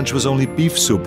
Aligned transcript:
lunch 0.00 0.14
was 0.14 0.24
only 0.24 0.46
beef 0.46 0.78
soup. 0.78 1.04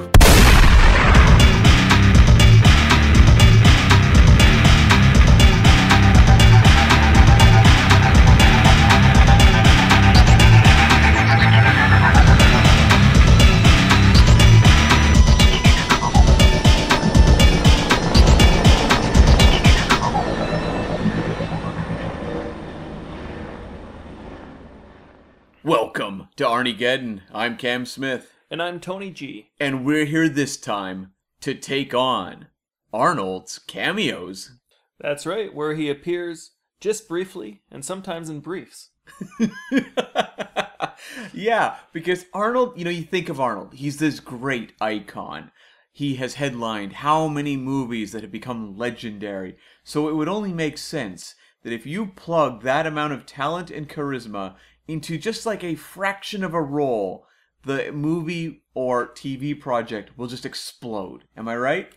Welcome 25.64 26.28
to 26.36 26.44
Arniegeddon. 26.44 27.22
I'm 27.34 27.58
Cam 27.58 27.88
Smith, 27.88 28.33
And 28.54 28.62
I'm 28.62 28.80
Tony 28.80 29.10
G. 29.10 29.50
and 29.60 29.84
we're 29.84 30.06
here 30.06 30.30
this 30.30 30.58
time 30.58 31.14
to 31.42 31.56
take 31.56 31.96
on 31.96 32.50
Arnold's 32.94 33.58
cameos. 33.58 34.52
That's 35.00 35.26
right, 35.26 35.52
where 35.52 35.74
he 35.74 35.90
appears 35.90 36.52
just 36.80 37.08
briefly 37.08 37.64
and 37.72 37.84
sometimes 37.84 38.30
in 38.30 38.42
briefs. 38.42 38.92
yeah, 41.34 41.78
because 41.94 42.28
Arnold, 42.32 42.78
you 42.78 42.86
know, 42.86 42.92
you 42.92 43.02
think 43.02 43.28
of 43.28 43.40
Arnold, 43.42 43.74
he's 43.74 43.98
this 43.98 44.20
great 44.20 44.74
icon. 44.80 45.52
He 45.92 46.18
has 46.18 46.36
headlined 46.36 46.94
how 46.94 47.28
many 47.28 47.58
movies 47.58 48.12
that 48.12 48.22
have 48.22 48.32
become 48.32 48.78
legendary. 48.78 49.58
So 49.84 50.10
it 50.10 50.14
would 50.14 50.30
only 50.30 50.54
make 50.54 50.78
sense 50.78 51.34
that 51.64 51.74
if 51.74 51.88
you 51.88 52.06
plug 52.06 52.62
that 52.62 52.86
amount 52.86 53.14
of 53.14 53.26
talent 53.26 53.72
and 53.72 53.90
charisma 53.90 54.58
into 54.88 55.18
just 55.18 55.44
like 55.44 55.64
a 55.64 55.74
fraction 55.74 56.44
of 56.44 56.54
a 56.54 56.62
role, 56.62 57.26
the 57.64 57.92
movie 57.92 58.64
or 58.74 59.08
TV 59.08 59.60
project 59.60 60.18
will 60.18 60.28
just 60.28 60.46
explode. 60.46 61.24
Am 61.36 61.48
I 61.48 61.56
right? 61.56 61.92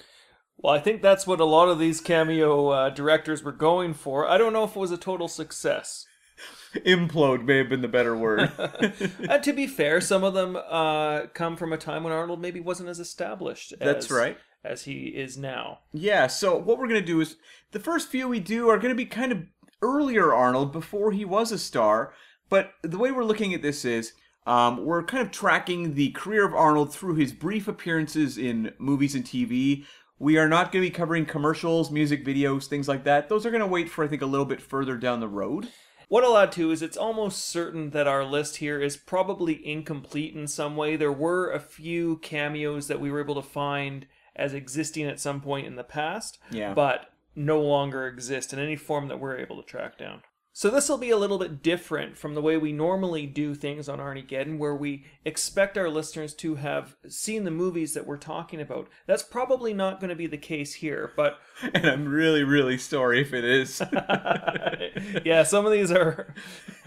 Well, 0.59 0.75
I 0.75 0.81
think 0.81 1.03
that's 1.03 1.27
what 1.27 1.41
a 1.41 1.45
lot 1.45 1.69
of 1.69 1.79
these 1.79 2.01
cameo 2.01 2.69
uh, 2.69 2.91
directors 2.91 3.43
were 3.43 3.53
going 3.53 3.95
for. 3.95 4.27
I 4.29 4.39
don't 4.39 4.53
know 4.53 4.65
if 4.65 4.75
it 4.75 4.79
was 4.79 4.91
a 4.91 4.97
total 4.97 5.29
success. 5.29 6.07
Implode 6.75 7.45
may 7.45 7.59
have 7.59 7.69
been 7.69 7.83
the 7.83 7.89
better 7.89 8.17
word. 8.17 8.51
and 9.29 9.43
to 9.43 9.53
be 9.53 9.67
fair, 9.67 10.01
some 10.01 10.25
of 10.25 10.35
them 10.35 10.57
uh, 10.57 11.27
come 11.35 11.57
from 11.57 11.73
a 11.73 11.79
time 11.79 12.05
when 12.05 12.13
Arnold 12.13 12.41
maybe 12.41 12.61
wasn't 12.61 12.89
as 12.89 13.01
established 13.01 13.73
as, 13.73 13.79
That's 13.81 14.11
right. 14.11 14.39
as 14.65 14.85
he 14.85 15.09
is 15.09 15.37
now. 15.37 15.81
Yeah, 15.93 16.27
so 16.27 16.57
what 16.57 16.79
we're 16.79 16.89
going 16.89 17.01
to 17.01 17.07
do 17.07 17.21
is 17.21 17.37
the 17.73 17.81
first 17.81 18.09
few 18.09 18.29
we 18.29 18.41
do 18.41 18.69
are 18.69 18.79
going 18.79 18.91
to 18.91 18.97
be 18.97 19.07
kind 19.07 19.33
of 19.33 19.45
earlier 19.83 20.33
Arnold 20.33 20.73
before 20.73 21.13
he 21.13 21.25
was 21.25 21.53
a 21.53 21.59
star. 21.59 22.15
But 22.49 22.73
the 22.83 22.99
way 22.99 23.11
we're 23.11 23.25
looking 23.25 23.53
at 23.55 23.63
this 23.63 23.85
is 23.85 24.13
um, 24.47 24.85
we're 24.85 25.03
kind 25.03 25.23
of 25.23 25.31
tracking 25.33 25.95
the 25.95 26.11
career 26.11 26.47
of 26.47 26.55
Arnold 26.55 26.93
through 26.95 27.17
his 27.17 27.33
brief 27.33 27.67
appearances 27.69 28.39
in 28.39 28.73
movies 28.79 29.15
and 29.15 29.25
TV. 29.25 29.85
We 30.19 30.39
are 30.39 30.49
not 30.49 30.73
going 30.73 30.83
to 30.85 30.91
be 30.91 30.95
covering 30.95 31.27
commercials, 31.27 31.91
music 31.91 32.25
videos, 32.25 32.67
things 32.67 32.89
like 32.89 33.05
that. 33.05 33.29
Those 33.29 33.45
are 33.45 33.51
going 33.51 33.61
to 33.61 33.67
wait 33.67 33.91
for, 33.91 34.05
I 34.05 34.09
think, 34.09 34.23
a 34.23 34.27
little 34.27 34.47
bit 34.47 34.63
further 34.63 34.97
down 34.97 35.21
the 35.21 35.29
road. 35.29 35.69
What 36.09 36.23
I'll 36.23 36.39
add 36.39 36.53
to 36.53 36.71
is 36.71 36.83
it's 36.83 36.97
almost 36.97 37.45
certain 37.47 37.91
that 37.91 38.07
our 38.07 38.25
list 38.25 38.57
here 38.57 38.81
is 38.81 38.97
probably 38.97 39.67
incomplete 39.67 40.35
in 40.37 40.47
some 40.47 40.77
way. 40.77 40.97
There 40.97 41.13
were 41.13 41.51
a 41.51 41.59
few 41.59 42.19
cameos 42.19 42.87
that 42.87 43.01
we 43.01 43.11
were 43.11 43.21
able 43.21 43.35
to 43.35 43.43
find 43.43 44.07
as 44.37 44.55
existing 44.55 45.07
at 45.07 45.19
some 45.19 45.41
point 45.41 45.67
in 45.67 45.75
the 45.75 45.83
past, 45.85 46.39
Yeah. 46.51 46.75
but 46.75 47.11
no 47.35 47.61
longer 47.61 48.07
exist 48.07 48.53
in 48.53 48.59
any 48.61 48.77
form 48.77 49.09
that 49.09 49.19
we're 49.19 49.37
able 49.39 49.61
to 49.61 49.69
track 49.69 49.99
down. 49.99 50.23
So 50.59 50.71
this 50.71 50.89
will 50.89 50.97
be 50.97 51.11
a 51.11 51.19
little 51.19 51.37
bit 51.37 51.63
different 51.63 52.17
from 52.17 52.35
the 52.35 52.41
way 52.41 52.57
we 52.57 52.73
normally 52.73 53.27
do 53.27 53.55
things 53.55 53.91
on 53.91 53.99
Arniegeddon, 53.99 54.57
where 54.57 54.75
we 54.75 55.05
expect 55.23 55.77
our 55.77 55.91
listeners 55.91 56.33
to 56.37 56.55
have 56.55 56.97
seen 57.07 57.45
the 57.45 57.51
movies 57.51 57.93
that 57.93 58.07
we're 58.07 58.17
talking 58.17 58.63
about. 58.63 58.89
That's 59.05 59.23
probably 59.23 59.75
not 59.75 60.01
going 60.01 60.09
to 60.09 60.17
be 60.17 60.27
the 60.27 60.39
case 60.39 60.73
here, 60.73 61.13
but 61.15 61.39
And 61.75 61.85
I'm 61.85 62.09
really, 62.09 62.43
really 62.43 62.79
sorry 62.79 63.21
if 63.21 63.35
it 63.35 63.45
is. 63.45 63.83
yeah, 65.27 65.43
some 65.43 65.67
of 65.67 65.73
these 65.73 65.93
are, 65.93 66.33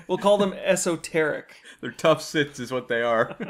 we'll 0.08 0.18
call 0.18 0.40
them 0.40 0.54
esoteric. 0.54 1.54
They're 1.80 1.92
tough 1.92 2.24
sits, 2.24 2.60
is 2.60 2.72
what 2.72 2.88
they 2.88 3.04
are. 3.04 3.38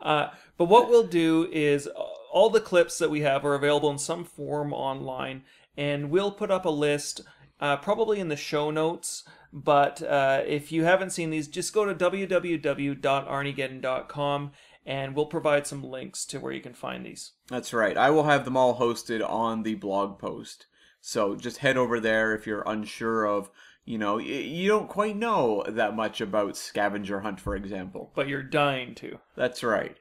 Uh, 0.00 0.30
but 0.56 0.64
what 0.64 0.88
we'll 0.88 1.06
do 1.06 1.48
is 1.52 1.88
all 2.32 2.50
the 2.50 2.60
clips 2.60 2.98
that 2.98 3.10
we 3.10 3.20
have 3.20 3.44
are 3.44 3.54
available 3.54 3.88
in 3.90 3.98
some 3.98 4.24
form 4.24 4.72
online, 4.72 5.44
and 5.76 6.10
we'll 6.10 6.32
put 6.32 6.50
up 6.50 6.64
a 6.64 6.70
list, 6.70 7.22
uh, 7.62 7.78
probably 7.78 8.20
in 8.20 8.28
the 8.28 8.36
show 8.36 8.70
notes. 8.70 9.24
But 9.52 10.02
uh, 10.02 10.42
if 10.46 10.72
you 10.72 10.84
haven't 10.84 11.10
seen 11.10 11.28
these, 11.30 11.46
just 11.46 11.72
go 11.72 11.84
to 11.84 11.94
www.arniegeddon.com 11.94 14.50
and 14.84 15.14
we'll 15.14 15.26
provide 15.26 15.64
some 15.66 15.84
links 15.84 16.24
to 16.26 16.40
where 16.40 16.52
you 16.52 16.60
can 16.60 16.74
find 16.74 17.06
these. 17.06 17.32
That's 17.48 17.72
right. 17.72 17.96
I 17.96 18.10
will 18.10 18.24
have 18.24 18.44
them 18.44 18.56
all 18.56 18.80
hosted 18.80 19.24
on 19.26 19.62
the 19.62 19.76
blog 19.76 20.18
post. 20.18 20.66
So 21.00 21.36
just 21.36 21.58
head 21.58 21.76
over 21.76 22.00
there 22.00 22.34
if 22.34 22.44
you're 22.46 22.64
unsure 22.66 23.24
of, 23.26 23.48
you 23.84 23.98
know, 23.98 24.18
you 24.18 24.68
don't 24.68 24.88
quite 24.88 25.16
know 25.16 25.64
that 25.68 25.94
much 25.94 26.20
about 26.20 26.56
Scavenger 26.56 27.20
Hunt, 27.20 27.38
for 27.40 27.54
example. 27.54 28.10
But 28.14 28.26
you're 28.28 28.42
dying 28.42 28.96
to. 28.96 29.20
That's 29.36 29.62
right. 29.62 29.96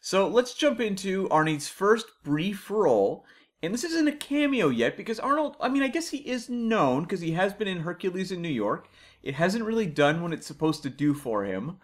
So 0.00 0.26
let's 0.28 0.54
jump 0.54 0.80
into 0.80 1.28
Arnie's 1.28 1.68
first 1.68 2.06
brief 2.24 2.68
role. 2.70 3.24
And 3.64 3.72
this 3.72 3.84
isn't 3.84 4.08
a 4.08 4.12
cameo 4.12 4.68
yet 4.68 4.96
because 4.96 5.18
Arnold, 5.18 5.56
I 5.60 5.68
mean, 5.68 5.82
I 5.82 5.88
guess 5.88 6.10
he 6.10 6.18
is 6.18 6.50
known 6.50 7.04
because 7.04 7.20
he 7.20 7.32
has 7.32 7.54
been 7.54 7.68
in 7.68 7.80
Hercules 7.80 8.30
in 8.30 8.42
New 8.42 8.48
York. 8.48 8.88
It 9.22 9.34
hasn't 9.34 9.64
really 9.64 9.86
done 9.86 10.22
what 10.22 10.32
it's 10.32 10.46
supposed 10.46 10.82
to 10.82 10.90
do 10.90 11.14
for 11.14 11.44
him. 11.44 11.78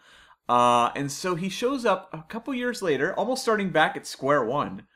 Uh, 0.49 0.91
and 0.95 1.11
so 1.11 1.37
he 1.37 1.49
shows 1.49 1.87
up 1.87 2.11
a 2.13 2.25
couple 2.29 2.53
years 2.53 2.83
later, 2.83 3.15
almost 3.15 3.43
starting 3.43 3.71
back 3.71 3.97
at 3.97 4.07
square 4.07 4.45
one 4.45 4.87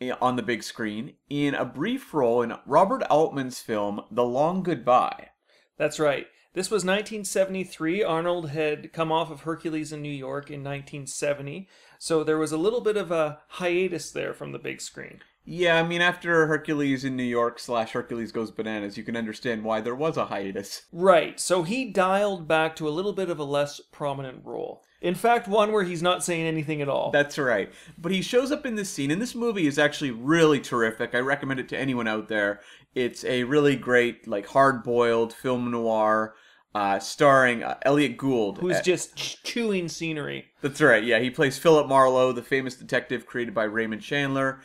eh, 0.00 0.12
on 0.20 0.36
the 0.36 0.42
big 0.42 0.62
screen, 0.62 1.14
in 1.28 1.54
a 1.54 1.64
brief 1.64 2.14
role 2.14 2.42
in 2.42 2.54
Robert 2.64 3.02
Altman's 3.10 3.60
film 3.60 4.02
The 4.10 4.24
Long 4.24 4.62
Goodbye. 4.62 5.30
That's 5.78 5.98
right. 5.98 6.26
This 6.52 6.70
was 6.70 6.84
1973. 6.84 8.04
Arnold 8.04 8.50
had 8.50 8.92
come 8.92 9.10
off 9.10 9.30
of 9.30 9.42
Hercules 9.42 9.92
in 9.92 10.02
New 10.02 10.08
York 10.08 10.50
in 10.50 10.62
1970. 10.62 11.68
So 11.98 12.22
there 12.22 12.38
was 12.38 12.52
a 12.52 12.56
little 12.56 12.80
bit 12.80 12.96
of 12.96 13.10
a 13.10 13.40
hiatus 13.48 14.10
there 14.10 14.34
from 14.34 14.52
the 14.52 14.58
big 14.58 14.80
screen. 14.80 15.20
Yeah, 15.44 15.76
I 15.76 15.82
mean, 15.82 16.00
after 16.00 16.46
Hercules 16.46 17.04
in 17.04 17.16
New 17.16 17.22
York 17.22 17.58
slash 17.58 17.92
Hercules 17.92 18.30
Goes 18.30 18.50
Bananas, 18.50 18.96
you 18.96 19.02
can 19.02 19.16
understand 19.16 19.64
why 19.64 19.80
there 19.80 19.94
was 19.94 20.16
a 20.16 20.26
hiatus. 20.26 20.82
Right, 20.92 21.40
so 21.40 21.62
he 21.62 21.90
dialed 21.90 22.46
back 22.46 22.76
to 22.76 22.88
a 22.88 22.90
little 22.90 23.12
bit 23.12 23.30
of 23.30 23.38
a 23.38 23.44
less 23.44 23.80
prominent 23.90 24.44
role. 24.44 24.82
In 25.00 25.14
fact, 25.14 25.48
one 25.48 25.72
where 25.72 25.82
he's 25.82 26.02
not 26.02 26.22
saying 26.22 26.46
anything 26.46 26.82
at 26.82 26.88
all. 26.88 27.10
That's 27.10 27.38
right. 27.38 27.72
But 27.96 28.12
he 28.12 28.20
shows 28.20 28.52
up 28.52 28.66
in 28.66 28.74
this 28.74 28.90
scene, 28.90 29.10
and 29.10 29.20
this 29.20 29.34
movie 29.34 29.66
is 29.66 29.78
actually 29.78 30.10
really 30.10 30.60
terrific. 30.60 31.14
I 31.14 31.20
recommend 31.20 31.58
it 31.58 31.70
to 31.70 31.78
anyone 31.78 32.06
out 32.06 32.28
there. 32.28 32.60
It's 32.94 33.24
a 33.24 33.44
really 33.44 33.76
great, 33.76 34.28
like, 34.28 34.46
hard 34.48 34.82
boiled 34.82 35.32
film 35.32 35.70
noir. 35.70 36.34
Uh, 36.72 37.00
starring 37.00 37.64
uh, 37.64 37.76
Elliott 37.82 38.16
Gould. 38.16 38.58
who's 38.58 38.76
Uh, 38.76 38.82
just 38.82 39.16
chewing 39.42 39.88
scenery. 39.88 40.46
That's 40.60 40.80
right. 40.80 41.02
Yeah, 41.02 41.18
he 41.18 41.28
plays 41.28 41.58
Philip 41.58 41.88
Marlowe, 41.88 42.30
the 42.30 42.42
famous 42.42 42.76
detective 42.76 43.26
created 43.26 43.52
by 43.54 43.64
Raymond 43.64 44.02
Chandler. 44.02 44.60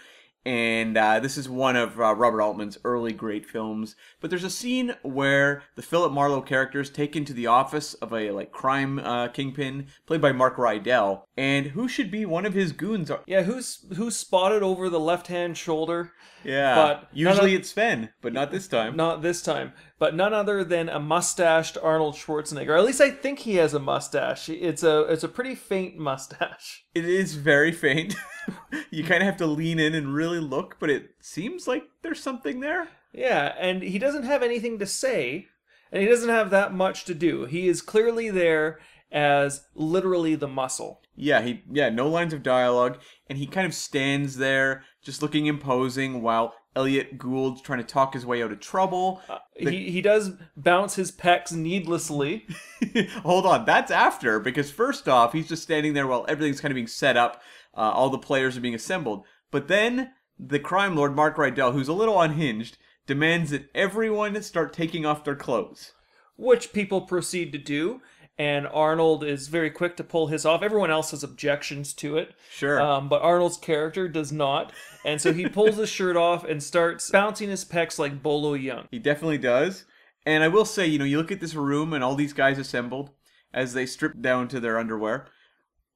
And 0.46 0.96
uh, 0.96 1.20
this 1.20 1.38
is 1.38 1.50
one 1.50 1.76
of 1.76 2.00
uh, 2.00 2.14
Robert 2.14 2.40
Altman's 2.42 2.78
early 2.84 3.12
great 3.14 3.48
films. 3.48 3.96
But 4.22 4.30
there's 4.30 4.44
a 4.44 4.50
scene 4.50 4.94
where 5.02 5.64
the 5.76 5.82
Philip 5.82 6.12
Marlowe 6.12 6.42
character 6.42 6.80
is 6.80 6.92
taken 6.92 7.26
to 7.26 7.34
the 7.34 7.48
office 7.48 7.96
of 7.96 8.14
a 8.14 8.30
like 8.30 8.52
crime 8.52 9.00
uh, 9.00 9.30
kingpin 9.30 9.88
played 10.06 10.22
by 10.22 10.32
Mark 10.32 10.58
Rydell, 10.58 11.24
and 11.36 11.68
who 11.68 11.88
should 11.88 12.12
be 12.12 12.26
one 12.26 12.46
of 12.46 12.54
his 12.54 12.72
goons? 12.74 13.10
Are- 13.10 13.22
Yeah, 13.26 13.42
who's 13.42 13.86
who's 13.98 14.16
spotted 14.18 14.62
over 14.62 14.88
the 14.90 15.00
left-hand 15.00 15.58
shoulder? 15.58 16.12
yeah, 16.44 16.76
But 16.76 17.10
usually 17.12 17.56
of- 17.56 17.62
it's 17.62 17.72
Sven, 17.72 18.10
but 18.22 18.32
not 18.34 18.52
this 18.52 18.68
time. 18.68 18.96
Not 18.96 19.24
this 19.24 19.42
time, 19.42 19.74
but 19.98 20.16
none 20.16 20.34
other 20.34 20.64
than 20.64 20.90
a 20.90 21.00
mustached 21.00 21.78
Arnold 21.82 22.16
Schwarzenegger. 22.16 22.70
Or 22.70 22.78
at 22.78 22.86
least 22.86 23.02
I 23.02 23.12
think 23.12 23.40
he 23.40 23.56
has 23.56 23.74
a 23.74 23.80
mustache. 23.80 24.50
It's 24.50 24.84
a 24.84 25.02
it's 25.04 25.24
a 25.24 25.30
pretty 25.30 25.56
faint 25.56 25.98
mustache. 25.98 26.84
It 26.96 27.06
is 27.06 27.36
very 27.36 27.74
faint. 27.74 28.16
you 28.90 29.04
kind 29.04 29.22
of 29.22 29.28
have 29.28 29.38
to 29.38 29.48
lean 29.48 29.80
in 29.80 29.94
and 29.94 30.14
really 30.14 30.40
look, 30.40 30.78
but 30.80 30.90
it 30.90 31.10
seems 31.20 31.68
like 31.68 31.84
there's 32.04 32.24
something 32.24 32.62
there. 32.62 32.88
Yeah, 33.12 33.54
and 33.60 33.84
he 33.84 34.00
doesn't 34.00 34.24
have 34.24 34.42
anything 34.42 34.80
to 34.80 34.86
say, 34.86 35.48
and 35.92 36.02
he 36.02 36.08
doesn't 36.08 36.30
have 36.30 36.52
that 36.52 36.74
much 36.74 37.04
to 37.06 37.14
do. 37.14 37.46
He 37.46 37.68
is 37.68 37.82
clearly 37.82 38.30
there 38.30 38.80
as 39.12 39.66
literally 39.76 40.36
the 40.36 40.48
muscle. 40.48 41.02
Yeah, 41.16 41.42
he 41.42 41.64
yeah, 41.72 41.90
no 41.90 42.08
lines 42.08 42.34
of 42.34 42.44
dialogue, 42.44 43.00
and 43.30 43.38
he 43.38 43.48
kind 43.48 43.66
of 43.66 43.74
stands 43.74 44.38
there 44.38 44.84
just 45.04 45.22
looking 45.22 45.46
imposing 45.46 46.22
while 46.22 46.54
Elliott 46.76 47.18
Gould 47.18 47.64
trying 47.64 47.80
to 47.80 47.86
talk 47.86 48.14
his 48.14 48.26
way 48.26 48.44
out 48.44 48.52
of 48.52 48.60
trouble. 48.60 49.22
The- 49.60 49.72
He 49.72 49.92
he 49.92 50.02
does 50.02 50.32
bounce 50.58 50.96
his 50.96 51.12
pecs 51.12 51.52
needlessly. 51.54 52.46
Hold 53.24 53.46
on, 53.46 53.66
that's 53.66 53.92
after 53.92 54.40
because 54.40 54.72
first 54.72 55.08
off, 55.08 55.34
he's 55.34 55.48
just 55.48 55.64
standing 55.64 55.94
there 55.94 56.08
while 56.08 56.26
everything's 56.28 56.62
kind 56.62 56.72
of 56.72 56.76
being 56.76 56.88
set 56.88 57.18
up, 57.18 57.42
uh, 57.76 57.80
all 57.82 58.10
the 58.10 58.18
players 58.18 58.58
are 58.58 58.62
being 58.62 58.76
assembled. 58.76 59.24
But 59.52 59.68
then 59.68 60.12
the 60.38 60.60
crime 60.60 60.96
lord 60.96 61.16
Mark 61.16 61.38
Rydell, 61.38 61.74
who's 61.74 61.88
a 61.88 61.94
little 61.94 62.22
unhinged, 62.22 62.78
demands 63.08 63.52
that 63.52 63.70
everyone 63.74 64.42
start 64.42 64.74
taking 64.74 65.06
off 65.06 65.24
their 65.24 65.36
clothes. 65.36 65.94
which 66.38 66.74
people 66.74 67.00
proceed 67.02 67.54
to 67.54 67.58
do. 67.58 68.02
And 68.38 68.68
Arnold 68.68 69.24
is 69.24 69.48
very 69.48 69.70
quick 69.70 69.96
to 69.98 70.04
pull 70.04 70.28
his 70.28 70.46
off. 70.46 70.62
Everyone 70.62 70.92
else 70.92 71.12
has 71.12 71.24
objections 71.24 71.94
to 71.94 72.18
it. 72.18 72.34
Sure. 72.52 72.82
Um, 72.82 73.08
but 73.08 73.22
Arnold's 73.22 73.58
character 73.58 74.10
does 74.10 74.32
not. 74.32 74.74
And 75.06 75.22
so 75.22 75.32
he 75.32 75.48
pulls 75.50 75.78
his 75.78 75.90
shirt 75.90 76.18
off 76.18 76.44
and 76.44 76.62
starts 76.62 77.10
bouncing 77.10 77.50
his 77.50 77.64
pecs 77.64 77.98
like 77.98 78.22
Bolo 78.22 78.58
Yeung. 78.58 78.88
He 78.92 79.00
definitely 79.00 79.38
does. 79.38 79.86
And 80.26 80.44
I 80.44 80.50
will 80.50 80.66
say, 80.66 80.86
you 80.86 81.00
know, 81.00 81.06
you 81.06 81.18
look 81.18 81.32
at 81.32 81.40
this 81.40 81.56
room 81.56 81.94
and 81.94 82.04
all 82.04 82.16
these 82.16 82.34
guys 82.34 82.58
assembled 82.58 83.12
as 83.54 83.74
they 83.74 83.86
strip 83.86 84.20
down 84.20 84.48
to 84.50 84.60
their 84.60 84.78
underwear. 84.78 85.28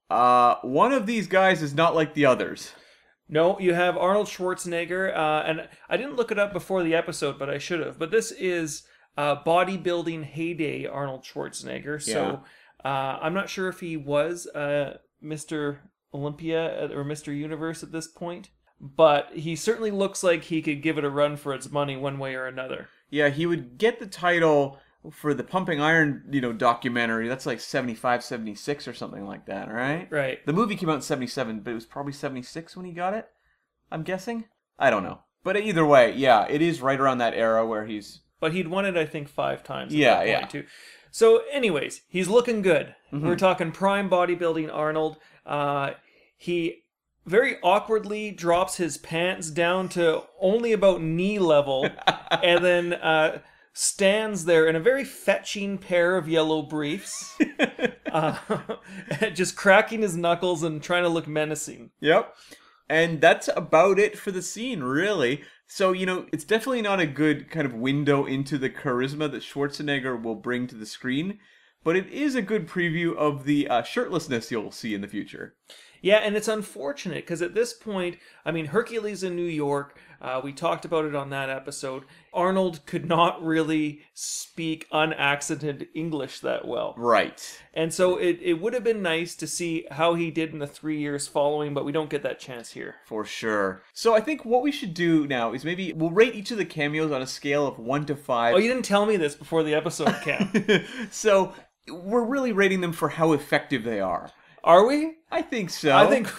Uh, 0.09 0.55
one 0.61 0.91
of 0.91 1.05
these 1.05 1.27
guys 1.27 1.61
is 1.61 1.73
not 1.73 1.93
like 1.93 2.13
the 2.13 2.25
others. 2.25 2.71
No, 3.27 3.59
you 3.59 3.75
have 3.75 3.95
Arnold 3.95 4.25
Schwarzenegger, 4.25 5.15
uh, 5.15 5.43
and 5.45 5.69
I 5.87 5.97
didn't 5.97 6.15
look 6.15 6.31
it 6.31 6.39
up 6.39 6.51
before 6.51 6.81
the 6.81 6.95
episode, 6.95 7.37
but 7.37 7.49
I 7.49 7.59
should 7.59 7.79
have. 7.79 7.99
But 7.99 8.09
this 8.09 8.31
is 8.31 8.83
uh, 9.17 9.43
bodybuilding 9.43 10.23
heyday 10.23 10.85
Arnold 10.85 11.23
Schwarzenegger. 11.23 12.01
So 12.01 12.43
uh, 12.83 13.19
I'm 13.21 13.33
not 13.33 13.49
sure 13.49 13.67
if 13.67 13.79
he 13.79 13.97
was 13.97 14.47
uh, 14.47 14.97
Mr. 15.23 15.79
Olympia 16.13 16.89
or 16.93 17.03
Mr. 17.03 17.35
Universe 17.35 17.83
at 17.83 17.91
this 17.91 18.07
point, 18.07 18.49
but 18.79 19.29
he 19.33 19.55
certainly 19.55 19.91
looks 19.91 20.23
like 20.23 20.43
he 20.45 20.61
could 20.61 20.81
give 20.81 20.97
it 20.97 21.03
a 21.03 21.09
run 21.09 21.35
for 21.35 21.53
its 21.53 21.69
money 21.69 21.97
one 21.97 22.19
way 22.19 22.35
or 22.35 22.47
another. 22.47 22.87
Yeah, 23.09 23.29
he 23.29 23.45
would 23.45 23.77
get 23.77 23.99
the 23.99 24.07
title 24.07 24.79
for 25.11 25.33
the 25.33 25.43
Pumping 25.43 25.81
Iron, 25.81 26.23
you 26.29 26.41
know, 26.41 26.53
documentary. 26.53 27.27
That's 27.27 27.45
like 27.45 27.59
75, 27.59 28.23
76 28.23 28.87
or 28.87 28.93
something 28.93 29.25
like 29.25 29.45
that, 29.45 29.71
right? 29.71 30.07
Right. 30.11 30.45
The 30.45 30.53
movie 30.53 30.75
came 30.75 30.89
out 30.89 30.95
in 30.95 31.01
77, 31.01 31.61
but 31.61 31.71
it 31.71 31.75
was 31.75 31.85
probably 31.85 32.13
76 32.13 32.75
when 32.75 32.85
he 32.85 32.91
got 32.91 33.13
it. 33.13 33.27
I'm 33.91 34.03
guessing. 34.03 34.45
I 34.77 34.89
don't 34.89 35.03
know. 35.03 35.19
But 35.43 35.57
either 35.57 35.85
way, 35.85 36.13
yeah, 36.15 36.45
it 36.49 36.61
is 36.61 36.81
right 36.81 36.99
around 36.99 37.19
that 37.19 37.33
era 37.33 37.65
where 37.65 37.85
he's 37.85 38.21
But 38.39 38.53
he'd 38.53 38.67
won 38.67 38.85
it, 38.85 38.95
I 38.95 39.05
think, 39.05 39.27
five 39.29 39.63
times. 39.63 39.93
At 39.93 39.99
Yeah, 39.99 40.11
that 40.11 40.17
point, 40.19 40.29
yeah. 40.29 40.45
Too. 40.61 40.63
So, 41.11 41.43
anyways, 41.51 42.01
he's 42.07 42.27
looking 42.27 42.61
good. 42.61 42.95
Mm-hmm. 43.11 43.27
We're 43.27 43.35
talking 43.35 43.71
prime 43.71 44.09
bodybuilding 44.09 44.73
Arnold. 44.73 45.17
Uh, 45.45 45.91
he 46.37 46.83
very 47.25 47.57
awkwardly 47.61 48.31
drops 48.31 48.77
his 48.77 48.97
pants 48.97 49.49
down 49.49 49.89
to 49.89 50.23
only 50.39 50.71
about 50.71 51.01
knee 51.01 51.39
level, 51.39 51.89
and 52.43 52.63
then 52.63 52.93
uh, 52.93 53.39
stands 53.73 54.45
there 54.45 54.67
in 54.67 54.75
a 54.75 54.79
very 54.79 55.03
fetching 55.03 55.77
pair 55.77 56.17
of 56.17 56.27
yellow 56.27 56.61
briefs, 56.61 57.37
uh, 58.11 58.37
just 59.33 59.55
cracking 59.55 60.01
his 60.01 60.15
knuckles 60.15 60.63
and 60.63 60.81
trying 60.81 61.03
to 61.03 61.09
look 61.09 61.27
menacing. 61.27 61.91
Yep. 61.99 62.35
And 62.89 63.21
that's 63.21 63.49
about 63.55 63.99
it 63.99 64.17
for 64.17 64.31
the 64.31 64.41
scene, 64.41 64.81
really. 64.81 65.43
So, 65.71 65.91
you 65.91 66.07
know, 66.07 66.25
it's 66.33 66.43
definitely 66.43 66.81
not 66.81 66.99
a 66.99 67.05
good 67.05 67.51
kind 67.51 67.63
of 67.63 67.75
window 67.75 68.25
into 68.25 68.57
the 68.57 68.71
charisma 68.71 69.31
that 69.31 69.43
Schwarzenegger 69.43 70.21
will 70.21 70.33
bring 70.33 70.65
to 70.65 70.75
the 70.75 70.87
screen, 70.87 71.37
but 71.83 71.95
it 71.95 72.07
is 72.07 72.33
a 72.33 72.41
good 72.41 72.67
preview 72.67 73.15
of 73.15 73.45
the 73.45 73.67
uh, 73.67 73.83
shirtlessness 73.83 74.49
you'll 74.49 74.71
see 74.71 74.95
in 74.95 75.01
the 75.01 75.07
future. 75.07 75.53
Yeah, 76.01 76.17
and 76.17 76.35
it's 76.35 76.47
unfortunate 76.47 77.25
because 77.25 77.41
at 77.41 77.53
this 77.53 77.73
point, 77.73 78.17
I 78.45 78.51
mean, 78.51 78.67
Hercules 78.67 79.23
in 79.23 79.35
New 79.35 79.43
York, 79.43 79.97
uh, 80.21 80.41
we 80.43 80.51
talked 80.51 80.85
about 80.85 81.05
it 81.05 81.15
on 81.15 81.29
that 81.29 81.49
episode. 81.49 82.03
Arnold 82.33 82.85
could 82.85 83.05
not 83.05 83.43
really 83.43 84.01
speak 84.13 84.85
unaccented 84.91 85.87
English 85.93 86.41
that 86.41 86.67
well. 86.67 86.93
Right. 86.97 87.61
And 87.73 87.93
so 87.93 88.17
it, 88.17 88.39
it 88.41 88.61
would 88.61 88.73
have 88.73 88.83
been 88.83 89.01
nice 89.01 89.35
to 89.35 89.47
see 89.47 89.85
how 89.91 90.15
he 90.15 90.29
did 90.29 90.51
in 90.51 90.59
the 90.59 90.67
three 90.67 90.99
years 90.99 91.27
following, 91.27 91.73
but 91.73 91.85
we 91.85 91.91
don't 91.91 92.09
get 92.09 92.23
that 92.23 92.39
chance 92.39 92.71
here. 92.71 92.95
For 93.05 93.23
sure. 93.23 93.81
So 93.93 94.13
I 94.13 94.19
think 94.19 94.43
what 94.43 94.61
we 94.61 94.71
should 94.71 94.93
do 94.93 95.25
now 95.27 95.53
is 95.53 95.63
maybe 95.63 95.93
we'll 95.93 96.11
rate 96.11 96.35
each 96.35 96.51
of 96.51 96.57
the 96.57 96.65
cameos 96.65 97.11
on 97.11 97.21
a 97.21 97.27
scale 97.27 97.65
of 97.65 97.79
1 97.79 98.05
to 98.07 98.15
5. 98.15 98.55
Oh, 98.55 98.57
you 98.57 98.67
didn't 98.67 98.85
tell 98.85 99.05
me 99.05 99.15
this 99.15 99.35
before 99.35 99.63
the 99.63 99.73
episode, 99.73 100.15
Cam. 100.21 100.51
so 101.11 101.53
we're 101.87 102.25
really 102.25 102.51
rating 102.51 102.81
them 102.81 102.93
for 102.93 103.09
how 103.09 103.31
effective 103.31 103.83
they 103.83 103.99
are. 103.99 104.31
Are 104.63 104.85
we? 104.85 105.17
I 105.31 105.41
think 105.41 105.69
so. 105.69 105.95
I 105.95 106.07
think. 106.07 106.31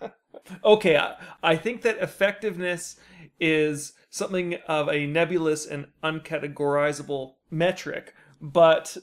okay, 0.64 0.96
I, 0.96 1.16
I 1.42 1.56
think 1.56 1.82
that 1.82 1.98
effectiveness 1.98 2.96
is 3.40 3.92
something 4.10 4.54
of 4.66 4.88
a 4.88 5.06
nebulous 5.06 5.66
and 5.66 5.86
uncategorizable 6.02 7.34
metric, 7.50 8.14
but 8.40 8.96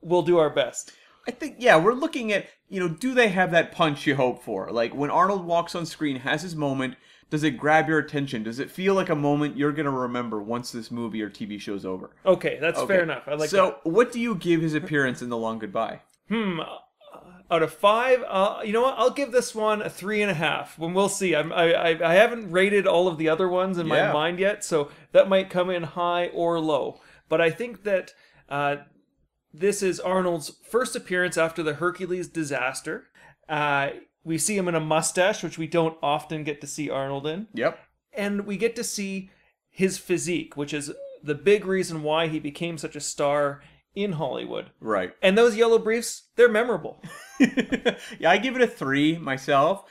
we'll 0.00 0.22
do 0.22 0.38
our 0.38 0.50
best. 0.50 0.92
I 1.26 1.30
think 1.30 1.56
yeah, 1.58 1.76
we're 1.76 1.92
looking 1.92 2.32
at 2.32 2.46
you 2.68 2.80
know, 2.80 2.88
do 2.88 3.14
they 3.14 3.28
have 3.28 3.50
that 3.50 3.72
punch 3.72 4.06
you 4.06 4.14
hope 4.16 4.42
for? 4.42 4.70
Like 4.70 4.94
when 4.94 5.10
Arnold 5.10 5.44
walks 5.44 5.74
on 5.74 5.86
screen, 5.86 6.16
has 6.16 6.42
his 6.42 6.56
moment. 6.56 6.96
Does 7.30 7.44
it 7.44 7.58
grab 7.58 7.88
your 7.88 7.98
attention? 7.98 8.42
Does 8.42 8.58
it 8.58 8.70
feel 8.70 8.94
like 8.94 9.10
a 9.10 9.14
moment 9.14 9.54
you're 9.54 9.72
gonna 9.72 9.90
remember 9.90 10.42
once 10.42 10.72
this 10.72 10.90
movie 10.90 11.20
or 11.20 11.28
TV 11.28 11.60
show's 11.60 11.84
over? 11.84 12.10
Okay, 12.24 12.56
that's 12.58 12.82
fair 12.84 13.02
enough. 13.02 13.24
I 13.26 13.34
like 13.34 13.50
so, 13.50 13.76
what 13.82 14.12
do 14.12 14.18
you 14.18 14.34
give 14.34 14.62
his 14.62 14.72
appearance 14.72 15.20
in 15.20 15.28
The 15.28 15.36
Long 15.36 15.58
Goodbye? 15.58 16.00
Hmm. 16.30 16.60
Out 17.50 17.62
of 17.62 17.72
five, 17.72 18.22
uh, 18.28 18.60
you 18.62 18.72
know 18.74 18.82
what? 18.82 18.94
I'll 18.98 19.10
give 19.10 19.32
this 19.32 19.54
one 19.54 19.80
a 19.80 19.88
three 19.88 20.20
and 20.20 20.30
a 20.30 20.34
half. 20.34 20.78
When 20.78 20.92
we'll 20.92 21.08
see. 21.08 21.34
I'm, 21.34 21.50
I, 21.52 21.72
I 21.72 22.10
I 22.10 22.14
haven't 22.14 22.50
rated 22.50 22.86
all 22.86 23.08
of 23.08 23.16
the 23.16 23.28
other 23.30 23.48
ones 23.48 23.78
in 23.78 23.86
my 23.88 24.12
mind 24.12 24.38
yet, 24.38 24.62
so 24.64 24.90
that 25.12 25.28
might 25.30 25.48
come 25.48 25.70
in 25.70 25.82
high 25.82 26.26
or 26.28 26.60
low. 26.60 27.00
But 27.28 27.40
I 27.40 27.50
think 27.50 27.84
that 27.84 28.12
uh, 28.50 28.76
this 29.52 29.82
is 29.82 29.98
Arnold's 29.98 30.50
first 30.70 30.94
appearance 30.94 31.38
after 31.38 31.62
the 31.62 31.74
Hercules 31.74 32.28
disaster. 32.28 33.06
Uh, 33.48 33.90
we 34.24 34.36
see 34.36 34.56
him 34.58 34.68
in 34.68 34.74
a 34.74 34.80
mustache, 34.80 35.42
which 35.42 35.56
we 35.56 35.66
don't 35.66 35.96
often 36.02 36.44
get 36.44 36.60
to 36.60 36.66
see 36.66 36.90
Arnold 36.90 37.26
in, 37.26 37.48
Yep. 37.54 37.78
and 38.12 38.44
we 38.46 38.58
get 38.58 38.76
to 38.76 38.84
see 38.84 39.30
his 39.70 39.96
physique, 39.96 40.54
which 40.54 40.74
is 40.74 40.92
the 41.22 41.34
big 41.34 41.64
reason 41.64 42.02
why 42.02 42.28
he 42.28 42.38
became 42.38 42.76
such 42.76 42.94
a 42.94 43.00
star 43.00 43.62
in 44.02 44.12
Hollywood. 44.12 44.70
Right. 44.80 45.12
And 45.22 45.36
those 45.36 45.56
yellow 45.56 45.78
briefs, 45.78 46.24
they're 46.36 46.48
memorable. 46.48 47.02
yeah, 47.40 48.30
I 48.30 48.38
give 48.38 48.56
it 48.56 48.62
a 48.62 48.66
three 48.66 49.18
myself. 49.18 49.84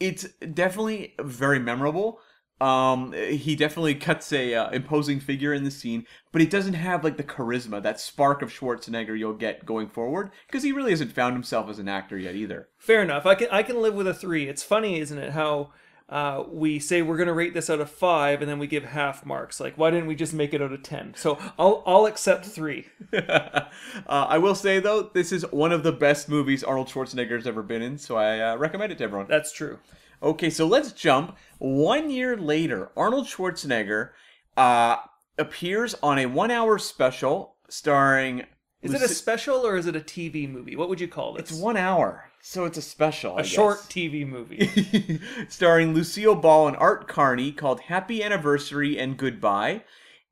It's 0.00 0.24
definitely 0.52 1.14
very 1.20 1.58
memorable. 1.58 2.20
Um, 2.60 3.12
he 3.12 3.56
definitely 3.56 3.96
cuts 3.96 4.32
a 4.32 4.54
uh, 4.54 4.70
imposing 4.70 5.20
figure 5.20 5.52
in 5.52 5.64
the 5.64 5.70
scene, 5.70 6.06
but 6.32 6.40
it 6.40 6.50
doesn't 6.50 6.74
have 6.74 7.02
like 7.02 7.16
the 7.16 7.24
charisma, 7.24 7.82
that 7.82 8.00
spark 8.00 8.42
of 8.42 8.50
Schwarzenegger 8.50 9.18
you'll 9.18 9.34
get 9.34 9.66
going 9.66 9.88
forward, 9.88 10.30
because 10.46 10.62
he 10.62 10.72
really 10.72 10.92
hasn't 10.92 11.12
found 11.12 11.34
himself 11.34 11.68
as 11.68 11.78
an 11.78 11.88
actor 11.88 12.16
yet 12.16 12.36
either. 12.36 12.68
Fair 12.78 13.02
enough. 13.02 13.26
I 13.26 13.34
can 13.34 13.48
I 13.50 13.62
can 13.62 13.82
live 13.82 13.94
with 13.94 14.06
a 14.06 14.14
three. 14.14 14.48
It's 14.48 14.62
funny, 14.62 15.00
isn't 15.00 15.18
it? 15.18 15.32
How 15.32 15.72
uh, 16.14 16.44
we 16.48 16.78
say 16.78 17.02
we're 17.02 17.16
going 17.16 17.26
to 17.26 17.32
rate 17.32 17.54
this 17.54 17.68
out 17.68 17.80
of 17.80 17.90
five, 17.90 18.40
and 18.40 18.48
then 18.48 18.60
we 18.60 18.68
give 18.68 18.84
half 18.84 19.26
marks. 19.26 19.58
Like, 19.58 19.76
why 19.76 19.90
didn't 19.90 20.06
we 20.06 20.14
just 20.14 20.32
make 20.32 20.54
it 20.54 20.62
out 20.62 20.70
of 20.70 20.84
ten? 20.84 21.12
So 21.16 21.36
I'll 21.58 21.82
I'll 21.84 22.06
accept 22.06 22.46
three. 22.46 22.86
uh, 23.12 23.64
I 24.06 24.38
will 24.38 24.54
say 24.54 24.78
though, 24.78 25.10
this 25.12 25.32
is 25.32 25.42
one 25.50 25.72
of 25.72 25.82
the 25.82 25.90
best 25.90 26.28
movies 26.28 26.62
Arnold 26.62 26.86
Schwarzenegger's 26.86 27.48
ever 27.48 27.64
been 27.64 27.82
in, 27.82 27.98
so 27.98 28.16
I 28.16 28.38
uh, 28.38 28.56
recommend 28.56 28.92
it 28.92 28.98
to 28.98 29.04
everyone. 29.04 29.26
That's 29.28 29.50
true. 29.50 29.80
Okay, 30.22 30.50
so 30.50 30.68
let's 30.68 30.92
jump. 30.92 31.36
One 31.58 32.08
year 32.12 32.36
later, 32.36 32.90
Arnold 32.96 33.26
Schwarzenegger 33.26 34.10
uh, 34.56 34.98
appears 35.36 35.96
on 36.00 36.20
a 36.20 36.26
one-hour 36.26 36.78
special 36.78 37.56
starring. 37.68 38.46
Is 38.84 38.92
it 38.92 39.02
a 39.02 39.08
special 39.08 39.66
or 39.66 39.76
is 39.76 39.86
it 39.86 39.96
a 39.96 40.00
TV 40.00 40.48
movie? 40.48 40.76
What 40.76 40.90
would 40.90 41.00
you 41.00 41.08
call 41.08 41.32
this? 41.32 41.50
It's 41.50 41.58
one 41.58 41.78
hour, 41.78 42.30
so 42.42 42.66
it's 42.66 42.76
a 42.76 42.82
special. 42.82 43.36
I 43.36 43.40
a 43.40 43.42
guess. 43.42 43.50
short 43.50 43.78
TV 43.84 44.28
movie. 44.28 45.20
starring 45.48 45.94
Lucille 45.94 46.34
Ball 46.34 46.68
and 46.68 46.76
Art 46.76 47.08
Carney 47.08 47.50
called 47.50 47.80
Happy 47.80 48.22
Anniversary 48.22 48.98
and 48.98 49.16
Goodbye. 49.16 49.84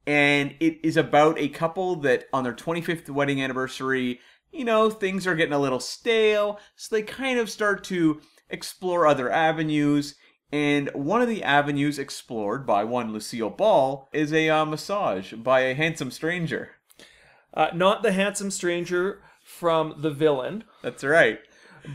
And 0.06 0.54
it 0.61 0.80
is 0.82 0.99
about 0.99 1.38
a 1.38 1.49
couple 1.49 1.97
that 1.97 2.25
on 2.32 2.44
their 2.44 2.52
25th 2.52 3.09
wedding 3.09 3.40
anniversary, 3.40 4.21
you 4.50 4.64
know, 4.64 4.90
things 4.90 5.26
are 5.26 5.35
getting 5.35 5.54
a 5.54 5.59
little 5.59 5.80
stale. 5.80 6.61
So 6.76 6.94
they 6.94 7.02
kind 7.02 7.38
of 7.38 7.49
start 7.49 7.85
to 7.85 8.21
explore 8.50 9.06
other 9.06 9.30
avenues. 9.30 10.16
And 10.50 10.90
one 10.92 11.23
of 11.23 11.28
the 11.28 11.42
avenues 11.42 11.99
explored 11.99 12.66
by 12.66 12.85
one 12.85 13.14
Lucille 13.14 13.49
Ball 13.49 14.11
is 14.12 14.30
a 14.32 14.50
uh, 14.50 14.66
massage 14.66 15.32
by 15.32 15.61
a 15.61 15.75
handsome 15.75 16.11
stranger. 16.11 16.73
Uh, 17.54 17.68
not 17.75 18.02
the 18.02 18.12
handsome 18.12 18.50
stranger 18.50 19.23
from 19.44 19.94
The 19.99 20.11
Villain, 20.11 20.64
That's 20.82 21.02
right. 21.04 21.40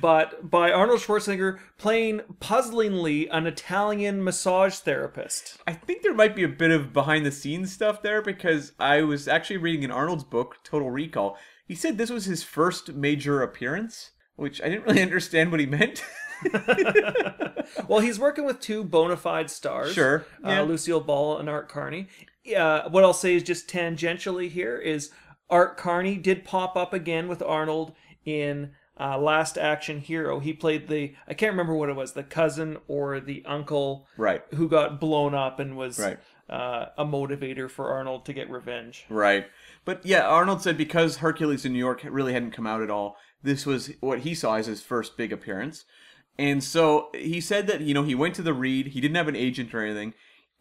but 0.02 0.50
by 0.50 0.72
Arnold 0.72 1.00
Schwarzenegger 1.00 1.60
playing 1.78 2.22
puzzlingly 2.40 3.28
an 3.30 3.48
Italian 3.48 4.24
massage 4.24 4.76
therapist. 4.76 5.58
I 5.66 5.74
think 5.74 6.04
there 6.04 6.14
might 6.14 6.36
be 6.36 6.44
a 6.44 6.50
bit 6.50 6.72
of 6.72 6.92
behind 6.94 7.26
the 7.26 7.32
scenes 7.32 7.72
stuff 7.72 8.02
there 8.02 8.22
because 8.22 8.74
I 8.80 9.02
was 9.02 9.28
actually 9.28 9.58
reading 9.58 9.84
in 9.84 9.92
Arnold's 9.92 10.26
book, 10.26 10.58
Total 10.64 10.90
Recall. 10.92 11.38
He 11.66 11.76
said 11.76 11.98
this 11.98 12.10
was 12.10 12.26
his 12.26 12.44
first 12.44 12.94
major 12.94 13.42
appearance, 13.42 14.12
which 14.36 14.62
I 14.62 14.70
didn't 14.70 14.86
really 14.86 15.02
understand 15.10 15.52
what 15.52 15.60
he 15.60 15.66
meant. 15.66 16.04
Well, 17.88 18.00
he's 18.00 18.20
working 18.20 18.46
with 18.46 18.60
two 18.60 18.84
bona 18.84 19.18
fide 19.18 19.50
stars. 19.50 19.94
Sure, 19.94 20.26
yeah. 20.44 20.62
Uh, 20.62 20.64
Lucille 20.64 21.02
Ball 21.02 21.38
and 21.38 21.50
Art 21.50 21.68
Carney. 21.70 22.08
Uh, 22.56 22.88
what 22.90 23.04
I'll 23.04 23.14
say 23.14 23.36
is 23.36 23.44
just 23.44 23.68
tangentially 23.68 24.50
here 24.50 24.78
is 24.78 25.12
Art 25.50 25.78
Carney 25.78 26.16
did 26.18 26.44
pop 26.44 26.76
up 26.76 26.94
again 26.94 27.28
with 27.28 27.42
Arnold 27.42 27.94
in 28.26 28.72
uh, 29.00 29.18
Last 29.18 29.58
Action 29.58 30.00
Hero. 30.00 30.40
He 30.40 30.54
played 30.54 30.88
the, 30.88 31.14
I 31.28 31.34
can't 31.34 31.54
remember 31.54 31.76
what 31.76 31.90
it 31.90 31.96
was, 31.96 32.14
the 32.14 32.24
cousin 32.24 32.78
or 32.88 33.20
the 33.20 33.44
uncle 33.46 34.08
right. 34.18 34.44
who 34.56 34.68
got 34.68 35.00
blown 35.00 35.34
up 35.34 35.60
and 35.60 35.78
was 35.78 36.00
Right. 36.00 36.18
uh, 36.50 36.88
a 36.98 37.06
motivator 37.06 37.70
for 37.70 37.90
Arnold 37.92 38.26
to 38.26 38.34
get 38.34 38.50
revenge. 38.50 39.06
Right. 39.10 39.46
But 39.86 40.06
yeah, 40.06 40.28
Arnold 40.28 40.62
said 40.62 40.78
because 40.78 41.18
Hercules 41.18 41.64
in 41.64 41.74
New 41.74 41.80
York 41.80 42.02
really 42.10 42.34
hadn't 42.34 42.52
come 42.52 42.68
out 42.68 42.82
at 42.82 42.90
all, 42.90 43.18
this 43.44 43.66
was 43.66 43.92
what 44.00 44.20
he 44.20 44.34
saw 44.34 44.56
as 44.56 44.66
his 44.66 44.82
first 44.82 45.16
big 45.16 45.32
appearance. 45.32 45.86
And 46.38 46.64
so 46.64 47.10
he 47.14 47.40
said 47.40 47.68
that, 47.68 47.82
you 47.82 47.94
know, 47.94 48.04
he 48.04 48.16
went 48.16 48.36
to 48.36 48.42
the 48.42 48.54
read, 48.54 48.88
he 48.88 49.02
didn't 49.02 49.16
have 49.16 49.28
an 49.28 49.36
agent 49.36 49.74
or 49.74 49.84
anything, 49.84 50.14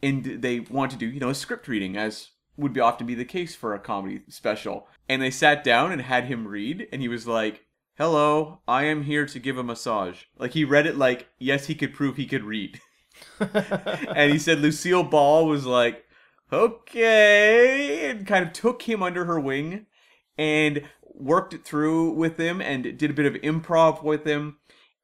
and 0.03 0.43
they 0.43 0.61
wanted 0.61 0.99
to 1.01 1.07
do, 1.07 1.13
you 1.13 1.21
know, 1.21 1.31
a 1.31 1.35
script 1.35 1.69
reading, 1.69 1.97
as 1.97 2.29
would 2.57 2.73
be 2.73 2.81
often 2.81 3.07
be 3.07 3.15
the 3.15 3.25
case 3.25 3.55
for 3.55 3.75
a 3.75 3.79
comedy 3.79 4.23
special. 4.29 4.89
And 5.09 5.23
they 5.23 5.31
sat 5.31 5.63
down 5.63 5.93
and 5.93 6.03
had 6.03 6.25
him 6.25 6.49
read, 6.49 6.89
and 6.93 7.03
he 7.03 7.09
was 7.09 7.27
like, 7.27 7.67
Hello, 7.97 8.61
I 8.69 8.85
am 8.85 9.05
here 9.05 9.25
to 9.25 9.39
give 9.39 9.57
a 9.57 9.63
massage. 9.63 10.25
Like 10.39 10.53
he 10.53 10.65
read 10.65 10.87
it 10.87 10.99
like, 10.99 11.29
yes, 11.39 11.65
he 11.65 11.75
could 11.75 11.95
prove 11.95 12.17
he 12.19 12.27
could 12.27 12.45
read. 12.45 12.79
and 13.41 14.31
he 14.31 14.39
said 14.39 14.59
Lucille 14.59 15.03
Ball 15.03 15.47
was 15.47 15.65
like, 15.65 16.05
okay, 16.53 18.11
and 18.11 18.27
kind 18.27 18.47
of 18.47 18.53
took 18.53 18.83
him 18.83 19.03
under 19.03 19.25
her 19.25 19.41
wing 19.41 19.87
and 20.37 20.83
worked 21.03 21.55
it 21.55 21.65
through 21.65 22.11
with 22.11 22.39
him 22.39 22.61
and 22.61 22.99
did 22.99 23.11
a 23.11 23.15
bit 23.15 23.25
of 23.25 23.41
improv 23.41 24.03
with 24.03 24.27
him. 24.27 24.59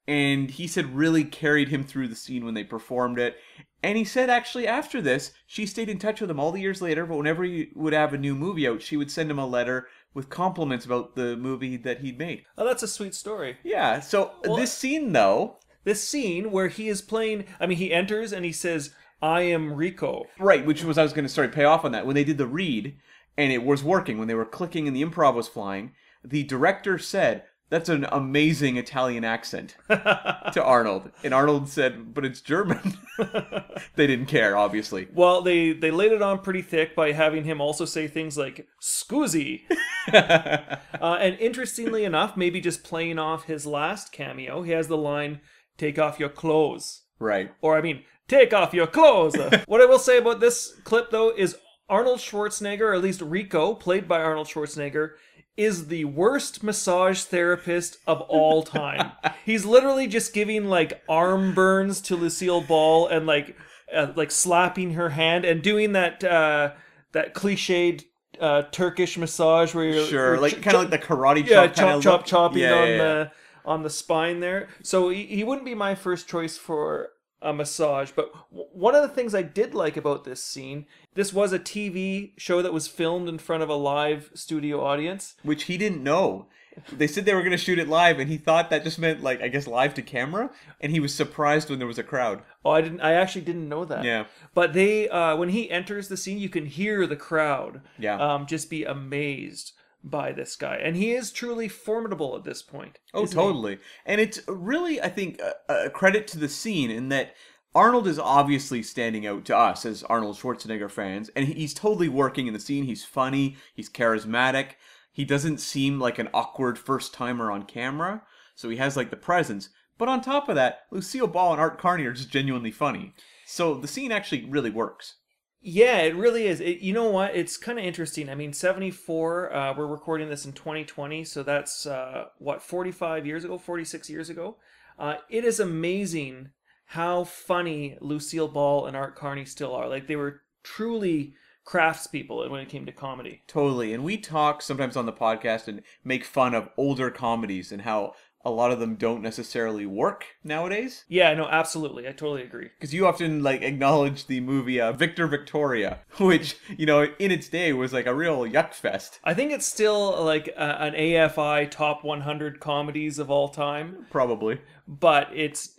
And 0.06 0.50
he 0.50 0.66
said 0.66 0.94
really 0.94 1.24
carried 1.24 1.68
him 1.68 1.84
through 1.84 2.08
the 2.08 2.16
scene 2.16 2.44
when 2.44 2.52
they 2.52 2.64
performed 2.64 3.18
it. 3.18 3.38
And 3.82 3.98
he 3.98 4.04
said 4.04 4.30
actually 4.30 4.66
after 4.66 5.02
this, 5.02 5.32
she 5.46 5.66
stayed 5.66 5.88
in 5.88 5.98
touch 5.98 6.20
with 6.20 6.30
him 6.30 6.38
all 6.38 6.52
the 6.52 6.60
years 6.60 6.80
later, 6.80 7.04
but 7.04 7.16
whenever 7.16 7.42
he 7.44 7.70
would 7.74 7.92
have 7.92 8.14
a 8.14 8.18
new 8.18 8.34
movie 8.34 8.66
out, 8.68 8.80
she 8.82 8.96
would 8.96 9.10
send 9.10 9.30
him 9.30 9.38
a 9.38 9.46
letter 9.46 9.88
with 10.14 10.28
compliments 10.28 10.84
about 10.84 11.16
the 11.16 11.36
movie 11.36 11.76
that 11.78 12.00
he'd 12.00 12.18
made. 12.18 12.44
Oh, 12.56 12.64
that's 12.64 12.82
a 12.82 12.88
sweet 12.88 13.14
story. 13.14 13.56
Yeah, 13.64 14.00
so 14.00 14.32
Well- 14.44 14.56
this 14.56 14.72
scene 14.72 15.12
though, 15.12 15.58
This 15.84 16.06
scene 16.06 16.52
where 16.52 16.68
he 16.68 16.88
is 16.88 17.02
playing, 17.02 17.44
I 17.58 17.66
mean, 17.66 17.78
he 17.78 17.92
enters 17.92 18.32
and 18.32 18.44
he 18.44 18.52
says, 18.52 18.94
I 19.20 19.40
am 19.42 19.72
Rico. 19.72 20.26
Right, 20.38 20.64
which 20.64 20.84
was 20.84 20.96
I 20.96 21.02
was 21.02 21.12
going 21.12 21.24
to 21.24 21.28
sorry 21.28 21.48
pay 21.48 21.64
off 21.64 21.84
on 21.84 21.90
that 21.90 22.06
when 22.06 22.14
they 22.14 22.22
did 22.22 22.38
the 22.38 22.46
read 22.46 22.96
and 23.36 23.50
it 23.52 23.64
was 23.64 23.82
working 23.82 24.16
when 24.18 24.28
they 24.28 24.34
were 24.34 24.44
clicking 24.44 24.86
and 24.86 24.96
the 24.96 25.02
improv 25.04 25.34
was 25.34 25.48
flying. 25.48 25.92
The 26.24 26.44
director 26.44 26.98
said, 26.98 27.42
"That's 27.72 27.88
an 27.88 28.06
amazing 28.12 28.76
Italian 28.76 29.24
accent" 29.24 29.76
to 29.88 30.62
Arnold, 30.62 31.10
and 31.24 31.32
Arnold 31.32 31.70
said, 31.70 32.12
"But 32.12 32.26
it's 32.26 32.42
German." 32.42 32.98
they 33.96 34.06
didn't 34.06 34.26
care, 34.26 34.58
obviously. 34.58 35.08
Well, 35.14 35.40
they, 35.40 35.72
they 35.72 35.90
laid 35.90 36.12
it 36.12 36.20
on 36.20 36.40
pretty 36.40 36.60
thick 36.60 36.94
by 36.94 37.12
having 37.12 37.44
him 37.44 37.62
also 37.62 37.86
say 37.86 38.06
things 38.08 38.36
like, 38.36 38.66
Scusi. 38.80 39.62
Uh, 40.12 41.16
and 41.20 41.38
interestingly 41.38 42.04
enough, 42.04 42.36
maybe 42.36 42.60
just 42.60 42.84
playing 42.84 43.18
off 43.18 43.44
his 43.44 43.66
last 43.66 44.12
cameo, 44.12 44.62
he 44.62 44.72
has 44.72 44.88
the 44.88 44.96
line, 44.96 45.40
Take 45.78 45.98
off 45.98 46.20
your 46.20 46.28
clothes. 46.28 47.02
right. 47.18 47.50
Or, 47.60 47.76
I 47.76 47.82
mean, 47.82 48.02
take 48.28 48.52
off 48.52 48.74
your 48.74 48.86
clothes. 48.86 49.36
what 49.66 49.80
I 49.80 49.86
will 49.86 49.98
say 49.98 50.18
about 50.18 50.40
this 50.40 50.74
clip, 50.84 51.10
though, 51.10 51.32
is 51.34 51.56
Arnold 51.88 52.18
Schwarzenegger, 52.20 52.80
or 52.82 52.94
at 52.94 53.02
least 53.02 53.20
Rico, 53.20 53.74
played 53.74 54.06
by 54.08 54.20
Arnold 54.22 54.46
Schwarzenegger, 54.48 55.12
is 55.56 55.88
the 55.88 56.04
worst 56.06 56.62
massage 56.62 57.22
therapist 57.24 57.98
of 58.06 58.20
all 58.22 58.62
time. 58.62 59.12
He's 59.44 59.64
literally 59.64 60.06
just 60.06 60.32
giving 60.32 60.66
like 60.66 61.02
arm 61.08 61.54
burns 61.54 62.00
to 62.02 62.16
Lucille 62.16 62.60
Ball 62.62 63.06
and 63.08 63.26
like 63.26 63.56
uh, 63.94 64.12
like 64.16 64.30
slapping 64.30 64.94
her 64.94 65.10
hand 65.10 65.44
and 65.44 65.62
doing 65.62 65.92
that 65.92 66.24
uh, 66.24 66.72
that 67.12 67.34
cliched 67.34 68.04
uh, 68.40 68.62
Turkish 68.72 69.18
massage 69.18 69.74
where 69.74 69.84
you're 69.84 70.06
Sure, 70.06 70.38
like 70.38 70.60
ch- 70.60 70.62
kind 70.62 70.76
of 70.76 70.90
like 70.90 70.90
the 70.90 70.98
karate 71.06 71.46
yeah, 71.46 71.66
chop, 71.68 72.00
chop 72.00 72.02
chop 72.02 72.24
chopping 72.24 72.62
Yeah, 72.62 72.72
on 72.74 72.88
yeah, 72.88 72.94
yeah. 72.96 72.96
the 72.96 73.32
on 73.64 73.82
the 73.82 73.90
spine 73.90 74.40
there. 74.40 74.68
So 74.82 75.10
he, 75.10 75.24
he 75.26 75.44
wouldn't 75.44 75.66
be 75.66 75.74
my 75.74 75.94
first 75.94 76.28
choice 76.28 76.56
for 76.56 77.10
a 77.42 77.52
massage. 77.52 78.10
But 78.12 78.32
w- 78.50 78.68
one 78.72 78.94
of 78.94 79.02
the 79.02 79.08
things 79.08 79.34
I 79.34 79.42
did 79.42 79.74
like 79.74 79.96
about 79.96 80.24
this 80.24 80.42
scene, 80.42 80.86
this 81.14 81.32
was 81.32 81.52
a 81.52 81.58
TV 81.58 82.32
show 82.36 82.62
that 82.62 82.72
was 82.72 82.88
filmed 82.88 83.28
in 83.28 83.38
front 83.38 83.62
of 83.62 83.68
a 83.68 83.74
live 83.74 84.30
studio 84.34 84.84
audience. 84.84 85.34
which 85.42 85.64
he 85.64 85.76
didn't 85.76 86.02
know. 86.02 86.46
They 86.90 87.06
said 87.06 87.26
they 87.26 87.34
were 87.34 87.40
going 87.42 87.50
to 87.50 87.58
shoot 87.58 87.78
it 87.78 87.86
live, 87.88 88.18
and 88.18 88.30
he 88.30 88.38
thought 88.38 88.70
that 88.70 88.82
just 88.82 88.98
meant 88.98 89.22
like 89.22 89.42
I 89.42 89.48
guess 89.48 89.66
live 89.66 89.92
to 89.94 90.02
camera, 90.02 90.50
and 90.80 90.90
he 90.90 91.00
was 91.00 91.14
surprised 91.14 91.68
when 91.68 91.78
there 91.78 91.86
was 91.88 91.98
a 91.98 92.02
crowd. 92.02 92.40
Oh, 92.64 92.70
I 92.70 92.80
didn't. 92.80 93.02
I 93.02 93.12
actually 93.12 93.42
didn't 93.42 93.68
know 93.68 93.84
that. 93.84 94.04
Yeah. 94.04 94.24
But 94.54 94.72
they, 94.72 95.06
uh, 95.08 95.36
when 95.36 95.50
he 95.50 95.70
enters 95.70 96.08
the 96.08 96.16
scene, 96.16 96.38
you 96.38 96.48
can 96.48 96.64
hear 96.64 97.06
the 97.06 97.16
crowd. 97.16 97.82
Yeah. 97.98 98.16
Um, 98.16 98.46
just 98.46 98.70
be 98.70 98.84
amazed 98.84 99.72
by 100.04 100.32
this 100.32 100.56
guy, 100.56 100.76
and 100.76 100.96
he 100.96 101.12
is 101.12 101.32
truly 101.32 101.68
formidable 101.68 102.36
at 102.36 102.44
this 102.44 102.62
point. 102.62 102.98
Oh, 103.14 103.24
isn't 103.24 103.38
he? 103.38 103.42
totally. 103.42 103.78
And 104.04 104.20
it's 104.20 104.40
really, 104.48 105.00
I 105.00 105.08
think, 105.08 105.40
a, 105.40 105.86
a 105.86 105.90
credit 105.90 106.26
to 106.28 106.38
the 106.38 106.48
scene 106.48 106.90
in 106.90 107.08
that 107.10 107.34
Arnold 107.74 108.06
is 108.06 108.18
obviously 108.18 108.82
standing 108.82 109.26
out 109.26 109.44
to 109.46 109.56
us 109.56 109.86
as 109.86 110.02
Arnold 110.04 110.36
Schwarzenegger 110.36 110.90
fans, 110.90 111.30
and 111.36 111.46
he's 111.46 111.72
totally 111.72 112.08
working 112.08 112.46
in 112.46 112.52
the 112.52 112.60
scene. 112.60 112.84
He's 112.84 113.04
funny, 113.04 113.56
he's 113.74 113.88
charismatic, 113.88 114.72
he 115.10 115.24
doesn't 115.24 115.58
seem 115.58 115.98
like 115.98 116.18
an 116.18 116.28
awkward 116.34 116.78
first 116.78 117.14
timer 117.14 117.50
on 117.50 117.64
camera, 117.64 118.22
so 118.54 118.68
he 118.68 118.76
has 118.76 118.96
like 118.96 119.10
the 119.10 119.16
presence. 119.16 119.70
But 119.98 120.08
on 120.08 120.20
top 120.20 120.48
of 120.48 120.54
that, 120.56 120.80
Lucille 120.90 121.26
Ball 121.26 121.52
and 121.52 121.60
Art 121.60 121.78
Carney 121.78 122.04
are 122.06 122.12
just 122.12 122.30
genuinely 122.30 122.70
funny. 122.70 123.14
So 123.46 123.74
the 123.74 123.88
scene 123.88 124.10
actually 124.10 124.46
really 124.46 124.70
works. 124.70 125.16
Yeah, 125.64 125.98
it 125.98 126.16
really 126.16 126.48
is. 126.48 126.60
It, 126.60 126.80
you 126.80 126.92
know 126.92 127.08
what? 127.08 127.36
It's 127.36 127.56
kind 127.56 127.78
of 127.78 127.84
interesting. 127.84 128.28
I 128.28 128.34
mean, 128.34 128.52
74, 128.52 129.54
uh, 129.54 129.74
we're 129.76 129.86
recording 129.86 130.28
this 130.28 130.44
in 130.44 130.52
2020, 130.52 131.22
so 131.22 131.44
that's, 131.44 131.86
uh, 131.86 132.26
what, 132.38 132.62
45 132.62 133.24
years 133.26 133.44
ago, 133.44 133.58
46 133.58 134.10
years 134.10 134.28
ago? 134.28 134.56
Uh, 134.98 135.16
it 135.30 135.44
is 135.44 135.60
amazing 135.60 136.50
how 136.86 137.22
funny 137.22 137.96
Lucille 138.00 138.48
Ball 138.48 138.86
and 138.86 138.96
Art 138.96 139.14
Carney 139.14 139.44
still 139.44 139.72
are. 139.72 139.88
Like, 139.88 140.08
they 140.08 140.16
were 140.16 140.42
truly 140.64 141.34
craftspeople 141.64 142.50
when 142.50 142.60
it 142.60 142.68
came 142.68 142.84
to 142.86 142.92
comedy. 142.92 143.42
Totally. 143.46 143.94
And 143.94 144.02
we 144.02 144.16
talk 144.16 144.62
sometimes 144.62 144.96
on 144.96 145.06
the 145.06 145.12
podcast 145.12 145.68
and 145.68 145.82
make 146.02 146.24
fun 146.24 146.54
of 146.54 146.70
older 146.76 147.08
comedies 147.08 147.70
and 147.70 147.82
how 147.82 148.14
a 148.44 148.50
lot 148.50 148.72
of 148.72 148.80
them 148.80 148.96
don't 148.96 149.22
necessarily 149.22 149.86
work 149.86 150.24
nowadays. 150.42 151.04
Yeah, 151.08 151.32
no, 151.34 151.46
absolutely. 151.46 152.08
I 152.08 152.12
totally 152.12 152.42
agree. 152.42 152.70
Because 152.76 152.92
you 152.92 153.06
often 153.06 153.42
like 153.42 153.62
acknowledge 153.62 154.26
the 154.26 154.40
movie 154.40 154.80
uh, 154.80 154.92
Victor 154.92 155.26
Victoria, 155.28 156.00
which 156.18 156.56
you 156.76 156.86
know 156.86 157.06
in 157.18 157.30
its 157.30 157.48
day 157.48 157.72
was 157.72 157.92
like 157.92 158.06
a 158.06 158.14
real 158.14 158.40
yuck 158.40 158.74
fest. 158.74 159.20
I 159.22 159.34
think 159.34 159.52
it's 159.52 159.66
still 159.66 160.22
like 160.24 160.48
an 160.56 160.94
AFI 160.94 161.70
top 161.70 162.02
100 162.04 162.58
comedies 162.60 163.18
of 163.18 163.30
all 163.30 163.48
time. 163.48 164.06
Probably. 164.10 164.60
but 164.88 165.28
it's 165.32 165.78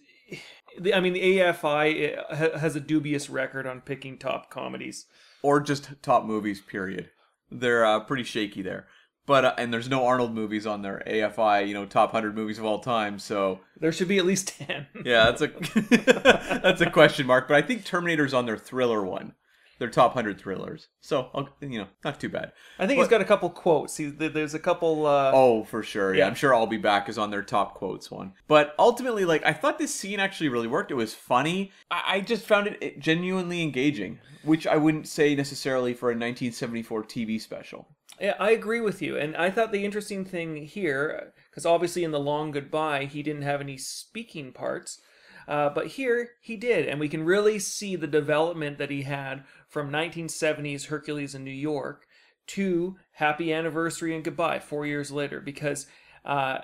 the- 0.79 0.93
I 0.93 1.00
mean 1.01 1.13
the 1.13 1.39
AFI 1.39 2.58
has 2.60 2.75
a 2.75 2.79
dubious 2.79 3.29
record 3.29 3.67
on 3.67 3.82
picking 3.82 4.17
top 4.17 4.50
comedies. 4.50 5.05
Or 5.41 5.60
just 5.60 5.89
top 6.01 6.24
movies. 6.25 6.62
Period. 6.62 7.10
They're 7.51 7.86
uh, 7.86 8.00
pretty 8.00 8.24
shaky 8.24 8.62
there. 8.62 8.88
But 9.25 9.46
uh, 9.46 9.53
and 9.58 9.74
there's 9.74 9.88
no 9.89 10.06
Arnold 10.06 10.34
movies 10.34 10.68
on 10.68 10.82
their 10.82 11.01
AFI, 11.08 11.68
you 11.68 11.74
know, 11.74 11.86
top 11.86 12.12
hundred 12.12 12.36
movies 12.36 12.60
of 12.60 12.65
all 12.65 12.80
time. 12.80 13.20
So 13.20 13.62
There 13.80 13.92
should 13.94 14.08
be 14.10 14.18
at 14.18 14.25
least 14.25 14.50
10. 14.60 14.88
yeah, 15.06 15.32
that's 15.32 15.42
a 15.42 15.48
that's 16.62 16.82
a 16.82 16.89
question 16.89 17.25
mark. 17.25 17.48
But 17.48 17.56
I 17.56 17.62
think 17.65 17.86
Terminator's 17.86 18.34
on 18.34 18.46
their 18.46 18.58
thriller 18.58 19.01
one, 19.03 19.34
their 19.80 19.89
top 19.89 20.13
hundred 20.13 20.39
thrillers. 20.42 20.88
So 21.00 21.30
I'll, 21.34 21.48
you 21.62 21.80
know, 21.80 21.88
not 22.03 22.20
too 22.20 22.27
bad. 22.30 22.51
I 22.77 22.86
think 22.86 23.00
he's 23.00 23.08
got 23.08 23.22
a 23.22 23.25
couple 23.25 23.50
quotes. 23.50 23.96
He, 23.96 24.08
there's 24.08 24.53
a 24.53 24.60
couple 24.60 25.06
uh 25.06 25.32
Oh, 25.34 25.63
for 25.63 25.84
sure. 25.84 26.13
Yeah, 26.13 26.20
Yeah. 26.24 26.27
I'm 26.27 26.36
sure 26.36 26.53
I'll 26.53 26.68
be 26.68 26.77
back 26.77 27.08
is 27.08 27.18
on 27.18 27.32
their 27.32 27.44
top 27.44 27.75
quotes 27.75 28.12
one. 28.12 28.34
But 28.50 28.75
ultimately, 28.77 29.24
like, 29.25 29.46
I 29.46 29.53
thought 29.53 29.77
this 29.80 29.96
scene 29.96 30.20
actually 30.20 30.50
really 30.50 30.68
worked. 30.68 30.92
It 30.92 30.96
was 30.96 31.13
funny. 31.13 31.72
I, 31.89 32.01
I 32.15 32.20
just 32.22 32.46
found 32.46 32.68
it 32.68 33.00
genuinely 33.00 33.62
engaging, 33.62 34.20
which 34.44 34.68
I 34.68 34.75
wouldn't 34.75 35.08
say 35.08 35.34
necessarily 35.34 35.94
for 35.94 36.08
a 36.10 36.13
1974 36.15 37.03
TV 37.03 37.39
special. 37.39 37.88
Yeah, 38.20 38.36
I 38.39 38.51
agree 38.51 38.79
with 38.82 39.01
you. 39.01 39.17
And 39.17 39.36
I 39.36 39.50
thought 39.50 39.72
the 39.72 39.84
interesting 39.86 40.24
thing 40.24 40.65
here, 40.65 41.34
because 41.50 41.65
obviously 41.65 42.03
in 42.03 42.12
The 42.12 42.20
Long 42.20 42.51
Goodbye, 42.51 43.05
he 43.05 43.24
didn't 43.24 43.41
have 43.41 43.62
any 43.62 43.77
speaking 43.77 44.51
parts. 44.51 45.00
Uh, 45.48 45.70
but 45.70 45.88
here 45.88 46.32
he 46.41 46.55
did, 46.55 46.88
and 46.88 47.01
we 47.01 47.10
can 47.10 47.24
really 47.24 47.60
see 47.60 47.98
the 47.98 48.08
development 48.08 48.77
that 48.77 48.89
he 48.89 49.01
had 49.01 49.43
from 49.67 49.91
1970s 49.91 50.86
Hercules 50.88 51.36
in 51.36 51.43
New 51.43 51.51
York 51.51 52.05
to 52.48 52.96
Happy 53.13 53.51
Anniversary 53.51 54.15
and 54.15 54.24
Goodbye 54.24 54.60
four 54.60 54.86
years 54.86 55.12
later. 55.12 55.41
Because 55.41 55.86
uh, 56.24 56.60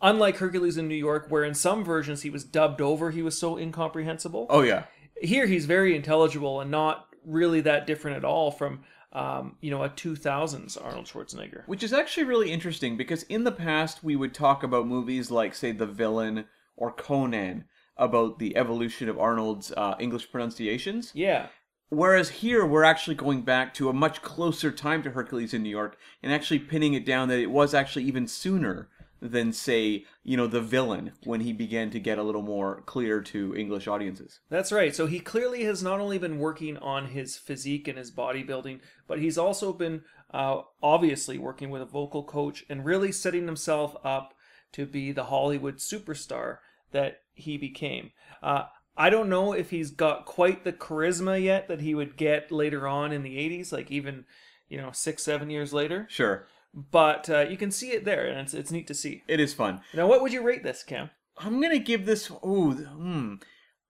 unlike 0.00 0.38
Hercules 0.38 0.76
in 0.76 0.88
New 0.88 0.96
York, 0.96 1.26
where 1.28 1.44
in 1.44 1.54
some 1.54 1.84
versions 1.84 2.22
he 2.22 2.30
was 2.30 2.42
dubbed 2.44 2.80
over, 2.80 3.12
he 3.12 3.22
was 3.22 3.38
so 3.38 3.56
incomprehensible 3.56 4.46
Oh, 4.50 4.62
yeah. 4.62 4.84
here 5.20 5.46
he's 5.46 5.66
very 5.66 5.94
intelligible 5.94 6.60
and 6.60 6.70
not 6.72 7.06
really 7.24 7.60
that 7.60 7.86
different 7.86 8.16
at 8.16 8.24
all 8.24 8.50
from 8.50 8.80
um, 9.12 9.56
you 9.60 9.70
know 9.70 9.82
a 9.82 9.88
2000s 9.88 10.82
arnold 10.82 11.06
schwarzenegger 11.06 11.66
Which 11.66 11.82
is 11.82 11.92
actually 11.92 12.24
really 12.24 12.52
interesting 12.52 12.96
because 12.96 13.22
in 13.24 13.44
the 13.44 13.52
past 13.52 14.04
we 14.04 14.16
would 14.16 14.34
talk 14.34 14.62
about 14.62 14.86
movies 14.86 15.30
like, 15.30 15.54
say, 15.54 15.72
The 15.72 15.86
Villain 15.86 16.44
or 16.76 16.92
Conan 16.92 17.64
about 17.96 18.38
the 18.38 18.56
evolution 18.56 19.08
of 19.08 19.18
Arnold's 19.18 19.72
uh, 19.72 19.96
English 19.98 20.30
pronunciations. 20.30 21.12
yeah 21.14 21.48
Whereas 21.90 22.28
here, 22.28 22.66
we're 22.66 22.84
actually 22.84 23.16
going 23.16 23.42
back 23.42 23.72
to 23.74 23.88
a 23.88 23.94
much 23.94 24.20
closer 24.20 24.70
time 24.70 25.02
to 25.04 25.12
Hercules 25.12 25.54
in 25.54 25.62
New 25.62 25.70
York 25.70 25.96
and 26.22 26.32
actually 26.32 26.58
pinning 26.58 26.92
it 26.92 27.06
down 27.06 27.28
that 27.28 27.38
it 27.38 27.50
was 27.50 27.72
actually 27.72 28.04
even 28.04 28.26
sooner 28.26 28.90
than 29.20 29.52
say, 29.52 30.04
you 30.22 30.36
know, 30.36 30.46
the 30.46 30.60
villain 30.60 31.12
when 31.24 31.40
he 31.40 31.52
began 31.52 31.90
to 31.90 32.00
get 32.00 32.18
a 32.18 32.22
little 32.22 32.42
more 32.42 32.82
clear 32.82 33.20
to 33.20 33.54
English 33.56 33.88
audiences. 33.88 34.40
That's 34.48 34.72
right. 34.72 34.94
So 34.94 35.06
he 35.06 35.20
clearly 35.20 35.64
has 35.64 35.82
not 35.82 36.00
only 36.00 36.18
been 36.18 36.38
working 36.38 36.76
on 36.76 37.06
his 37.06 37.36
physique 37.36 37.88
and 37.88 37.98
his 37.98 38.10
bodybuilding, 38.10 38.80
but 39.06 39.18
he's 39.18 39.38
also 39.38 39.72
been 39.72 40.02
uh, 40.32 40.62
obviously 40.82 41.38
working 41.38 41.70
with 41.70 41.82
a 41.82 41.86
vocal 41.86 42.22
coach 42.22 42.64
and 42.68 42.84
really 42.84 43.12
setting 43.12 43.46
himself 43.46 43.96
up 44.04 44.34
to 44.72 44.86
be 44.86 45.12
the 45.12 45.24
Hollywood 45.24 45.76
superstar 45.76 46.58
that 46.92 47.22
he 47.34 47.56
became. 47.56 48.12
Uh, 48.42 48.64
I 48.96 49.10
don't 49.10 49.28
know 49.28 49.52
if 49.52 49.70
he's 49.70 49.90
got 49.90 50.26
quite 50.26 50.64
the 50.64 50.72
charisma 50.72 51.42
yet 51.42 51.68
that 51.68 51.80
he 51.80 51.94
would 51.94 52.16
get 52.16 52.50
later 52.50 52.86
on 52.86 53.12
in 53.12 53.22
the 53.22 53.36
80s, 53.36 53.72
like 53.72 53.90
even, 53.90 54.24
you 54.68 54.76
know, 54.76 54.90
six, 54.92 55.22
seven 55.22 55.50
years 55.50 55.72
later. 55.72 56.06
Sure. 56.10 56.46
But 56.74 57.28
uh, 57.30 57.40
you 57.40 57.56
can 57.56 57.70
see 57.70 57.92
it 57.92 58.04
there, 58.04 58.26
and 58.26 58.38
it's, 58.40 58.54
it's 58.54 58.70
neat 58.70 58.86
to 58.88 58.94
see. 58.94 59.22
It 59.26 59.40
is 59.40 59.54
fun. 59.54 59.80
Now, 59.94 60.06
what 60.06 60.20
would 60.22 60.32
you 60.32 60.42
rate 60.42 60.62
this, 60.62 60.82
Cam? 60.82 61.10
I'm 61.38 61.60
gonna 61.60 61.78
give 61.78 62.06
this. 62.06 62.30
Ooh, 62.30 62.72
hmm. 62.72 63.34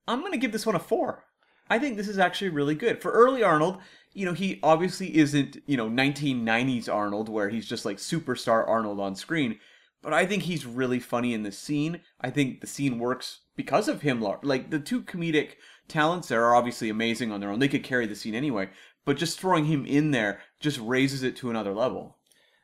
I'm 0.07 0.21
gonna 0.21 0.37
give 0.37 0.51
this 0.51 0.65
one 0.65 0.75
a 0.75 0.79
four. 0.79 1.25
I 1.69 1.77
think 1.77 1.97
this 1.97 2.07
is 2.07 2.17
actually 2.17 2.49
really 2.49 2.75
good 2.75 3.01
for 3.01 3.11
early 3.11 3.43
Arnold. 3.43 3.79
You 4.13 4.25
know, 4.25 4.33
he 4.33 4.59
obviously 4.63 5.17
isn't 5.17 5.57
you 5.65 5.77
know 5.77 5.89
1990s 5.89 6.93
Arnold 6.93 7.29
where 7.29 7.49
he's 7.49 7.67
just 7.67 7.85
like 7.85 7.97
superstar 7.97 8.67
Arnold 8.67 8.99
on 8.99 9.15
screen, 9.15 9.59
but 10.01 10.13
I 10.13 10.25
think 10.25 10.43
he's 10.43 10.65
really 10.65 10.99
funny 10.99 11.33
in 11.33 11.43
the 11.43 11.51
scene. 11.51 12.01
I 12.21 12.29
think 12.29 12.61
the 12.61 12.67
scene 12.67 12.99
works 12.99 13.41
because 13.55 13.87
of 13.87 14.01
him. 14.01 14.21
Like 14.21 14.69
the 14.69 14.79
two 14.79 15.01
comedic 15.01 15.55
talents 15.87 16.27
there 16.27 16.45
are 16.45 16.55
obviously 16.55 16.89
amazing 16.89 17.31
on 17.31 17.39
their 17.39 17.51
own. 17.51 17.59
They 17.59 17.67
could 17.67 17.83
carry 17.83 18.05
the 18.05 18.15
scene 18.15 18.35
anyway, 18.35 18.69
but 19.05 19.17
just 19.17 19.39
throwing 19.39 19.65
him 19.65 19.85
in 19.85 20.11
there 20.11 20.39
just 20.59 20.79
raises 20.79 21.23
it 21.23 21.35
to 21.37 21.49
another 21.49 21.73
level. 21.73 22.18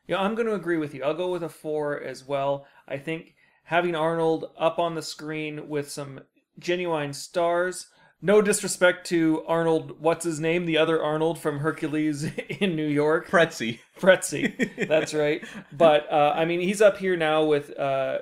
Yeah, 0.07 0.21
I'm 0.21 0.35
going 0.35 0.47
to 0.47 0.53
agree 0.53 0.77
with 0.77 0.93
you. 0.93 1.03
I'll 1.03 1.13
go 1.13 1.31
with 1.31 1.43
a 1.43 1.49
four 1.49 1.99
as 1.99 2.25
well. 2.27 2.65
I 2.87 2.97
think 2.97 3.35
having 3.65 3.95
Arnold 3.95 4.51
up 4.57 4.77
on 4.79 4.95
the 4.95 5.01
screen 5.01 5.67
with 5.67 5.89
some 5.89 6.21
genuine 6.59 7.13
stars. 7.13 7.87
No 8.21 8.41
disrespect 8.41 9.05
to 9.07 9.43
Arnold, 9.47 9.99
what's 9.99 10.23
his 10.25 10.39
name? 10.39 10.65
The 10.65 10.77
other 10.77 11.01
Arnold 11.03 11.37
from 11.37 11.59
Hercules 11.59 12.23
in 12.59 12.75
New 12.75 12.87
York. 12.87 13.27
Pretzi. 13.27 13.79
Pretzi, 13.99 14.87
that's 14.87 15.13
right. 15.25 15.43
But, 15.71 16.11
uh, 16.11 16.33
I 16.35 16.45
mean, 16.45 16.61
he's 16.61 16.81
up 16.81 16.97
here 16.97 17.17
now 17.17 17.43
with 17.43 17.77
uh, 17.77 18.19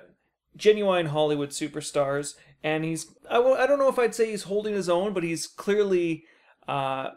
genuine 0.58 1.08
Hollywood 1.08 1.50
superstars. 1.50 2.36
And 2.63 2.84
he's, 2.86 3.08
I 3.30 3.36
w- 3.36 3.56
I 3.56 3.68
don't 3.68 3.78
know 3.80 3.90
if 3.90 4.00
I'd 4.00 4.16
say 4.16 4.32
he's 4.32 4.44
holding 4.44 4.74
his 4.74 4.88
own, 4.90 5.13
but 5.13 5.24
he's 5.24 5.48
clearly 5.48 6.24
uh, 6.68 7.10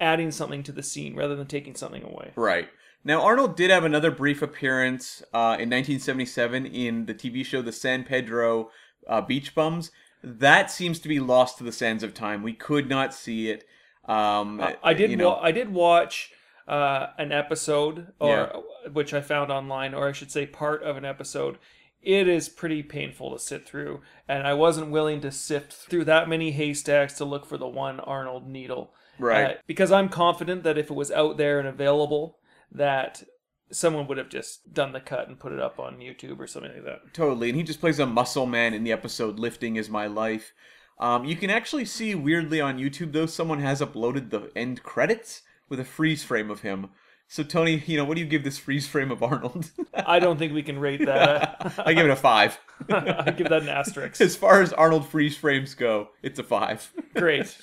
adding 0.00 0.30
something 0.30 0.62
to 0.64 0.72
the 0.72 0.82
scene 0.82 1.14
rather 1.14 1.36
than 1.36 1.46
taking 1.46 1.74
something 1.74 2.02
away. 2.02 2.32
Right. 2.36 2.68
Now, 3.04 3.22
Arnold 3.22 3.56
did 3.56 3.70
have 3.70 3.84
another 3.84 4.10
brief 4.10 4.40
appearance 4.40 5.22
uh, 5.34 5.56
in 5.60 5.68
1977 5.70 6.64
in 6.66 7.06
the 7.06 7.14
TV 7.14 7.44
show 7.44 7.60
The 7.60 7.72
San 7.72 8.04
Pedro 8.04 8.70
uh, 9.06 9.20
Beach 9.20 9.54
Bums. 9.54 9.90
That 10.22 10.70
seems 10.70 10.98
to 11.00 11.08
be 11.08 11.20
lost 11.20 11.58
to 11.58 11.64
the 11.64 11.72
sands 11.72 12.02
of 12.02 12.14
time. 12.14 12.42
We 12.42 12.54
could 12.54 12.88
not 12.88 13.12
see 13.12 13.50
it. 13.50 13.64
Um, 14.06 14.58
Uh, 14.60 14.72
I 14.82 14.94
did. 14.94 15.10
you 15.10 15.16
know, 15.16 15.30
wa- 15.30 15.40
I 15.42 15.52
did 15.52 15.68
watch 15.72 16.32
uh, 16.66 17.08
an 17.18 17.30
episode, 17.30 18.12
or 18.18 18.30
Yeah. 18.30 18.90
which 18.90 19.12
I 19.12 19.20
found 19.20 19.52
online, 19.52 19.92
or 19.92 20.08
I 20.08 20.12
should 20.12 20.30
say, 20.30 20.46
part 20.46 20.82
of 20.82 20.96
an 20.96 21.04
episode. 21.04 21.58
It 22.00 22.26
is 22.26 22.48
pretty 22.48 22.82
painful 22.82 23.32
to 23.32 23.38
sit 23.38 23.66
through, 23.68 24.00
and 24.26 24.46
I 24.46 24.54
wasn't 24.54 24.90
willing 24.90 25.20
to 25.22 25.30
sift 25.30 25.72
through 25.74 26.04
that 26.04 26.26
many 26.28 26.52
haystacks 26.52 27.14
to 27.18 27.26
look 27.26 27.44
for 27.44 27.58
the 27.58 27.68
one 27.68 28.00
Arnold 28.00 28.46
needle. 28.48 28.94
Right. 29.18 29.50
Uh, 29.50 29.54
because 29.66 29.92
I'm 29.92 30.08
confident 30.08 30.62
that 30.64 30.78
if 30.78 30.90
it 30.90 30.94
was 30.94 31.10
out 31.10 31.36
there 31.36 31.58
and 31.58 31.68
available, 31.68 32.38
that 32.74 33.22
someone 33.70 34.06
would 34.06 34.18
have 34.18 34.28
just 34.28 34.72
done 34.72 34.92
the 34.92 35.00
cut 35.00 35.28
and 35.28 35.38
put 35.38 35.52
it 35.52 35.60
up 35.60 35.78
on 35.78 35.98
YouTube 35.98 36.38
or 36.38 36.46
something 36.46 36.72
like 36.72 36.84
that. 36.84 37.14
Totally, 37.14 37.48
and 37.48 37.56
he 37.56 37.64
just 37.64 37.80
plays 37.80 37.98
a 37.98 38.06
muscle 38.06 38.46
man 38.46 38.74
in 38.74 38.84
the 38.84 38.92
episode 38.92 39.38
"Lifting 39.38 39.76
Is 39.76 39.88
My 39.88 40.06
Life." 40.06 40.52
Um, 40.98 41.24
you 41.24 41.36
can 41.36 41.50
actually 41.50 41.84
see 41.84 42.14
weirdly 42.14 42.60
on 42.60 42.78
YouTube 42.78 43.12
though 43.12 43.26
someone 43.26 43.60
has 43.60 43.80
uploaded 43.80 44.30
the 44.30 44.50
end 44.54 44.82
credits 44.82 45.42
with 45.68 45.80
a 45.80 45.84
freeze 45.84 46.22
frame 46.22 46.50
of 46.50 46.60
him. 46.60 46.90
So 47.26 47.42
Tony, 47.42 47.82
you 47.86 47.96
know, 47.96 48.04
what 48.04 48.14
do 48.14 48.20
you 48.20 48.28
give 48.28 48.44
this 48.44 48.58
freeze 48.58 48.86
frame 48.86 49.10
of 49.10 49.22
Arnold? 49.22 49.70
I 49.94 50.18
don't 50.18 50.38
think 50.38 50.52
we 50.52 50.62
can 50.62 50.78
rate 50.78 51.04
that. 51.04 51.74
I 51.84 51.94
give 51.94 52.06
it 52.06 52.10
a 52.10 52.16
five. 52.16 52.60
I 52.90 53.30
give 53.30 53.48
that 53.48 53.62
an 53.62 53.68
asterisk. 53.68 54.20
As 54.20 54.36
far 54.36 54.60
as 54.60 54.72
Arnold 54.72 55.08
freeze 55.08 55.36
frames 55.36 55.74
go, 55.74 56.10
it's 56.22 56.38
a 56.38 56.44
five. 56.44 56.92
Great. 57.14 57.56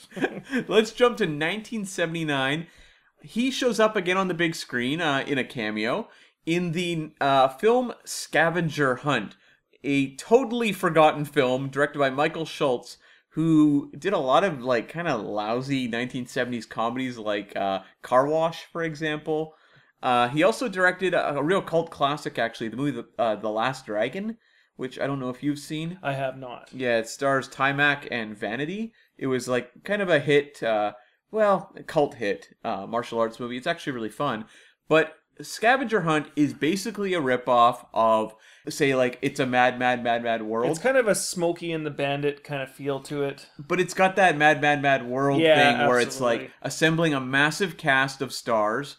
Let's 0.67 0.91
jump 0.91 1.17
to 1.17 1.23
1979. 1.23 2.67
He 3.21 3.51
shows 3.51 3.79
up 3.79 3.95
again 3.95 4.17
on 4.17 4.27
the 4.27 4.33
big 4.33 4.55
screen 4.55 5.01
uh, 5.01 5.23
in 5.25 5.37
a 5.37 5.43
cameo 5.43 6.09
in 6.45 6.71
the 6.71 7.11
uh, 7.21 7.47
film 7.49 7.93
Scavenger 8.03 8.95
Hunt, 8.97 9.35
a 9.83 10.15
totally 10.15 10.71
forgotten 10.71 11.25
film 11.25 11.69
directed 11.69 11.99
by 11.99 12.09
Michael 12.09 12.45
Schultz, 12.45 12.97
who 13.29 13.91
did 13.97 14.13
a 14.13 14.17
lot 14.17 14.43
of 14.43 14.61
like 14.61 14.89
kind 14.89 15.07
of 15.07 15.21
lousy 15.21 15.89
1970s 15.89 16.67
comedies 16.67 17.17
like 17.17 17.55
uh, 17.55 17.81
Car 18.01 18.27
Wash, 18.27 18.65
for 18.65 18.83
example. 18.83 19.53
Uh, 20.01 20.27
he 20.29 20.41
also 20.41 20.67
directed 20.67 21.13
a, 21.13 21.35
a 21.35 21.43
real 21.43 21.61
cult 21.61 21.91
classic, 21.91 22.39
actually, 22.39 22.69
the 22.69 22.77
movie 22.77 22.91
The, 22.91 23.07
uh, 23.21 23.35
the 23.35 23.49
Last 23.49 23.85
Dragon, 23.85 24.37
which 24.75 24.99
I 24.99 25.05
don't 25.05 25.19
know 25.19 25.29
if 25.29 25.43
you've 25.43 25.59
seen. 25.59 25.99
I 26.01 26.13
have 26.13 26.37
not. 26.37 26.69
Yeah, 26.73 26.97
it 26.97 27.07
stars 27.07 27.47
Taimak 27.47 28.07
and 28.09 28.35
Vanity. 28.35 28.93
It 29.17 29.27
was 29.27 29.47
like 29.47 29.83
kind 29.83 30.01
of 30.01 30.09
a 30.09 30.19
hit, 30.19 30.63
uh, 30.63 30.93
well, 31.31 31.71
a 31.75 31.83
cult 31.83 32.15
hit 32.15 32.49
uh, 32.63 32.85
martial 32.85 33.19
arts 33.19 33.39
movie. 33.39 33.57
It's 33.57 33.67
actually 33.67 33.93
really 33.93 34.09
fun. 34.09 34.45
But 34.87 35.17
Scavenger 35.41 36.01
Hunt 36.01 36.27
is 36.35 36.53
basically 36.53 37.13
a 37.13 37.21
ripoff 37.21 37.85
of, 37.93 38.35
say, 38.69 38.93
like 38.95 39.17
It's 39.21 39.39
a 39.39 39.45
Mad, 39.45 39.79
Mad, 39.79 40.03
Mad, 40.03 40.23
Mad 40.23 40.43
World. 40.43 40.69
It's 40.71 40.79
kind 40.79 40.97
of 40.97 41.07
a 41.07 41.15
Smokey 41.15 41.71
and 41.71 41.85
the 41.85 41.89
Bandit 41.91 42.43
kind 42.43 42.61
of 42.61 42.69
feel 42.69 42.99
to 43.01 43.23
it. 43.23 43.47
but 43.57 43.79
it's 43.79 43.93
got 43.93 44.15
that 44.17 44.37
Mad, 44.37 44.61
Mad, 44.61 44.81
Mad 44.81 45.07
World 45.07 45.41
Yeah, 45.41 45.77
thing 45.79 45.87
where 45.87 45.99
it's 45.99 46.19
like 46.19 46.51
assembling 46.61 47.13
a 47.13 47.19
massive 47.21 47.77
cast 47.77 48.21
of 48.21 48.33
stars. 48.33 48.97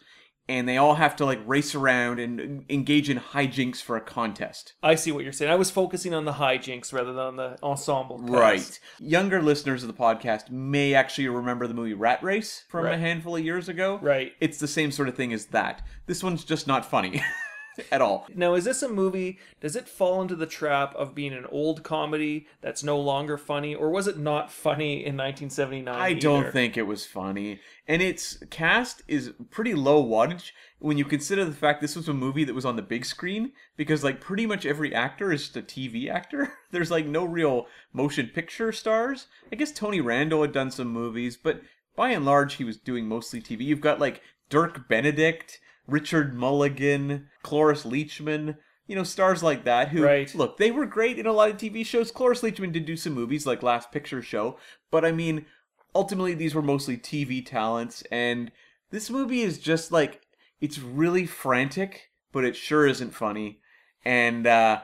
And 0.52 0.68
they 0.68 0.76
all 0.76 0.96
have 0.96 1.16
to 1.16 1.24
like 1.24 1.40
race 1.46 1.74
around 1.74 2.20
and 2.20 2.66
engage 2.68 3.08
in 3.08 3.18
hijinks 3.18 3.80
for 3.80 3.96
a 3.96 4.02
contest. 4.02 4.74
I 4.82 4.96
see 4.96 5.10
what 5.10 5.24
you're 5.24 5.32
saying. 5.32 5.50
I 5.50 5.54
was 5.54 5.70
focusing 5.70 6.12
on 6.12 6.26
the 6.26 6.32
hijinks 6.32 6.92
rather 6.92 7.14
than 7.14 7.24
on 7.24 7.36
the 7.36 7.56
ensemble. 7.62 8.18
cast. 8.18 8.30
Right. 8.30 8.80
Younger 9.00 9.40
listeners 9.40 9.82
of 9.82 9.86
the 9.86 9.94
podcast 9.94 10.50
may 10.50 10.92
actually 10.92 11.28
remember 11.28 11.66
the 11.66 11.72
movie 11.72 11.94
Rat 11.94 12.22
Race 12.22 12.64
from 12.68 12.84
a 12.84 12.98
handful 12.98 13.34
of 13.36 13.42
years 13.42 13.70
ago. 13.70 13.98
Right. 14.02 14.32
It's 14.40 14.58
the 14.58 14.68
same 14.68 14.92
sort 14.92 15.08
of 15.08 15.14
thing 15.14 15.32
as 15.32 15.46
that. 15.46 15.86
This 16.04 16.22
one's 16.22 16.44
just 16.44 16.66
not 16.66 16.84
funny 16.84 17.22
at 17.90 18.00
all. 18.00 18.26
Now, 18.35 18.54
is 18.54 18.64
this 18.64 18.82
a 18.82 18.88
movie? 18.88 19.38
Does 19.61 19.76
it 19.76 19.88
fall 19.88 20.22
into 20.22 20.37
the 20.37 20.46
trap 20.46 20.94
of 20.94 21.14
being 21.14 21.32
an 21.32 21.46
old 21.46 21.82
comedy 21.82 22.46
that's 22.61 22.82
no 22.82 22.98
longer 22.98 23.38
funny, 23.38 23.74
or 23.74 23.90
was 23.90 24.06
it 24.06 24.18
not 24.18 24.50
funny 24.50 24.94
in 24.94 25.16
1979? 25.16 25.94
I 25.94 26.14
don't 26.14 26.52
think 26.52 26.76
it 26.76 26.87
was 26.87 27.06
funny. 27.06 27.61
And 27.87 28.02
its 28.02 28.38
cast 28.50 29.02
is 29.08 29.32
pretty 29.50 29.74
low 29.74 30.04
wattage 30.04 30.52
when 30.78 30.98
you 30.98 31.04
consider 31.04 31.44
the 31.44 31.52
fact 31.52 31.80
this 31.80 31.96
was 31.96 32.08
a 32.08 32.14
movie 32.14 32.44
that 32.44 32.54
was 32.54 32.64
on 32.64 32.76
the 32.76 32.82
big 32.82 33.04
screen 33.04 33.52
because 33.76 34.02
like 34.02 34.20
pretty 34.20 34.46
much 34.46 34.66
every 34.66 34.94
actor 34.94 35.32
is 35.32 35.42
just 35.42 35.56
a 35.56 35.62
TV 35.62 36.11
actor. 36.11 36.52
There's 36.70 36.90
like 36.90 37.06
no 37.06 37.24
real 37.24 37.66
motion 37.92 38.28
picture 38.28 38.72
stars. 38.72 39.26
I 39.52 39.56
guess 39.56 39.72
Tony 39.72 40.00
Randall 40.00 40.42
had 40.42 40.52
done 40.52 40.70
some 40.70 40.88
movies, 40.88 41.37
but 41.37 41.62
by 41.94 42.11
and 42.11 42.24
large 42.24 42.54
he 42.54 42.64
was 42.64 42.76
doing 42.76 43.06
mostly 43.06 43.40
TV. 43.40 43.61
You've 43.61 43.80
got 43.80 44.00
like 44.00 44.22
Dirk 44.48 44.88
Benedict, 44.88 45.61
Richard 45.87 46.35
Mulligan, 46.35 47.29
Cloris 47.42 47.85
Leachman, 47.85 48.57
you 48.87 48.97
know, 48.97 49.03
stars 49.05 49.42
like 49.42 49.64
that 49.64 49.88
who 49.88 50.03
Right. 50.05 50.35
look, 50.35 50.57
they 50.59 50.71
were 50.71 50.87
great 50.87 51.18
in 51.18 51.27
a 51.27 51.33
lot 51.33 51.51
of 51.51 51.57
TV 51.57 51.85
shows. 51.85 52.11
Cloris 52.11 52.42
Leachman 52.42 52.73
did 52.73 52.85
do 52.85 52.97
some 52.97 53.12
movies 53.14 53.47
like 53.47 53.62
Last 53.62 53.90
Picture 53.92 54.23
Show, 54.23 54.59
but 54.90 55.05
I 55.05 55.12
mean, 55.12 55.47
ultimately 55.95 56.35
these 56.35 56.55
were 56.55 56.62
mostly 56.62 56.97
TV 56.97 57.45
talents 57.45 58.03
and 58.11 58.51
this 58.90 59.11
movie 59.11 59.42
is 59.42 59.59
just 59.59 59.92
like 59.92 60.21
it's 60.61 60.79
really 60.79 61.27
frantic, 61.27 62.11
but 62.33 62.45
it 62.45 62.55
sure 62.57 62.87
isn't 62.87 63.14
funny. 63.14 63.61
And 64.05 64.47
uh 64.47 64.83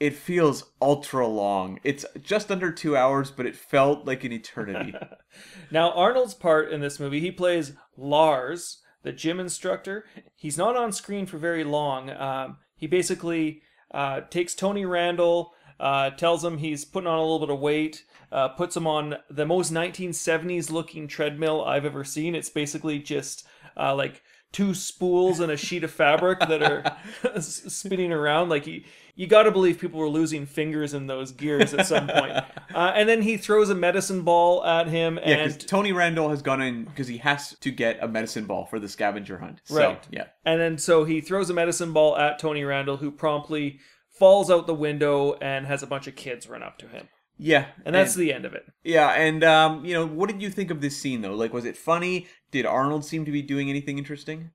it 0.00 0.14
feels 0.14 0.70
ultra 0.80 1.26
long. 1.26 1.80
It's 1.82 2.04
just 2.22 2.52
under 2.52 2.70
2 2.70 2.96
hours, 2.96 3.32
but 3.32 3.46
it 3.46 3.56
felt 3.56 4.06
like 4.06 4.22
an 4.24 4.32
eternity. 4.32 4.94
Now, 5.70 5.90
Arnold's 5.92 6.34
part 6.34 6.70
in 6.72 6.80
this 6.80 6.98
movie, 7.00 7.20
he 7.20 7.30
plays 7.30 7.72
Lars, 7.96 8.80
the 9.02 9.12
gym 9.12 9.40
instructor. 9.40 10.04
He's 10.34 10.58
not 10.58 10.76
on 10.76 10.92
screen 10.92 11.26
for 11.26 11.38
very 11.38 11.64
long. 11.64 12.10
Um, 12.10 12.58
he 12.76 12.86
basically 12.86 13.62
uh, 13.92 14.22
takes 14.22 14.54
Tony 14.54 14.84
Randall, 14.84 15.54
uh, 15.80 16.10
tells 16.10 16.44
him 16.44 16.58
he's 16.58 16.84
putting 16.84 17.06
on 17.06 17.18
a 17.18 17.22
little 17.22 17.40
bit 17.40 17.50
of 17.50 17.60
weight, 17.60 18.04
uh, 18.32 18.48
puts 18.48 18.76
him 18.76 18.86
on 18.86 19.16
the 19.30 19.46
most 19.46 19.72
1970s 19.72 20.70
looking 20.70 21.08
treadmill 21.08 21.64
I've 21.64 21.84
ever 21.84 22.04
seen. 22.04 22.34
It's 22.34 22.50
basically 22.50 22.98
just 22.98 23.46
uh, 23.76 23.94
like 23.94 24.22
two 24.52 24.74
spools 24.74 25.40
and 25.40 25.52
a 25.52 25.56
sheet 25.56 25.84
of 25.84 25.90
fabric 25.90 26.40
that 26.40 26.62
are 26.62 27.40
spinning 27.40 28.12
around. 28.12 28.48
Like 28.48 28.66
you, 28.66 28.82
you 29.18 29.26
got 29.26 29.42
to 29.42 29.50
believe 29.50 29.78
people 29.78 29.98
were 30.00 30.08
losing 30.08 30.46
fingers 30.46 30.94
in 30.94 31.06
those 31.08 31.32
gears 31.32 31.74
at 31.74 31.86
some 31.86 32.06
point. 32.08 32.32
Uh, 32.74 32.92
and 32.94 33.08
then 33.08 33.22
he 33.22 33.38
throws 33.38 33.70
a 33.70 33.74
medicine 33.74 34.20
ball 34.22 34.62
at 34.64 34.88
him, 34.88 35.18
yeah, 35.24 35.42
because 35.42 35.56
Tony 35.64 35.90
Randall 35.90 36.28
has 36.28 36.42
gone 36.42 36.60
in 36.60 36.84
because 36.84 37.08
he 37.08 37.16
has 37.16 37.56
to 37.60 37.70
get 37.70 37.98
a 38.02 38.06
medicine 38.06 38.44
ball 38.44 38.66
for 38.66 38.78
the 38.78 38.88
scavenger 38.88 39.38
hunt. 39.38 39.62
So, 39.64 39.74
Right. 39.76 40.06
yeah. 40.10 40.26
And 40.44 40.60
then 40.60 40.76
so 40.76 41.04
he 41.04 41.22
throws 41.22 41.48
a 41.48 41.54
medicine 41.54 41.92
ball 41.94 42.16
at 42.18 42.38
Tony 42.38 42.62
Randall, 42.64 42.98
who 42.98 43.10
promptly 43.10 43.80
falls 44.10 44.50
out 44.50 44.66
the 44.66 44.74
window 44.74 45.32
and 45.40 45.66
has 45.66 45.82
a 45.82 45.86
bunch 45.86 46.06
of 46.06 46.14
kids 46.14 46.46
run 46.46 46.62
up 46.62 46.76
to 46.78 46.88
him. 46.88 47.08
Yeah, 47.38 47.66
And 47.86 47.94
that's 47.94 48.14
the 48.14 48.32
end 48.34 48.44
of 48.44 48.52
it. 48.52 48.64
yeah. 48.84 49.08
And 49.12 49.42
um, 49.42 49.84
you 49.84 49.94
know, 49.94 50.06
what 50.06 50.28
did 50.28 50.42
you 50.42 50.50
think 50.50 50.70
of 50.70 50.80
this 50.82 50.96
scene 51.00 51.22
though? 51.22 51.34
Like, 51.34 51.54
was 51.54 51.64
it 51.64 51.76
funny? 51.76 52.26
Did 52.50 52.66
Arnold 52.66 53.04
seem 53.04 53.24
to 53.24 53.32
be 53.32 53.42
doing 53.42 53.70
anything 53.70 53.96
interesting? 53.96 54.50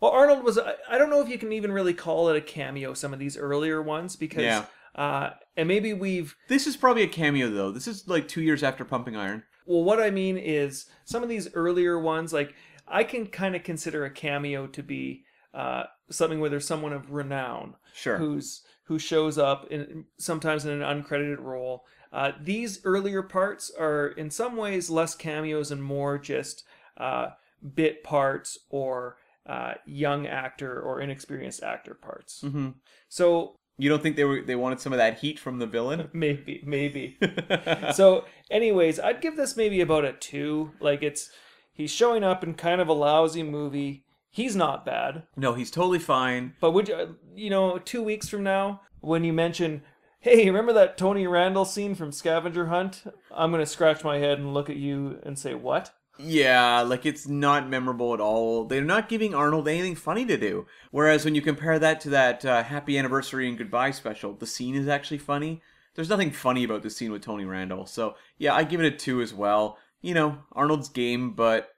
Well, 0.00 0.12
Arnold 0.12 0.44
was. 0.44 0.58
I 0.58 0.98
don't 0.98 1.10
know 1.10 1.20
if 1.20 1.28
you 1.28 1.38
can 1.38 1.52
even 1.52 1.72
really 1.72 1.94
call 1.94 2.28
it 2.28 2.36
a 2.36 2.40
cameo. 2.40 2.94
Some 2.94 3.12
of 3.12 3.18
these 3.18 3.36
earlier 3.36 3.82
ones, 3.82 4.14
because, 4.16 4.42
Yeah. 4.44 4.64
uh, 4.94 5.30
and 5.56 5.66
maybe 5.66 5.92
we've. 5.92 6.36
This 6.48 6.66
is 6.66 6.76
probably 6.76 7.02
a 7.02 7.08
cameo 7.08 7.50
though. 7.50 7.70
This 7.72 7.88
is 7.88 8.06
like 8.06 8.28
two 8.28 8.42
years 8.42 8.62
after 8.62 8.84
Pumping 8.84 9.16
Iron. 9.16 9.42
Well, 9.66 9.82
what 9.84 10.00
I 10.00 10.10
mean 10.10 10.38
is 10.38 10.86
some 11.04 11.22
of 11.22 11.28
these 11.28 11.52
earlier 11.54 11.98
ones, 11.98 12.32
like 12.32 12.54
I 12.86 13.04
can 13.04 13.26
kind 13.26 13.54
of 13.56 13.64
consider 13.64 14.04
a 14.04 14.10
cameo 14.10 14.66
to 14.68 14.82
be 14.82 15.24
uh, 15.52 15.84
something 16.10 16.40
where 16.40 16.48
there's 16.50 16.66
someone 16.66 16.92
of 16.92 17.10
renown 17.12 17.74
Sure. 17.92 18.18
who's 18.18 18.62
who 18.84 18.98
shows 18.98 19.36
up 19.36 19.66
in 19.70 20.06
sometimes 20.16 20.64
in 20.64 20.80
an 20.80 21.02
uncredited 21.02 21.40
role. 21.40 21.84
Uh, 22.10 22.32
these 22.40 22.80
earlier 22.84 23.22
parts 23.22 23.70
are 23.78 24.08
in 24.08 24.30
some 24.30 24.56
ways 24.56 24.88
less 24.88 25.14
cameos 25.14 25.70
and 25.70 25.82
more 25.82 26.16
just 26.18 26.64
uh, 26.96 27.28
bit 27.74 28.02
parts 28.02 28.58
or 28.70 29.18
uh, 29.48 29.74
young 29.86 30.26
actor 30.26 30.80
or 30.80 31.00
inexperienced 31.00 31.62
actor 31.62 31.94
parts. 31.94 32.42
hmm 32.42 32.70
So 33.08 33.56
You 33.78 33.88
don't 33.88 34.02
think 34.02 34.16
they 34.16 34.24
were 34.24 34.42
they 34.42 34.56
wanted 34.56 34.80
some 34.80 34.92
of 34.92 34.98
that 34.98 35.18
heat 35.20 35.38
from 35.38 35.58
the 35.58 35.66
villain? 35.66 36.10
maybe, 36.12 36.62
maybe. 36.66 37.16
so, 37.94 38.24
anyways, 38.50 39.00
I'd 39.00 39.20
give 39.20 39.36
this 39.36 39.56
maybe 39.56 39.80
about 39.80 40.04
a 40.04 40.12
two. 40.12 40.72
Like 40.80 41.02
it's 41.02 41.30
he's 41.72 41.90
showing 41.90 42.24
up 42.24 42.42
in 42.44 42.54
kind 42.54 42.80
of 42.80 42.88
a 42.88 42.92
lousy 42.92 43.42
movie. 43.42 44.04
He's 44.30 44.54
not 44.54 44.84
bad. 44.84 45.22
no, 45.36 45.54
he's 45.54 45.70
totally 45.70 45.98
fine. 45.98 46.54
But 46.60 46.72
would 46.72 46.88
you, 46.88 47.16
you 47.34 47.50
know, 47.50 47.78
two 47.78 48.02
weeks 48.02 48.28
from 48.28 48.42
now, 48.42 48.82
when 49.00 49.24
you 49.24 49.32
mention, 49.32 49.82
hey, 50.20 50.44
remember 50.46 50.72
that 50.74 50.98
Tony 50.98 51.26
Randall 51.26 51.64
scene 51.64 51.94
from 51.94 52.12
Scavenger 52.12 52.66
Hunt? 52.66 53.04
I'm 53.34 53.50
going 53.50 53.62
to 53.64 53.66
scratch 53.66 54.04
my 54.04 54.18
head 54.18 54.38
and 54.38 54.52
look 54.52 54.68
at 54.68 54.76
you 54.76 55.18
and 55.24 55.38
say, 55.38 55.54
what? 55.54 55.92
Yeah, 56.20 56.80
like 56.80 57.06
it's 57.06 57.28
not 57.28 57.68
memorable 57.68 58.12
at 58.12 58.20
all. 58.20 58.64
They're 58.64 58.82
not 58.82 59.08
giving 59.08 59.34
Arnold 59.34 59.68
anything 59.68 59.94
funny 59.94 60.26
to 60.26 60.36
do. 60.36 60.66
Whereas 60.90 61.24
when 61.24 61.36
you 61.36 61.42
compare 61.42 61.78
that 61.78 62.00
to 62.02 62.10
that 62.10 62.44
uh, 62.44 62.64
Happy 62.64 62.98
Anniversary 62.98 63.48
and 63.48 63.56
Goodbye 63.56 63.92
special, 63.92 64.34
the 64.34 64.46
scene 64.46 64.74
is 64.74 64.88
actually 64.88 65.18
funny. 65.18 65.62
There's 65.94 66.08
nothing 66.08 66.32
funny 66.32 66.64
about 66.64 66.82
the 66.82 66.90
scene 66.90 67.12
with 67.12 67.22
Tony 67.22 67.44
Randall. 67.44 67.86
So 67.86 68.16
yeah, 68.36 68.52
I 68.54 68.64
give 68.64 68.80
it 68.80 68.92
a 68.92 68.96
two 68.96 69.20
as 69.20 69.32
well. 69.32 69.78
You 70.00 70.14
know, 70.14 70.38
Arnold's 70.52 70.88
game, 70.88 71.34
but 71.34 71.70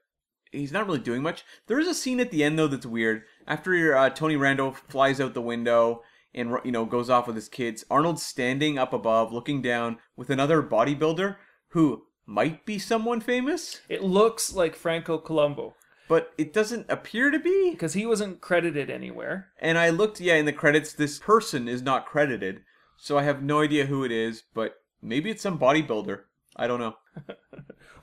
he's 0.51 0.71
not 0.71 0.87
really 0.87 0.99
doing 0.99 1.21
much. 1.21 1.43
There 1.67 1.79
is 1.79 1.87
a 1.87 1.93
scene 1.93 2.19
at 2.19 2.31
the 2.31 2.43
end 2.43 2.57
though 2.57 2.67
that's 2.67 2.85
weird. 2.85 3.23
After 3.47 3.95
uh, 3.95 4.09
Tony 4.09 4.37
Randall 4.37 4.73
flies 4.73 5.21
out 5.21 5.35
the 5.35 5.41
window 5.41 6.01
and 6.33 6.55
you 6.63 6.71
know 6.71 6.85
goes 6.85 7.11
off 7.11 7.27
with 7.27 7.35
his 7.35 7.49
kids, 7.49 7.85
Arnold's 7.91 8.23
standing 8.23 8.79
up 8.79 8.91
above, 8.91 9.31
looking 9.31 9.61
down 9.61 9.99
with 10.15 10.31
another 10.31 10.63
bodybuilder 10.63 11.35
who 11.69 12.05
might 12.25 12.65
be 12.65 12.79
someone 12.79 13.21
famous 13.21 13.81
It 13.89 14.03
looks 14.03 14.53
like 14.53 14.75
Franco 14.75 15.17
Columbu 15.19 15.73
but 16.11 16.33
it 16.37 16.51
doesn't 16.51 16.85
appear 16.89 17.31
to 17.31 17.39
be. 17.39 17.71
because 17.71 17.93
he 17.93 18.05
wasn't 18.05 18.41
credited 18.41 18.89
anywhere. 18.89 19.47
And 19.61 19.77
I 19.77 19.91
looked, 19.91 20.19
yeah, 20.19 20.35
in 20.35 20.43
the 20.43 20.51
credits, 20.51 20.91
this 20.91 21.19
person 21.19 21.69
is 21.69 21.81
not 21.81 22.05
credited, 22.05 22.63
so 22.97 23.17
I 23.17 23.23
have 23.23 23.41
no 23.41 23.61
idea 23.61 23.85
who 23.85 24.03
it 24.03 24.11
is, 24.11 24.43
but 24.53 24.73
maybe 25.01 25.29
it's 25.29 25.41
some 25.41 25.57
bodybuilder. 25.57 26.19
I 26.57 26.67
don't 26.67 26.81
know. 26.81 26.95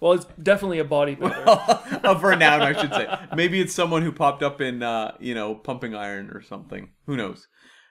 Well, 0.00 0.12
it's 0.12 0.26
definitely 0.40 0.78
a 0.78 0.84
bodybuilder. 0.84 2.04
of 2.04 2.22
renown, 2.22 2.62
I 2.62 2.72
should 2.72 2.92
say. 2.92 3.08
Maybe 3.34 3.60
it's 3.60 3.74
someone 3.74 4.02
who 4.02 4.12
popped 4.12 4.44
up 4.44 4.60
in, 4.60 4.80
uh, 4.80 5.16
you 5.18 5.34
know, 5.34 5.56
Pumping 5.56 5.92
Iron 5.92 6.30
or 6.30 6.40
something. 6.40 6.90
Who 7.06 7.16
knows? 7.16 7.48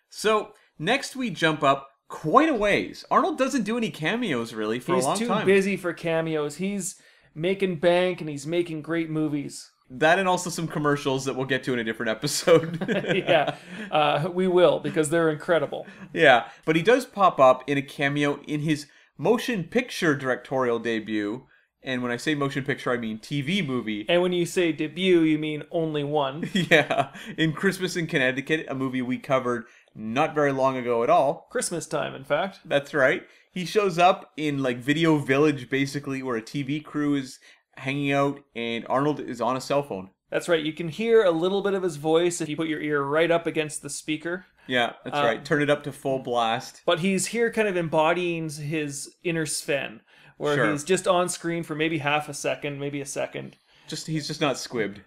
So 0.10 0.54
next 0.80 1.18
we 1.18 1.30
jump 1.30 1.64
up 1.64 1.90
quite 2.08 2.50
a 2.50 2.54
ways. 2.54 3.06
Arnold 3.12 3.38
doesn't 3.38 3.64
do 3.64 3.78
any 3.78 3.90
cameos 3.90 4.54
really 4.54 4.80
for 4.80 4.96
he's 4.96 5.04
a 5.04 5.08
long 5.08 5.18
time. 5.18 5.28
He's 5.28 5.40
too 5.40 5.46
busy 5.46 5.78
for 5.78 5.94
cameos. 5.94 6.56
He's 6.56 6.96
making 7.36 7.78
bank 7.78 8.22
and 8.22 8.30
he's 8.30 8.48
making 8.48 8.82
great 8.82 9.10
movies. 9.10 9.72
That 9.90 10.20
and 10.20 10.28
also 10.28 10.50
some 10.50 10.68
commercials 10.68 11.24
that 11.26 11.36
we'll 11.36 11.46
get 11.46 11.64
to 11.64 11.74
in 11.74 11.80
a 11.80 11.84
different 11.84 12.10
episode. 12.10 12.86
yeah, 13.16 13.56
uh, 13.90 14.30
we 14.34 14.48
will 14.48 14.80
because 14.80 15.10
they're 15.10 15.30
incredible. 15.30 15.88
Yeah, 16.14 16.50
but 16.66 16.76
he 16.76 16.82
does 16.82 17.06
pop 17.06 17.40
up 17.40 17.64
in 17.68 17.78
a 17.78 17.82
cameo 17.82 18.42
in 18.48 18.62
his 18.62 18.88
motion 19.18 19.64
picture 19.64 20.14
directorial 20.14 20.80
debut. 20.80 21.46
And 21.84 22.04
when 22.04 22.12
I 22.12 22.18
say 22.18 22.36
motion 22.36 22.66
picture, 22.66 22.92
I 22.92 22.98
mean 22.98 23.20
TV 23.20 23.66
movie. 23.66 24.06
And 24.10 24.22
when 24.22 24.34
you 24.34 24.46
say 24.46 24.74
debut, 24.74 25.22
you 25.22 25.38
mean 25.38 25.64
only 25.72 26.04
one. 26.04 26.50
Yeah, 26.54 27.14
in 27.38 27.54
Christmas 27.54 27.96
in 27.96 28.08
Connecticut, 28.08 28.66
a 28.68 28.76
movie 28.76 29.02
we 29.02 29.18
covered 29.18 29.68
not 29.98 30.36
very 30.36 30.52
long 30.52 30.78
ago 30.78 31.04
at 31.04 31.10
all. 31.10 31.48
Christmas 31.52 31.88
time, 31.88 32.14
in 32.14 32.24
fact. 32.24 32.60
That's 32.64 32.94
right. 32.94 33.24
He 33.52 33.66
shows 33.66 33.98
up 33.98 34.32
in 34.38 34.62
like 34.62 34.78
Video 34.78 35.18
Village, 35.18 35.70
basically, 35.70 36.22
where 36.22 36.38
a 36.38 36.42
TV 36.42 36.84
crew 36.84 37.16
is 37.16 37.40
hanging 37.76 38.12
out, 38.12 38.40
and 38.56 38.86
Arnold 38.88 39.20
is 39.20 39.42
on 39.42 39.58
a 39.58 39.62
cell 39.62 39.82
phone. 39.84 40.12
That's 40.30 40.48
right. 40.50 40.64
You 40.64 40.74
can 40.74 40.90
hear 40.90 41.24
a 41.24 41.32
little 41.32 41.62
bit 41.62 41.74
of 41.74 41.84
his 41.84 41.96
voice 41.96 42.42
if 42.42 42.50
you 42.50 42.56
put 42.56 42.68
your 42.68 42.82
ear 42.82 43.02
right 43.02 43.32
up 43.32 43.48
against 43.48 43.82
the 43.82 43.90
speaker. 43.90 44.46
Yeah, 44.68 44.94
that's 45.04 45.16
Um, 45.18 45.26
right. 45.26 45.44
Turn 45.46 45.62
it 45.62 45.70
up 45.70 45.84
to 45.84 45.92
full 45.94 46.20
blast. 46.20 46.82
But 46.86 47.00
he's 47.00 47.28
here 47.28 47.52
kind 47.52 47.68
of 47.68 47.78
embodying 47.78 48.50
his 48.50 49.16
inner 49.24 49.46
Sven, 49.46 50.02
where 50.38 50.56
Sure. 50.56 50.72
he's 50.72 50.84
just 50.84 51.08
on 51.08 51.30
screen 51.30 51.64
for 51.64 51.74
maybe 51.76 52.00
half 52.00 52.28
a 52.30 52.34
second, 52.34 52.80
maybe 52.80 53.00
a 53.02 53.06
second. 53.06 53.56
Just 53.88 54.08
he's 54.08 54.28
just 54.28 54.42
not 54.42 54.58
squibbed. 54.58 54.98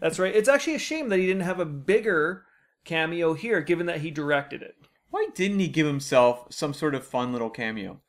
That's 0.00 0.18
right. 0.20 0.34
It's 0.34 0.48
actually 0.48 0.76
a 0.76 0.78
shame 0.78 1.08
that 1.08 1.18
he 1.18 1.26
didn't 1.26 1.42
have 1.42 1.58
a 1.58 1.64
bigger 1.64 2.44
cameo 2.84 3.34
here, 3.34 3.60
given 3.60 3.86
that 3.86 4.00
he 4.00 4.10
directed 4.10 4.62
it. 4.62 4.76
Why 5.10 5.28
didn't 5.34 5.58
he 5.60 5.68
give 5.68 5.86
himself 5.86 6.46
some 6.50 6.72
sort 6.74 6.94
of 6.94 7.06
fun 7.06 7.32
little 7.32 7.50
cameo? 7.50 8.00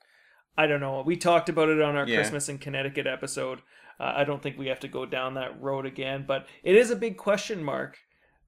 I 0.58 0.68
don't 0.68 0.80
know. 0.82 1.02
We 1.06 1.18
talked 1.18 1.50
about 1.50 1.70
it 1.70 1.82
on 1.82 1.96
our 1.96 2.08
Yeah. 2.08 2.18
Christmas 2.18 2.48
in 2.50 2.60
Connecticut 2.60 3.08
episode. 3.08 3.60
Uh, 4.00 4.14
I 4.16 4.24
don't 4.24 4.42
think 4.42 4.58
we 4.58 4.68
have 4.68 4.80
to 4.82 4.88
go 4.88 5.06
down 5.06 5.34
that 5.34 5.60
road 5.62 5.86
again, 5.86 6.26
but 6.28 6.48
it 6.64 6.76
is 6.76 6.92
a 6.92 6.96
big 6.96 7.18
question 7.18 7.64
mark. 7.64 7.98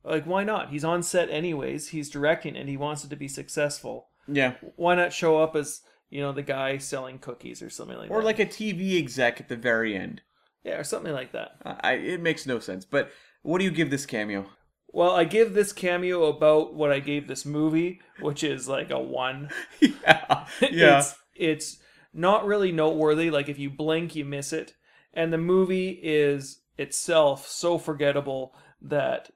Like, 0.04 0.26
why 0.26 0.44
not? 0.44 0.70
He's 0.70 0.84
on 0.86 1.02
set 1.04 1.30
anyways. 1.30 1.90
He's 1.90 2.10
directing 2.10 2.56
and 2.56 2.70
he 2.70 2.78
wants 2.78 3.04
it 3.04 3.10
to 3.10 3.16
be 3.16 3.28
successful. 3.28 4.08
Yeah, 4.28 4.54
Why 4.76 4.96
not 4.96 5.14
show 5.14 5.38
up 5.42 5.56
as, 5.56 5.82
you 6.10 6.22
know, 6.22 6.32
the 6.32 6.42
guy 6.44 6.78
selling 6.80 7.20
cookies 7.20 7.62
or 7.62 7.70
something 7.70 7.98
like 7.98 8.10
or 8.10 8.14
that? 8.18 8.20
Or 8.20 8.24
like 8.24 8.40
a 8.40 8.46
TV 8.46 8.98
exec 8.98 9.40
at 9.40 9.50
the 9.50 9.56
very 9.56 9.96
end. 9.96 10.22
yeah, 10.64 10.78
or 10.78 10.84
something 10.84 11.14
like 11.14 11.32
that. 11.34 11.58
I, 11.64 11.76
I- 11.84 11.94
it 11.94 12.22
makes 12.22 12.46
no 12.48 12.58
sense. 12.60 12.86
But 12.86 13.12
what 13.44 13.60
do 13.60 13.66
you 13.66 13.72
give 13.72 13.90
this 13.92 14.06
cameo? 14.08 14.48
Well, 14.96 15.12
I 15.12 15.26
give 15.26 15.54
this 15.54 15.74
cameo 15.74 16.24
about 16.24 16.74
what 16.74 16.90
I 16.90 17.00
gave 17.02 17.28
this 17.28 17.46
movie, 17.46 18.00
which 18.22 18.46
is 18.46 18.70
like 18.70 18.92
a 18.92 19.00
one. 19.00 19.50
yeah, 19.82 20.48
yeah. 20.72 21.00
it's 21.00 21.16
it's 21.36 21.78
not 22.14 22.46
really 22.46 22.72
noteworthy. 22.72 23.30
Like 23.30 23.50
if 23.50 23.60
you 23.60 23.70
blink, 23.70 24.16
you 24.16 24.24
miss 24.24 24.54
it. 24.54 24.74
And 25.14 25.34
the 25.34 25.38
movie 25.38 26.00
is 26.02 26.62
itself 26.78 27.46
so 27.46 27.78
forgettable 27.78 28.56
that 28.84 29.32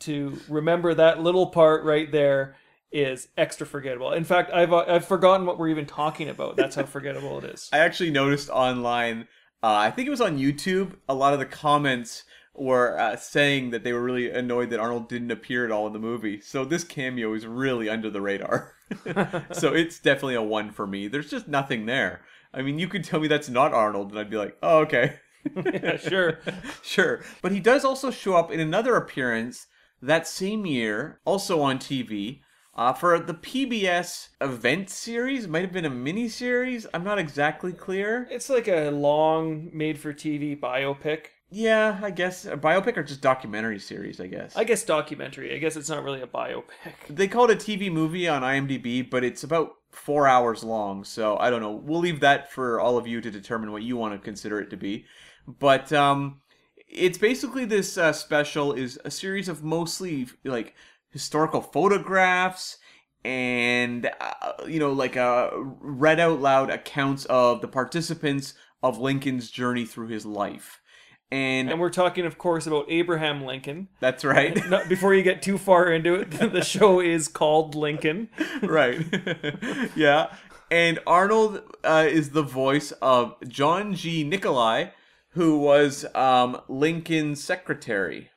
to 0.00 0.38
remember 0.50 0.92
that 0.92 1.22
little 1.22 1.46
part 1.46 1.82
right 1.82 2.12
there 2.12 2.56
is 2.92 3.28
extra 3.38 3.66
forgettable. 3.66 4.12
In 4.12 4.24
fact, 4.24 4.52
I've 4.52 4.74
uh, 4.74 4.84
I've 4.86 5.06
forgotten 5.06 5.46
what 5.46 5.58
we're 5.58 5.68
even 5.68 5.86
talking 5.86 6.28
about. 6.28 6.56
That's 6.56 6.76
how 6.76 6.84
forgettable 6.84 7.38
it 7.38 7.44
is. 7.44 7.70
I 7.72 7.78
actually 7.78 8.10
noticed 8.10 8.50
online. 8.50 9.28
Uh, 9.62 9.76
I 9.76 9.92
think 9.92 10.08
it 10.08 10.10
was 10.10 10.20
on 10.20 10.36
YouTube. 10.36 10.96
A 11.08 11.14
lot 11.14 11.32
of 11.32 11.38
the 11.38 11.46
comments 11.46 12.24
were 12.54 12.98
uh, 12.98 13.16
saying 13.16 13.70
that 13.70 13.84
they 13.84 13.92
were 13.92 14.02
really 14.02 14.30
annoyed 14.30 14.70
that 14.70 14.80
Arnold 14.80 15.08
didn't 15.08 15.30
appear 15.30 15.64
at 15.64 15.70
all 15.70 15.86
in 15.86 15.92
the 15.92 15.98
movie. 15.98 16.40
So 16.40 16.64
this 16.64 16.84
cameo 16.84 17.32
is 17.34 17.46
really 17.46 17.88
under 17.88 18.10
the 18.10 18.20
radar. 18.20 18.74
so 19.52 19.74
it's 19.74 19.98
definitely 19.98 20.34
a 20.34 20.42
one 20.42 20.70
for 20.70 20.86
me. 20.86 21.08
There's 21.08 21.30
just 21.30 21.48
nothing 21.48 21.86
there. 21.86 22.22
I 22.52 22.62
mean, 22.62 22.78
you 22.78 22.88
could 22.88 23.04
tell 23.04 23.20
me 23.20 23.28
that's 23.28 23.48
not 23.48 23.72
Arnold, 23.72 24.10
and 24.10 24.18
I'd 24.18 24.30
be 24.30 24.36
like, 24.36 24.56
oh, 24.62 24.80
okay. 24.80 25.20
yeah, 25.56 25.96
sure. 25.96 26.40
sure. 26.82 27.22
But 27.42 27.52
he 27.52 27.60
does 27.60 27.84
also 27.84 28.10
show 28.10 28.34
up 28.34 28.50
in 28.50 28.60
another 28.60 28.96
appearance 28.96 29.66
that 30.02 30.26
same 30.26 30.66
year, 30.66 31.20
also 31.24 31.60
on 31.60 31.78
TV, 31.78 32.40
uh, 32.74 32.92
for 32.92 33.18
the 33.18 33.34
PBS 33.34 34.30
event 34.40 34.90
series. 34.90 35.46
Might 35.46 35.62
have 35.62 35.72
been 35.72 35.84
a 35.84 35.90
mini 35.90 36.28
series. 36.28 36.86
I'm 36.92 37.04
not 37.04 37.18
exactly 37.18 37.72
clear. 37.72 38.26
It's 38.30 38.50
like 38.50 38.68
a 38.68 38.90
long 38.90 39.70
made-for-TV 39.72 40.58
biopic. 40.60 41.26
Yeah, 41.50 41.98
I 42.00 42.10
guess 42.10 42.44
a 42.44 42.56
biopic 42.56 42.96
or 42.96 43.02
just 43.02 43.20
documentary 43.20 43.80
series. 43.80 44.20
I 44.20 44.28
guess 44.28 44.56
I 44.56 44.64
guess 44.64 44.84
documentary. 44.84 45.54
I 45.54 45.58
guess 45.58 45.76
it's 45.76 45.88
not 45.88 46.04
really 46.04 46.22
a 46.22 46.26
biopic. 46.26 46.64
they 47.10 47.26
call 47.26 47.50
it 47.50 47.52
a 47.52 47.56
TV 47.56 47.90
movie 47.90 48.28
on 48.28 48.42
IMDb, 48.42 49.08
but 49.08 49.24
it's 49.24 49.42
about 49.42 49.74
four 49.90 50.28
hours 50.28 50.62
long. 50.62 51.02
So 51.02 51.36
I 51.38 51.50
don't 51.50 51.60
know. 51.60 51.72
We'll 51.72 52.00
leave 52.00 52.20
that 52.20 52.52
for 52.52 52.78
all 52.78 52.96
of 52.96 53.06
you 53.06 53.20
to 53.20 53.30
determine 53.30 53.72
what 53.72 53.82
you 53.82 53.96
want 53.96 54.14
to 54.14 54.18
consider 54.18 54.60
it 54.60 54.70
to 54.70 54.76
be. 54.76 55.06
But 55.58 55.92
um, 55.92 56.40
it's 56.88 57.18
basically 57.18 57.64
this 57.64 57.98
uh, 57.98 58.12
special 58.12 58.72
is 58.72 58.98
a 59.04 59.10
series 59.10 59.48
of 59.48 59.64
mostly 59.64 60.28
like 60.44 60.74
historical 61.10 61.60
photographs 61.60 62.78
and 63.24 64.10
uh, 64.20 64.52
you 64.66 64.78
know 64.78 64.92
like 64.92 65.16
uh, 65.16 65.50
read 65.52 66.20
out 66.20 66.40
loud 66.40 66.70
accounts 66.70 67.24
of 67.26 67.60
the 67.60 67.68
participants 67.68 68.54
of 68.82 68.98
Lincoln's 68.98 69.50
journey 69.50 69.84
through 69.84 70.08
his 70.08 70.24
life. 70.24 70.79
And, 71.32 71.70
And 71.70 71.78
we're 71.80 71.90
talking, 71.90 72.26
of 72.26 72.38
course, 72.38 72.66
about 72.66 72.86
Abraham 72.88 73.44
Lincoln. 73.44 73.88
that's 74.00 74.24
right. 74.24 74.58
Not, 74.68 74.88
before 74.88 75.14
you 75.14 75.22
get 75.22 75.42
too 75.42 75.58
far 75.58 75.92
into 75.92 76.14
it, 76.14 76.30
the 76.52 76.62
show 76.64 77.00
is 77.00 77.28
called 77.28 77.74
Lincoln. 77.74 78.28
right. 78.62 79.00
yeah. 79.96 80.34
And 80.70 80.98
Arnold 81.06 81.62
uh, 81.84 82.06
is 82.08 82.30
the 82.30 82.42
voice 82.42 82.92
of 83.02 83.34
John 83.46 83.94
G. 83.94 84.24
Nicolai, 84.24 84.90
who 85.30 85.58
was 85.58 86.04
um, 86.14 86.60
Lincoln's 86.68 87.42
secretary. 87.42 88.30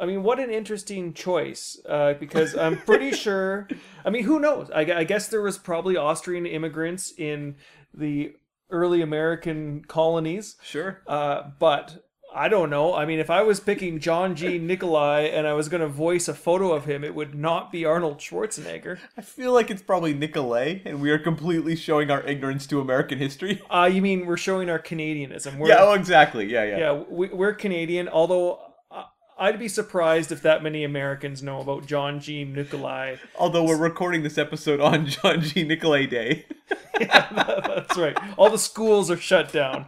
I 0.00 0.06
mean, 0.06 0.22
what 0.22 0.40
an 0.40 0.50
interesting 0.50 1.14
choice, 1.14 1.80
uh, 1.88 2.14
because 2.14 2.56
I'm 2.56 2.78
pretty 2.78 3.12
sure. 3.12 3.68
I 4.04 4.10
mean, 4.10 4.24
who 4.24 4.40
knows? 4.40 4.70
I, 4.74 4.80
I 4.80 5.04
guess 5.04 5.28
there 5.28 5.40
was 5.40 5.56
probably 5.56 5.96
Austrian 5.96 6.46
immigrants 6.46 7.12
in 7.16 7.56
the 7.92 8.32
early 8.70 9.00
American 9.02 9.84
colonies, 9.86 10.56
Sure. 10.62 11.00
uh, 11.06 11.42
but 11.60 12.04
I 12.34 12.48
don't 12.48 12.68
know. 12.68 12.94
I 12.94 13.06
mean, 13.06 13.20
if 13.20 13.30
I 13.30 13.42
was 13.42 13.60
picking 13.60 14.00
John 14.00 14.34
G. 14.34 14.58
Nicolai 14.58 15.20
and 15.22 15.46
I 15.46 15.52
was 15.52 15.68
going 15.68 15.82
to 15.82 15.88
voice 15.88 16.26
a 16.26 16.34
photo 16.34 16.72
of 16.72 16.84
him, 16.84 17.04
it 17.04 17.14
would 17.14 17.34
not 17.34 17.70
be 17.70 17.84
Arnold 17.84 18.18
Schwarzenegger. 18.18 18.98
I 19.16 19.22
feel 19.22 19.52
like 19.52 19.70
it's 19.70 19.82
probably 19.82 20.14
Nicolay, 20.14 20.82
and 20.84 21.00
we 21.00 21.12
are 21.12 21.18
completely 21.18 21.76
showing 21.76 22.10
our 22.10 22.22
ignorance 22.22 22.66
to 22.68 22.80
American 22.80 23.18
history. 23.18 23.62
Uh, 23.74 23.86
you 23.86 24.00
mean 24.00 24.24
we're 24.26 24.36
showing 24.36 24.70
our 24.70 24.78
Canadianism? 24.78 25.58
We're, 25.58 25.68
yeah, 25.68 25.78
oh, 25.80 25.94
exactly. 25.94 26.46
Yeah, 26.46 26.64
yeah. 26.64 26.78
yeah, 26.78 27.02
we, 27.08 27.28
we're 27.28 27.54
Canadian. 27.54 28.08
Although 28.08 28.60
uh, 28.90 29.04
I'd 29.36 29.58
be 29.58 29.68
surprised 29.68 30.30
if 30.30 30.42
that 30.42 30.62
many 30.62 30.84
Americans 30.84 31.42
know 31.42 31.60
about 31.60 31.86
John 31.86 32.20
G. 32.20 32.44
Nicolai. 32.44 33.16
Although 33.36 33.64
we're 33.64 33.76
recording 33.78 34.22
this 34.22 34.38
episode 34.38 34.80
on 34.80 35.06
John 35.08 35.40
G. 35.40 35.64
Nicolay 35.64 36.06
Day. 36.06 36.46
yeah, 37.00 37.62
That's 37.66 37.96
right. 37.96 38.16
All 38.36 38.50
the 38.50 38.58
schools 38.58 39.10
are 39.10 39.16
shut 39.16 39.52
down. 39.52 39.86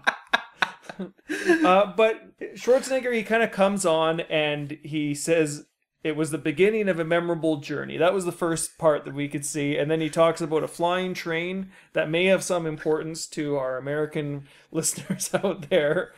uh, 1.65 1.93
but 1.97 2.26
Schwarzenegger, 2.41 3.15
he 3.15 3.23
kind 3.23 3.43
of 3.43 3.51
comes 3.51 3.87
on 3.87 4.21
and 4.21 4.79
he 4.83 5.15
says 5.15 5.67
it 6.05 6.17
was 6.17 6.31
the 6.31 6.39
beginning 6.39 6.89
of 6.89 7.01
a 7.01 7.05
memorable 7.05 7.57
journey. 7.57 7.97
That 7.97 8.15
was 8.15 8.25
the 8.25 8.33
first 8.33 8.79
part 8.79 9.05
that 9.05 9.15
we 9.15 9.27
could 9.27 9.45
see. 9.45 9.77
And 9.77 9.91
then 9.91 10.01
he 10.01 10.09
talks 10.09 10.41
about 10.41 10.63
a 10.63 10.69
flying 10.69 11.15
train 11.15 11.71
that 11.95 12.11
may 12.11 12.27
have 12.27 12.45
some 12.45 12.67
importance 12.67 13.27
to 13.29 13.57
our 13.57 13.77
American 13.77 14.47
listeners 14.71 15.31
out 15.35 15.69
there. 15.69 16.13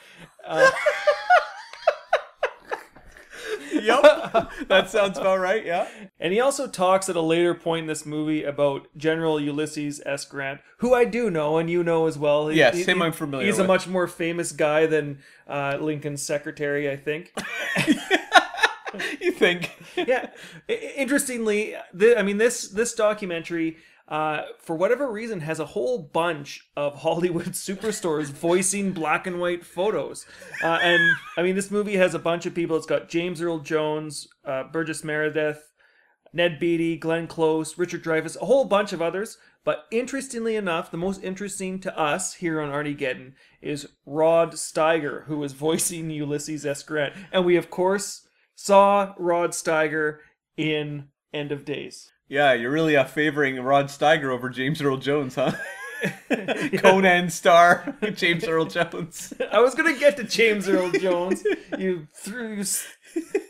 Uh, 0.46 0.70
yep. 3.72 4.02
that 4.68 4.90
sounds 4.90 5.18
about 5.18 5.40
right, 5.40 5.64
yeah. 5.64 5.88
And 6.20 6.32
he 6.32 6.40
also 6.40 6.66
talks 6.66 7.08
at 7.08 7.16
a 7.16 7.20
later 7.20 7.54
point 7.54 7.82
in 7.82 7.86
this 7.86 8.04
movie 8.06 8.44
about 8.44 8.86
General 8.96 9.40
Ulysses 9.40 10.00
S. 10.04 10.24
Grant, 10.24 10.60
who 10.78 10.94
I 10.94 11.04
do 11.04 11.30
know, 11.30 11.58
and 11.58 11.68
you 11.70 11.82
know 11.82 12.06
as 12.06 12.18
well. 12.18 12.48
He- 12.48 12.58
Yes, 12.58 12.76
he- 12.76 12.84
him 12.84 13.02
I'm 13.02 13.12
familiar 13.12 13.46
He's 13.46 13.58
a 13.58 13.64
much 13.64 13.86
more 13.86 14.06
famous 14.08 14.52
guy 14.52 14.86
than 14.86 15.18
uh, 15.46 15.78
Lincoln's 15.80 16.22
secretary, 16.22 16.90
I 16.90 16.96
think. 16.96 17.32
You 19.20 19.32
think? 19.32 19.70
yeah. 19.96 20.30
Interestingly, 20.66 21.74
th- 21.98 22.16
I 22.16 22.22
mean 22.22 22.38
this 22.38 22.68
this 22.68 22.94
documentary. 22.94 23.76
Uh, 24.08 24.42
for 24.58 24.74
whatever 24.74 25.10
reason, 25.10 25.40
has 25.40 25.60
a 25.60 25.66
whole 25.66 25.98
bunch 25.98 26.68
of 26.76 26.94
Hollywood 27.02 27.52
superstars 27.52 28.26
voicing 28.26 28.92
black 28.92 29.26
and 29.26 29.38
white 29.40 29.64
photos, 29.64 30.24
uh, 30.62 30.78
and 30.82 31.16
I 31.36 31.42
mean 31.42 31.54
this 31.54 31.70
movie 31.70 31.96
has 31.96 32.14
a 32.14 32.18
bunch 32.18 32.46
of 32.46 32.54
people. 32.54 32.76
It's 32.76 32.86
got 32.86 33.08
James 33.08 33.42
Earl 33.42 33.58
Jones, 33.58 34.28
uh, 34.46 34.64
Burgess 34.64 35.04
Meredith, 35.04 35.72
Ned 36.32 36.58
Beatty, 36.58 36.96
Glenn 36.96 37.26
Close, 37.26 37.78
Richard 37.78 38.02
Dreyfuss, 38.02 38.40
a 38.40 38.46
whole 38.46 38.64
bunch 38.64 38.92
of 38.92 39.02
others. 39.02 39.38
But 39.64 39.84
interestingly 39.90 40.56
enough, 40.56 40.90
the 40.90 40.96
most 40.96 41.22
interesting 41.22 41.78
to 41.80 41.98
us 41.98 42.34
here 42.34 42.60
on 42.60 42.70
Arnie 42.70 42.74
Armageddon 42.74 43.34
is 43.60 43.88
Rod 44.06 44.52
Steiger, 44.52 45.24
who 45.24 45.38
was 45.38 45.52
voicing 45.52 46.10
Ulysses 46.10 46.64
S. 46.64 46.82
Grant. 46.82 47.14
And 47.32 47.44
we, 47.44 47.56
of 47.56 47.68
course, 47.68 48.26
saw 48.54 49.14
Rod 49.18 49.50
Steiger 49.50 50.18
in 50.56 51.08
End 51.34 51.52
of 51.52 51.64
Days. 51.64 52.10
Yeah, 52.28 52.52
you're 52.52 52.70
really 52.70 52.96
uh, 52.96 53.04
favoring 53.04 53.60
Rod 53.60 53.86
Steiger 53.86 54.30
over 54.30 54.50
James 54.50 54.82
Earl 54.82 54.98
Jones, 54.98 55.34
huh? 55.34 55.52
Conan 56.78 57.30
star 57.30 57.96
James 58.14 58.44
Earl 58.44 58.66
Jones. 58.66 59.32
I 59.50 59.60
was 59.60 59.74
gonna 59.74 59.98
get 59.98 60.16
to 60.18 60.24
James 60.24 60.68
Earl 60.68 60.92
Jones. 60.92 61.44
You 61.76 62.06
threw 62.14 62.56
you, 62.56 62.64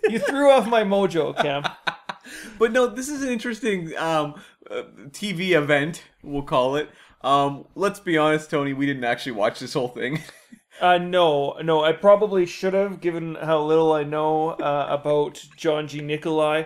you 0.09 0.19
threw 0.19 0.51
off 0.51 0.67
my 0.67 0.83
mojo, 0.83 1.37
Cam. 1.37 1.65
But 2.59 2.73
no, 2.73 2.87
this 2.87 3.09
is 3.09 3.23
an 3.23 3.29
interesting 3.29 3.97
um, 3.99 4.41
uh, 4.71 4.83
TV 5.11 5.51
event, 5.51 6.05
we'll 6.23 6.43
call 6.43 6.77
it. 6.77 6.91
Um, 7.23 7.67
let's 7.75 8.01
be 8.01 8.17
honest, 8.17 8.51
Tony, 8.51 8.73
we 8.73 8.87
didn't 8.87 9.05
actually 9.05 9.33
watch 9.33 9.61
this 9.61 9.75
whole 9.75 9.89
thing. 9.89 10.21
Uh, 10.81 10.99
no, 10.99 11.55
no, 11.63 11.83
I 11.83 11.93
probably 11.93 12.47
should 12.47 12.75
have, 12.75 13.01
given 13.01 13.35
how 13.35 13.61
little 13.63 13.93
I 13.93 14.05
know 14.05 14.51
uh, 14.51 14.87
about 14.89 15.45
John 15.57 15.89
G. 15.89 16.01
Nicolai. 16.01 16.65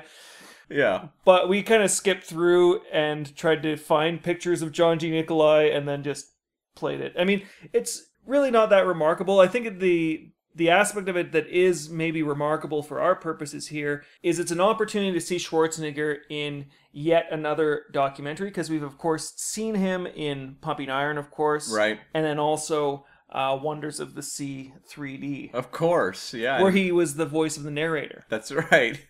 Yeah. 0.73 1.09
But 1.25 1.49
we 1.49 1.63
kind 1.63 1.83
of 1.83 1.91
skipped 1.91 2.25
through 2.25 2.81
and 2.93 3.35
tried 3.37 3.63
to 3.63 3.77
find 3.77 4.23
pictures 4.23 4.63
of 4.63 4.73
John 4.73 4.99
G. 4.99 5.11
Nicolai 5.11 5.65
and 5.65 5.87
then 5.89 6.03
just 6.03 6.27
played 6.75 7.01
it. 7.01 7.15
I 7.19 7.25
mean, 7.25 7.43
it's 7.73 8.05
really 8.27 8.51
not 8.51 8.71
that 8.71 8.87
remarkable. 8.87 9.41
I 9.41 9.49
think 9.49 9.79
the 9.81 10.29
the 10.55 10.69
aspect 10.69 11.09
of 11.09 11.17
it 11.17 11.33
that 11.33 11.47
is 11.47 11.89
maybe 11.89 12.23
remarkable 12.23 12.83
for 12.83 13.01
our 13.01 13.15
purposes 13.15 13.69
here 13.69 14.05
is 14.23 14.39
it's 14.39 14.51
an 14.51 14.61
opportunity 14.61 15.11
to 15.11 15.21
see 15.21 15.37
Schwarzenegger 15.37 16.19
in 16.29 16.67
yet 16.93 17.27
another 17.31 17.85
documentary 17.91 18.49
because 18.49 18.69
we've 18.69 18.83
of 18.83 18.99
course 18.99 19.33
seen 19.37 19.75
him 19.75 20.07
in 20.07 20.57
Pumping 20.61 20.91
Iron, 20.91 21.17
of 21.17 21.31
course, 21.31 21.73
Right. 21.75 21.99
and 22.13 22.23
then 22.23 22.39
also 22.39 23.07
uh, 23.33 23.59
Wonders 23.61 23.99
of 23.99 24.15
the 24.15 24.23
Sea 24.23 24.73
3D, 24.89 25.53
Of 25.55 25.73
course, 25.73 26.33
yeah. 26.35 26.61
where 26.63 26.71
he 26.71 26.93
was 26.93 27.15
the 27.15 27.27
voice 27.27 27.57
of 27.57 27.63
the 27.63 27.71
narrator. 27.71 28.25
That's 28.29 28.53
right. 28.71 29.01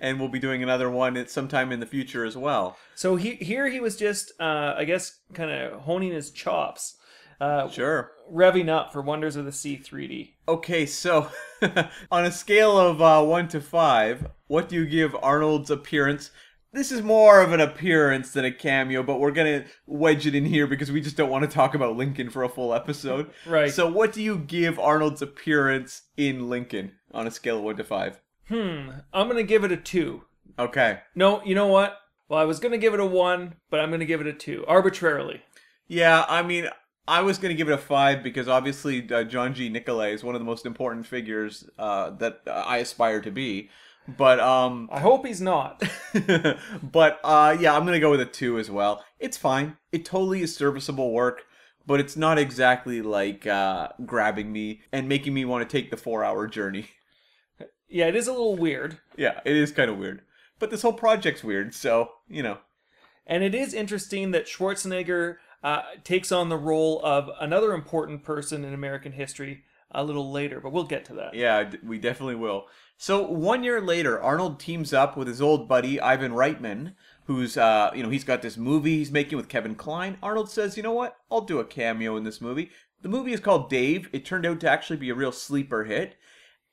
And 0.00 0.18
we'll 0.20 0.28
be 0.28 0.38
doing 0.38 0.62
another 0.62 0.88
one 0.90 1.16
at 1.16 1.30
sometime 1.30 1.72
in 1.72 1.80
the 1.80 1.86
future 1.86 2.24
as 2.24 2.36
well. 2.36 2.76
So 2.94 3.16
he 3.16 3.32
here 3.36 3.68
he 3.68 3.80
was 3.80 3.96
just, 3.96 4.32
uh, 4.40 4.74
I 4.76 4.84
guess, 4.84 5.18
kind 5.34 5.50
of 5.50 5.80
honing 5.82 6.12
his 6.12 6.30
chops, 6.30 6.96
uh, 7.40 7.68
Sure. 7.68 8.12
revving 8.32 8.68
up 8.68 8.92
for 8.92 9.02
Wonders 9.02 9.34
of 9.36 9.44
the 9.44 9.52
Sea 9.52 9.76
3D. 9.78 10.34
Okay, 10.46 10.86
so 10.86 11.28
on 12.10 12.24
a 12.24 12.30
scale 12.30 12.78
of 12.78 13.00
uh, 13.02 13.22
1 13.24 13.48
to 13.48 13.60
5, 13.60 14.26
what 14.46 14.68
do 14.68 14.76
you 14.76 14.86
give 14.86 15.16
Arnold's 15.22 15.70
appearance? 15.70 16.30
This 16.72 16.90
is 16.90 17.02
more 17.02 17.42
of 17.42 17.52
an 17.52 17.60
appearance 17.60 18.32
than 18.32 18.46
a 18.46 18.50
cameo, 18.50 19.02
but 19.02 19.20
we're 19.20 19.30
going 19.30 19.62
to 19.62 19.68
wedge 19.86 20.26
it 20.26 20.34
in 20.34 20.46
here 20.46 20.66
because 20.66 20.90
we 20.90 21.02
just 21.02 21.18
don't 21.18 21.28
want 21.28 21.42
to 21.42 21.54
talk 21.54 21.74
about 21.74 21.96
Lincoln 21.96 22.30
for 22.30 22.42
a 22.42 22.48
full 22.48 22.72
episode. 22.72 23.30
Right. 23.46 23.70
So, 23.70 23.90
what 23.90 24.12
do 24.12 24.22
you 24.22 24.38
give 24.38 24.78
Arnold's 24.78 25.20
appearance 25.20 26.02
in 26.16 26.48
Lincoln 26.48 26.92
on 27.12 27.26
a 27.26 27.30
scale 27.30 27.58
of 27.58 27.64
1 27.64 27.76
to 27.76 27.84
5? 27.84 28.20
Hmm, 28.48 28.90
I'm 29.12 29.28
gonna 29.28 29.42
give 29.42 29.64
it 29.64 29.72
a 29.72 29.76
two. 29.76 30.22
Okay. 30.58 31.00
No, 31.14 31.42
you 31.44 31.54
know 31.54 31.66
what? 31.66 31.98
Well, 32.28 32.40
I 32.40 32.44
was 32.44 32.60
gonna 32.60 32.78
give 32.78 32.94
it 32.94 33.00
a 33.00 33.06
one, 33.06 33.54
but 33.70 33.80
I'm 33.80 33.90
gonna 33.90 34.04
give 34.04 34.20
it 34.20 34.26
a 34.26 34.32
two 34.32 34.64
arbitrarily. 34.66 35.42
Yeah, 35.86 36.24
I 36.28 36.42
mean, 36.42 36.68
I 37.06 37.20
was 37.20 37.38
going 37.38 37.50
to 37.50 37.56
give 37.56 37.68
it 37.68 37.74
a 37.74 37.78
5 37.78 38.22
because 38.22 38.48
obviously 38.48 39.06
uh, 39.10 39.24
John 39.24 39.54
G. 39.54 39.68
Nicolay 39.68 40.14
is 40.14 40.22
one 40.22 40.34
of 40.34 40.40
the 40.40 40.46
most 40.46 40.66
important 40.66 41.06
figures 41.06 41.68
uh, 41.78 42.10
that 42.10 42.42
uh, 42.46 42.50
I 42.50 42.78
aspire 42.78 43.20
to 43.22 43.30
be. 43.30 43.70
But, 44.08 44.40
um,. 44.40 44.88
I 44.92 45.00
hope 45.00 45.26
he's 45.26 45.40
not. 45.40 45.82
but 46.82 47.20
uh 47.24 47.56
yeah, 47.58 47.76
I'm 47.76 47.84
gonna 47.84 48.00
go 48.00 48.10
with 48.10 48.20
a 48.20 48.26
two 48.26 48.58
as 48.58 48.70
well. 48.70 49.04
It's 49.18 49.36
fine. 49.36 49.76
It 49.92 50.04
totally 50.04 50.42
is 50.42 50.54
serviceable 50.54 51.12
work, 51.12 51.44
but 51.86 52.00
it's 52.00 52.16
not 52.16 52.38
exactly 52.38 53.00
like 53.02 53.46
uh 53.46 53.88
grabbing 54.04 54.52
me 54.52 54.82
and 54.92 55.08
making 55.08 55.34
me 55.34 55.44
want 55.44 55.68
to 55.68 55.76
take 55.76 55.90
the 55.90 55.96
four 55.96 56.24
hour 56.24 56.46
journey. 56.46 56.88
yeah, 57.88 58.06
it 58.06 58.16
is 58.16 58.26
a 58.26 58.32
little 58.32 58.56
weird. 58.56 58.98
Yeah, 59.16 59.40
it 59.44 59.56
is 59.56 59.72
kind 59.72 59.90
of 59.90 59.98
weird. 59.98 60.22
But 60.58 60.70
this 60.70 60.82
whole 60.82 60.92
project's 60.92 61.44
weird, 61.44 61.74
so 61.74 62.10
you 62.28 62.42
know. 62.42 62.58
And 63.26 63.44
it 63.44 63.54
is 63.54 63.72
interesting 63.72 64.32
that 64.32 64.46
Schwarzenegger 64.46 65.36
uh, 65.62 65.82
takes 66.02 66.32
on 66.32 66.48
the 66.48 66.56
role 66.56 67.00
of 67.04 67.30
another 67.40 67.72
important 67.72 68.24
person 68.24 68.64
in 68.64 68.74
American 68.74 69.12
history 69.12 69.62
a 69.94 70.04
little 70.04 70.30
later, 70.30 70.60
but 70.60 70.72
we'll 70.72 70.84
get 70.84 71.04
to 71.06 71.14
that. 71.14 71.34
Yeah, 71.34 71.70
we 71.84 71.98
definitely 71.98 72.34
will. 72.34 72.66
So 72.96 73.22
one 73.22 73.64
year 73.64 73.80
later, 73.80 74.20
Arnold 74.20 74.60
teams 74.60 74.92
up 74.92 75.16
with 75.16 75.28
his 75.28 75.42
old 75.42 75.68
buddy 75.68 76.00
Ivan 76.00 76.32
Reitman, 76.32 76.94
who's 77.24 77.56
uh, 77.56 77.90
you 77.94 78.02
know, 78.02 78.10
he's 78.10 78.24
got 78.24 78.42
this 78.42 78.56
movie 78.56 78.98
he's 78.98 79.10
making 79.10 79.36
with 79.36 79.48
Kevin 79.48 79.74
Kline. 79.74 80.18
Arnold 80.22 80.50
says, 80.50 80.76
"You 80.76 80.82
know 80.82 80.92
what? 80.92 81.16
I'll 81.30 81.40
do 81.40 81.58
a 81.58 81.64
cameo 81.64 82.16
in 82.16 82.24
this 82.24 82.40
movie." 82.40 82.70
The 83.00 83.08
movie 83.08 83.32
is 83.32 83.40
called 83.40 83.68
Dave. 83.68 84.08
It 84.12 84.24
turned 84.24 84.46
out 84.46 84.60
to 84.60 84.70
actually 84.70 84.98
be 84.98 85.10
a 85.10 85.14
real 85.14 85.32
sleeper 85.32 85.84
hit. 85.84 86.16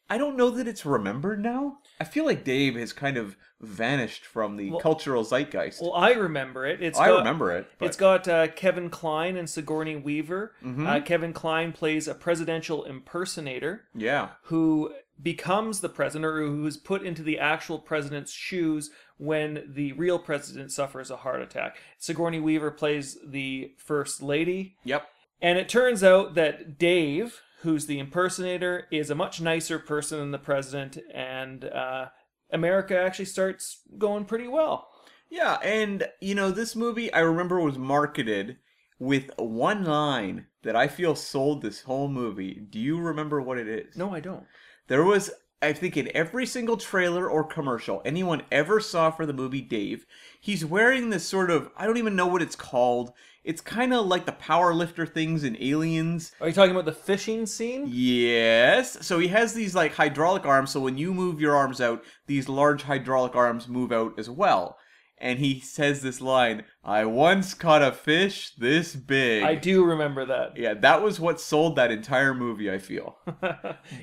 I 0.09 0.17
don't 0.17 0.37
know 0.37 0.49
that 0.51 0.67
it's 0.67 0.85
remembered 0.85 1.41
now. 1.41 1.79
I 1.99 2.05
feel 2.05 2.25
like 2.25 2.43
Dave 2.43 2.75
has 2.75 2.93
kind 2.93 3.17
of 3.17 3.35
vanished 3.61 4.25
from 4.25 4.55
the 4.55 4.71
Well- 4.71 4.79
cultural 4.79 5.23
zeitgeist. 5.25 5.81
Well, 5.81 5.93
I 5.93 6.11
remember 6.13 6.65
it. 6.65 6.81
It's 6.81 6.97
I 6.97 7.07
got, 7.07 7.17
remember 7.19 7.51
it. 7.51 7.67
But, 7.77 7.85
It's 7.87 7.97
got 7.97 8.27
uh, 8.27 8.47
Kevin 8.47 8.89
Kline 8.89 9.35
and 9.35 9.49
Sigourney 9.49 9.97
Weaver. 9.97 10.53
Mhm. 10.63 10.87
Uh, 10.87 11.01
Kevin 11.01 11.33
Kline 11.33 11.73
plays 11.73 12.07
a 12.07 12.15
presidential 12.15 12.85
impersonator 12.85 13.85
yeah, 13.93 14.29
who 14.43 14.93
becomes 15.21 15.81
the 15.81 15.89
president 15.89 16.25
or 16.25 16.37
who 16.41 16.65
is 16.65 16.77
put 16.77 17.03
into 17.03 17.21
the 17.21 17.37
actual 17.37 17.79
president's 17.79 18.31
shoes 18.31 18.91
when 19.17 19.65
the 19.67 19.91
real 19.93 20.17
president 20.17 20.71
suffers 20.71 21.11
a 21.11 21.17
heart 21.17 21.41
attack. 21.41 21.77
Sigourney 21.97 22.39
Weaver 22.39 22.71
plays 22.71 23.17
the 23.25 23.73
first 23.77 24.21
lady. 24.21 24.77
yep, 24.85 25.09
And 25.41 25.59
it 25.59 25.67
turns 25.67 26.01
out 26.05 26.35
that 26.35 26.77
Dave, 26.77 27.41
who's 27.61 27.85
the 27.85 27.99
impersonator, 27.99 28.87
is 28.91 29.09
a 29.09 29.15
much 29.15 29.41
nicer 29.41 29.79
person 29.79 30.19
than 30.19 30.31
the 30.31 30.37
president, 30.37 30.97
and 31.13 31.65
uh, 31.65 32.07
America 32.51 32.97
actually 32.97 33.25
starts 33.25 33.81
going 33.97 34.25
pretty 34.25 34.47
well. 34.47 34.87
Yeah, 35.29 35.55
and 35.63 36.07
you 36.21 36.35
know, 36.35 36.51
this 36.51 36.75
movie 36.75 37.11
I 37.13 37.19
remember 37.19 37.59
was 37.59 37.77
marketed 37.77 38.57
with 38.97 39.31
one 39.37 39.83
line 39.85 40.47
that 40.63 40.75
I 40.75 40.87
feel 40.87 41.15
sold 41.15 41.61
this 41.61 41.81
whole 41.81 42.09
movie. 42.09 42.53
Do 42.69 42.79
you 42.79 42.99
remember 42.99 43.41
what 43.41 43.57
it 43.57 43.67
is? 43.67 43.95
No, 43.95 44.13
I 44.13 44.19
don't. 44.19 44.45
There 44.87 45.03
was, 45.03 45.29
I 45.61 45.73
think, 45.73 45.95
in 45.95 46.11
every 46.15 46.45
single 46.45 46.77
trailer 46.77 47.29
or 47.29 47.43
commercial 47.43 48.01
anyone 48.03 48.41
ever 48.51 48.79
saw 48.79 49.11
for 49.11 49.25
the 49.25 49.33
movie 49.33 49.61
Dave, 49.61 50.05
he's 50.41 50.65
wearing 50.65 51.09
this 51.09 51.25
sort 51.25 51.51
of, 51.51 51.69
I 51.77 51.85
don't 51.85 51.97
even 51.97 52.15
know 52.15 52.27
what 52.27 52.41
it's 52.41 52.55
called. 52.55 53.13
It's 53.49 53.61
kind 53.61 53.95
of 53.95 54.05
like 54.05 54.27
the 54.27 54.33
power 54.33 54.75
lifter 54.75 55.07
things 55.07 55.43
in 55.43 55.57
Aliens. 55.59 56.33
Are 56.39 56.49
you 56.49 56.53
talking 56.53 56.69
about 56.69 56.85
the 56.85 56.91
fishing 56.91 57.47
scene? 57.47 57.85
Yes. 57.87 59.03
So 59.03 59.17
he 59.17 59.29
has 59.29 59.55
these 59.55 59.73
like 59.73 59.95
hydraulic 59.95 60.45
arms, 60.45 60.69
so 60.69 60.79
when 60.79 60.99
you 60.99 61.15
move 61.15 61.41
your 61.41 61.55
arms 61.55 61.81
out, 61.81 62.03
these 62.27 62.47
large 62.47 62.83
hydraulic 62.83 63.35
arms 63.35 63.67
move 63.67 63.91
out 63.91 64.19
as 64.19 64.29
well. 64.29 64.77
And 65.17 65.39
he 65.39 65.61
says 65.61 66.03
this 66.03 66.21
line, 66.21 66.63
I 66.83 67.05
once 67.05 67.55
caught 67.55 67.81
a 67.81 67.91
fish 67.91 68.53
this 68.55 68.95
big. 68.95 69.41
I 69.41 69.55
do 69.55 69.83
remember 69.83 70.25
that. 70.27 70.55
Yeah, 70.55 70.75
that 70.75 71.01
was 71.01 71.19
what 71.19 71.41
sold 71.41 71.75
that 71.77 71.89
entire 71.89 72.35
movie, 72.35 72.69
I 72.71 72.77
feel. 72.77 73.17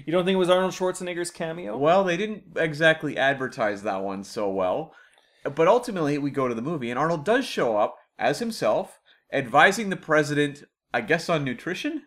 you 0.05 0.13
don't 0.13 0.25
think 0.25 0.35
it 0.35 0.39
was 0.39 0.51
Arnold 0.51 0.73
Schwarzenegger's 0.73 1.31
cameo? 1.31 1.79
Well, 1.79 2.03
they 2.03 2.17
didn't 2.17 2.57
exactly 2.57 3.17
advertise 3.17 3.85
that 3.85 4.03
one 4.03 4.25
so 4.25 4.51
well. 4.51 4.93
But 5.45 5.69
ultimately, 5.69 6.19
we 6.19 6.33
go 6.33 6.49
to 6.49 6.55
the 6.57 6.63
movie, 6.63 6.91
and 6.91 6.99
Arnold 6.99 7.25
does 7.25 7.47
show 7.47 7.77
up 7.77 7.97
as 8.19 8.41
himself, 8.41 8.96
advising 9.33 9.91
the 9.91 9.97
president, 9.97 10.65
I 10.93 11.01
guess, 11.01 11.29
on 11.29 11.45
nutrition? 11.45 12.03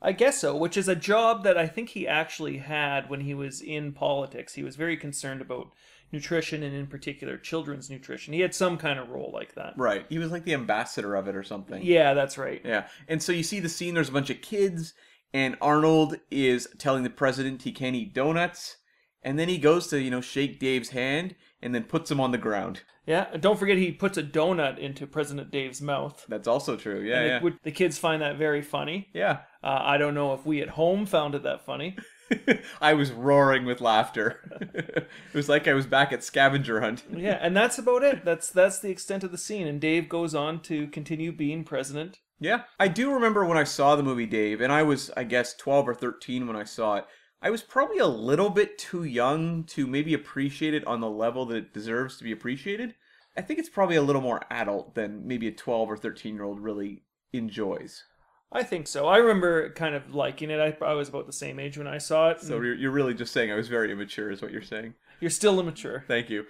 I 0.00 0.12
guess 0.12 0.38
so, 0.38 0.54
which 0.54 0.76
is 0.76 0.88
a 0.88 0.94
job 0.94 1.42
that 1.44 1.56
I 1.56 1.66
think 1.66 1.90
he 1.90 2.06
actually 2.06 2.58
had 2.58 3.08
when 3.08 3.20
he 3.20 3.34
was 3.34 3.62
in 3.62 3.92
politics. 3.92 4.54
He 4.54 4.62
was 4.62 4.76
very 4.76 4.96
concerned 4.96 5.40
about 5.40 5.72
nutrition 6.12 6.62
and, 6.62 6.76
in 6.76 6.86
particular, 6.86 7.38
children's 7.38 7.88
nutrition. 7.88 8.34
He 8.34 8.40
had 8.40 8.54
some 8.54 8.76
kind 8.76 8.98
of 8.98 9.08
role 9.08 9.30
like 9.32 9.54
that. 9.54 9.72
Right. 9.76 10.04
He 10.08 10.18
was 10.18 10.30
like 10.30 10.44
the 10.44 10.54
ambassador 10.54 11.14
of 11.14 11.28
it 11.28 11.34
or 11.34 11.42
something. 11.42 11.82
Yeah, 11.82 12.12
that's 12.14 12.36
right. 12.36 12.60
Yeah. 12.64 12.88
And 13.08 13.22
so 13.22 13.32
you 13.32 13.42
see 13.42 13.58
the 13.58 13.70
scene, 13.70 13.94
there's 13.94 14.10
a 14.10 14.12
bunch 14.12 14.30
of 14.30 14.42
kids, 14.42 14.92
and 15.32 15.56
Arnold 15.60 16.20
is 16.30 16.68
telling 16.78 17.02
the 17.02 17.10
president 17.10 17.62
he 17.62 17.72
can't 17.72 17.96
eat 17.96 18.14
donuts. 18.14 18.76
And 19.22 19.38
then 19.38 19.48
he 19.48 19.58
goes 19.58 19.88
to, 19.88 20.00
you 20.00 20.10
know, 20.10 20.20
shake 20.20 20.60
Dave's 20.60 20.90
hand 20.90 21.34
and 21.62 21.74
then 21.74 21.84
puts 21.84 22.10
him 22.10 22.20
on 22.20 22.32
the 22.32 22.38
ground. 22.38 22.82
Yeah, 23.06 23.26
and 23.32 23.40
don't 23.40 23.58
forget 23.58 23.78
he 23.78 23.92
puts 23.92 24.18
a 24.18 24.22
donut 24.22 24.78
into 24.78 25.06
President 25.06 25.50
Dave's 25.50 25.80
mouth. 25.80 26.24
That's 26.28 26.48
also 26.48 26.76
true. 26.76 27.00
Yeah, 27.00 27.18
And 27.18 27.26
yeah. 27.26 27.36
it 27.36 27.42
would, 27.42 27.58
the 27.62 27.70
kids 27.70 27.98
find 27.98 28.20
that 28.22 28.36
very 28.36 28.62
funny. 28.62 29.08
yeah. 29.14 29.40
Uh, 29.62 29.80
I 29.82 29.96
don't 29.98 30.14
know 30.14 30.32
if 30.32 30.46
we 30.46 30.62
at 30.62 30.68
home 30.70 31.06
found 31.06 31.34
it 31.34 31.42
that 31.42 31.64
funny. 31.66 31.96
I 32.80 32.94
was 32.94 33.10
roaring 33.12 33.64
with 33.64 33.80
laughter. 33.80 34.40
it 34.74 35.08
was 35.34 35.48
like 35.48 35.66
I 35.66 35.74
was 35.74 35.86
back 35.86 36.12
at 36.12 36.22
scavenger 36.24 36.80
hunt. 36.80 37.02
Yeah, 37.16 37.38
and 37.40 37.56
that's 37.56 37.78
about 37.78 38.02
it. 38.04 38.24
That's 38.24 38.50
that's 38.50 38.78
the 38.80 38.90
extent 38.90 39.24
of 39.24 39.32
the 39.32 39.38
scene. 39.38 39.66
And 39.66 39.80
Dave 39.80 40.08
goes 40.08 40.34
on 40.34 40.60
to 40.62 40.86
continue 40.88 41.32
being 41.32 41.64
president. 41.64 42.18
Yeah. 42.38 42.62
I 42.78 42.88
do 42.88 43.12
remember 43.12 43.44
when 43.44 43.58
I 43.58 43.64
saw 43.64 43.96
the 43.96 44.02
movie 44.02 44.26
Dave, 44.26 44.60
and 44.60 44.72
I 44.72 44.82
was, 44.82 45.10
I 45.16 45.24
guess, 45.24 45.54
12 45.54 45.88
or 45.88 45.94
13 45.94 46.46
when 46.46 46.56
I 46.56 46.64
saw 46.64 46.96
it. 46.96 47.06
I 47.46 47.50
was 47.50 47.62
probably 47.62 47.98
a 47.98 48.08
little 48.08 48.50
bit 48.50 48.76
too 48.76 49.04
young 49.04 49.62
to 49.66 49.86
maybe 49.86 50.14
appreciate 50.14 50.74
it 50.74 50.84
on 50.84 51.00
the 51.00 51.08
level 51.08 51.46
that 51.46 51.56
it 51.56 51.72
deserves 51.72 52.18
to 52.18 52.24
be 52.24 52.32
appreciated. 52.32 52.96
I 53.36 53.42
think 53.42 53.60
it's 53.60 53.68
probably 53.68 53.94
a 53.94 54.02
little 54.02 54.20
more 54.20 54.42
adult 54.50 54.96
than 54.96 55.28
maybe 55.28 55.46
a 55.46 55.52
12 55.52 55.88
or 55.88 55.96
13 55.96 56.34
year 56.34 56.42
old 56.42 56.58
really 56.58 57.04
enjoys. 57.32 58.02
I 58.50 58.64
think 58.64 58.88
so. 58.88 59.06
I 59.06 59.18
remember 59.18 59.70
kind 59.74 59.94
of 59.94 60.12
liking 60.12 60.50
it. 60.50 60.58
I, 60.58 60.84
I 60.84 60.94
was 60.94 61.08
about 61.08 61.28
the 61.28 61.32
same 61.32 61.60
age 61.60 61.78
when 61.78 61.86
I 61.86 61.98
saw 61.98 62.30
it. 62.30 62.40
So 62.40 62.56
you're, 62.56 62.74
you're 62.74 62.90
really 62.90 63.14
just 63.14 63.32
saying 63.32 63.52
I 63.52 63.54
was 63.54 63.68
very 63.68 63.92
immature, 63.92 64.28
is 64.32 64.42
what 64.42 64.50
you're 64.50 64.60
saying. 64.60 64.94
You're 65.20 65.30
still 65.30 65.60
immature. 65.60 66.02
Thank 66.08 66.28
you. 66.28 66.46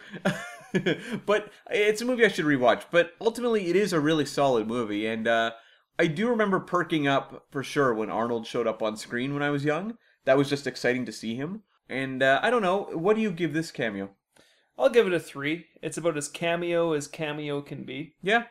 but 1.26 1.52
it's 1.70 2.00
a 2.00 2.06
movie 2.06 2.24
I 2.24 2.28
should 2.28 2.46
rewatch. 2.46 2.84
But 2.90 3.12
ultimately, 3.20 3.66
it 3.66 3.76
is 3.76 3.92
a 3.92 4.00
really 4.00 4.24
solid 4.24 4.66
movie, 4.66 5.06
and 5.06 5.28
uh, 5.28 5.50
I 5.98 6.06
do 6.06 6.30
remember 6.30 6.58
perking 6.58 7.06
up 7.06 7.44
for 7.50 7.62
sure 7.62 7.92
when 7.92 8.08
Arnold 8.08 8.46
showed 8.46 8.66
up 8.66 8.82
on 8.82 8.96
screen 8.96 9.34
when 9.34 9.42
I 9.42 9.50
was 9.50 9.62
young. 9.62 9.98
That 10.26 10.36
was 10.36 10.48
just 10.50 10.66
exciting 10.66 11.06
to 11.06 11.12
see 11.12 11.34
him. 11.36 11.62
And 11.88 12.22
uh, 12.22 12.40
I 12.42 12.50
don't 12.50 12.62
know, 12.62 12.88
what 12.92 13.16
do 13.16 13.22
you 13.22 13.30
give 13.30 13.52
this 13.54 13.70
cameo? 13.72 14.10
I'll 14.78 14.90
give 14.90 15.06
it 15.06 15.12
a 15.14 15.20
three. 15.20 15.66
It's 15.82 15.96
about 15.96 16.16
as 16.18 16.28
cameo 16.28 16.92
as 16.92 17.08
cameo 17.08 17.62
can 17.62 17.84
be. 17.84 18.14
Yeah, 18.22 18.44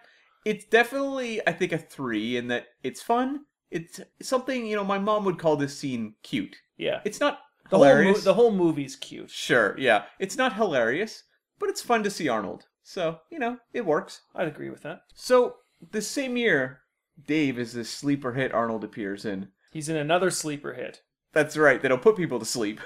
it's 0.43 0.65
definitely 0.65 1.39
I 1.47 1.51
think 1.51 1.71
a 1.71 1.77
three 1.77 2.35
in 2.37 2.47
that 2.47 2.65
it's 2.81 3.01
fun. 3.03 3.41
It's 3.69 3.99
something 4.21 4.65
you 4.65 4.75
know 4.75 4.83
my 4.83 4.97
mom 4.97 5.23
would 5.25 5.37
call 5.37 5.55
this 5.55 5.77
scene 5.77 6.15
cute. 6.23 6.55
Yeah. 6.77 7.01
It's 7.05 7.19
not 7.19 7.39
The 7.69 7.77
whole, 7.77 7.85
mo- 7.85 7.91
hilarious. 7.91 8.23
the 8.23 8.33
whole 8.33 8.51
movie's 8.51 8.95
cute. 8.95 9.29
Sure, 9.29 9.75
yeah, 9.77 10.05
it's 10.19 10.35
not 10.37 10.53
hilarious, 10.55 11.23
but 11.59 11.69
it's 11.69 11.81
fun 11.81 12.03
to 12.03 12.09
see 12.09 12.27
Arnold. 12.27 12.65
So 12.81 13.19
you 13.29 13.37
know 13.37 13.57
it 13.73 13.85
works. 13.85 14.21
I'd 14.33 14.47
agree 14.47 14.69
with 14.71 14.81
that. 14.83 15.01
So 15.13 15.57
the 15.91 16.01
same 16.01 16.37
year, 16.37 16.79
Dave 17.27 17.59
is 17.59 17.73
this 17.73 17.89
sleeper 17.89 18.33
hit 18.33 18.51
Arnold 18.53 18.83
appears 18.83 19.25
in. 19.25 19.49
He's 19.71 19.89
in 19.89 19.97
another 19.97 20.31
sleeper 20.31 20.73
hit. 20.73 21.01
That's 21.35 21.55
right, 21.57 21.79
that'll 21.81 21.99
put 21.99 22.15
people 22.17 22.39
to 22.39 22.45
sleep. 22.45 22.79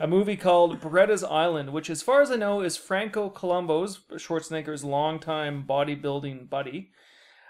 a 0.00 0.06
movie 0.08 0.36
called 0.36 0.80
Beretta's 0.80 1.22
Island, 1.22 1.72
which, 1.72 1.90
as 1.90 2.02
far 2.02 2.22
as 2.22 2.30
I 2.32 2.36
know, 2.36 2.62
is 2.62 2.76
Franco 2.76 3.28
Columbu's 3.30 4.00
Schwarzenegger's 4.12 4.82
longtime 4.82 5.64
bodybuilding 5.68 6.48
buddy. 6.50 6.90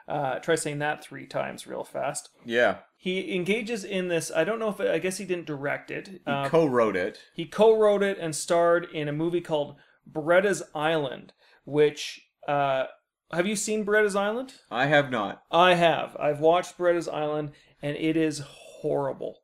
Uh, 0.08 0.40
try 0.40 0.56
saying 0.56 0.80
that 0.80 1.04
three 1.04 1.24
times 1.26 1.68
real 1.68 1.84
fast. 1.84 2.28
yeah, 2.44 2.78
He 2.96 3.32
engages 3.32 3.84
in 3.84 4.08
this. 4.08 4.32
I 4.34 4.42
don't 4.42 4.58
know 4.58 4.70
if 4.70 4.80
I 4.80 4.98
guess 4.98 5.18
he 5.18 5.24
didn't 5.24 5.46
direct 5.46 5.92
it. 5.92 6.08
he 6.08 6.20
Uh, 6.26 6.48
co-wrote 6.48 6.96
it. 6.96 7.20
he 7.32 7.46
co-wrote 7.46 8.02
it 8.02 8.18
and 8.18 8.34
starred 8.34 8.88
in 8.92 9.06
a 9.06 9.12
movie 9.12 9.40
called 9.40 9.76
Beretta's 10.04 10.64
Island, 10.74 11.32
which 11.64 12.20
uh, 12.48 12.86
have 13.32 13.46
you 13.46 13.54
seen 13.54 13.84
Beretta's 13.84 14.16
Island? 14.16 14.54
I 14.68 14.86
have 14.86 15.12
not. 15.12 15.42
I 15.52 15.74
have. 15.74 16.16
I've 16.18 16.40
watched 16.40 16.76
Beretta's 16.76 17.06
Island, 17.08 17.52
and 17.80 17.96
it 17.96 18.16
is 18.16 18.40
horrible. 18.40 19.39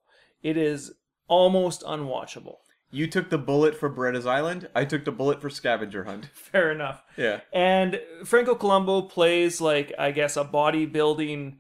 It 0.47 0.57
is 0.57 0.93
almost 1.29 1.83
unwatchable. 1.83 2.57
You 2.91 3.09
took 3.09 3.31
the 3.31 3.39
bullet 3.39 3.75
for 3.77 3.89
Beretta's 3.89 4.27
Island. 4.27 4.69
I 4.75 4.85
took 4.85 5.05
the 5.05 5.11
bullet 5.11 5.41
for 5.43 5.51
Scavenger 5.51 6.05
Hunt. 6.05 6.27
Fair 6.35 6.71
enough. 6.71 7.03
Yeah. 7.17 7.41
And 7.53 8.01
Franco 8.25 8.55
Columbu 8.55 9.11
plays 9.11 9.61
like 9.61 9.93
I 9.99 10.13
guess 10.13 10.37
a 10.37 10.45
bodybuilding. 10.45 11.57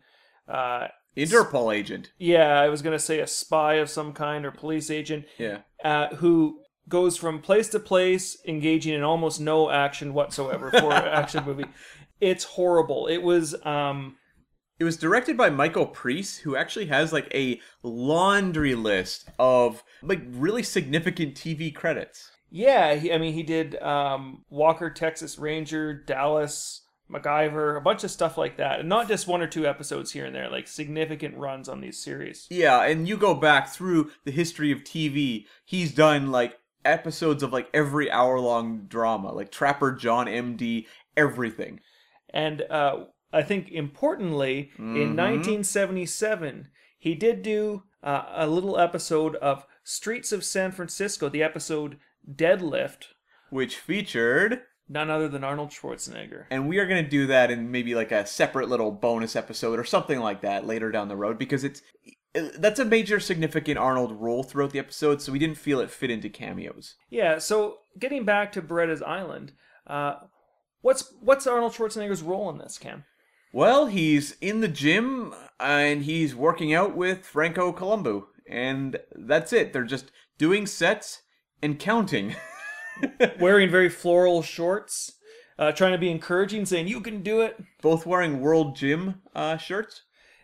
Uh, 0.48 0.86
Interpol 1.16 1.74
agent. 1.74 2.12
yeah, 2.18 2.60
I 2.60 2.68
was 2.68 2.82
gonna 2.82 2.98
say 3.00 3.18
a 3.20 3.26
spy 3.26 3.74
of 3.74 3.88
some 3.90 4.12
kind 4.12 4.44
or 4.46 4.50
police 4.52 4.90
agent 4.90 5.24
Yeah. 5.38 5.58
uh, 5.82 6.08
who 6.16 6.60
goes 6.88 7.16
from 7.16 7.40
place 7.40 7.68
to 7.70 7.80
place, 7.80 8.36
engaging 8.46 8.94
in 8.94 9.02
almost 9.02 9.40
no 9.40 9.68
action 9.70 10.14
whatsoever 10.14 10.70
for 10.70 10.92
an 10.92 11.08
action 11.08 11.42
movie. 11.46 11.64
It's 12.20 12.44
horrible. 12.44 13.08
It 13.08 13.22
was. 13.22 13.56
Um, 13.66 14.16
It 14.78 14.84
was 14.84 14.96
directed 14.96 15.36
by 15.36 15.50
Michael 15.50 15.86
Preece, 15.86 16.38
who 16.38 16.56
actually 16.56 16.86
has 16.86 17.12
like 17.12 17.32
a 17.34 17.60
laundry 17.82 18.74
list 18.74 19.30
of 19.38 19.82
like 20.02 20.20
really 20.28 20.62
significant 20.62 21.34
TV 21.34 21.74
credits. 21.74 22.30
Yeah, 22.50 22.94
he, 22.94 23.12
I 23.12 23.18
mean, 23.18 23.34
he 23.34 23.42
did 23.42 23.80
um, 23.82 24.44
Walker, 24.50 24.90
Texas 24.90 25.38
Ranger, 25.38 25.94
Dallas, 25.94 26.82
MacGyver, 27.10 27.76
a 27.76 27.80
bunch 27.80 28.04
of 28.04 28.10
stuff 28.10 28.36
like 28.36 28.56
that, 28.58 28.80
and 28.80 28.88
not 28.88 29.08
just 29.08 29.26
one 29.26 29.42
or 29.42 29.46
two 29.46 29.66
episodes 29.66 30.12
here 30.12 30.26
and 30.26 30.34
there, 30.34 30.50
like 30.50 30.68
significant 30.68 31.36
runs 31.36 31.68
on 31.68 31.80
these 31.80 32.02
series. 32.02 32.46
Yeah, 32.50 32.82
and 32.82 33.08
you 33.08 33.16
go 33.16 33.34
back 33.34 33.68
through 33.68 34.10
the 34.24 34.30
history 34.30 34.72
of 34.72 34.84
TV, 34.84 35.46
he's 35.64 35.94
done 35.94 36.30
like 36.30 36.58
episodes 36.84 37.42
of 37.42 37.52
like 37.52 37.68
every 37.72 38.10
hour 38.10 38.38
long 38.40 38.86
drama, 38.88 39.32
like 39.32 39.50
Trapper 39.50 39.92
John 39.92 40.26
MD, 40.26 40.86
everything. 41.16 41.80
And 42.30 42.62
uh, 42.62 43.04
I 43.36 43.42
think 43.42 43.70
importantly, 43.70 44.70
in 44.78 45.14
1977, 45.16 46.68
he 46.98 47.14
did 47.14 47.42
do 47.42 47.82
uh, 48.02 48.24
a 48.34 48.46
little 48.46 48.78
episode 48.78 49.36
of 49.36 49.66
Streets 49.84 50.32
of 50.32 50.44
San 50.44 50.72
Francisco, 50.72 51.28
the 51.28 51.42
episode 51.42 51.98
Deadlift, 52.28 53.08
Which 53.50 53.76
featured, 53.76 54.62
none 54.88 55.10
other 55.10 55.28
than 55.28 55.44
Arnold 55.44 55.70
Schwarzenegger. 55.70 56.46
and 56.50 56.68
we 56.68 56.78
are 56.78 56.86
going 56.86 57.04
to 57.04 57.10
do 57.10 57.26
that 57.26 57.50
in 57.50 57.70
maybe 57.70 57.94
like 57.94 58.12
a 58.12 58.26
separate 58.26 58.68
little 58.68 58.90
bonus 58.90 59.36
episode 59.36 59.78
or 59.78 59.84
something 59.84 60.20
like 60.20 60.40
that 60.40 60.66
later 60.66 60.90
down 60.90 61.08
the 61.08 61.16
road 61.16 61.38
because 61.38 61.62
it's 61.64 61.82
that's 62.58 62.78
a 62.78 62.84
major 62.84 63.18
significant 63.20 63.78
Arnold 63.78 64.12
role 64.20 64.42
throughout 64.42 64.70
the 64.70 64.78
episode, 64.78 65.22
so 65.22 65.32
we 65.32 65.38
didn't 65.38 65.56
feel 65.56 65.80
it 65.80 65.90
fit 65.90 66.10
into 66.10 66.28
cameos. 66.28 66.94
Yeah, 67.08 67.38
so 67.38 67.78
getting 67.98 68.24
back 68.24 68.52
to 68.52 68.62
Beretta's 68.62 69.02
Island, 69.02 69.52
uh, 69.86 70.16
what's 70.82 71.12
what's 71.20 71.46
Arnold 71.46 71.72
Schwarzenegger's 71.72 72.22
role 72.22 72.50
in 72.50 72.58
this, 72.58 72.78
Cam? 72.78 73.04
Well, 73.56 73.86
he's 73.86 74.36
in 74.42 74.60
the 74.60 74.68
gym 74.68 75.32
and 75.58 76.02
he's 76.02 76.34
working 76.34 76.74
out 76.74 76.94
with 76.94 77.24
Franco 77.24 77.72
Columbu, 77.72 78.26
and 78.46 78.98
that's 79.14 79.50
it. 79.50 79.72
They're 79.72 79.82
just 79.82 80.10
doing 80.36 80.66
sets 80.66 81.22
and 81.62 81.78
counting. 81.78 82.36
Wearing 83.40 83.70
very 83.70 83.88
floral 83.88 84.42
shorts, 84.42 85.12
uh, 85.58 85.72
trying 85.72 85.92
to 85.92 85.98
be 85.98 86.10
encouraging, 86.10 86.66
saying, 86.66 86.88
You 86.88 87.00
can 87.00 87.22
do 87.22 87.40
it. 87.40 87.58
Both 87.80 88.04
wearing 88.04 88.42
World 88.42 88.76
Gym 88.76 89.22
uh, 89.34 89.56
shirts. 89.56 90.02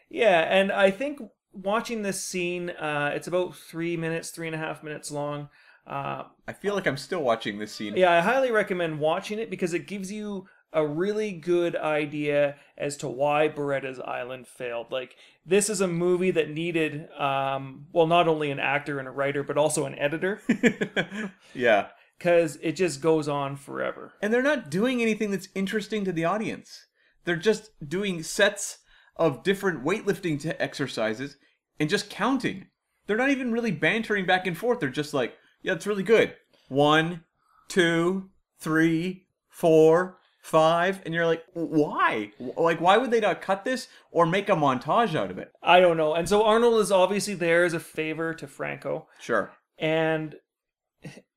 Yeah, 0.08 0.40
and 0.48 0.72
I 0.72 0.90
think 0.90 1.20
watching 1.52 2.00
this 2.00 2.24
scene, 2.24 2.70
uh, 2.70 3.12
it's 3.14 3.26
about 3.26 3.54
three 3.54 3.94
minutes, 3.94 4.30
three 4.30 4.46
and 4.46 4.56
a 4.56 4.58
half 4.58 4.82
minutes 4.82 5.10
long. 5.10 5.50
Uh, 5.86 6.24
I 6.48 6.54
feel 6.54 6.74
like 6.74 6.86
I'm 6.86 6.96
still 6.96 7.22
watching 7.22 7.58
this 7.58 7.74
scene. 7.74 7.94
yeah, 7.94 8.10
I 8.10 8.20
highly 8.20 8.50
recommend 8.50 9.00
watching 9.00 9.38
it 9.38 9.50
because 9.50 9.74
it 9.74 9.86
gives 9.86 10.10
you 10.10 10.46
a 10.72 10.86
really 10.86 11.32
good 11.32 11.76
idea 11.76 12.56
as 12.78 12.96
to 12.98 13.08
why 13.08 13.48
Beretta's 13.48 14.00
Island 14.00 14.46
failed. 14.46 14.90
Like 14.90 15.16
this 15.44 15.68
is 15.68 15.80
a 15.80 15.88
movie 15.88 16.30
that 16.30 16.50
needed, 16.50 17.10
um, 17.12 17.86
well, 17.92 18.06
not 18.06 18.28
only 18.28 18.50
an 18.50 18.58
actor 18.58 18.98
and 18.98 19.06
a 19.06 19.12
writer, 19.12 19.42
but 19.42 19.58
also 19.58 19.84
an 19.86 19.98
editor, 19.98 20.40
yeah. 21.54 21.88
because 22.18 22.58
it 22.62 22.72
just 22.72 23.00
goes 23.00 23.28
on 23.28 23.56
forever. 23.56 24.14
And 24.22 24.32
they're 24.32 24.42
not 24.42 24.70
doing 24.70 25.02
anything 25.02 25.30
that's 25.30 25.48
interesting 25.54 26.04
to 26.04 26.12
the 26.12 26.24
audience. 26.24 26.86
They're 27.24 27.36
just 27.36 27.70
doing 27.86 28.22
sets 28.22 28.78
of 29.16 29.42
different 29.42 29.84
weightlifting 29.84 30.40
t- 30.40 30.50
exercises 30.50 31.36
and 31.78 31.90
just 31.90 32.10
counting. 32.10 32.68
They're 33.06 33.16
not 33.16 33.30
even 33.30 33.52
really 33.52 33.72
bantering 33.72 34.26
back 34.26 34.46
and 34.46 34.56
forth. 34.56 34.80
They're 34.80 34.88
just 34.88 35.12
like, 35.12 35.34
yeah, 35.62 35.74
it's 35.74 35.86
really 35.86 36.02
good. 36.02 36.34
One, 36.68 37.24
two, 37.68 38.30
three, 38.58 39.26
four, 39.48 40.18
five. 40.43 41.01
And 41.07 41.14
you're 41.14 41.24
like, 41.26 41.45
why? 41.55 42.32
Like, 42.38 42.80
why 42.80 42.99
would 42.99 43.11
they 43.11 43.20
not 43.20 43.40
cut 43.40 43.64
this 43.64 43.88
or 44.11 44.26
make 44.26 44.49
a 44.51 44.53
montage 44.57 45.14
out 45.14 45.30
of 45.30 45.38
it? 45.38 45.53
I 45.62 45.80
don't 45.80 45.97
know. 45.97 46.12
And 46.14 46.28
so 46.28 46.45
Arnold 46.45 46.80
is 46.80 46.93
obviously 46.93 47.34
there 47.34 47.64
as 47.64 47.72
a 47.72 47.80
favor 47.80 48.34
to 48.34 48.47
Franco. 48.47 49.07
Sure. 49.20 49.53
and 49.78 50.34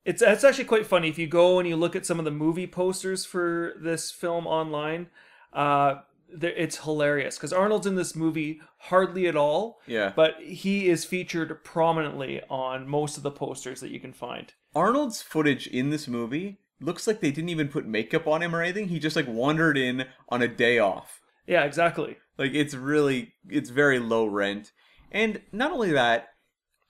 it's 0.03 0.21
it's 0.21 0.43
actually 0.43 0.65
quite 0.65 0.85
funny 0.85 1.09
if 1.09 1.17
you 1.17 1.25
go 1.25 1.57
and 1.57 1.67
you 1.67 1.75
look 1.75 1.95
at 1.95 2.05
some 2.05 2.19
of 2.19 2.25
the 2.25 2.29
movie 2.31 2.67
posters 2.67 3.25
for 3.25 3.73
this 3.81 4.11
film 4.11 4.45
online. 4.45 5.07
Uh, 5.51 5.95
it's 6.29 6.77
hilarious 6.83 7.37
because 7.37 7.51
Arnold's 7.53 7.87
in 7.87 7.95
this 7.95 8.15
movie 8.15 8.59
hardly 8.77 9.25
at 9.27 9.35
all, 9.35 9.79
Yeah. 9.87 10.11
but 10.15 10.35
he 10.41 10.89
is 10.89 11.05
featured 11.05 11.63
prominently 11.63 12.41
on 12.49 12.87
most 12.87 13.17
of 13.17 13.23
the 13.23 13.31
posters 13.31 13.79
that 13.79 13.89
you 13.89 13.99
can 13.99 14.13
find. 14.13 14.53
Arnold's 14.75 15.21
footage 15.23 15.65
in 15.67 15.89
this 15.91 16.07
movie 16.07 16.57
looks 16.79 17.07
like 17.07 17.19
they 17.19 17.31
didn't 17.31 17.49
even 17.49 17.67
put 17.67 17.85
makeup 17.85 18.27
on 18.27 18.41
him 18.41 18.55
or 18.55 18.61
anything. 18.61 18.87
He 18.87 18.99
just 18.99 19.15
like 19.15 19.27
wandered 19.27 19.77
in 19.77 20.05
on 20.29 20.41
a 20.41 20.47
day 20.47 20.79
off. 20.79 21.21
Yeah, 21.47 21.63
exactly. 21.63 22.17
Like 22.37 22.53
it's 22.53 22.73
really 22.75 23.33
it's 23.49 23.69
very 23.69 23.99
low 23.99 24.25
rent. 24.25 24.71
And 25.11 25.41
not 25.51 25.71
only 25.71 25.91
that, 25.91 26.29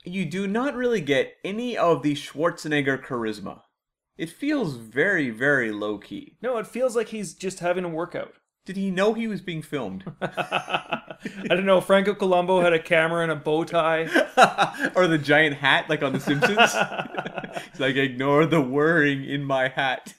you 0.04 0.26
do 0.26 0.48
not 0.48 0.76
really 0.76 1.02
get 1.02 1.36
any 1.44 1.78
of 1.78 2.04
the 2.04 2.14
Schwarzenegger 2.14 3.04
charisma. 3.04 3.62
It 4.18 4.30
feels 4.30 4.76
very 4.76 5.30
very 5.30 5.72
low 5.72 5.98
key. 5.98 6.38
No, 6.42 6.58
it 6.58 6.68
feels 6.68 6.96
like 6.96 7.10
he's 7.10 7.34
just 7.34 7.60
having 7.60 7.84
a 7.84 7.90
workout. 7.90 8.34
Did 8.66 8.78
he 8.78 8.90
know 8.90 9.14
he 9.14 9.28
was 9.28 9.42
being 9.42 9.62
filmed? 9.62 10.12
I 10.22 11.16
don't 11.48 11.66
know. 11.66 11.82
Franco 11.82 12.16
Columbu 12.16 12.64
had 12.64 12.74
a 12.74 12.80
camera 12.80 13.22
and 13.22 13.32
a 13.32 13.36
bow 13.36 13.64
tie. 13.64 14.10
or 14.96 15.08
the 15.08 15.20
giant 15.20 15.58
hat 15.58 15.88
like 15.88 16.02
on 16.02 16.14
The 16.14 16.20
Simpsons? 16.20 16.58
it's 17.68 17.80
like 17.80 17.96
ignore 17.96 18.48
the 18.48 18.62
whirring 18.62 19.24
in 19.24 19.44
my 19.44 19.68
hat. 19.68 20.16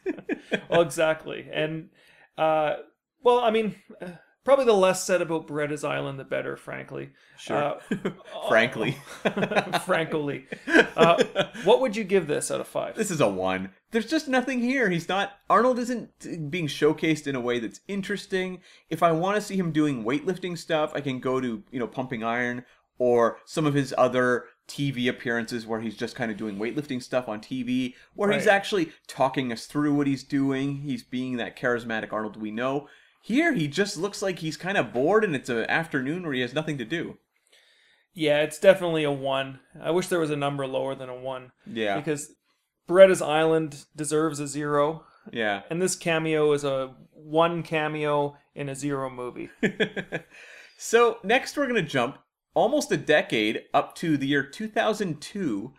well, 0.70 0.82
exactly. 0.82 1.48
And, 1.52 1.90
uh, 2.38 2.76
well, 3.20 3.40
I 3.40 3.50
mean, 3.50 3.74
probably 4.46 4.64
the 4.64 4.72
less 4.72 5.04
said 5.04 5.20
about 5.20 5.48
Beretta's 5.48 5.82
Island, 5.82 6.20
the 6.20 6.24
better, 6.24 6.56
frankly. 6.56 7.10
Sure. 7.36 7.56
Uh, 7.56 8.10
Frankly. 8.48 8.96
frankly. 9.84 10.46
Uh, 10.96 11.22
what 11.64 11.82
would 11.82 11.94
you 11.94 12.04
give 12.04 12.26
this 12.26 12.50
out 12.50 12.58
of 12.58 12.66
five? 12.66 12.94
This 12.94 13.10
is 13.10 13.20
a 13.20 13.28
one. 13.28 13.68
There's 13.90 14.08
just 14.08 14.28
nothing 14.28 14.60
here. 14.60 14.88
He's 14.88 15.10
not. 15.10 15.32
Arnold 15.50 15.78
isn't 15.78 16.50
being 16.50 16.68
showcased 16.68 17.26
in 17.26 17.34
a 17.34 17.40
way 17.40 17.58
that's 17.58 17.80
interesting. 17.86 18.60
If 18.88 19.02
I 19.02 19.12
want 19.12 19.34
to 19.36 19.42
see 19.42 19.56
him 19.56 19.72
doing 19.72 20.04
weightlifting 20.04 20.56
stuff, 20.56 20.92
I 20.94 21.02
can 21.02 21.20
go 21.20 21.38
to, 21.38 21.62
you 21.70 21.78
know, 21.78 21.86
Pumping 21.86 22.24
Iron 22.24 22.64
or 22.98 23.36
some 23.44 23.66
of 23.66 23.74
his 23.74 23.94
other 23.98 24.46
TV 24.68 25.06
appearances 25.06 25.66
where 25.66 25.80
he's 25.80 25.98
just 25.98 26.16
kind 26.16 26.30
of 26.30 26.38
doing 26.38 26.56
weightlifting 26.56 27.02
stuff 27.02 27.28
on 27.28 27.40
TV, 27.40 27.92
where 28.14 28.32
he's 28.32 28.46
actually 28.46 28.90
talking 29.06 29.52
us 29.52 29.66
through 29.66 29.94
what 29.94 30.06
he's 30.06 30.24
doing. 30.24 30.76
He's 30.78 31.02
being 31.02 31.36
that 31.36 31.58
charismatic 31.58 32.10
Arnold 32.10 32.40
we 32.40 32.50
know. 32.50 32.88
Here, 33.26 33.52
he 33.54 33.66
just 33.66 33.96
looks 33.96 34.22
like 34.22 34.38
he's 34.38 34.56
kind 34.56 34.78
of 34.78 34.92
bored 34.92 35.24
and 35.24 35.34
it's 35.34 35.48
an 35.48 35.64
afternoon 35.68 36.22
where 36.22 36.32
he 36.32 36.42
has 36.42 36.54
nothing 36.54 36.78
to 36.78 36.84
do. 36.84 37.18
Yeah, 38.14 38.42
it's 38.42 38.60
definitely 38.60 39.02
a 39.02 39.10
one. 39.10 39.58
I 39.82 39.90
wish 39.90 40.06
there 40.06 40.20
was 40.20 40.30
a 40.30 40.36
number 40.36 40.64
lower 40.64 40.94
than 40.94 41.08
a 41.08 41.16
one 41.20 41.50
Yeah. 41.66 41.96
because 41.98 42.30
Beretta's 42.86 43.20
Island 43.20 43.84
deserves 43.96 44.38
a 44.38 44.46
zero, 44.46 45.04
Yeah. 45.32 45.62
and 45.70 45.82
this 45.82 45.96
cameo 45.96 46.52
is 46.52 46.62
a 46.62 46.94
one 47.10 47.64
cameo 47.64 48.36
in 48.54 48.68
a 48.68 48.76
zero 48.76 49.10
movie. 49.10 49.50
so 50.78 51.18
next 51.24 51.56
we're 51.56 51.66
going 51.66 51.84
to 51.84 51.90
jump 51.90 52.18
almost 52.54 52.92
a 52.92 52.96
decade 52.96 53.62
up 53.74 53.96
to 53.96 54.16
the 54.16 54.28
year 54.28 54.44
2002 54.44 55.72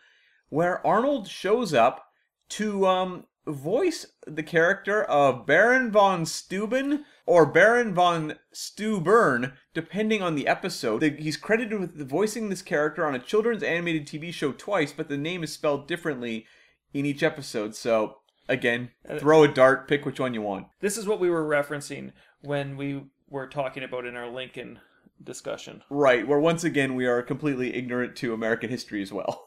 where 0.49 0.85
arnold 0.85 1.29
shows 1.29 1.73
up 1.73 2.03
to 2.49 2.85
um, 2.85 3.23
voice 3.47 4.05
the 4.27 4.43
character 4.43 5.03
of 5.05 5.45
baron 5.45 5.89
von 5.91 6.25
steuben 6.25 7.05
or 7.27 7.45
baron 7.45 7.93
von 7.93 8.33
steuben 8.51 9.53
depending 9.75 10.23
on 10.23 10.33
the 10.33 10.47
episode 10.47 11.01
The- 11.01 11.21
he's 11.21 11.37
credited 11.37 11.79
with 11.79 12.09
voicing 12.09 12.49
this 12.49 12.63
character 12.63 13.05
on 13.05 13.13
a 13.13 13.19
children's 13.19 13.61
animated 13.61 14.07
tv 14.07 14.33
show 14.33 14.51
twice 14.51 14.91
but 14.91 15.09
the 15.09 15.17
name 15.17 15.43
is 15.43 15.53
spelled 15.53 15.87
differently 15.87 16.45
in 16.93 17.05
each 17.05 17.21
episode 17.21 17.75
so 17.75 18.19
again 18.49 18.89
uh, 19.07 19.19
throw 19.19 19.43
a 19.43 19.47
dart 19.47 19.87
pick 19.87 20.05
which 20.05 20.19
one 20.19 20.33
you 20.33 20.41
want 20.41 20.67
This 20.79 20.97
is 20.97 21.05
what 21.05 21.19
we 21.19 21.29
were 21.29 21.47
referencing 21.47 22.13
when 22.41 22.77
we 22.77 23.03
were 23.29 23.47
talking 23.47 23.83
about 23.83 24.05
in 24.05 24.15
our 24.15 24.29
Lincoln 24.29 24.79
discussion. 25.21 25.83
Right, 25.89 26.25
where 26.27 26.39
once 26.39 26.63
again 26.63 26.95
we 26.95 27.05
are 27.07 27.21
completely 27.21 27.75
ignorant 27.75 28.15
to 28.17 28.33
American 28.33 28.69
history 28.69 29.01
as 29.01 29.11
well. 29.11 29.46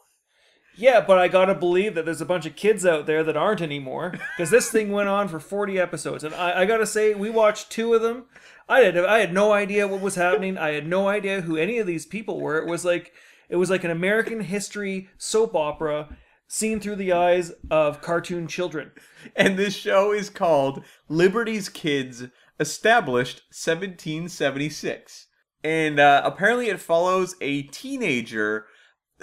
Yeah, 0.75 1.01
but 1.01 1.19
I 1.19 1.27
gotta 1.27 1.53
believe 1.53 1.95
that 1.95 2.05
there's 2.05 2.21
a 2.21 2.25
bunch 2.25 2.45
of 2.45 2.55
kids 2.55 2.85
out 2.85 3.05
there 3.05 3.23
that 3.23 3.35
aren't 3.35 3.61
anymore 3.61 4.11
because 4.11 4.49
this 4.49 4.71
thing 4.71 4.91
went 4.91 5.09
on 5.09 5.27
for 5.27 5.39
40 5.39 5.77
episodes, 5.79 6.23
and 6.23 6.33
I, 6.33 6.61
I 6.61 6.65
gotta 6.65 6.85
say 6.85 7.13
we 7.13 7.29
watched 7.29 7.69
two 7.69 7.93
of 7.93 8.01
them. 8.01 8.25
I 8.69 8.81
had 8.81 8.97
I 8.97 9.19
had 9.19 9.33
no 9.33 9.51
idea 9.51 9.87
what 9.87 10.01
was 10.01 10.15
happening. 10.15 10.57
I 10.57 10.71
had 10.71 10.87
no 10.87 11.07
idea 11.07 11.41
who 11.41 11.57
any 11.57 11.77
of 11.79 11.87
these 11.87 12.05
people 12.05 12.39
were. 12.39 12.57
It 12.57 12.69
was 12.69 12.85
like 12.85 13.13
it 13.49 13.57
was 13.57 13.69
like 13.69 13.83
an 13.83 13.91
American 13.91 14.39
history 14.41 15.09
soap 15.17 15.55
opera 15.55 16.17
seen 16.47 16.79
through 16.79 16.97
the 16.97 17.13
eyes 17.13 17.51
of 17.69 18.01
cartoon 18.01 18.47
children. 18.47 18.91
And 19.35 19.57
this 19.57 19.73
show 19.73 20.11
is 20.11 20.29
called 20.29 20.83
Liberty's 21.07 21.69
Kids, 21.69 22.25
established 22.59 23.43
1776. 23.51 25.27
And 25.63 25.99
uh, 25.99 26.21
apparently 26.25 26.67
it 26.67 26.79
follows 26.79 27.35
a 27.39 27.63
teenager 27.63 28.65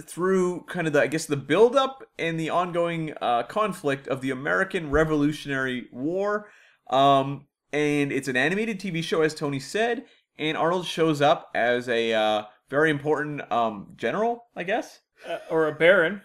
through 0.03 0.63
kind 0.63 0.87
of 0.87 0.93
the, 0.93 1.03
I 1.03 1.07
guess, 1.07 1.27
the 1.27 1.37
buildup 1.37 2.05
and 2.19 2.39
the 2.39 2.51
ongoing 2.51 3.15
uh, 3.21 3.43
conflict 3.45 4.07
of 4.09 4.21
the 4.21 4.31
American 4.31 4.91
Revolutionary 4.91 5.89
War. 5.93 6.49
Um, 6.91 7.47
and 7.73 8.13
it's 8.13 8.29
an 8.29 8.37
animated 8.37 8.81
TV 8.81 9.03
show, 9.03 9.23
as 9.23 9.35
Tony 9.35 9.61
said. 9.61 10.05
And 10.39 10.57
Arnold 10.57 10.87
shows 10.87 11.21
up 11.21 11.51
as 11.55 11.89
a 11.89 12.15
uh, 12.15 12.43
very 12.71 12.91
important 12.91 13.51
um, 13.51 13.95
general, 13.97 14.45
I 14.55 14.63
guess. 14.63 15.01
Uh, 15.29 15.39
or 15.51 15.67
a 15.67 15.75
baron. 15.75 16.23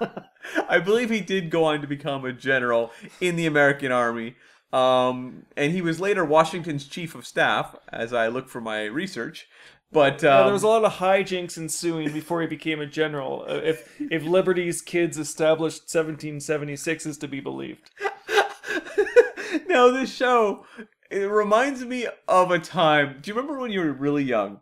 I 0.68 0.78
believe 0.78 1.10
he 1.10 1.20
did 1.20 1.50
go 1.50 1.64
on 1.64 1.80
to 1.80 1.86
become 1.86 2.24
a 2.24 2.32
general 2.32 2.92
in 3.20 3.36
the 3.36 3.46
American 3.46 3.90
Army. 3.90 4.36
Um, 4.72 5.46
and 5.56 5.72
he 5.72 5.80
was 5.80 6.00
later 6.00 6.24
Washington's 6.24 6.86
chief 6.86 7.14
of 7.14 7.26
staff, 7.26 7.74
as 7.88 8.12
I 8.12 8.28
look 8.28 8.48
for 8.48 8.60
my 8.60 8.84
research. 8.84 9.48
But 9.92 10.22
Yeah, 10.22 10.40
um, 10.40 10.46
there 10.46 10.52
was 10.52 10.62
a 10.62 10.68
lot 10.68 10.84
of 10.84 10.94
hijinks 10.94 11.56
ensuing 11.56 12.12
before 12.12 12.40
he 12.40 12.46
became 12.46 12.80
a 12.80 12.86
general. 12.86 13.44
Uh, 13.48 13.54
if 13.54 14.00
if 14.00 14.24
Liberty's 14.24 14.82
kids 14.82 15.18
established 15.18 15.82
1776 15.82 17.06
is 17.06 17.18
to 17.18 17.28
be 17.28 17.40
believed. 17.40 17.90
now 19.68 19.90
this 19.90 20.14
show 20.14 20.66
it 21.10 21.30
reminds 21.30 21.84
me 21.84 22.06
of 22.26 22.50
a 22.50 22.58
time. 22.58 23.18
Do 23.20 23.30
you 23.30 23.34
remember 23.34 23.58
when 23.58 23.70
you 23.70 23.80
were 23.80 23.92
really 23.92 24.24
young, 24.24 24.60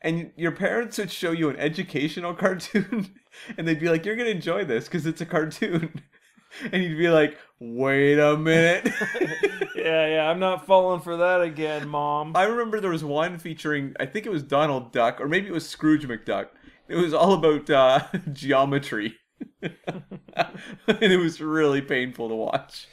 and 0.00 0.32
your 0.36 0.52
parents 0.52 0.98
would 0.98 1.10
show 1.10 1.30
you 1.30 1.48
an 1.48 1.56
educational 1.56 2.34
cartoon, 2.44 3.14
and 3.56 3.66
they'd 3.66 3.80
be 3.80 3.88
like, 3.88 4.04
"You're 4.04 4.16
gonna 4.16 4.30
enjoy 4.30 4.64
this 4.64 4.84
because 4.84 5.06
it's 5.06 5.20
a 5.20 5.26
cartoon," 5.26 6.02
and 6.72 6.82
you'd 6.82 6.98
be 6.98 7.08
like, 7.08 7.38
"Wait 7.60 8.18
a 8.18 8.36
minute." 8.36 8.92
Yeah, 9.84 10.06
yeah, 10.06 10.30
I'm 10.30 10.38
not 10.38 10.64
falling 10.64 11.02
for 11.02 11.18
that 11.18 11.42
again, 11.42 11.86
mom. 11.88 12.34
I 12.34 12.44
remember 12.44 12.80
there 12.80 12.90
was 12.90 13.04
one 13.04 13.38
featuring, 13.38 13.94
I 14.00 14.06
think 14.06 14.24
it 14.24 14.30
was 14.30 14.42
Donald 14.42 14.92
Duck, 14.92 15.20
or 15.20 15.28
maybe 15.28 15.46
it 15.46 15.52
was 15.52 15.68
Scrooge 15.68 16.08
McDuck. 16.08 16.46
It 16.88 16.96
was 16.96 17.12
all 17.12 17.34
about 17.34 17.68
uh, 17.68 18.06
geometry. 18.32 19.16
and 19.62 19.72
it 20.86 21.18
was 21.18 21.38
really 21.38 21.82
painful 21.82 22.30
to 22.30 22.34
watch. 22.34 22.88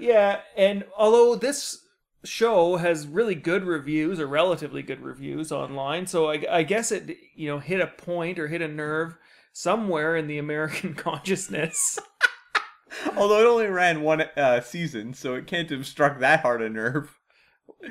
Yeah, 0.00 0.40
and 0.56 0.84
although 0.96 1.36
this 1.36 1.84
show 2.24 2.78
has 2.78 3.06
really 3.06 3.36
good 3.36 3.62
reviews 3.64 4.18
or 4.18 4.26
relatively 4.26 4.82
good 4.82 5.00
reviews 5.00 5.52
online, 5.52 6.08
so 6.08 6.30
I, 6.30 6.44
I 6.50 6.62
guess 6.64 6.90
it 6.90 7.16
you 7.36 7.48
know 7.48 7.58
hit 7.58 7.80
a 7.80 7.86
point 7.86 8.38
or 8.38 8.48
hit 8.48 8.62
a 8.62 8.68
nerve 8.68 9.16
somewhere 9.52 10.16
in 10.16 10.26
the 10.26 10.38
American 10.38 10.94
consciousness. 10.94 11.98
Although 13.16 13.40
it 13.40 13.46
only 13.46 13.66
ran 13.66 14.02
one 14.02 14.22
uh, 14.36 14.60
season, 14.60 15.14
so 15.14 15.34
it 15.34 15.46
can't 15.46 15.70
have 15.70 15.86
struck 15.86 16.18
that 16.20 16.40
hard 16.40 16.62
a 16.62 16.68
nerve. 16.68 17.18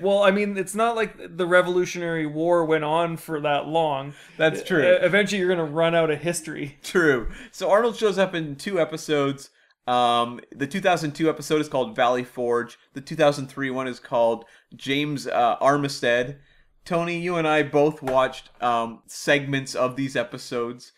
Well, 0.02 0.24
I 0.24 0.32
mean, 0.32 0.58
it's 0.58 0.76
not 0.76 0.96
like 0.96 1.38
the 1.38 1.46
Revolutionary 1.46 2.26
War 2.26 2.66
went 2.66 2.84
on 2.84 3.18
for 3.18 3.40
that 3.42 3.68
long. 3.68 4.14
That's 4.38 4.64
true. 4.64 4.84
E- 4.84 4.98
Eventually, 5.06 5.40
you're 5.40 5.54
going 5.54 5.66
to 5.66 5.72
run 5.72 5.94
out 5.94 6.10
of 6.10 6.20
history. 6.22 6.78
True. 6.84 7.30
So 7.52 7.70
Arnold 7.70 7.96
shows 7.96 8.18
up 8.18 8.34
in 8.34 8.56
two 8.56 8.80
episodes. 8.80 9.50
Um, 9.86 10.40
the 10.52 10.66
2002 10.68 11.30
episode 11.30 11.62
is 11.62 11.70
called 11.70 11.96
Valley 11.96 12.24
Forge. 12.24 12.78
The 12.94 13.02
2003 13.02 13.70
one 13.70 13.88
is 13.88 14.00
called 14.00 14.46
James 14.76 15.28
uh, 15.28 15.58
Armistead. 15.62 16.38
Tony, 16.86 17.20
you 17.20 17.36
and 17.36 17.48
I 17.48 17.64
both 17.64 18.02
watched 18.02 18.50
um, 18.62 19.02
segments 19.08 19.76
of 19.76 19.96
these 19.96 20.16
episodes. 20.16 20.92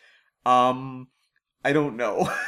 Um, 0.46 1.08
I 1.64 1.74
don't 1.74 1.98
know. 1.98 2.32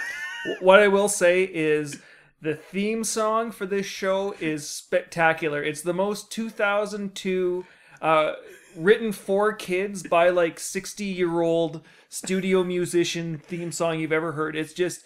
what 0.59 0.79
I 0.79 0.87
will 0.87 1.09
say 1.09 1.43
is 1.43 1.99
the 2.41 2.55
theme 2.55 3.03
song 3.03 3.51
for 3.51 3.65
this 3.65 3.85
show 3.85 4.35
is 4.39 4.67
spectacular. 4.67 5.63
It's 5.63 5.81
the 5.81 5.93
most 5.93 6.31
2002 6.31 7.65
uh, 8.01 8.33
written 8.75 9.11
for 9.11 9.53
kids 9.53 10.03
by 10.03 10.29
like 10.29 10.59
60 10.59 11.03
year 11.05 11.41
old 11.41 11.81
studio 12.09 12.63
musician 12.63 13.37
theme 13.37 13.71
song 13.71 13.99
you've 13.99 14.11
ever 14.11 14.33
heard. 14.33 14.55
It's 14.55 14.73
just, 14.73 15.01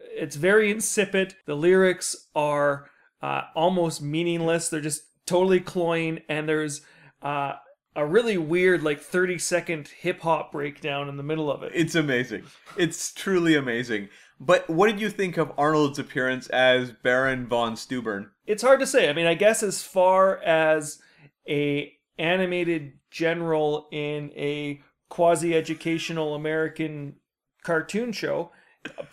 it's 0.00 0.36
very 0.36 0.70
insipid. 0.70 1.34
The 1.46 1.56
lyrics 1.56 2.28
are 2.34 2.88
uh, 3.20 3.42
almost 3.54 4.00
meaningless. 4.00 4.68
They're 4.68 4.80
just 4.80 5.02
totally 5.26 5.60
cloying, 5.60 6.20
and 6.28 6.48
there's 6.48 6.82
uh, 7.22 7.54
a 7.96 8.06
really 8.06 8.38
weird 8.38 8.82
like 8.82 9.00
30 9.00 9.38
second 9.38 9.88
hip 9.88 10.20
hop 10.20 10.52
breakdown 10.52 11.08
in 11.08 11.16
the 11.16 11.22
middle 11.22 11.50
of 11.50 11.62
it. 11.62 11.72
it's 11.74 11.94
amazing. 11.94 12.44
It's 12.76 13.12
truly 13.12 13.56
amazing. 13.56 14.08
But 14.38 14.68
what 14.68 14.88
did 14.88 15.00
you 15.00 15.08
think 15.08 15.36
of 15.36 15.52
Arnold's 15.56 15.98
appearance 15.98 16.48
as 16.48 16.92
Baron 16.92 17.46
von 17.46 17.74
Stubern? 17.74 18.30
it's 18.46 18.62
hard 18.62 18.80
to 18.80 18.86
say. 18.86 19.08
I 19.08 19.12
mean, 19.12 19.26
I 19.26 19.34
guess 19.34 19.62
as 19.62 19.82
far 19.82 20.38
as 20.38 21.00
a 21.48 21.92
animated 22.18 22.92
general 23.10 23.88
in 23.90 24.30
a 24.36 24.80
quasi 25.08 25.54
educational 25.54 26.34
American 26.34 27.16
cartoon 27.64 28.12
show, 28.12 28.52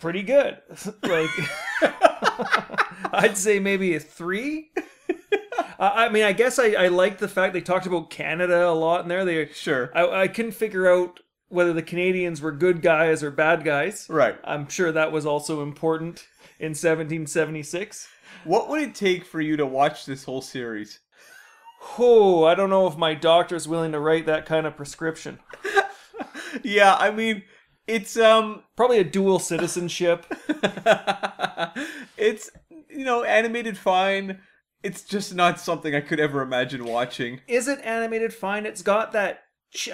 pretty 0.00 0.22
good. 0.22 0.58
like, 1.02 1.30
I'd 3.12 3.36
say 3.36 3.58
maybe 3.58 3.94
a 3.94 4.00
three. 4.00 4.70
Uh, 5.76 5.90
I 5.92 6.08
mean, 6.08 6.22
I 6.22 6.32
guess 6.32 6.60
I, 6.60 6.72
I 6.72 6.88
like 6.88 7.18
the 7.18 7.28
fact 7.28 7.52
they 7.52 7.60
talked 7.60 7.86
about 7.86 8.08
Canada 8.10 8.68
a 8.68 8.70
lot 8.70 9.02
in 9.02 9.08
there. 9.08 9.24
They 9.24 9.48
Sure. 9.48 9.90
I, 9.94 10.22
I 10.22 10.28
couldn't 10.28 10.52
figure 10.52 10.88
out 10.88 11.20
whether 11.48 11.72
the 11.72 11.82
Canadians 11.82 12.40
were 12.40 12.52
good 12.52 12.82
guys 12.82 13.22
or 13.22 13.30
bad 13.30 13.64
guys. 13.64 14.06
Right. 14.08 14.36
I'm 14.44 14.68
sure 14.68 14.92
that 14.92 15.12
was 15.12 15.26
also 15.26 15.62
important 15.62 16.26
in 16.58 16.70
1776. 16.70 18.08
What 18.44 18.68
would 18.68 18.82
it 18.82 18.94
take 18.94 19.24
for 19.24 19.40
you 19.40 19.56
to 19.56 19.66
watch 19.66 20.06
this 20.06 20.24
whole 20.24 20.42
series? 20.42 21.00
Oh, 21.98 22.44
I 22.44 22.54
don't 22.54 22.70
know 22.70 22.86
if 22.86 22.96
my 22.96 23.14
doctor's 23.14 23.68
willing 23.68 23.92
to 23.92 24.00
write 24.00 24.26
that 24.26 24.46
kind 24.46 24.66
of 24.66 24.76
prescription. 24.76 25.38
Yeah, 26.62 26.94
I 26.94 27.10
mean, 27.10 27.42
it's 27.86 28.16
um 28.16 28.62
Probably 28.76 28.98
a 28.98 29.04
dual 29.04 29.38
citizenship. 29.38 30.26
it's 32.16 32.50
you 32.88 33.04
know, 33.04 33.24
animated 33.24 33.76
fine. 33.76 34.40
It's 34.82 35.02
just 35.02 35.34
not 35.34 35.58
something 35.58 35.94
I 35.94 36.00
could 36.00 36.20
ever 36.20 36.42
imagine 36.42 36.84
watching. 36.84 37.40
Is 37.48 37.68
it 37.68 37.80
animated 37.82 38.34
fine? 38.34 38.66
It's 38.66 38.82
got 38.82 39.12
that. 39.12 39.43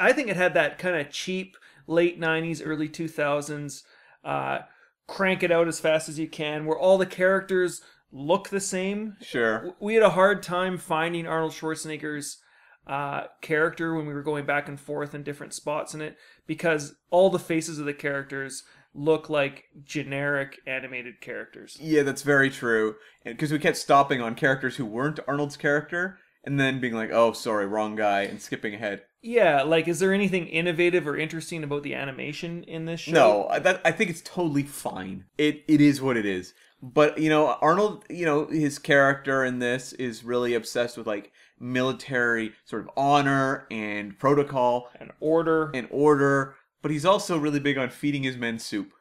I 0.01 0.13
think 0.13 0.29
it 0.29 0.37
had 0.37 0.55
that 0.55 0.79
kind 0.79 0.97
of 0.97 1.11
cheap 1.11 1.57
late 1.87 2.21
'90s, 2.21 2.63
early 2.65 2.89
2000s. 2.89 3.83
Uh, 4.25 4.59
crank 5.07 5.43
it 5.43 5.51
out 5.51 5.69
as 5.69 5.81
fast 5.81 6.09
as 6.09 6.19
you 6.19 6.29
can, 6.29 6.65
where 6.65 6.79
all 6.79 6.99
the 6.99 7.07
characters 7.07 7.83
look 8.13 8.49
the 8.49 8.61
same. 8.61 9.17
Sure. 9.21 9.75
We 9.81 9.95
had 9.95 10.03
a 10.03 10.11
hard 10.11 10.43
time 10.43 10.79
finding 10.79 11.27
Arnold 11.27 11.53
Schwarzenegger's 11.53 12.39
uh, 12.87 13.25
character 13.41 13.95
when 13.95 14.07
we 14.07 14.13
were 14.13 14.23
going 14.23 14.47
back 14.47 14.69
and 14.69 14.79
forth 14.79 15.15
in 15.15 15.23
different 15.23 15.53
spots 15.55 15.95
in 15.95 16.01
it 16.01 16.17
because 16.47 16.95
all 17.11 17.31
the 17.31 17.39
faces 17.39 17.79
of 17.79 17.87
the 17.87 17.95
characters 17.95 18.65
look 18.95 19.31
like 19.31 19.65
generic 19.85 20.59
animated 20.67 21.21
characters. 21.21 21.77
Yeah, 21.81 22.03
that's 22.03 22.23
very 22.23 22.51
true. 22.51 22.97
And 23.25 23.37
because 23.37 23.53
we 23.53 23.59
kept 23.59 23.77
stopping 23.77 24.21
on 24.21 24.35
characters 24.35 24.77
who 24.77 24.85
weren't 24.85 25.21
Arnold's 25.29 25.57
character 25.57 26.19
and 26.45 26.59
then 26.59 26.81
being 26.81 26.95
like, 26.95 27.11
"Oh, 27.13 27.33
sorry, 27.33 27.67
wrong 27.67 27.95
guy," 27.95 28.23
and 28.23 28.41
skipping 28.41 28.75
ahead. 28.75 29.03
Yeah, 29.23 29.63
like 29.63 29.87
is 29.89 29.99
there 29.99 30.13
anything 30.15 30.47
innovative 30.47 31.07
or 31.07 31.17
interesting 31.17 31.63
about 31.63 31.83
the 31.83 31.95
animation 31.95 32.65
in 32.65 32.87
this 32.87 33.01
show? 33.01 33.13
No, 33.13 33.47
I- 33.49 33.59
that 33.59 33.81
I 33.85 33.93
think 33.93 34.11
it's 34.11 34.23
totally 34.23 34.63
fine. 34.63 35.25
It 35.37 35.63
it 35.69 35.81
is 35.81 36.01
what 36.01 36.17
it 36.17 36.25
is. 36.27 36.55
But 36.83 37.19
you 37.19 37.29
know, 37.29 37.59
Arnold, 37.61 38.05
you 38.09 38.25
know, 38.25 38.47
his 38.47 38.79
character 38.79 39.45
in 39.45 39.59
this 39.59 39.93
is 39.95 40.25
really 40.25 40.55
obsessed 40.55 40.97
with 40.97 41.07
like 41.07 41.33
military 41.59 42.53
sort 42.65 42.83
of 42.83 42.91
honor 42.97 43.67
and 43.71 44.19
protocol 44.19 44.91
An 44.99 45.11
order. 45.21 45.71
and 45.75 45.87
order. 45.91 46.57
But 46.83 46.91
he's 46.91 47.05
also 47.05 47.37
really 47.37 47.61
big 47.61 47.77
on 47.77 47.91
feeding 47.91 48.23
his 48.23 48.39
men 48.39 48.59
soup. 48.59 48.95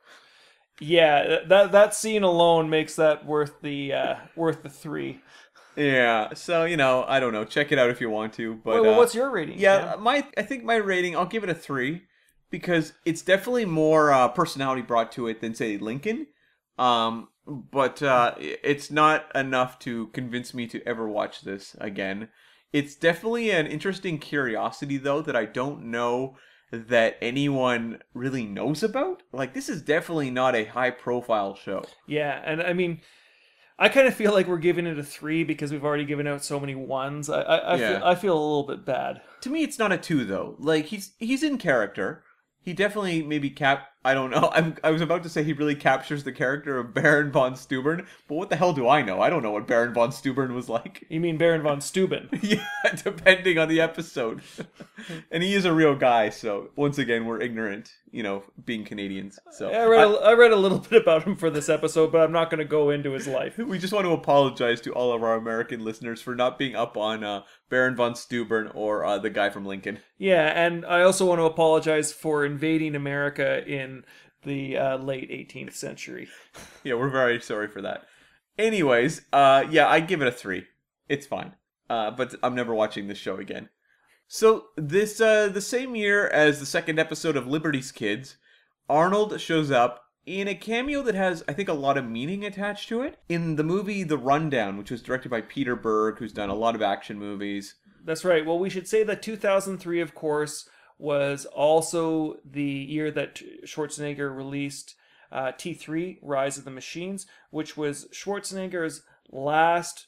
Yeah, 0.79 1.39
that 1.47 1.71
that 1.71 1.93
scene 1.93 2.23
alone 2.23 2.69
makes 2.69 2.95
that 2.95 3.25
worth 3.25 3.61
the 3.61 3.93
uh, 3.93 4.15
worth 4.35 4.63
the 4.63 4.69
three. 4.69 5.21
Yeah. 5.75 6.33
So 6.33 6.65
you 6.65 6.77
know, 6.77 7.05
I 7.07 7.19
don't 7.19 7.33
know. 7.33 7.45
Check 7.45 7.71
it 7.71 7.79
out 7.79 7.89
if 7.89 8.01
you 8.01 8.09
want 8.09 8.33
to. 8.33 8.55
But 8.55 8.81
well, 8.81 8.93
uh, 8.93 8.97
what's 8.97 9.15
your 9.15 9.29
rating? 9.29 9.59
Yeah, 9.59 9.95
my 9.99 10.25
I 10.37 10.43
think 10.43 10.63
my 10.63 10.75
rating 10.75 11.15
I'll 11.15 11.25
give 11.25 11.43
it 11.43 11.49
a 11.49 11.55
three 11.55 12.03
because 12.49 12.93
it's 13.05 13.21
definitely 13.21 13.65
more 13.65 14.11
uh, 14.11 14.27
personality 14.29 14.81
brought 14.81 15.11
to 15.13 15.27
it 15.27 15.41
than 15.41 15.53
say 15.53 15.77
Lincoln. 15.77 16.27
Um, 16.77 17.29
but 17.45 18.01
uh, 18.01 18.35
it's 18.37 18.89
not 18.89 19.25
enough 19.35 19.79
to 19.79 20.07
convince 20.07 20.53
me 20.53 20.67
to 20.67 20.81
ever 20.87 21.07
watch 21.07 21.41
this 21.41 21.75
again. 21.79 22.29
It's 22.71 22.95
definitely 22.95 23.51
an 23.51 23.67
interesting 23.67 24.19
curiosity 24.19 24.97
though 24.97 25.21
that 25.21 25.35
I 25.35 25.45
don't 25.45 25.85
know 25.85 26.37
that 26.71 27.17
anyone 27.21 27.99
really 28.13 28.45
knows 28.45 28.83
about. 28.83 29.23
Like 29.31 29.53
this 29.53 29.69
is 29.69 29.81
definitely 29.81 30.29
not 30.31 30.55
a 30.55 30.65
high 30.65 30.91
profile 30.91 31.55
show. 31.55 31.83
Yeah, 32.07 32.41
and 32.45 32.61
I 32.61 32.73
mean, 32.73 33.01
I 33.77 33.89
kind 33.89 34.07
of 34.07 34.13
feel 34.13 34.33
like 34.33 34.47
we're 34.47 34.57
giving 34.57 34.85
it 34.87 34.99
a 34.99 35.03
three 35.03 35.43
because 35.43 35.71
we've 35.71 35.85
already 35.85 36.05
given 36.05 36.27
out 36.27 36.43
so 36.43 36.59
many 36.59 36.75
ones. 36.75 37.29
I 37.29 37.41
I, 37.41 37.55
I, 37.57 37.75
Yeah. 37.77 37.87
feel, 37.99 38.07
I 38.07 38.15
feel 38.15 38.33
a 38.33 38.39
little 38.39 38.67
bit 38.67 38.85
bad. 38.85 39.21
to 39.41 39.49
me 39.49 39.63
it's 39.63 39.79
not 39.79 39.91
a 39.91 39.97
two 39.97 40.25
though 40.25 40.55
like 40.59 40.85
he's 40.87 41.13
he's 41.17 41.43
in 41.43 41.57
character 41.57 42.23
he 42.61 42.73
definitely 42.73 43.23
maybe 43.23 43.49
cap 43.49 43.89
i 44.03 44.13
don't 44.13 44.29
know 44.29 44.49
I'm, 44.53 44.75
i 44.83 44.91
was 44.91 45.01
about 45.01 45.23
to 45.23 45.29
say 45.29 45.43
he 45.43 45.53
really 45.53 45.75
captures 45.75 46.23
the 46.23 46.31
character 46.31 46.77
of 46.77 46.93
baron 46.93 47.31
von 47.31 47.53
stubern 47.53 48.05
but 48.27 48.35
what 48.35 48.49
the 48.49 48.55
hell 48.55 48.73
do 48.73 48.87
i 48.87 49.01
know 49.01 49.21
i 49.21 49.29
don't 49.29 49.43
know 49.43 49.51
what 49.51 49.67
baron 49.67 49.93
von 49.93 50.09
stubern 50.11 50.53
was 50.53 50.69
like 50.69 51.05
You 51.09 51.19
mean 51.19 51.37
Baron 51.37 51.61
von 51.63 51.81
Steuben? 51.81 52.29
yeah 52.41 52.63
depending 53.03 53.57
on 53.57 53.67
the 53.67 53.81
episode 53.81 54.41
and 55.31 55.43
he 55.43 55.53
is 55.53 55.65
a 55.65 55.73
real 55.73 55.95
guy 55.95 56.29
so 56.29 56.69
once 56.75 56.97
again 56.97 57.25
we're 57.25 57.41
ignorant 57.41 57.91
you 58.11 58.23
know 58.23 58.43
being 58.65 58.83
canadians 58.85 59.39
so 59.51 59.69
I 59.69 59.85
read, 59.85 60.07
a, 60.07 60.11
I 60.11 60.33
read 60.33 60.51
a 60.51 60.55
little 60.55 60.79
bit 60.79 61.01
about 61.01 61.23
him 61.23 61.35
for 61.35 61.49
this 61.49 61.69
episode, 61.69 62.11
but 62.11 62.21
I'm 62.21 62.31
not 62.31 62.49
going 62.49 62.59
to 62.59 62.65
go 62.65 62.89
into 62.89 63.11
his 63.11 63.27
life. 63.27 63.57
we 63.57 63.77
just 63.77 63.93
want 63.93 64.05
to 64.05 64.11
apologize 64.11 64.81
to 64.81 64.93
all 64.93 65.11
of 65.13 65.21
our 65.23 65.35
American 65.35 65.83
listeners 65.85 66.21
for 66.21 66.35
not 66.35 66.57
being 66.57 66.75
up 66.75 66.97
on 66.97 67.23
uh, 67.23 67.43
Baron 67.69 67.95
von 67.95 68.13
Stubern 68.13 68.71
or 68.73 69.05
uh, 69.05 69.17
the 69.17 69.29
guy 69.29 69.49
from 69.49 69.65
Lincoln. 69.65 69.99
Yeah, 70.17 70.47
and 70.47 70.85
I 70.85 71.01
also 71.01 71.25
want 71.25 71.39
to 71.39 71.45
apologize 71.45 72.11
for 72.11 72.45
invading 72.45 72.95
America 72.95 73.65
in 73.65 74.03
the 74.43 74.77
uh, 74.77 74.97
late 74.97 75.29
18th 75.29 75.73
century. 75.73 76.27
Yeah, 76.81 76.93
we're 76.93 77.09
very 77.09 77.41
sorry 77.41 77.67
for 77.67 77.81
that. 77.81 78.05
Anyways, 78.57 79.23
uh, 79.33 79.65
yeah, 79.69 79.89
I 79.89 79.99
give 79.99 80.21
it 80.21 80.29
a 80.29 80.31
three. 80.31 80.65
It's 81.09 81.27
fine. 81.27 81.55
Uh, 81.89 82.11
but 82.11 82.35
I'm 82.41 82.55
never 82.55 82.73
watching 82.73 83.07
this 83.07 83.17
show 83.17 83.35
again. 83.35 83.67
So 84.27 84.67
this, 84.77 85.19
uh, 85.19 85.49
the 85.49 85.59
same 85.59 85.95
year 85.95 86.27
as 86.29 86.59
the 86.59 86.65
second 86.65 86.99
episode 86.99 87.35
of 87.35 87.47
Liberty's 87.47 87.91
Kids, 87.91 88.37
Arnold 88.87 89.41
shows 89.41 89.71
up 89.71 90.05
in 90.29 90.47
a 90.47 90.53
cameo 90.53 91.01
that 91.01 91.15
has, 91.15 91.43
I 91.47 91.53
think, 91.53 91.69
a 91.69 91.73
lot 91.73 91.97
of 91.97 92.07
meaning 92.07 92.45
attached 92.45 92.87
to 92.89 93.01
it. 93.01 93.17
In 93.27 93.55
the 93.55 93.63
movie 93.63 94.03
The 94.03 94.17
Rundown, 94.17 94.77
which 94.77 94.91
was 94.91 95.01
directed 95.01 95.29
by 95.29 95.41
Peter 95.41 95.75
Berg, 95.75 96.19
who's 96.19 96.31
done 96.31 96.49
a 96.49 96.55
lot 96.55 96.75
of 96.75 96.83
action 96.83 97.17
movies. 97.17 97.75
That's 98.05 98.23
right. 98.23 98.45
Well, 98.45 98.59
we 98.59 98.69
should 98.69 98.87
say 98.87 99.03
that 99.03 99.23
2003, 99.23 99.99
of 99.99 100.13
course, 100.13 100.69
was 100.99 101.45
also 101.45 102.37
the 102.45 102.61
year 102.61 103.09
that 103.09 103.41
Schwarzenegger 103.65 104.35
released 104.35 104.95
uh, 105.31 105.51
T3 105.53 106.19
Rise 106.21 106.59
of 106.59 106.65
the 106.65 106.71
Machines, 106.71 107.25
which 107.49 107.75
was 107.75 108.07
Schwarzenegger's 108.13 109.01
last 109.31 110.05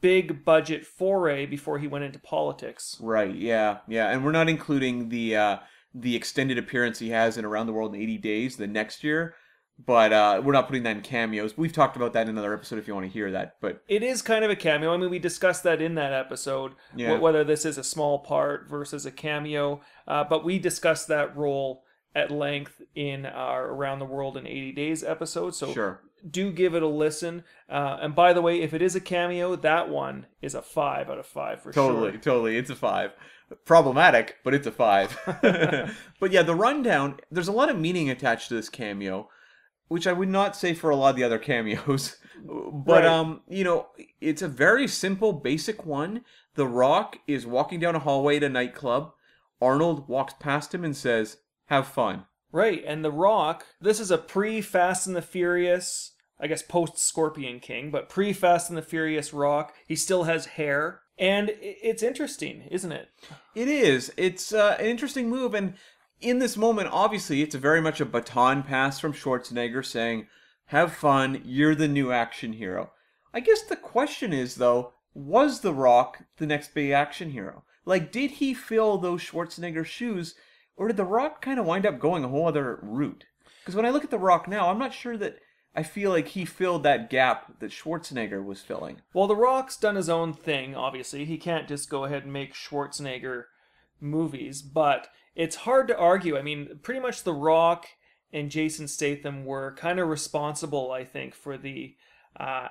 big 0.00 0.44
budget 0.44 0.84
foray 0.84 1.46
before 1.46 1.78
he 1.78 1.86
went 1.86 2.04
into 2.04 2.18
politics. 2.18 2.96
Right. 3.00 3.34
Yeah. 3.34 3.78
Yeah. 3.86 4.10
And 4.10 4.24
we're 4.24 4.32
not 4.32 4.48
including 4.48 5.08
the 5.08 5.36
uh, 5.36 5.56
the 5.94 6.16
extended 6.16 6.58
appearance 6.58 6.98
he 6.98 7.10
has 7.10 7.36
in 7.36 7.44
Around 7.44 7.66
the 7.66 7.72
World 7.72 7.94
in 7.94 8.00
80 8.00 8.18
Days 8.18 8.56
the 8.56 8.66
next 8.66 9.04
year. 9.04 9.34
But 9.84 10.12
uh, 10.12 10.40
we're 10.44 10.52
not 10.52 10.66
putting 10.68 10.84
that 10.84 10.96
in 10.96 11.02
cameos. 11.02 11.56
We've 11.58 11.72
talked 11.72 11.96
about 11.96 12.12
that 12.12 12.22
in 12.22 12.28
another 12.28 12.54
episode 12.54 12.78
if 12.78 12.86
you 12.86 12.94
want 12.94 13.06
to 13.06 13.12
hear 13.12 13.30
that. 13.32 13.56
But 13.60 13.82
It 13.88 14.02
is 14.04 14.22
kind 14.22 14.44
of 14.44 14.50
a 14.50 14.54
cameo. 14.56 14.94
I 14.94 14.96
mean, 14.96 15.10
we 15.10 15.18
discussed 15.18 15.64
that 15.64 15.82
in 15.82 15.96
that 15.96 16.12
episode, 16.12 16.74
Yeah. 16.94 17.16
wh- 17.16 17.22
whether 17.22 17.42
this 17.42 17.64
is 17.64 17.78
a 17.78 17.84
small 17.84 18.20
part 18.20 18.68
versus 18.68 19.06
a 19.06 19.10
cameo. 19.10 19.80
Uh, 20.06 20.22
but 20.24 20.44
we 20.44 20.58
discussed 20.60 21.08
that 21.08 21.36
role 21.36 21.82
at 22.14 22.30
length 22.30 22.80
in 22.94 23.26
our 23.26 23.68
Around 23.70 23.98
the 23.98 24.04
World 24.04 24.36
in 24.36 24.46
80 24.46 24.72
Days 24.72 25.02
episode. 25.02 25.54
So 25.56 25.72
Sure. 25.72 26.00
do 26.30 26.52
give 26.52 26.74
it 26.76 26.82
a 26.82 26.86
listen. 26.88 27.42
Uh, 27.68 27.98
and 28.02 28.14
by 28.14 28.32
the 28.34 28.42
way, 28.42 28.60
if 28.60 28.74
it 28.74 28.82
is 28.82 28.94
a 28.94 29.00
cameo, 29.00 29.56
that 29.56 29.88
one 29.88 30.26
is 30.42 30.54
a 30.54 30.62
five 30.62 31.08
out 31.10 31.18
of 31.18 31.26
five 31.26 31.60
for 31.62 31.72
Totally, 31.72 32.12
sure. 32.12 32.20
totally. 32.20 32.56
It's 32.58 32.70
a 32.70 32.76
five. 32.76 33.12
Problematic, 33.64 34.36
but 34.44 34.54
it's 34.54 34.66
a 34.66 34.70
five. 34.72 35.18
but 36.20 36.30
yeah, 36.30 36.42
the 36.42 36.54
rundown, 36.54 37.18
there's 37.30 37.48
a 37.48 37.52
lot 37.52 37.68
of 37.70 37.78
meaning 37.78 38.10
attached 38.10 38.48
to 38.48 38.54
this 38.54 38.68
cameo, 38.68 39.28
which 39.88 40.06
I 40.06 40.12
would 40.12 40.28
not 40.28 40.56
say 40.56 40.74
for 40.74 40.90
a 40.90 40.96
lot 40.96 41.10
of 41.10 41.16
the 41.16 41.24
other 41.24 41.38
cameos. 41.38 42.16
But 42.44 43.04
Right. 43.04 43.04
um, 43.04 43.42
you 43.48 43.62
know, 43.62 43.86
it's 44.20 44.42
a 44.42 44.48
very 44.48 44.88
simple, 44.88 45.32
basic 45.32 45.86
one. 45.86 46.24
The 46.56 46.66
Rock 46.66 47.18
is 47.28 47.46
walking 47.46 47.78
down 47.78 47.94
a 47.94 48.00
hallway 48.00 48.38
at 48.38 48.42
a 48.42 48.48
nightclub. 48.48 49.12
Arnold 49.60 50.08
walks 50.08 50.34
past 50.40 50.74
him 50.74 50.82
and 50.84 50.96
says, 50.96 51.36
"Have 51.66 51.86
fun." 51.86 52.24
Right, 52.50 52.82
and 52.84 53.04
The 53.04 53.12
Rock, 53.12 53.64
this 53.80 54.00
is 54.00 54.10
a 54.10 54.18
pre 54.18 54.60
Fast 54.60 55.06
and 55.06 55.14
the 55.14 55.22
Furious, 55.22 56.14
I 56.40 56.48
guess 56.48 56.62
post 56.62 56.98
Scorpion 56.98 57.60
King, 57.60 57.92
but 57.92 58.08
pre 58.08 58.32
Fast 58.32 58.70
and 58.70 58.76
the 58.76 58.82
Furious 58.82 59.32
Rock. 59.32 59.72
He 59.86 59.94
still 59.94 60.24
has 60.24 60.46
hair. 60.46 61.02
And 61.18 61.52
it's 61.60 62.02
interesting, 62.02 62.62
isn't 62.72 62.90
it? 62.90 63.08
It 63.54 63.68
is. 63.68 64.12
It's 64.16 64.52
uh, 64.52 64.76
an 64.80 64.86
interesting 64.86 65.28
move, 65.30 65.54
and 65.54 65.74
in 66.22 66.38
this 66.38 66.56
moment, 66.56 66.88
obviously, 66.92 67.42
it's 67.42 67.54
very 67.54 67.80
much 67.80 68.00
a 68.00 68.06
baton 68.06 68.62
pass 68.62 68.98
from 68.98 69.12
Schwarzenegger 69.12 69.84
saying, 69.84 70.28
"Have 70.66 70.92
fun. 70.92 71.42
You're 71.44 71.74
the 71.74 71.88
new 71.88 72.12
action 72.12 72.54
hero." 72.54 72.92
I 73.34 73.40
guess 73.40 73.62
the 73.62 73.76
question 73.76 74.32
is, 74.32 74.56
though, 74.56 74.92
was 75.14 75.60
The 75.60 75.74
Rock 75.74 76.24
the 76.38 76.46
next 76.46 76.74
big 76.74 76.90
action 76.90 77.30
hero? 77.30 77.64
Like, 77.84 78.12
did 78.12 78.32
he 78.32 78.54
fill 78.54 78.98
those 78.98 79.22
Schwarzenegger 79.22 79.84
shoes, 79.84 80.34
or 80.76 80.88
did 80.88 80.96
The 80.96 81.04
Rock 81.04 81.42
kind 81.42 81.58
of 81.58 81.66
wind 81.66 81.84
up 81.84 81.98
going 81.98 82.24
a 82.24 82.28
whole 82.28 82.46
other 82.46 82.78
route? 82.82 83.24
Because 83.60 83.74
when 83.74 83.86
I 83.86 83.90
look 83.90 84.04
at 84.04 84.10
The 84.10 84.18
Rock 84.18 84.48
now, 84.48 84.70
I'm 84.70 84.78
not 84.78 84.94
sure 84.94 85.16
that 85.16 85.38
I 85.74 85.82
feel 85.82 86.10
like 86.10 86.28
he 86.28 86.44
filled 86.44 86.82
that 86.82 87.10
gap 87.10 87.58
that 87.60 87.70
Schwarzenegger 87.70 88.44
was 88.44 88.60
filling. 88.60 89.00
Well, 89.14 89.26
The 89.26 89.36
Rock's 89.36 89.76
done 89.76 89.96
his 89.96 90.08
own 90.08 90.34
thing, 90.34 90.76
obviously. 90.76 91.24
He 91.24 91.38
can't 91.38 91.68
just 91.68 91.88
go 91.88 92.04
ahead 92.04 92.24
and 92.24 92.32
make 92.32 92.54
Schwarzenegger 92.54 93.44
movies, 94.00 94.62
but 94.62 95.08
it's 95.34 95.56
hard 95.56 95.88
to 95.88 95.96
argue. 95.96 96.36
I 96.36 96.42
mean, 96.42 96.80
pretty 96.82 97.00
much 97.00 97.22
The 97.22 97.32
Rock 97.32 97.86
and 98.32 98.50
Jason 98.50 98.88
Statham 98.88 99.44
were 99.44 99.74
kind 99.76 99.98
of 99.98 100.08
responsible, 100.08 100.90
I 100.90 101.04
think, 101.04 101.34
for 101.34 101.56
the 101.56 101.96
uh, 102.38 102.68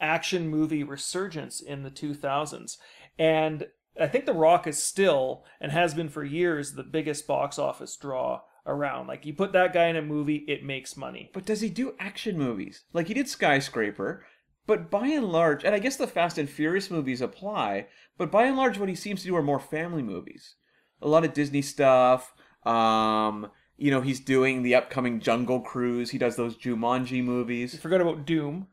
action 0.00 0.48
movie 0.48 0.84
resurgence 0.84 1.60
in 1.60 1.82
the 1.82 1.90
2000s. 1.90 2.76
And 3.18 3.68
I 4.00 4.08
think 4.08 4.26
The 4.26 4.32
Rock 4.32 4.66
is 4.66 4.82
still, 4.82 5.44
and 5.60 5.72
has 5.72 5.94
been 5.94 6.08
for 6.08 6.24
years, 6.24 6.72
the 6.72 6.82
biggest 6.82 7.26
box 7.26 7.58
office 7.58 7.96
draw 7.96 8.42
around. 8.66 9.06
Like, 9.06 9.24
you 9.24 9.32
put 9.32 9.52
that 9.52 9.72
guy 9.72 9.86
in 9.86 9.96
a 9.96 10.02
movie, 10.02 10.44
it 10.48 10.64
makes 10.64 10.96
money. 10.96 11.30
But 11.32 11.46
does 11.46 11.60
he 11.60 11.70
do 11.70 11.94
action 11.98 12.36
movies? 12.36 12.84
Like 12.92 13.08
he 13.08 13.14
did 13.14 13.28
Skyscraper, 13.28 14.26
but 14.66 14.90
by 14.90 15.06
and 15.06 15.26
large, 15.26 15.64
and 15.64 15.74
I 15.74 15.78
guess 15.78 15.96
the 15.96 16.08
Fast 16.08 16.38
and 16.38 16.50
Furious 16.50 16.90
movies 16.90 17.20
apply, 17.20 17.86
but 18.18 18.32
by 18.32 18.46
and 18.46 18.56
large, 18.56 18.78
what 18.78 18.88
he 18.88 18.96
seems 18.96 19.22
to 19.22 19.28
do 19.28 19.36
are 19.36 19.42
more 19.42 19.60
family 19.60 20.02
movies. 20.02 20.56
A 21.02 21.08
lot 21.08 21.24
of 21.24 21.32
Disney 21.34 21.62
stuff. 21.62 22.34
Um, 22.64 23.50
you 23.76 23.90
know, 23.90 24.00
he's 24.00 24.20
doing 24.20 24.62
the 24.62 24.74
upcoming 24.74 25.20
Jungle 25.20 25.60
Cruise. 25.60 26.10
He 26.10 26.18
does 26.18 26.36
those 26.36 26.56
Jumanji 26.56 27.22
movies. 27.22 27.74
You 27.74 27.78
Forgot 27.80 28.00
about 28.00 28.24
Doom. 28.26 28.68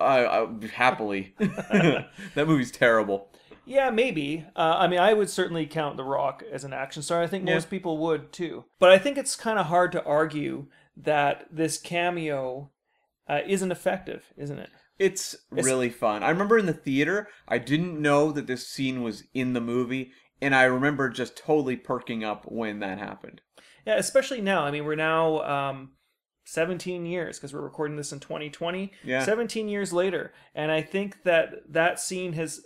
I, 0.00 0.24
I 0.26 0.46
happily. 0.74 1.34
that 1.38 2.46
movie's 2.46 2.70
terrible. 2.70 3.32
Yeah, 3.64 3.90
maybe. 3.90 4.46
Uh, 4.56 4.76
I 4.78 4.88
mean, 4.88 4.98
I 5.00 5.12
would 5.12 5.28
certainly 5.28 5.66
count 5.66 5.96
The 5.96 6.04
Rock 6.04 6.42
as 6.50 6.64
an 6.64 6.72
action 6.72 7.02
star. 7.02 7.22
I 7.22 7.26
think 7.26 7.46
Yeah. 7.46 7.54
most 7.54 7.68
people 7.68 7.98
would 7.98 8.32
too. 8.32 8.64
But 8.78 8.90
I 8.90 8.98
think 8.98 9.18
it's 9.18 9.36
kind 9.36 9.58
of 9.58 9.66
hard 9.66 9.92
to 9.92 10.04
argue 10.04 10.66
that 10.96 11.46
this 11.50 11.78
cameo 11.78 12.70
uh, 13.28 13.40
isn't 13.46 13.70
effective, 13.72 14.32
isn't 14.36 14.58
it? 14.58 14.70
It's 14.98 15.36
really 15.50 15.90
fun. 15.90 16.22
I 16.22 16.30
remember 16.30 16.58
in 16.58 16.66
the 16.66 16.72
theater, 16.72 17.28
I 17.46 17.58
didn't 17.58 18.00
know 18.00 18.32
that 18.32 18.46
this 18.46 18.66
scene 18.66 19.02
was 19.02 19.24
in 19.32 19.52
the 19.52 19.60
movie, 19.60 20.12
and 20.40 20.54
I 20.54 20.64
remember 20.64 21.08
just 21.08 21.36
totally 21.36 21.76
perking 21.76 22.24
up 22.24 22.44
when 22.46 22.80
that 22.80 22.98
happened. 22.98 23.40
Yeah, 23.86 23.96
especially 23.96 24.40
now. 24.40 24.64
I 24.64 24.70
mean, 24.70 24.84
we're 24.84 24.94
now 24.94 25.40
um, 25.42 25.92
17 26.44 27.06
years 27.06 27.38
because 27.38 27.52
we're 27.52 27.60
recording 27.60 27.96
this 27.96 28.12
in 28.12 28.20
2020. 28.20 28.92
Yeah. 29.04 29.24
17 29.24 29.68
years 29.68 29.92
later, 29.92 30.32
and 30.54 30.70
I 30.70 30.82
think 30.82 31.22
that 31.24 31.72
that 31.72 32.00
scene 32.00 32.34
has 32.34 32.60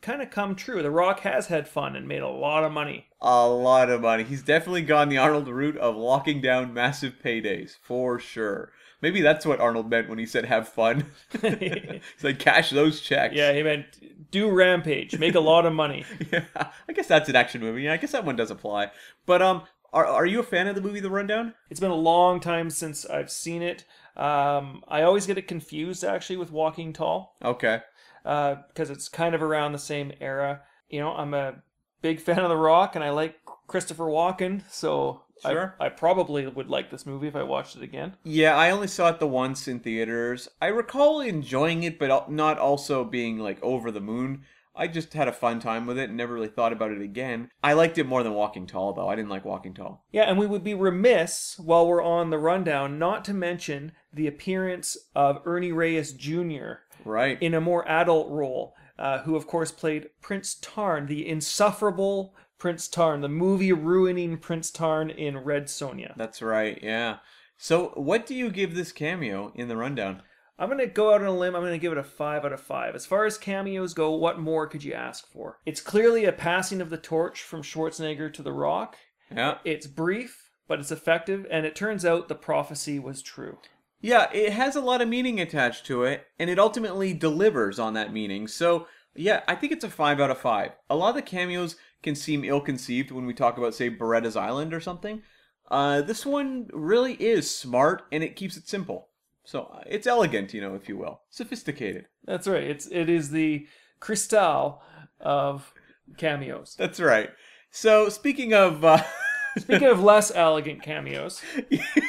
kind 0.00 0.22
of 0.22 0.30
come 0.30 0.54
true. 0.54 0.82
The 0.82 0.90
Rock 0.90 1.20
has 1.20 1.48
had 1.48 1.68
fun 1.68 1.96
and 1.96 2.06
made 2.06 2.22
a 2.22 2.28
lot 2.28 2.64
of 2.64 2.72
money. 2.72 3.06
A 3.20 3.48
lot 3.48 3.90
of 3.90 4.00
money. 4.00 4.22
He's 4.22 4.42
definitely 4.42 4.82
gone 4.82 5.08
the 5.08 5.18
Arnold 5.18 5.48
route 5.48 5.76
of 5.76 5.96
locking 5.96 6.40
down 6.40 6.72
massive 6.72 7.14
paydays, 7.22 7.76
for 7.82 8.18
sure. 8.18 8.72
Maybe 9.00 9.20
that's 9.20 9.46
what 9.46 9.60
Arnold 9.60 9.88
meant 9.90 10.08
when 10.08 10.18
he 10.18 10.26
said 10.26 10.44
have 10.46 10.68
fun. 10.68 11.06
He's 11.42 12.00
like, 12.24 12.38
cash 12.38 12.70
those 12.70 13.00
checks. 13.00 13.34
Yeah, 13.34 13.52
he 13.52 13.62
meant 13.62 13.86
do 14.30 14.50
Rampage, 14.50 15.18
make 15.18 15.34
a 15.34 15.40
lot 15.40 15.64
of 15.66 15.72
money. 15.72 16.04
Yeah, 16.32 16.44
I 16.88 16.92
guess 16.92 17.06
that's 17.06 17.28
an 17.28 17.36
action 17.36 17.60
movie. 17.60 17.82
Yeah, 17.82 17.92
I 17.94 17.96
guess 17.96 18.12
that 18.12 18.24
one 18.24 18.36
does 18.36 18.50
apply. 18.50 18.90
But 19.24 19.40
um, 19.40 19.62
are, 19.92 20.04
are 20.04 20.26
you 20.26 20.40
a 20.40 20.42
fan 20.42 20.66
of 20.68 20.74
the 20.74 20.80
movie 20.82 21.00
The 21.00 21.10
Rundown? 21.10 21.54
It's 21.70 21.80
been 21.80 21.90
a 21.90 21.94
long 21.94 22.40
time 22.40 22.70
since 22.70 23.06
I've 23.06 23.30
seen 23.30 23.62
it. 23.62 23.84
Um, 24.16 24.82
I 24.88 25.02
always 25.02 25.26
get 25.26 25.38
it 25.38 25.46
confused 25.48 26.02
actually 26.04 26.36
with 26.38 26.50
Walking 26.50 26.92
Tall 26.92 27.36
Okay. 27.42 27.80
because 28.24 28.90
it's 28.90 29.08
kind 29.08 29.34
of 29.34 29.42
around 29.42 29.72
the 29.72 29.78
same 29.78 30.12
era. 30.20 30.62
You 30.90 31.00
know, 31.00 31.12
I'm 31.12 31.32
a 31.34 31.62
big 32.02 32.20
fan 32.20 32.40
of 32.40 32.48
The 32.48 32.56
Rock 32.56 32.96
and 32.96 33.04
I 33.04 33.10
like 33.10 33.36
Christopher 33.68 34.04
Walken, 34.06 34.62
so 34.70 35.22
Sure. 35.42 35.74
I, 35.80 35.86
I 35.86 35.88
probably 35.88 36.46
would 36.46 36.68
like 36.68 36.90
this 36.90 37.06
movie 37.06 37.28
if 37.28 37.36
I 37.36 37.42
watched 37.42 37.76
it 37.76 37.82
again. 37.82 38.16
Yeah, 38.24 38.56
I 38.56 38.70
only 38.70 38.88
saw 38.88 39.08
it 39.08 39.20
the 39.20 39.26
once 39.26 39.68
in 39.68 39.80
theaters. 39.80 40.48
I 40.60 40.66
recall 40.66 41.20
enjoying 41.20 41.82
it, 41.82 41.98
but 41.98 42.30
not 42.30 42.58
also 42.58 43.04
being 43.04 43.38
like 43.38 43.62
over 43.62 43.90
the 43.90 44.00
moon. 44.00 44.44
I 44.78 44.86
just 44.86 45.12
had 45.12 45.26
a 45.26 45.32
fun 45.32 45.58
time 45.58 45.86
with 45.86 45.98
it 45.98 46.08
and 46.08 46.16
never 46.16 46.34
really 46.34 46.46
thought 46.48 46.72
about 46.72 46.92
it 46.92 47.02
again. 47.02 47.50
I 47.64 47.72
liked 47.72 47.98
it 47.98 48.06
more 48.06 48.22
than 48.22 48.34
Walking 48.34 48.64
Tall, 48.66 48.92
though. 48.92 49.08
I 49.08 49.16
didn't 49.16 49.28
like 49.30 49.44
Walking 49.44 49.74
Tall. 49.74 50.04
Yeah, 50.12 50.22
and 50.22 50.38
we 50.38 50.46
would 50.46 50.62
be 50.62 50.74
remiss 50.74 51.58
while 51.58 51.86
we're 51.86 52.02
on 52.02 52.30
the 52.30 52.38
rundown 52.38 52.96
not 52.96 53.24
to 53.24 53.34
mention 53.34 53.90
the 54.12 54.28
appearance 54.28 54.96
of 55.16 55.42
Ernie 55.44 55.72
Reyes 55.72 56.12
Jr. 56.12 56.74
Right. 57.04 57.42
in 57.42 57.54
a 57.54 57.60
more 57.60 57.88
adult 57.88 58.30
role, 58.30 58.74
uh, 58.98 59.18
who 59.22 59.34
of 59.34 59.48
course 59.48 59.72
played 59.72 60.10
Prince 60.20 60.54
Tarn, 60.60 61.06
the 61.06 61.28
insufferable 61.28 62.36
Prince 62.58 62.88
Tarn, 62.88 63.20
the 63.20 63.28
movie 63.28 63.72
ruining 63.72 64.36
Prince 64.36 64.70
Tarn 64.70 65.10
in 65.10 65.38
Red 65.38 65.66
Sonja. 65.66 66.16
That's 66.16 66.42
right, 66.42 66.78
yeah. 66.82 67.18
So, 67.56 67.92
what 67.94 68.26
do 68.26 68.34
you 68.34 68.50
give 68.50 68.74
this 68.74 68.92
cameo 68.92 69.52
in 69.54 69.68
the 69.68 69.76
rundown? 69.76 70.22
I'm 70.58 70.68
gonna 70.68 70.86
go 70.86 71.14
out 71.14 71.20
on 71.20 71.28
a 71.28 71.36
limb. 71.36 71.54
I'm 71.54 71.62
gonna 71.62 71.78
give 71.78 71.92
it 71.92 71.98
a 71.98 72.04
five 72.04 72.44
out 72.44 72.52
of 72.52 72.60
five. 72.60 72.96
As 72.96 73.06
far 73.06 73.26
as 73.26 73.38
cameos 73.38 73.94
go, 73.94 74.12
what 74.12 74.40
more 74.40 74.66
could 74.66 74.82
you 74.82 74.92
ask 74.92 75.30
for? 75.30 75.60
It's 75.64 75.80
clearly 75.80 76.24
a 76.24 76.32
passing 76.32 76.80
of 76.80 76.90
the 76.90 76.98
torch 76.98 77.42
from 77.42 77.62
Schwarzenegger 77.62 78.32
to 78.34 78.42
The 78.42 78.52
Rock. 78.52 78.96
Yeah. 79.30 79.58
It's 79.64 79.86
brief, 79.86 80.50
but 80.66 80.80
it's 80.80 80.90
effective, 80.90 81.46
and 81.50 81.64
it 81.64 81.76
turns 81.76 82.04
out 82.04 82.28
the 82.28 82.34
prophecy 82.34 82.98
was 82.98 83.22
true. 83.22 83.58
Yeah, 84.00 84.30
it 84.32 84.52
has 84.52 84.74
a 84.76 84.80
lot 84.80 85.00
of 85.00 85.08
meaning 85.08 85.40
attached 85.40 85.86
to 85.86 86.04
it, 86.04 86.26
and 86.38 86.50
it 86.50 86.58
ultimately 86.58 87.12
delivers 87.12 87.78
on 87.78 87.94
that 87.94 88.12
meaning. 88.12 88.46
So, 88.46 88.86
yeah, 89.14 89.42
I 89.48 89.56
think 89.56 89.72
it's 89.72 89.84
a 89.84 89.90
5 89.90 90.20
out 90.20 90.30
of 90.30 90.38
5. 90.38 90.72
A 90.90 90.96
lot 90.96 91.10
of 91.10 91.14
the 91.16 91.22
cameos 91.22 91.76
can 92.02 92.14
seem 92.14 92.44
ill 92.44 92.60
conceived 92.60 93.10
when 93.10 93.26
we 93.26 93.34
talk 93.34 93.58
about, 93.58 93.74
say, 93.74 93.88
Beretta's 93.88 94.36
Island 94.36 94.72
or 94.72 94.80
something. 94.80 95.22
Uh, 95.70 96.00
this 96.00 96.24
one 96.24 96.68
really 96.72 97.14
is 97.14 97.54
smart, 97.54 98.02
and 98.10 98.22
it 98.22 98.36
keeps 98.36 98.56
it 98.56 98.68
simple. 98.68 99.08
So, 99.44 99.64
uh, 99.64 99.82
it's 99.86 100.06
elegant, 100.06 100.54
you 100.54 100.60
know, 100.60 100.74
if 100.74 100.88
you 100.88 100.96
will. 100.96 101.22
Sophisticated. 101.30 102.06
That's 102.24 102.46
right. 102.46 102.62
It's 102.62 102.86
it 102.86 103.08
is 103.08 103.30
the 103.30 103.66
crystal 104.00 104.82
of 105.20 105.72
cameos. 106.16 106.74
That's 106.78 107.00
right. 107.00 107.30
So, 107.70 108.08
speaking 108.08 108.54
of. 108.54 108.84
Uh, 108.84 109.02
Speaking 109.58 109.88
of 109.88 110.02
less 110.02 110.30
elegant 110.32 110.82
cameos, 110.82 111.42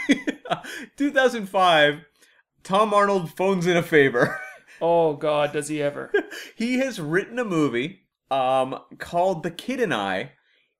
2005, 0.98 2.02
Tom 2.64 2.94
Arnold 2.94 3.32
phones 3.36 3.66
in 3.66 3.76
a 3.76 3.82
favor. 3.82 4.40
oh 4.82 5.16
god, 5.16 5.54
does 5.54 5.68
he 5.68 5.82
ever? 5.82 6.12
he 6.56 6.78
has 6.78 7.00
written 7.00 7.40
a 7.40 7.46
movie 7.46 8.02
um 8.32 8.80
called 8.98 9.44
The 9.44 9.52
Kid 9.52 9.80
and 9.80 9.94
I, 9.94 10.34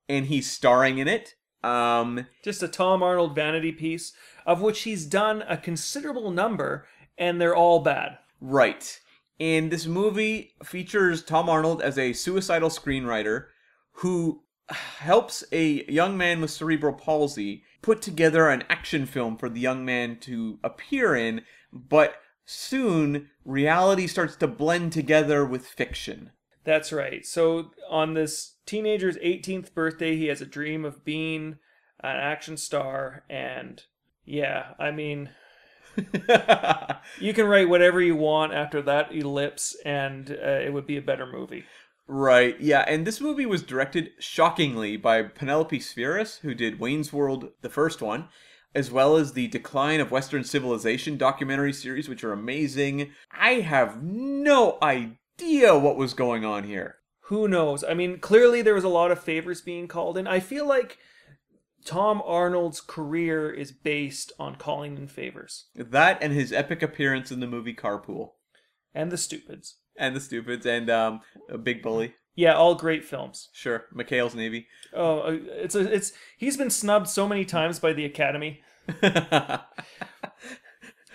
and 0.08 0.26
he's 0.26 0.50
starring 0.50 0.98
in 0.98 1.08
it. 1.08 1.34
Um, 1.62 2.26
Just 2.42 2.62
a 2.62 2.68
Tom 2.68 3.02
Arnold 3.02 3.34
vanity 3.34 3.72
piece 3.72 4.14
of 4.46 4.62
which 4.62 4.82
he's 4.82 5.04
done 5.06 5.44
a 5.48 5.56
considerable 5.56 6.30
number, 6.30 6.86
and 7.18 7.40
they're 7.40 7.56
all 7.56 7.80
bad. 7.80 8.18
right. 8.40 9.00
And 9.38 9.70
this 9.70 9.86
movie 9.86 10.52
features 10.62 11.22
Tom 11.24 11.48
Arnold 11.48 11.80
as 11.80 11.96
a 11.96 12.12
suicidal 12.12 12.68
screenwriter 12.68 13.46
who 13.92 14.42
helps 14.68 15.44
a 15.50 15.84
young 15.90 16.18
man 16.18 16.42
with 16.42 16.50
cerebral 16.50 16.92
palsy 16.92 17.62
put 17.80 18.02
together 18.02 18.48
an 18.48 18.64
action 18.68 19.06
film 19.06 19.38
for 19.38 19.48
the 19.48 19.60
young 19.60 19.82
man 19.84 20.18
to 20.20 20.58
appear 20.62 21.16
in, 21.16 21.40
but 21.72 22.16
soon 22.44 23.30
reality 23.44 24.06
starts 24.06 24.36
to 24.36 24.46
blend 24.46 24.92
together 24.92 25.44
with 25.44 25.66
fiction. 25.66 26.32
That's 26.64 26.92
right. 26.92 27.24
So 27.24 27.70
on 27.88 28.14
this 28.14 28.56
teenager's 28.66 29.16
18th 29.18 29.72
birthday, 29.74 30.16
he 30.16 30.26
has 30.26 30.40
a 30.40 30.46
dream 30.46 30.84
of 30.84 31.04
being 31.04 31.56
an 32.02 32.16
action 32.16 32.56
star, 32.56 33.24
and 33.28 33.82
yeah, 34.24 34.74
I 34.78 34.90
mean, 34.90 35.30
you 37.18 37.34
can 37.34 37.46
write 37.46 37.68
whatever 37.68 38.00
you 38.00 38.16
want 38.16 38.54
after 38.54 38.82
that 38.82 39.14
ellipse, 39.14 39.76
and 39.84 40.30
uh, 40.30 40.60
it 40.60 40.72
would 40.72 40.86
be 40.86 40.96
a 40.96 41.02
better 41.02 41.26
movie. 41.26 41.64
Right, 42.06 42.60
yeah, 42.60 42.84
and 42.86 43.06
this 43.06 43.20
movie 43.20 43.46
was 43.46 43.62
directed 43.62 44.10
shockingly 44.18 44.96
by 44.96 45.22
Penelope 45.22 45.78
Spheeris, 45.78 46.40
who 46.40 46.54
did 46.54 46.80
Wayne's 46.80 47.12
World, 47.12 47.50
the 47.60 47.70
first 47.70 48.02
one, 48.02 48.28
as 48.74 48.90
well 48.90 49.16
as 49.16 49.32
the 49.32 49.48
Decline 49.48 50.00
of 50.00 50.10
Western 50.10 50.42
Civilization 50.42 51.16
documentary 51.16 51.72
series, 51.72 52.08
which 52.08 52.24
are 52.24 52.32
amazing. 52.32 53.12
I 53.32 53.54
have 53.60 54.02
no 54.02 54.78
idea 54.82 55.18
what 55.42 55.96
was 55.96 56.14
going 56.14 56.44
on 56.44 56.64
here. 56.64 56.96
Who 57.24 57.46
knows? 57.48 57.84
I 57.84 57.94
mean, 57.94 58.18
clearly 58.18 58.62
there 58.62 58.74
was 58.74 58.84
a 58.84 58.88
lot 58.88 59.10
of 59.10 59.22
favors 59.22 59.60
being 59.60 59.86
called 59.88 60.18
in. 60.18 60.26
I 60.26 60.40
feel 60.40 60.66
like 60.66 60.98
Tom 61.84 62.22
Arnold's 62.24 62.80
career 62.80 63.50
is 63.50 63.72
based 63.72 64.32
on 64.38 64.56
calling 64.56 64.96
in 64.96 65.08
favors. 65.08 65.66
That 65.74 66.18
and 66.20 66.32
his 66.32 66.52
epic 66.52 66.82
appearance 66.82 67.30
in 67.30 67.40
the 67.40 67.46
movie 67.46 67.74
Carpool. 67.74 68.32
And 68.94 69.12
The 69.12 69.16
Stupids. 69.16 69.76
And 69.96 70.16
The 70.16 70.20
Stupids 70.20 70.66
and 70.66 70.90
um, 70.90 71.20
Big 71.62 71.82
Bully. 71.82 72.14
Yeah, 72.34 72.54
all 72.54 72.74
great 72.74 73.04
films. 73.04 73.48
Sure, 73.52 73.84
McHale's 73.94 74.34
Navy. 74.34 74.66
Oh, 74.94 75.20
uh, 75.20 75.38
it's 75.50 75.74
a, 75.74 75.92
it's 75.92 76.12
he's 76.38 76.56
been 76.56 76.70
snubbed 76.70 77.08
so 77.08 77.28
many 77.28 77.44
times 77.44 77.78
by 77.78 77.92
the 77.92 78.04
Academy. 78.04 78.62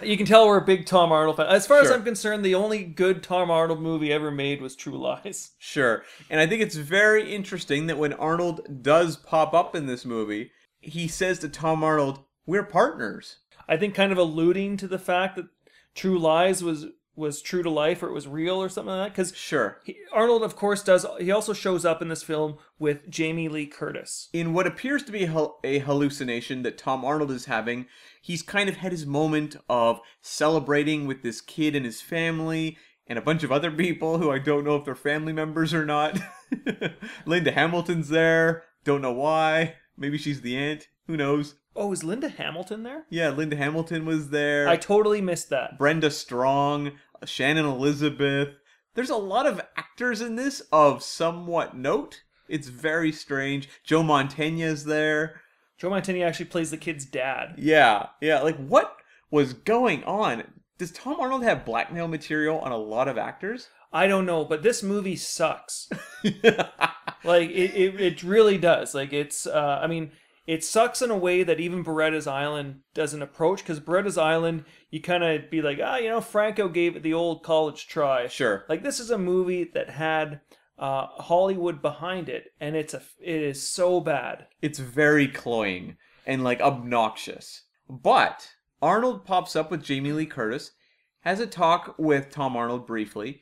You 0.01 0.17
can 0.17 0.25
tell 0.25 0.47
we're 0.47 0.57
a 0.57 0.65
big 0.65 0.85
Tom 0.85 1.11
Arnold 1.11 1.37
fan. 1.37 1.47
As 1.47 1.65
far 1.65 1.79
as 1.79 1.89
I'm 1.89 2.03
concerned, 2.03 2.43
the 2.43 2.55
only 2.55 2.83
good 2.83 3.23
Tom 3.23 3.49
Arnold 3.49 3.81
movie 3.81 4.11
ever 4.11 4.29
made 4.29 4.61
was 4.61 4.75
True 4.75 4.97
Lies. 4.97 5.51
Sure. 5.59 6.03
And 6.29 6.39
I 6.39 6.47
think 6.47 6.61
it's 6.61 6.75
very 6.75 7.33
interesting 7.33 7.87
that 7.87 7.97
when 7.97 8.13
Arnold 8.13 8.83
does 8.83 9.15
pop 9.15 9.53
up 9.53 9.75
in 9.75 9.87
this 9.87 10.05
movie, 10.05 10.51
he 10.79 11.07
says 11.07 11.39
to 11.39 11.49
Tom 11.49 11.83
Arnold, 11.83 12.19
We're 12.45 12.63
partners. 12.63 13.37
I 13.67 13.77
think 13.77 13.95
kind 13.95 14.11
of 14.11 14.17
alluding 14.17 14.77
to 14.77 14.87
the 14.87 14.99
fact 14.99 15.35
that 15.37 15.47
True 15.95 16.19
Lies 16.19 16.63
was 16.63 16.87
was 17.15 17.41
true 17.41 17.63
to 17.63 17.69
life 17.69 18.03
or 18.03 18.07
it 18.07 18.13
was 18.13 18.27
real 18.27 18.61
or 18.61 18.69
something 18.69 18.93
like 18.93 19.07
that. 19.07 19.15
Because 19.15 19.35
Sure. 19.35 19.81
Arnold, 20.11 20.43
of 20.43 20.55
course, 20.55 20.83
does. 20.83 21.05
He 21.19 21.31
also 21.31 21.53
shows 21.53 21.85
up 21.85 22.01
in 22.01 22.09
this 22.09 22.23
film 22.23 22.57
with 22.77 23.09
Jamie 23.09 23.47
Lee 23.49 23.67
Curtis. 23.67 24.29
In 24.33 24.53
what 24.53 24.67
appears 24.67 25.03
to 25.03 25.11
be 25.11 25.23
a 25.25 25.47
a 25.63 25.79
hallucination 25.79 26.63
that 26.63 26.77
Tom 26.77 27.05
Arnold 27.05 27.31
is 27.31 27.45
having, 27.45 27.85
he's 28.21 28.41
kind 28.41 28.69
of 28.69 28.77
had 28.77 28.91
his 28.91 29.05
moment 29.05 29.55
of 29.69 29.99
celebrating 30.21 31.07
with 31.07 31.23
this 31.23 31.41
kid 31.41 31.75
and 31.75 31.85
his 31.85 32.01
family 32.01 32.77
and 33.07 33.19
a 33.19 33.21
bunch 33.21 33.43
of 33.43 33.51
other 33.51 33.71
people 33.71 34.17
who 34.17 34.31
I 34.31 34.39
don't 34.39 34.63
know 34.63 34.75
if 34.75 34.85
they're 34.85 34.95
family 34.95 35.33
members 35.33 35.73
or 35.73 35.85
not. 35.85 36.19
Linda 37.25 37.51
Hamilton's 37.51 38.09
there. 38.09 38.63
Don't 38.83 39.01
know 39.01 39.13
why. 39.13 39.75
Maybe 39.97 40.17
she's 40.17 40.41
the 40.41 40.57
aunt. 40.57 40.87
Who 41.07 41.15
knows? 41.17 41.55
Oh, 41.75 41.91
is 41.91 42.03
Linda 42.03 42.29
Hamilton 42.29 42.83
there? 42.83 43.05
Yeah, 43.09 43.29
Linda 43.29 43.55
Hamilton 43.57 44.05
was 44.05 44.29
there. 44.29 44.67
I 44.67 44.77
totally 44.77 45.21
missed 45.21 45.49
that. 45.49 45.77
Brenda 45.77 46.09
Strong, 46.09 46.93
Shannon 47.23 47.65
Elizabeth. 47.65 48.49
There's 48.93 49.09
a 49.09 49.15
lot 49.15 49.45
of 49.45 49.61
actors 49.77 50.21
in 50.21 50.35
this 50.35 50.61
of 50.71 51.03
somewhat 51.03 51.75
note. 51.75 52.23
It's 52.47 52.67
very 52.67 53.11
strange. 53.11 53.69
Joe 53.83 54.03
Mantegna's 54.03 54.85
there. 54.85 55.41
Joe 55.77 55.89
Mantegna 55.89 56.25
actually 56.25 56.45
plays 56.45 56.71
the 56.71 56.77
kid's 56.77 57.05
dad. 57.05 57.55
Yeah, 57.57 58.07
yeah. 58.21 58.41
Like, 58.41 58.57
what 58.57 58.95
was 59.29 59.53
going 59.53 60.03
on? 60.05 60.43
Does 60.77 60.91
Tom 60.91 61.19
Arnold 61.19 61.43
have 61.43 61.65
blackmail 61.65 62.07
material 62.07 62.59
on 62.59 62.71
a 62.71 62.77
lot 62.77 63.07
of 63.07 63.17
actors? 63.17 63.69
I 63.91 64.07
don't 64.07 64.25
know, 64.25 64.43
but 64.43 64.61
this 64.61 64.83
movie 64.83 65.15
sucks. 65.15 65.89
like 66.23 67.49
it, 67.49 67.75
it, 67.75 68.01
it 68.01 68.23
really 68.23 68.57
does. 68.57 68.93
Like 68.93 69.13
it's, 69.13 69.47
uh, 69.47 69.79
I 69.81 69.87
mean, 69.87 70.11
it 70.47 70.63
sucks 70.63 71.01
in 71.01 71.09
a 71.09 71.17
way 71.17 71.43
that 71.43 71.59
even 71.59 71.83
Beretta's 71.83 72.27
Island 72.27 72.81
doesn't 72.93 73.21
approach. 73.21 73.59
Because 73.59 73.79
Beretta's 73.79 74.17
Island, 74.17 74.65
you 74.91 75.01
kind 75.01 75.23
of 75.23 75.49
be 75.49 75.61
like, 75.61 75.79
ah, 75.83 75.97
you 75.97 76.09
know, 76.09 76.21
Franco 76.21 76.69
gave 76.69 76.95
it 76.95 77.03
the 77.03 77.13
old 77.13 77.43
college 77.43 77.87
try. 77.87 78.27
Sure. 78.27 78.65
Like 78.69 78.83
this 78.83 78.99
is 78.99 79.11
a 79.11 79.17
movie 79.17 79.63
that 79.73 79.89
had 79.89 80.41
uh, 80.77 81.07
Hollywood 81.07 81.81
behind 81.81 82.29
it, 82.29 82.53
and 82.59 82.75
it's 82.75 82.93
a, 82.93 83.01
it 83.19 83.41
is 83.41 83.67
so 83.67 83.99
bad. 83.99 84.47
It's 84.61 84.79
very 84.79 85.27
cloying 85.27 85.97
and 86.25 86.43
like 86.43 86.61
obnoxious. 86.61 87.63
But 87.89 88.51
Arnold 88.81 89.25
pops 89.25 89.55
up 89.55 89.71
with 89.71 89.83
Jamie 89.83 90.11
Lee 90.11 90.25
Curtis, 90.25 90.71
has 91.21 91.39
a 91.39 91.47
talk 91.47 91.95
with 91.97 92.29
Tom 92.29 92.55
Arnold 92.55 92.85
briefly, 92.85 93.41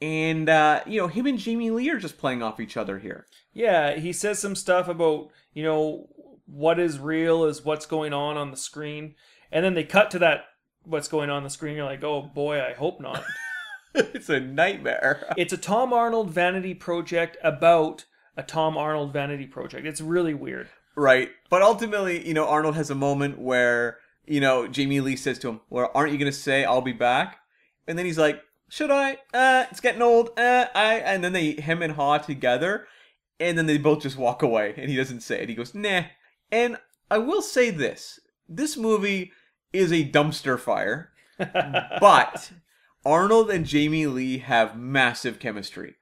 and 0.00 0.48
uh, 0.48 0.82
you 0.86 1.00
know 1.00 1.08
him 1.08 1.26
and 1.26 1.38
Jamie 1.38 1.70
Lee 1.70 1.90
are 1.90 1.98
just 1.98 2.18
playing 2.18 2.42
off 2.42 2.60
each 2.60 2.76
other 2.76 2.98
here. 2.98 3.26
Yeah, 3.52 3.96
he 3.96 4.12
says 4.12 4.38
some 4.38 4.54
stuff 4.54 4.88
about 4.88 5.30
you 5.52 5.64
know 5.64 6.08
what 6.50 6.78
is 6.78 6.98
real 6.98 7.44
is 7.44 7.64
what's 7.64 7.86
going 7.86 8.12
on 8.12 8.36
on 8.36 8.50
the 8.50 8.56
screen, 8.56 9.14
and 9.52 9.64
then 9.64 9.74
they 9.74 9.84
cut 9.84 10.10
to 10.12 10.18
that 10.20 10.44
what's 10.84 11.08
going 11.08 11.30
on 11.30 11.44
the 11.44 11.50
screen. 11.50 11.76
You're 11.76 11.84
like, 11.84 12.02
oh 12.02 12.22
boy, 12.22 12.60
I 12.62 12.72
hope 12.72 13.00
not. 13.00 13.22
it's 13.94 14.28
a 14.28 14.40
nightmare. 14.40 15.34
it's 15.36 15.52
a 15.52 15.58
Tom 15.58 15.92
Arnold 15.92 16.30
vanity 16.30 16.74
project 16.74 17.36
about 17.42 18.06
a 18.36 18.42
Tom 18.42 18.76
Arnold 18.76 19.12
vanity 19.12 19.46
project. 19.46 19.86
It's 19.86 20.00
really 20.00 20.34
weird. 20.34 20.68
Right. 20.96 21.30
But 21.50 21.62
ultimately, 21.62 22.26
you 22.26 22.34
know, 22.34 22.46
Arnold 22.46 22.74
has 22.76 22.90
a 22.90 22.94
moment 22.94 23.38
where, 23.38 23.98
you 24.26 24.40
know, 24.40 24.66
Jamie 24.66 25.00
Lee 25.00 25.16
says 25.16 25.38
to 25.40 25.48
him, 25.48 25.60
Well, 25.70 25.90
aren't 25.94 26.12
you 26.12 26.18
going 26.18 26.30
to 26.30 26.36
say 26.36 26.64
I'll 26.64 26.80
be 26.80 26.92
back? 26.92 27.38
And 27.86 27.98
then 27.98 28.06
he's 28.06 28.18
like, 28.18 28.42
Should 28.68 28.90
I? 28.90 29.18
Uh, 29.32 29.66
it's 29.70 29.80
getting 29.80 30.02
old. 30.02 30.30
Uh, 30.38 30.66
I. 30.74 30.94
And 30.96 31.22
then 31.22 31.32
they, 31.32 31.52
him 31.52 31.82
and 31.82 31.92
Ha 31.94 32.18
together, 32.18 32.86
and 33.38 33.56
then 33.56 33.66
they 33.66 33.78
both 33.78 34.02
just 34.02 34.16
walk 34.16 34.42
away, 34.42 34.74
and 34.76 34.90
he 34.90 34.96
doesn't 34.96 35.20
say 35.20 35.42
it. 35.42 35.48
He 35.48 35.54
goes, 35.54 35.74
Nah. 35.74 36.02
And 36.50 36.78
I 37.10 37.18
will 37.18 37.42
say 37.42 37.70
this 37.70 38.20
this 38.48 38.76
movie 38.76 39.32
is 39.72 39.92
a 39.92 40.08
dumpster 40.08 40.58
fire, 40.58 41.10
but 41.38 42.52
Arnold 43.04 43.50
and 43.50 43.66
Jamie 43.66 44.06
Lee 44.06 44.38
have 44.38 44.78
massive 44.78 45.38
chemistry. 45.38 45.94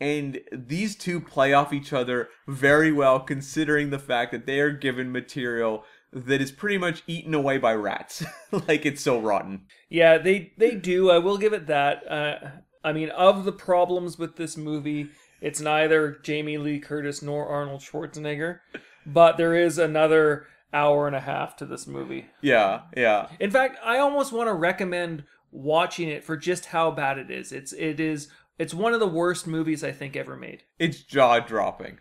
And 0.00 0.40
these 0.52 0.96
two 0.96 1.20
play 1.20 1.52
off 1.52 1.72
each 1.72 1.92
other 1.92 2.28
very 2.48 2.92
well, 2.92 3.20
considering 3.20 3.90
the 3.90 3.98
fact 3.98 4.32
that 4.32 4.44
they 4.44 4.60
are 4.60 4.70
given 4.70 5.12
material 5.12 5.84
that 6.12 6.40
is 6.40 6.52
pretty 6.52 6.78
much 6.78 7.02
eaten 7.06 7.34
away 7.34 7.58
by 7.58 7.74
rats. 7.74 8.24
like 8.68 8.84
it's 8.86 9.02
so 9.02 9.20
rotten. 9.20 9.62
Yeah, 9.88 10.18
they 10.18 10.52
they 10.58 10.74
do. 10.74 11.10
I 11.10 11.18
will 11.18 11.38
give 11.38 11.52
it 11.52 11.66
that. 11.66 12.10
Uh, 12.10 12.38
I 12.82 12.92
mean, 12.92 13.10
of 13.10 13.44
the 13.44 13.52
problems 13.52 14.18
with 14.18 14.36
this 14.36 14.56
movie, 14.56 15.08
it's 15.40 15.60
neither 15.60 16.18
Jamie 16.22 16.58
Lee 16.58 16.80
Curtis 16.80 17.22
nor 17.22 17.46
Arnold 17.46 17.80
Schwarzenegger, 17.80 18.60
but 19.06 19.36
there 19.36 19.54
is 19.54 19.78
another 19.78 20.46
hour 20.72 21.06
and 21.06 21.14
a 21.16 21.20
half 21.20 21.56
to 21.56 21.66
this 21.66 21.86
movie. 21.86 22.26
Yeah, 22.40 22.82
yeah. 22.96 23.28
In 23.38 23.50
fact, 23.50 23.78
I 23.84 23.98
almost 23.98 24.32
want 24.32 24.48
to 24.48 24.54
recommend 24.54 25.24
watching 25.52 26.08
it 26.08 26.24
for 26.24 26.36
just 26.36 26.66
how 26.66 26.90
bad 26.90 27.18
it 27.18 27.30
is. 27.30 27.52
It's 27.52 27.72
it 27.72 28.00
is 28.00 28.28
it's 28.58 28.74
one 28.74 28.92
of 28.94 29.00
the 29.00 29.06
worst 29.08 29.46
movies 29.46 29.82
I 29.84 29.92
think 29.92 30.16
ever 30.16 30.36
made. 30.36 30.62
It's 30.78 31.00
jaw 31.02 31.40
dropping. 31.40 31.98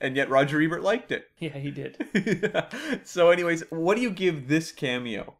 And 0.00 0.14
yet 0.14 0.28
Roger 0.28 0.60
Ebert 0.60 0.82
liked 0.82 1.10
it. 1.10 1.24
Yeah, 1.38 1.56
he 1.56 1.70
did. 1.70 1.96
so, 3.04 3.30
anyways, 3.30 3.62
what 3.70 3.96
do 3.96 4.02
you 4.02 4.10
give 4.10 4.46
this 4.46 4.70
cameo? 4.70 5.36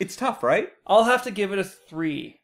It's 0.00 0.16
tough, 0.16 0.42
right? 0.42 0.70
I'll 0.86 1.04
have 1.04 1.22
to 1.24 1.30
give 1.30 1.52
it 1.52 1.58
a 1.58 1.64
three. 1.64 2.40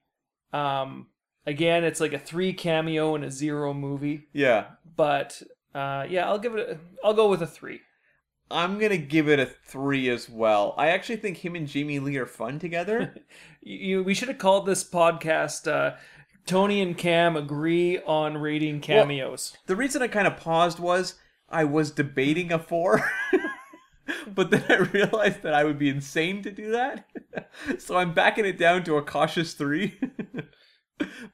Um, 0.52 1.06
again, 1.46 1.82
it's 1.82 1.98
like 2.00 2.12
a 2.12 2.18
three 2.18 2.52
cameo 2.52 3.14
and 3.14 3.24
a 3.24 3.30
zero 3.30 3.72
movie, 3.72 4.28
Yeah. 4.34 4.66
but 4.96 5.40
uh, 5.74 6.04
yeah, 6.10 6.28
I'll 6.28 6.38
give 6.38 6.54
it. 6.56 6.68
A, 6.68 6.78
I'll 7.06 7.14
go 7.14 7.28
with 7.30 7.40
a 7.40 7.46
three. 7.46 7.80
I'm 8.50 8.78
gonna 8.78 8.96
give 8.96 9.28
it 9.28 9.38
a 9.38 9.46
three 9.46 10.08
as 10.08 10.28
well. 10.28 10.74
I 10.76 10.88
actually 10.88 11.16
think 11.16 11.38
him 11.44 11.54
and 11.54 11.68
Jamie 11.68 11.98
Lee 12.00 12.16
are 12.16 12.26
fun 12.26 12.58
together. 12.58 13.14
You, 13.62 14.02
we 14.02 14.14
should 14.14 14.28
have 14.28 14.38
called 14.38 14.64
this 14.64 14.82
podcast. 14.82 15.70
Uh, 15.70 15.96
Tony 16.46 16.80
and 16.80 16.96
Cam 16.96 17.36
agree 17.36 18.00
on 18.00 18.38
rating 18.38 18.80
cameos. 18.80 19.54
the 19.66 19.76
reason 19.76 20.00
I 20.00 20.08
kind 20.08 20.26
of 20.26 20.38
paused 20.38 20.78
was 20.78 21.16
I 21.46 21.64
was 21.64 21.90
debating 21.90 22.52
a 22.54 22.58
four, 22.58 23.04
but 24.34 24.50
then 24.50 24.64
I 24.70 24.76
realized 24.76 25.42
that 25.42 25.52
I 25.52 25.64
would 25.64 25.78
be 25.78 25.90
insane 25.90 26.42
to 26.44 26.50
do 26.50 26.72
that. 26.72 27.04
so 27.78 27.98
I'm 27.98 28.14
backing 28.14 28.46
it 28.46 28.56
down 28.56 28.82
to 28.84 28.96
a 28.96 29.02
cautious 29.02 29.52
three. 29.52 30.00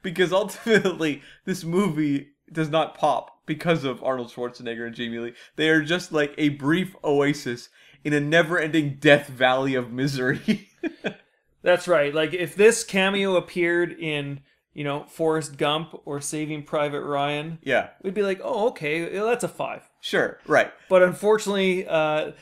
because 0.02 0.32
ultimately, 0.32 1.22
this 1.44 1.62
movie 1.62 2.30
does 2.52 2.68
not 2.68 2.96
pop 2.96 3.40
because 3.46 3.84
of 3.84 4.02
Arnold 4.02 4.28
Schwarzenegger 4.28 4.86
and 4.86 4.94
Jamie 4.94 5.18
Lee. 5.18 5.34
They 5.56 5.68
are 5.68 5.82
just 5.82 6.12
like 6.12 6.34
a 6.36 6.50
brief 6.50 6.94
oasis 7.04 7.68
in 8.04 8.12
a 8.12 8.20
never 8.20 8.58
ending 8.58 8.96
death 9.00 9.28
valley 9.28 9.74
of 9.74 9.92
misery. 9.92 10.68
That's 11.62 11.88
right. 11.88 12.14
Like 12.14 12.32
if 12.32 12.54
this 12.54 12.84
cameo 12.84 13.34
appeared 13.36 13.92
in 13.92 14.40
you 14.72 14.84
know 14.84 15.04
Forrest 15.08 15.56
Gump 15.56 16.00
or 16.04 16.20
Saving 16.20 16.62
Private 16.62 17.02
Ryan, 17.02 17.58
yeah, 17.62 17.88
we'd 18.02 18.14
be 18.14 18.22
like, 18.22 18.40
oh 18.44 18.68
okay, 18.68 19.08
that's 19.08 19.42
a 19.42 19.48
five. 19.48 19.82
sure, 20.00 20.38
right. 20.46 20.72
But 20.88 21.02
unfortunately, 21.02 21.84
uh, 21.88 22.32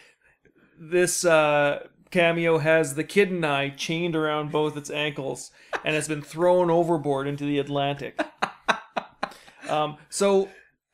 this 0.78 1.24
uh, 1.24 1.86
cameo 2.11 2.59
has 2.59 2.96
the 2.96 3.05
kid 3.05 3.30
and 3.30 3.46
I 3.46 3.70
chained 3.70 4.14
around 4.14 4.52
both 4.52 4.76
its 4.76 4.90
ankles 4.90 5.50
and 5.84 5.94
has 5.94 6.07
been 6.07 6.22
thrown 6.22 6.70
overboard 6.70 7.26
into 7.26 7.44
the 7.44 7.59
Atlantic. 7.59 8.20
Um, 9.68 9.96
so, 10.10 10.48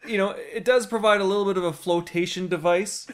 you 0.07 0.17
know, 0.19 0.31
it 0.31 0.65
does 0.65 0.87
provide 0.87 1.21
a 1.21 1.25
little 1.25 1.45
bit 1.45 1.57
of 1.57 1.65
a 1.65 1.73
flotation 1.73 2.49
device, 2.49 3.07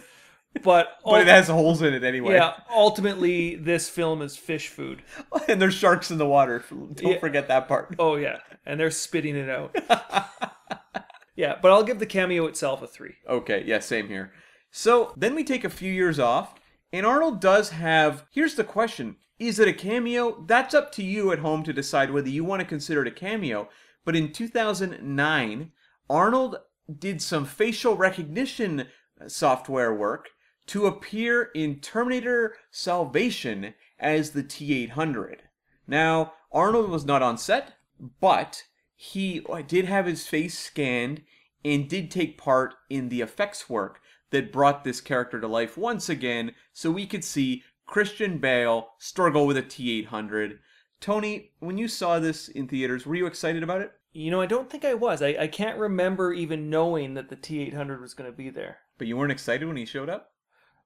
But, 0.63 0.99
but 1.05 1.21
it 1.23 1.27
has 1.27 1.49
holes 1.49 1.83
in 1.83 1.93
it 1.95 2.05
anyway. 2.05 2.35
yeah, 2.35 2.55
ultimately, 2.75 3.57
this 3.57 3.89
film 3.89 4.23
is 4.23 4.37
fish 4.37 4.69
food. 4.69 5.03
and 5.49 5.61
there's 5.61 5.75
sharks 5.75 6.11
in 6.11 6.19
the 6.19 6.27
water. 6.27 6.65
Don't 6.71 7.01
Yeah. 7.03 7.19
forget 7.19 7.49
that 7.49 7.69
part. 7.69 7.95
Oh 7.99 8.17
yeah, 8.17 8.39
and 8.65 8.79
they're 8.81 8.91
spitting 8.91 9.37
it 9.37 9.49
out. 9.51 9.75
yeah, 11.37 11.57
but 11.61 11.71
I'll 11.71 11.83
give 11.85 11.99
the 11.99 12.07
cameo 12.07 12.47
itself 12.47 12.83
a 12.83 12.87
three. 12.87 13.15
Okay, 13.29 13.63
yeah, 13.67 13.81
same 13.81 14.09
here. 14.09 14.33
So 14.71 15.13
then 15.17 15.35
we 15.35 15.45
take 15.45 15.65
a 15.65 15.71
few 15.71 15.93
years 15.93 16.19
off, 16.19 16.55
and 16.93 17.05
Arnold 17.07 17.41
does 17.41 17.71
have. 17.71 18.25
Here's 18.31 18.55
the 18.55 18.65
question 18.65 19.17
Is 19.39 19.59
it 19.59 19.69
a 19.69 19.73
cameo? 19.73 20.45
That's 20.47 20.75
up 20.75 20.93
to 20.93 21.03
you 21.03 21.33
at 21.33 21.41
home 21.41 21.63
to 21.65 21.73
decide 21.73 22.11
whether 22.11 22.29
you 22.29 22.45
want 22.45 22.61
to 22.61 22.67
consider 22.67 23.03
it 23.03 23.09
a 23.09 23.13
cameo. 23.13 23.69
But 24.07 24.15
in 24.15 24.33
2009, 24.33 25.73
Arnold 26.09 26.57
did 26.97 27.21
some 27.21 27.45
facial 27.45 27.97
recognition 27.97 28.87
uh, 29.21 29.29
software 29.29 29.93
work 29.93 30.29
to 30.69 30.87
appear 30.87 31.51
in 31.55 31.81
Terminator 31.81 32.55
Salvation 32.71 33.75
as 33.99 34.31
the 34.31 34.45
T 34.45 34.85
800. 34.85 35.43
Now, 35.89 36.35
Arnold 36.53 36.89
was 36.89 37.05
not 37.05 37.21
on 37.21 37.37
set, 37.37 37.75
but 38.21 38.63
he 38.95 39.45
uh, 39.51 39.63
did 39.63 39.87
have 39.87 40.07
his 40.07 40.29
face 40.29 40.57
scanned 40.57 41.23
and 41.65 41.89
did 41.89 42.09
take 42.09 42.39
part 42.39 42.75
in 42.89 43.09
the 43.09 43.23
effects 43.23 43.69
work 43.69 44.01
that 44.31 44.53
brought 44.53 44.85
this 44.85 45.01
character 45.01 45.41
to 45.41 45.49
life 45.49 45.77
once 45.77 46.09
again 46.09 46.53
so 46.73 46.93
we 46.93 47.07
could 47.07 47.25
see 47.25 47.65
Christian 47.87 48.39
Bale 48.39 48.91
struggle 48.99 49.49
with 49.49 49.57
a 49.57 49.63
T 49.63 49.99
800. 49.99 50.61
Tony, 51.07 51.53
when 51.61 51.79
you 51.79 51.87
saw 51.87 52.19
this 52.19 52.49
in 52.49 52.67
theaters, 52.67 53.07
were 53.07 53.15
you 53.15 53.27
excited 53.27 53.63
about 53.63 53.81
it? 53.81 53.93
You 54.13 54.33
know, 54.33 54.41
I 54.41 54.47
don't 54.47 54.69
think 54.69 54.85
I 54.85 54.95
was. 54.95 55.23
I, 55.23 55.37
I 55.39 55.47
can't 55.47 55.79
remember 55.79 56.33
even 56.33 56.69
knowing 56.69 57.15
that 57.15 57.29
the 57.29 57.37
T 57.37 57.61
eight 57.61 57.75
hundred 57.75 58.01
was 58.01 58.13
going 58.13 58.29
to 58.29 58.37
be 58.37 58.51
there. 58.51 58.79
But 58.99 59.07
you 59.07 59.17
weren't 59.17 59.31
excited 59.31 59.69
when 59.69 59.77
he 59.77 59.87
showed 59.87 60.09
up? 60.09 60.33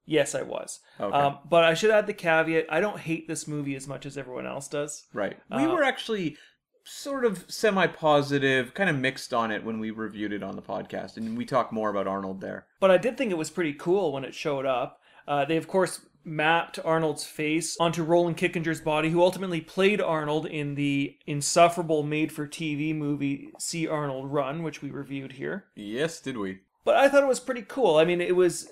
Yes, 0.05 0.35
I 0.35 0.43
was. 0.43 0.81
Okay. 1.01 1.17
Um, 1.17 1.39
but 1.49 1.65
I 1.65 1.73
should 1.73 1.91
add 1.91 2.07
the 2.07 2.13
caveat: 2.13 2.67
I 2.69 2.81
don't 2.81 2.99
hate 2.99 3.29
this 3.29 3.49
movie 3.49 3.75
as 3.75 3.89
much 3.89 4.05
as 4.05 4.19
everyone 4.19 4.47
else 4.47 4.69
does. 4.69 5.07
Right. 5.15 5.39
We 5.51 5.65
Uh, 5.65 5.73
were 5.73 5.83
actually 5.85 6.37
sort 6.85 7.25
of 7.25 7.51
semi 7.51 7.87
positive, 7.87 8.75
kind 8.75 8.91
of 8.91 8.97
mixed 8.97 9.33
on 9.33 9.51
it 9.51 9.65
when 9.65 9.81
we 9.81 9.91
reviewed 9.91 10.35
it 10.35 10.43
on 10.43 10.55
the 10.55 10.61
podcast, 10.63 11.17
and 11.17 11.39
we 11.39 11.47
talk 11.47 11.73
more 11.73 11.89
about 11.89 12.07
Arnold 12.07 12.43
there. 12.43 12.67
But 12.79 12.91
I 12.91 12.99
did 12.99 13.17
think 13.17 13.31
it 13.31 13.39
was 13.39 13.49
pretty 13.49 13.73
cool 13.73 14.13
when 14.13 14.25
it 14.25 14.35
showed 14.35 14.67
up. 14.67 15.01
Uh, 15.27 15.47
they, 15.47 15.57
of 15.57 15.67
course, 15.67 16.01
mapped 16.25 16.79
Arnold's 16.85 17.25
face 17.25 17.77
onto 17.81 18.03
Roland 18.03 18.37
Kickinger's 18.37 18.81
body, 18.81 19.11
who 19.11 19.23
ultimately 19.23 19.61
played 19.61 20.01
Arnold 20.01 20.47
in 20.47 20.75
the 20.75 21.17
insufferable 21.27 22.03
made 22.03 22.33
for 22.33 22.47
TV 22.47 22.95
movie 22.95 23.51
See 23.59 23.87
Arnold 23.87 24.33
Run, 24.33 24.63
which 24.63 24.83
we 24.83 24.91
reviewed 24.91 25.33
here. 25.33 25.67
Yes, 25.75 26.21
did 26.21 26.37
we? 26.37 26.61
But 26.85 26.97
I 26.97 27.09
thought 27.09 27.23
it 27.23 27.29
was 27.29 27.41
pretty 27.41 27.63
cool. 27.63 27.97
I 27.97 28.05
mean, 28.05 28.21
it 28.21 28.37
was. 28.37 28.69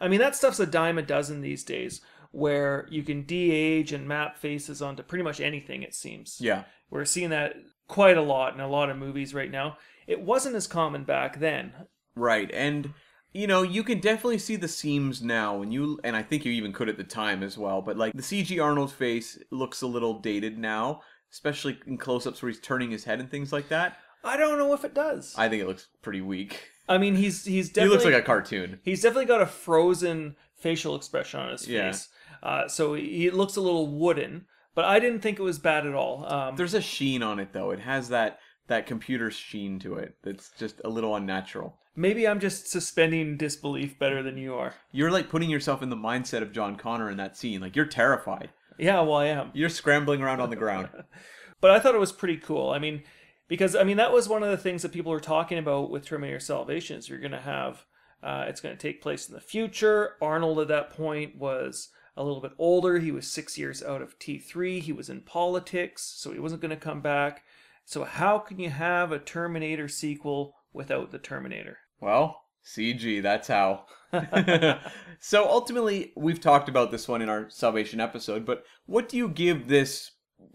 I 0.00 0.08
mean, 0.08 0.20
that 0.20 0.36
stuff's 0.36 0.60
a 0.60 0.66
dime 0.66 0.98
a 0.98 1.02
dozen 1.02 1.40
these 1.40 1.64
days, 1.64 2.00
where 2.30 2.86
you 2.90 3.02
can 3.02 3.22
de-age 3.22 3.92
and 3.92 4.08
map 4.08 4.36
faces 4.36 4.82
onto 4.82 5.02
pretty 5.02 5.24
much 5.24 5.40
anything. 5.40 5.82
It 5.82 5.94
seems. 5.94 6.38
Yeah. 6.40 6.64
We're 6.90 7.04
seeing 7.04 7.30
that 7.30 7.54
quite 7.88 8.16
a 8.16 8.22
lot 8.22 8.54
in 8.54 8.60
a 8.60 8.68
lot 8.68 8.90
of 8.90 8.96
movies 8.96 9.34
right 9.34 9.50
now. 9.50 9.78
It 10.06 10.20
wasn't 10.20 10.56
as 10.56 10.66
common 10.66 11.04
back 11.04 11.38
then. 11.38 11.72
Right. 12.14 12.50
And 12.52 12.94
you 13.34 13.46
know, 13.46 13.62
you 13.62 13.82
can 13.82 13.98
definitely 13.98 14.38
see 14.38 14.56
the 14.56 14.68
seams 14.68 15.20
now 15.20 15.60
and 15.60 15.72
you 15.74 16.00
and 16.04 16.16
I 16.16 16.22
think 16.22 16.44
you 16.44 16.52
even 16.52 16.72
could 16.72 16.88
at 16.88 16.96
the 16.96 17.04
time 17.04 17.42
as 17.42 17.58
well, 17.58 17.82
but 17.82 17.96
like 17.98 18.14
the 18.14 18.22
CG 18.22 18.62
Arnold 18.62 18.92
face 18.92 19.38
looks 19.50 19.82
a 19.82 19.86
little 19.86 20.20
dated 20.20 20.56
now, 20.56 21.02
especially 21.32 21.78
in 21.86 21.98
close-ups 21.98 22.40
where 22.42 22.50
he's 22.50 22.60
turning 22.60 22.90
his 22.90 23.04
head 23.04 23.20
and 23.20 23.30
things 23.30 23.52
like 23.52 23.68
that. 23.68 23.98
I 24.22 24.36
don't 24.38 24.56
know 24.58 24.72
if 24.72 24.84
it 24.84 24.94
does. 24.94 25.34
I 25.36 25.48
think 25.48 25.60
it 25.62 25.66
looks 25.66 25.88
pretty 26.00 26.20
weak. 26.22 26.70
I 26.88 26.96
mean, 26.98 27.16
he's 27.16 27.44
he's 27.44 27.68
definitely 27.68 27.88
He 27.88 27.92
looks 27.92 28.04
like 28.04 28.22
a 28.22 28.26
cartoon. 28.26 28.80
he's 28.84 29.02
definitely 29.02 29.26
got 29.26 29.42
a 29.42 29.46
frozen 29.46 30.36
facial 30.56 30.94
expression 30.94 31.40
on 31.40 31.50
his 31.52 31.66
Yeah. 31.68 31.90
face. 31.90 32.08
Uh, 32.42 32.68
so 32.68 32.94
he 32.94 33.02
he 33.18 33.30
looks 33.30 33.56
a 33.56 33.60
little 33.60 33.88
wooden, 33.88 34.46
but 34.74 34.84
I 34.84 34.98
didn't 35.00 35.20
think 35.20 35.38
it 35.38 35.42
was 35.42 35.58
bad 35.58 35.86
at 35.86 35.94
all. 35.94 36.24
Um, 36.32 36.56
There's 36.56 36.74
a 36.74 36.80
sheen 36.80 37.22
on 37.22 37.38
it 37.40 37.52
though. 37.52 37.70
It 37.70 37.80
has 37.80 38.08
that 38.10 38.38
that 38.68 38.86
computer 38.86 39.30
sheen 39.30 39.78
to 39.80 39.96
it 39.96 40.16
that's 40.22 40.50
just 40.58 40.80
a 40.84 40.88
little 40.88 41.16
unnatural. 41.16 41.78
Maybe 41.96 42.26
I'm 42.26 42.40
just 42.40 42.68
suspending 42.68 43.36
disbelief 43.36 43.98
better 43.98 44.22
than 44.22 44.38
you 44.38 44.54
are. 44.54 44.74
You're 44.92 45.10
like 45.10 45.28
putting 45.28 45.50
yourself 45.50 45.82
in 45.82 45.90
the 45.90 45.96
mindset 45.96 46.42
of 46.42 46.52
John 46.52 46.76
Connor 46.76 47.10
in 47.10 47.16
that 47.18 47.36
scene. 47.36 47.60
Like 47.60 47.76
you're 47.76 47.86
terrified. 47.86 48.50
Yeah, 48.78 49.00
well, 49.02 49.14
I 49.14 49.26
am. 49.26 49.50
You're 49.54 49.68
scrambling 49.68 50.20
around 50.20 50.40
on 50.40 50.50
the 50.50 50.56
ground. 50.56 50.88
But 51.60 51.70
I 51.70 51.78
thought 51.78 51.94
it 51.94 52.00
was 52.00 52.12
pretty 52.12 52.36
cool. 52.36 52.68
I 52.68 52.78
mean, 52.78 53.04
because 53.48 53.74
I 53.74 53.84
mean 53.84 53.96
that 53.96 54.12
was 54.12 54.28
one 54.28 54.42
of 54.42 54.50
the 54.50 54.58
things 54.58 54.82
that 54.82 54.92
people 54.92 55.10
were 55.10 55.18
talking 55.18 55.56
about 55.56 55.90
with 55.90 56.04
Terminator 56.04 56.38
Salvation. 56.38 56.98
Is 56.98 57.08
you're 57.08 57.20
going 57.20 57.32
to 57.32 57.40
have 57.40 57.86
uh, 58.22 58.44
it's 58.48 58.60
going 58.60 58.76
to 58.76 58.80
take 58.80 59.00
place 59.00 59.28
in 59.28 59.34
the 59.34 59.40
future. 59.40 60.16
Arnold 60.20 60.58
at 60.58 60.68
that 60.68 60.90
point 60.90 61.36
was 61.36 61.88
a 62.18 62.22
little 62.22 62.42
bit 62.42 62.52
older. 62.58 62.98
He 62.98 63.10
was 63.10 63.30
six 63.30 63.56
years 63.56 63.82
out 63.82 64.02
of 64.02 64.18
T3. 64.18 64.80
He 64.80 64.92
was 64.92 65.08
in 65.08 65.22
politics, 65.22 66.02
so 66.16 66.32
he 66.32 66.38
wasn't 66.38 66.60
going 66.60 66.68
to 66.68 66.76
come 66.76 67.00
back. 67.00 67.44
So 67.86 68.04
how 68.04 68.38
can 68.38 68.58
you 68.58 68.68
have 68.68 69.12
a 69.12 69.18
Terminator 69.18 69.88
sequel 69.88 70.54
without 70.72 71.12
the 71.12 71.18
Terminator? 71.18 71.78
Well, 72.04 72.42
CG, 72.62 73.22
that's 73.22 73.48
how. 73.48 73.86
so 75.20 75.48
ultimately, 75.48 76.12
we've 76.14 76.38
talked 76.40 76.68
about 76.68 76.90
this 76.90 77.08
one 77.08 77.22
in 77.22 77.30
our 77.30 77.48
Salvation 77.48 77.98
episode, 77.98 78.44
but 78.44 78.64
what 78.84 79.08
do 79.08 79.16
you 79.16 79.26
give 79.26 79.68
this, 79.68 80.10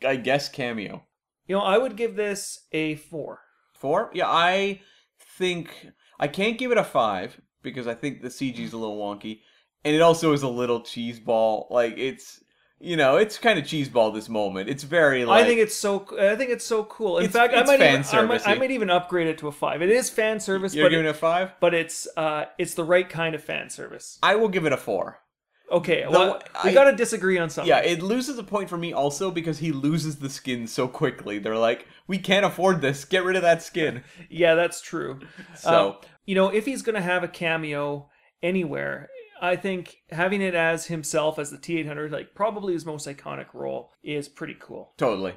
I 0.05 0.17
guess, 0.17 0.47
cameo? 0.47 1.03
You 1.47 1.55
know, 1.55 1.63
I 1.63 1.79
would 1.79 1.95
give 1.95 2.15
this 2.15 2.67
a 2.71 2.97
four. 2.97 3.39
Four? 3.73 4.11
Yeah, 4.13 4.27
I 4.27 4.81
think 5.37 5.89
I 6.19 6.27
can't 6.27 6.59
give 6.59 6.71
it 6.71 6.77
a 6.77 6.83
five 6.83 7.41
because 7.63 7.87
I 7.87 7.95
think 7.95 8.21
the 8.21 8.27
CG 8.27 8.59
is 8.59 8.73
a 8.73 8.77
little 8.77 8.99
wonky, 8.99 9.39
and 9.83 9.95
it 9.95 10.03
also 10.03 10.33
is 10.33 10.43
a 10.43 10.47
little 10.47 10.81
cheeseball. 10.81 11.71
Like 11.71 11.95
it's, 11.97 12.43
you 12.79 12.95
know, 12.95 13.17
it's 13.17 13.37
kind 13.37 13.59
of 13.59 13.65
cheeseball 13.65 14.13
this 14.13 14.29
moment. 14.29 14.69
It's 14.69 14.83
very 14.83 15.25
like 15.25 15.43
I 15.43 15.47
think 15.47 15.59
it's 15.59 15.75
so. 15.75 16.05
I 16.19 16.35
think 16.35 16.49
it's 16.49 16.65
so 16.65 16.83
cool. 16.85 17.17
In 17.17 17.25
It's- 17.25 17.33
fact, 17.33 17.53
I 17.53 17.63
might, 17.63 17.81
even, 17.81 18.05
I, 18.13 18.21
might, 18.25 18.47
I 18.47 18.55
might 18.55 18.71
even 18.71 18.89
upgrade 18.89 19.27
it 19.27 19.37
to 19.39 19.47
a 19.47 19.51
five. 19.51 19.81
It 19.81 19.89
is 19.89 20.09
fan 20.09 20.39
service, 20.39 20.73
you're 20.73 20.85
but 20.85 20.89
giving 20.91 21.05
it 21.05 21.09
a 21.09 21.13
five. 21.13 21.51
but 21.59 21.73
it's 21.73 22.07
uh 22.17 22.45
it's 22.57 22.73
the 22.75 22.83
right 22.85 23.09
kind 23.09 23.35
of 23.35 23.43
fan 23.43 23.69
service. 23.69 24.17
I 24.23 24.35
will 24.35 24.49
give 24.49 24.65
it 24.65 24.73
a 24.73 24.77
four. 24.77 25.19
Okay, 25.71 26.03
The- 26.03 26.09
well 26.09 26.41
we 26.63 26.71
I- 26.71 26.73
got 26.73 26.85
to 26.89 26.95
disagree 26.95 27.37
on 27.37 27.49
something. 27.49 27.69
Yeah, 27.69 27.79
it 27.81 28.01
loses 28.01 28.39
a 28.39 28.43
point 28.43 28.69
for 28.69 28.77
me 28.77 28.91
also 28.93 29.29
because 29.29 29.59
he 29.59 29.71
loses 29.71 30.15
the 30.17 30.29
skin 30.29 30.65
so 30.65 30.87
quickly. 30.87 31.37
They're 31.37 31.57
like, 31.57 31.85
we 32.07 32.17
can't 32.17 32.45
afford 32.45 32.81
this. 32.81 33.05
Get 33.05 33.23
rid 33.23 33.35
of 33.35 33.43
that 33.43 33.61
skin. 33.61 34.03
yeah, 34.29 34.55
that's 34.55 34.81
true. 34.81 35.19
So 35.55 35.89
Um, 35.89 35.95
you 36.25 36.33
know, 36.33 36.47
if 36.49 36.65
he's 36.65 36.81
going 36.81 36.95
to 36.95 37.01
have 37.01 37.23
a 37.23 37.27
cameo 37.27 38.09
anywhere, 38.41 39.09
I 39.41 39.55
think 39.55 39.97
having 40.11 40.41
it 40.41 40.55
as 40.55 40.85
himself 40.87 41.39
as 41.39 41.51
the 41.51 41.57
T800, 41.57 42.11
like 42.11 42.35
probably 42.35 42.73
his 42.73 42.85
most 42.85 43.07
iconic 43.07 43.47
role, 43.53 43.91
is 44.03 44.27
pretty 44.27 44.55
cool. 44.59 44.93
totally. 44.97 45.35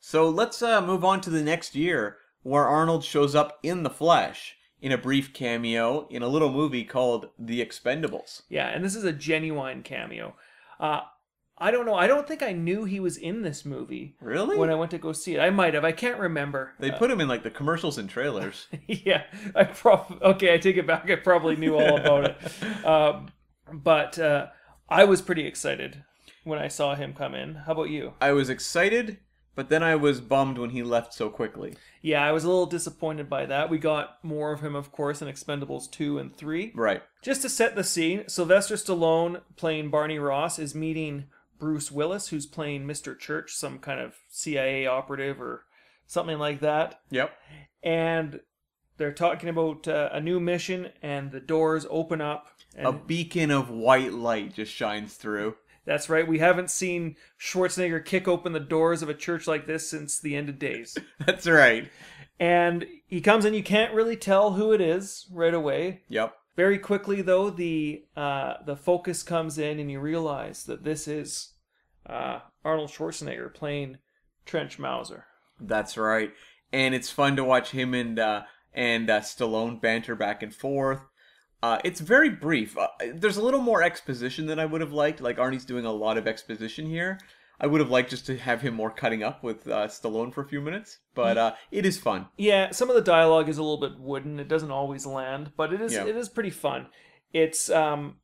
So 0.00 0.28
let's 0.30 0.62
uh, 0.62 0.80
move 0.80 1.04
on 1.04 1.20
to 1.22 1.30
the 1.30 1.42
next 1.42 1.74
year 1.74 2.16
where 2.42 2.66
Arnold 2.66 3.04
shows 3.04 3.34
up 3.34 3.58
in 3.62 3.82
the 3.82 3.90
flesh 3.90 4.56
in 4.80 4.92
a 4.92 4.96
brief 4.98 5.34
cameo 5.34 6.06
in 6.08 6.22
a 6.22 6.28
little 6.28 6.50
movie 6.50 6.84
called 6.84 7.28
The 7.38 7.62
Expendables. 7.64 8.42
Yeah, 8.48 8.68
and 8.68 8.82
this 8.82 8.96
is 8.96 9.04
a 9.04 9.12
genuine 9.12 9.82
cameo. 9.82 10.34
Uh, 10.78 11.00
I 11.58 11.70
don't 11.70 11.84
know. 11.84 11.94
I 11.94 12.06
don't 12.06 12.26
think 12.26 12.42
I 12.42 12.52
knew 12.52 12.84
he 12.86 12.98
was 13.00 13.18
in 13.18 13.42
this 13.42 13.66
movie 13.66 14.16
Really? 14.22 14.56
when 14.56 14.70
I 14.70 14.74
went 14.74 14.90
to 14.92 14.98
go 14.98 15.12
see 15.12 15.34
it. 15.34 15.40
I 15.40 15.50
might 15.50 15.74
have. 15.74 15.84
I 15.84 15.92
can't 15.92 16.18
remember. 16.18 16.72
they 16.78 16.90
put 16.90 17.10
him 17.10 17.20
in 17.20 17.28
like 17.28 17.42
the 17.42 17.50
commercials 17.50 17.98
and 17.98 18.08
trailers. 18.08 18.68
yeah, 18.86 19.24
I 19.54 19.64
probably 19.64 20.16
okay. 20.22 20.54
I 20.54 20.56
take 20.56 20.78
it 20.78 20.86
back. 20.86 21.10
I 21.10 21.16
probably 21.16 21.56
knew 21.56 21.76
all 21.76 21.98
about 21.98 22.24
it, 22.24 22.36
um, 22.86 23.28
but 23.72 24.18
uh, 24.18 24.48
I 24.88 25.04
was 25.04 25.22
pretty 25.22 25.46
excited 25.46 26.04
when 26.44 26.58
I 26.58 26.68
saw 26.68 26.94
him 26.94 27.12
come 27.12 27.34
in. 27.34 27.54
How 27.54 27.72
about 27.72 27.90
you? 27.90 28.14
I 28.20 28.32
was 28.32 28.50
excited, 28.50 29.18
but 29.54 29.68
then 29.68 29.82
I 29.82 29.96
was 29.96 30.20
bummed 30.20 30.58
when 30.58 30.70
he 30.70 30.82
left 30.82 31.14
so 31.14 31.28
quickly. 31.28 31.76
Yeah, 32.02 32.24
I 32.24 32.32
was 32.32 32.44
a 32.44 32.48
little 32.48 32.66
disappointed 32.66 33.28
by 33.28 33.46
that. 33.46 33.70
We 33.70 33.78
got 33.78 34.22
more 34.24 34.52
of 34.52 34.60
him, 34.60 34.74
of 34.74 34.90
course, 34.92 35.20
in 35.20 35.28
Expendables 35.28 35.90
two 35.90 36.18
and 36.18 36.34
three. 36.34 36.72
Right. 36.74 37.02
Just 37.22 37.42
to 37.42 37.48
set 37.48 37.76
the 37.76 37.84
scene, 37.84 38.24
Sylvester 38.28 38.76
Stallone 38.76 39.42
playing 39.56 39.90
Barney 39.90 40.18
Ross 40.18 40.58
is 40.58 40.74
meeting 40.74 41.26
Bruce 41.58 41.92
Willis, 41.92 42.28
who's 42.28 42.46
playing 42.46 42.86
Mr. 42.86 43.18
Church, 43.18 43.52
some 43.52 43.78
kind 43.78 44.00
of 44.00 44.16
CIA 44.28 44.86
operative 44.86 45.40
or 45.40 45.66
something 46.06 46.38
like 46.38 46.60
that. 46.60 47.00
Yep. 47.10 47.32
And 47.82 48.40
they're 48.96 49.12
talking 49.12 49.48
about 49.48 49.86
uh, 49.86 50.08
a 50.12 50.20
new 50.20 50.40
mission, 50.40 50.88
and 51.02 51.30
the 51.30 51.40
doors 51.40 51.86
open 51.88 52.20
up. 52.20 52.48
And 52.76 52.86
A 52.86 52.92
beacon 52.92 53.50
of 53.50 53.68
white 53.70 54.12
light 54.12 54.54
just 54.54 54.72
shines 54.72 55.14
through. 55.14 55.56
that's 55.84 56.08
right, 56.08 56.26
we 56.28 56.38
haven't 56.38 56.70
seen 56.70 57.16
Schwarzenegger 57.40 58.04
kick 58.04 58.28
open 58.28 58.52
the 58.52 58.60
doors 58.60 59.02
of 59.02 59.08
a 59.08 59.14
church 59.14 59.46
like 59.46 59.66
this 59.66 59.88
since 59.90 60.20
the 60.20 60.36
end 60.36 60.48
of 60.48 60.58
days. 60.58 60.96
That's 61.26 61.48
right. 61.48 61.90
and 62.38 62.86
he 63.06 63.20
comes 63.20 63.44
in, 63.44 63.54
you 63.54 63.62
can't 63.64 63.92
really 63.94 64.16
tell 64.16 64.52
who 64.52 64.72
it 64.72 64.80
is 64.80 65.26
right 65.32 65.52
away. 65.54 66.02
Yep. 66.08 66.34
Very 66.56 66.78
quickly, 66.78 67.22
though, 67.22 67.50
the 67.50 68.04
uh, 68.16 68.54
the 68.66 68.76
focus 68.76 69.22
comes 69.22 69.56
in, 69.58 69.78
and 69.80 69.90
you 69.90 69.98
realize 69.98 70.64
that 70.64 70.84
this 70.84 71.08
is 71.08 71.54
uh, 72.06 72.40
Arnold 72.64 72.90
Schwarzenegger 72.90 73.52
playing 73.54 73.98
Trench 74.46 74.78
Mauser. 74.78 75.24
That's 75.60 75.96
right. 75.96 76.32
And 76.72 76.94
it's 76.94 77.10
fun 77.10 77.36
to 77.36 77.44
watch 77.44 77.70
him 77.70 77.94
and 77.94 78.18
uh, 78.18 78.42
and 78.74 79.08
uh, 79.08 79.20
Stallone 79.20 79.80
banter 79.80 80.14
back 80.14 80.42
and 80.42 80.54
forth. 80.54 81.00
Uh, 81.62 81.78
it's 81.84 82.00
very 82.00 82.30
brief. 82.30 82.76
Uh, 82.78 82.88
there's 83.14 83.36
a 83.36 83.42
little 83.42 83.60
more 83.60 83.82
exposition 83.82 84.46
than 84.46 84.58
I 84.58 84.64
would 84.66 84.80
have 84.80 84.92
liked. 84.92 85.20
Like 85.20 85.36
Arnie's 85.36 85.64
doing 85.64 85.84
a 85.84 85.92
lot 85.92 86.16
of 86.16 86.26
exposition 86.26 86.86
here. 86.86 87.18
I 87.62 87.66
would 87.66 87.80
have 87.80 87.90
liked 87.90 88.08
just 88.08 88.24
to 88.26 88.38
have 88.38 88.62
him 88.62 88.72
more 88.72 88.90
cutting 88.90 89.22
up 89.22 89.42
with 89.44 89.68
uh, 89.68 89.86
Stallone 89.86 90.32
for 90.32 90.40
a 90.40 90.48
few 90.48 90.62
minutes, 90.62 90.98
but 91.14 91.36
uh, 91.36 91.52
it 91.70 91.84
is 91.84 91.98
fun. 91.98 92.26
Yeah, 92.38 92.70
some 92.70 92.88
of 92.88 92.94
the 92.94 93.02
dialogue 93.02 93.50
is 93.50 93.58
a 93.58 93.62
little 93.62 93.80
bit 93.80 93.98
wooden. 94.00 94.40
It 94.40 94.48
doesn't 94.48 94.70
always 94.70 95.04
land, 95.04 95.52
but 95.58 95.70
it 95.74 95.82
is 95.82 95.92
Yeah. 95.92 96.06
it 96.06 96.16
is 96.16 96.30
pretty 96.30 96.48
fun. 96.48 96.86
It's 97.34 97.68
um, 97.68 98.16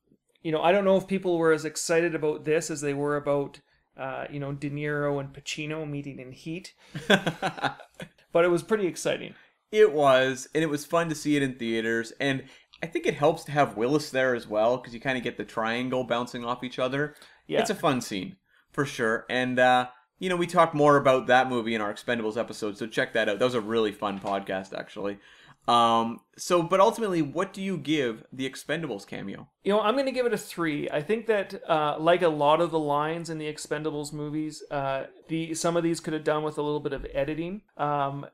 you 0.42 0.52
know, 0.52 0.62
I 0.62 0.72
don't 0.72 0.86
know 0.86 0.96
if 0.96 1.06
people 1.06 1.36
were 1.36 1.52
as 1.52 1.66
excited 1.66 2.14
about 2.14 2.46
this 2.46 2.70
as 2.70 2.80
they 2.80 2.94
were 2.94 3.16
about 3.16 3.60
uh, 3.98 4.24
you 4.30 4.40
know, 4.40 4.52
De 4.52 4.70
Niro 4.70 5.20
and 5.20 5.32
Pacino 5.34 5.88
meeting 5.88 6.18
in 6.18 6.32
Heat, 6.32 6.72
but 7.08 8.44
it 8.44 8.48
was 8.48 8.62
pretty 8.62 8.86
exciting. 8.86 9.34
It 9.72 9.92
was, 9.92 10.48
and 10.54 10.62
it 10.62 10.68
was 10.68 10.86
fun 10.86 11.08
to 11.08 11.14
see 11.14 11.36
it 11.36 11.42
in 11.42 11.54
theaters. 11.54 12.12
And 12.20 12.44
I 12.82 12.86
think 12.86 13.06
it 13.06 13.14
helps 13.14 13.44
to 13.44 13.52
have 13.52 13.76
Willis 13.76 14.10
there 14.10 14.34
as 14.34 14.46
well 14.46 14.76
because 14.76 14.92
you 14.92 15.00
kind 15.00 15.16
of 15.16 15.24
get 15.24 15.36
the 15.36 15.44
triangle 15.44 16.04
bouncing 16.04 16.44
off 16.44 16.62
each 16.62 16.78
other. 16.78 17.14
Yeah. 17.46 17.60
It's 17.60 17.70
a 17.70 17.74
fun 17.74 18.00
scene 18.00 18.36
for 18.72 18.84
sure. 18.84 19.24
And 19.30 19.58
uh, 19.58 19.88
you 20.18 20.28
know, 20.28 20.36
we 20.36 20.46
talk 20.46 20.74
more 20.74 20.96
about 20.96 21.26
that 21.26 21.48
movie 21.48 21.74
in 21.74 21.80
our 21.80 21.92
Expendables 21.92 22.36
episode, 22.36 22.78
so 22.78 22.86
check 22.86 23.12
that 23.12 23.28
out. 23.28 23.38
That 23.38 23.44
was 23.44 23.54
a 23.54 23.60
really 23.60 23.92
fun 23.92 24.18
podcast, 24.18 24.76
actually. 24.76 25.18
Um, 25.68 26.20
so, 26.36 26.62
but 26.62 26.80
ultimately, 26.80 27.22
what 27.22 27.52
do 27.52 27.60
you 27.60 27.76
give 27.76 28.24
the 28.32 28.48
Expendables 28.48 29.06
cameo? 29.06 29.48
You 29.64 29.72
know, 29.72 29.80
I'm 29.80 29.94
going 29.94 30.06
to 30.06 30.12
give 30.12 30.24
it 30.24 30.32
a 30.32 30.38
three. 30.38 30.88
I 30.90 31.02
think 31.02 31.26
that, 31.26 31.60
uh, 31.68 31.96
like 31.98 32.22
a 32.22 32.28
lot 32.28 32.60
of 32.60 32.70
the 32.70 32.78
lines 32.78 33.30
in 33.30 33.38
the 33.38 33.52
Expendables 33.52 34.12
movies, 34.12 34.62
uh, 34.70 35.06
the 35.28 35.54
some 35.54 35.76
of 35.76 35.82
these 35.82 36.00
could 36.00 36.14
have 36.14 36.24
done 36.24 36.44
with 36.44 36.56
a 36.56 36.62
little 36.62 36.80
bit 36.80 36.92
of 36.92 37.06
editing. 37.12 37.62
Um, 37.76 38.26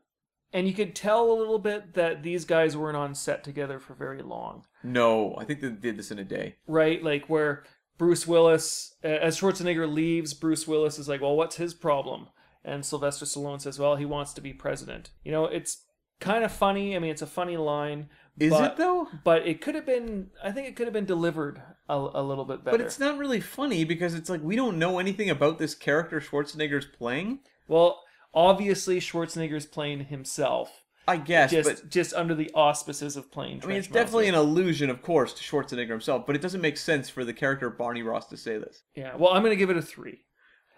and 0.52 0.66
you 0.66 0.74
could 0.74 0.94
tell 0.94 1.30
a 1.30 1.34
little 1.34 1.58
bit 1.58 1.94
that 1.94 2.22
these 2.22 2.44
guys 2.44 2.76
weren't 2.76 2.96
on 2.96 3.14
set 3.14 3.42
together 3.44 3.78
for 3.78 3.94
very 3.94 4.22
long, 4.22 4.64
No, 4.82 5.34
I 5.38 5.44
think 5.44 5.60
they 5.60 5.70
did 5.70 5.96
this 5.96 6.10
in 6.10 6.18
a 6.18 6.24
day. 6.24 6.56
right? 6.66 7.02
Like 7.02 7.28
where 7.28 7.64
Bruce 7.98 8.26
Willis, 8.26 8.94
as 9.02 9.38
Schwarzenegger 9.38 9.92
leaves, 9.92 10.34
Bruce 10.34 10.66
Willis 10.66 10.98
is 10.98 11.08
like, 11.08 11.20
"Well, 11.20 11.36
what's 11.36 11.56
his 11.56 11.74
problem?" 11.74 12.28
And 12.64 12.84
Sylvester 12.84 13.24
Stallone 13.24 13.60
says, 13.60 13.78
"Well, 13.78 13.96
he 13.96 14.04
wants 14.04 14.32
to 14.34 14.40
be 14.40 14.52
president." 14.52 15.10
You 15.24 15.32
know, 15.32 15.44
it's 15.46 15.84
kind 16.20 16.44
of 16.44 16.52
funny. 16.52 16.96
I 16.96 16.98
mean, 16.98 17.10
it's 17.10 17.22
a 17.22 17.26
funny 17.26 17.56
line. 17.56 18.08
Is 18.38 18.50
but, 18.50 18.72
it 18.72 18.76
though? 18.76 19.08
But 19.24 19.46
it 19.46 19.60
could 19.60 19.74
have 19.74 19.86
been. 19.86 20.30
I 20.42 20.52
think 20.52 20.66
it 20.66 20.74
could 20.74 20.86
have 20.86 20.94
been 20.94 21.04
delivered 21.04 21.62
a, 21.88 21.94
a 22.14 22.22
little 22.22 22.44
bit 22.44 22.64
better. 22.64 22.78
But 22.78 22.84
it's 22.84 22.98
not 22.98 23.18
really 23.18 23.40
funny 23.40 23.84
because 23.84 24.14
it's 24.14 24.30
like 24.30 24.42
we 24.42 24.56
don't 24.56 24.78
know 24.78 24.98
anything 24.98 25.28
about 25.28 25.58
this 25.58 25.74
character 25.74 26.20
Schwarzenegger's 26.20 26.86
playing. 26.86 27.40
Well, 27.68 28.00
obviously 28.34 29.00
Schwarzenegger's 29.00 29.66
playing 29.66 30.06
himself, 30.06 30.84
I 31.06 31.16
guess, 31.16 31.50
just 31.50 31.68
but 31.68 31.90
just 31.90 32.14
under 32.14 32.34
the 32.34 32.50
auspices 32.54 33.16
of 33.16 33.30
playing. 33.30 33.60
I 33.62 33.66
mean, 33.66 33.76
it's 33.76 33.88
definitely 33.88 34.28
an 34.28 34.34
allusion, 34.34 34.90
of 34.90 35.02
course, 35.02 35.32
to 35.34 35.42
Schwarzenegger 35.42 35.90
himself, 35.90 36.26
but 36.26 36.36
it 36.36 36.42
doesn't 36.42 36.60
make 36.60 36.76
sense 36.76 37.08
for 37.08 37.24
the 37.24 37.32
character 37.32 37.68
Barney 37.70 38.02
Ross 38.02 38.26
to 38.28 38.36
say 38.36 38.58
this. 38.58 38.82
yeah. 38.94 39.14
Well, 39.16 39.32
I'm 39.32 39.42
gonna 39.42 39.56
give 39.56 39.70
it 39.70 39.76
a 39.76 39.82
three. 39.82 40.20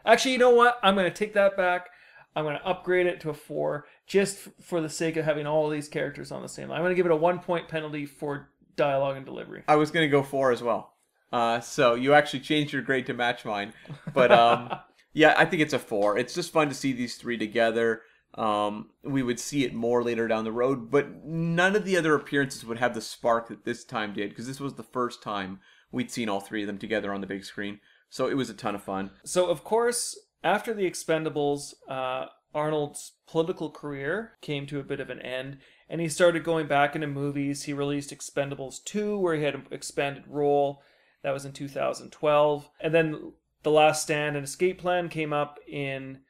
Actually, 0.07 0.33
you 0.33 0.39
know 0.39 0.51
what? 0.55 0.79
I'm 0.83 0.95
gonna 0.97 1.11
take 1.11 1.35
that 1.35 1.57
back. 1.57 1.89
I'm 2.37 2.45
gonna 2.45 2.61
upgrade 2.65 3.07
it 3.07 3.21
to 3.21 3.31
a 3.31 3.35
four, 3.35 3.87
just 4.07 4.49
f- 4.49 4.53
for 4.61 4.81
the 4.81 4.89
sake 4.89 5.17
of 5.17 5.25
having 5.25 5.47
all 5.47 5.69
these 5.71 5.89
characters 5.89 6.33
on 6.33 6.43
the 6.43 6.49
same 6.49 6.69
line. 6.69 6.79
I'm 6.79 6.85
gonna 6.85 6.95
give 6.97 7.07
it 7.07 7.13
a 7.13 7.17
one 7.17 7.39
point 7.39 7.69
penalty 7.69 8.07
for 8.07 8.51
dialogue 8.77 9.17
and 9.17 9.25
delivery. 9.25 9.63
I 9.69 9.77
was 9.77 9.93
going 9.93 10.05
to 10.05 10.11
go 10.11 10.25
four 10.25 10.51
as 10.51 10.61
well. 10.61 10.95
Uh, 11.33 11.61
so 11.61 11.95
you 11.95 12.13
actually 12.13 12.41
changed 12.41 12.73
your 12.73 12.83
grade 12.83 13.07
to 13.07 13.15
match 13.15 13.45
mine. 13.45 13.73
But 14.13 14.33
um, 14.33 14.69
yeah, 15.15 15.35
I 15.39 15.47
think 15.47 15.63
it's 15.63 15.73
a 15.73 15.79
four. 15.79 16.19
It's 16.19 16.35
just 16.35 16.53
fun 16.53 16.69
to 16.69 16.75
see 16.75 16.93
these 16.93 17.17
three 17.17 17.39
together. 17.39 18.03
Um, 18.35 18.91
we 19.05 19.23
would 19.23 19.39
see 19.39 19.65
it 19.65 19.73
more 19.73 20.03
later 20.03 20.27
down 20.27 20.45
the 20.45 20.53
road, 20.53 20.91
but 20.91 21.25
none 21.25 21.77
of 21.77 21.85
the 21.85 21.97
other 21.97 22.17
appearances 22.17 22.67
would 22.67 22.79
have 22.79 22.95
the 22.95 23.01
spark 23.01 23.49
that 23.49 23.65
this 23.65 23.85
time 23.85 24.13
did 24.13 24.31
because 24.31 24.49
this 24.49 24.61
was 24.61 24.75
the 24.75 24.83
first 24.83 25.23
time 25.23 25.61
we'd 25.93 26.11
seen 26.11 26.29
all 26.29 26.41
three 26.41 26.63
of 26.63 26.67
them 26.67 26.79
together 26.79 27.15
on 27.15 27.21
the 27.21 27.29
big 27.29 27.45
screen. 27.45 27.79
So 28.11 28.27
it 28.29 28.35
was 28.35 28.51
a 28.51 28.55
ton 28.55 28.75
of 28.75 28.83
fun. 28.83 29.11
So, 29.25 29.47
of 29.47 29.63
course, 29.63 30.19
after 30.43 30.75
the 30.75 30.89
Expendables, 30.91 31.75
uh, 31.89 32.27
Arnold's 32.53 33.13
political 33.27 33.71
career 33.71 34.33
came 34.41 34.67
to 34.67 34.81
a 34.81 34.85
bit 34.85 35.01
of 35.01 35.11
an 35.11 35.21
end, 35.21 35.59
and 35.89 36.01
he 36.01 36.09
started 36.09 36.45
going 36.45 36.67
back 36.67 36.95
into 36.95 37.07
movies. 37.07 37.65
He 37.65 37.73
released 37.73 38.11
Expendables 38.11 38.83
2, 38.85 39.19
where 39.19 39.37
he 39.37 39.45
had 39.45 39.55
an 39.55 39.67
expanded 39.71 40.25
role. 40.27 40.83
That 41.23 41.33
was 41.33 41.45
in 41.45 41.53
2012. 41.53 42.71
And 42.81 42.95
then 42.95 43.33
The 43.65 43.71
Last 43.71 44.03
Stand 44.03 44.37
and 44.37 44.45
Escape 44.45 44.79
Plan 44.79 45.09
came 45.09 45.33
up 45.33 45.59
in 45.67 46.21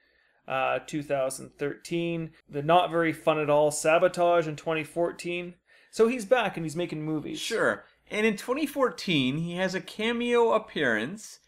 uh, 0.48 0.78
2013. 0.86 2.30
The 2.48 2.62
not 2.62 2.90
very 2.90 3.12
fun 3.12 3.38
at 3.38 3.50
all 3.50 3.70
Sabotage 3.70 4.48
in 4.48 4.56
2014. 4.56 5.54
So 5.90 6.08
he's 6.08 6.24
back 6.24 6.56
and 6.56 6.64
he's 6.64 6.76
making 6.76 7.02
movies. 7.02 7.38
Sure. 7.38 7.84
And 8.10 8.26
in 8.26 8.36
2014, 8.36 9.38
he 9.38 9.56
has 9.56 9.74
a 9.74 9.80
cameo 9.80 10.52
appearance 10.52 11.40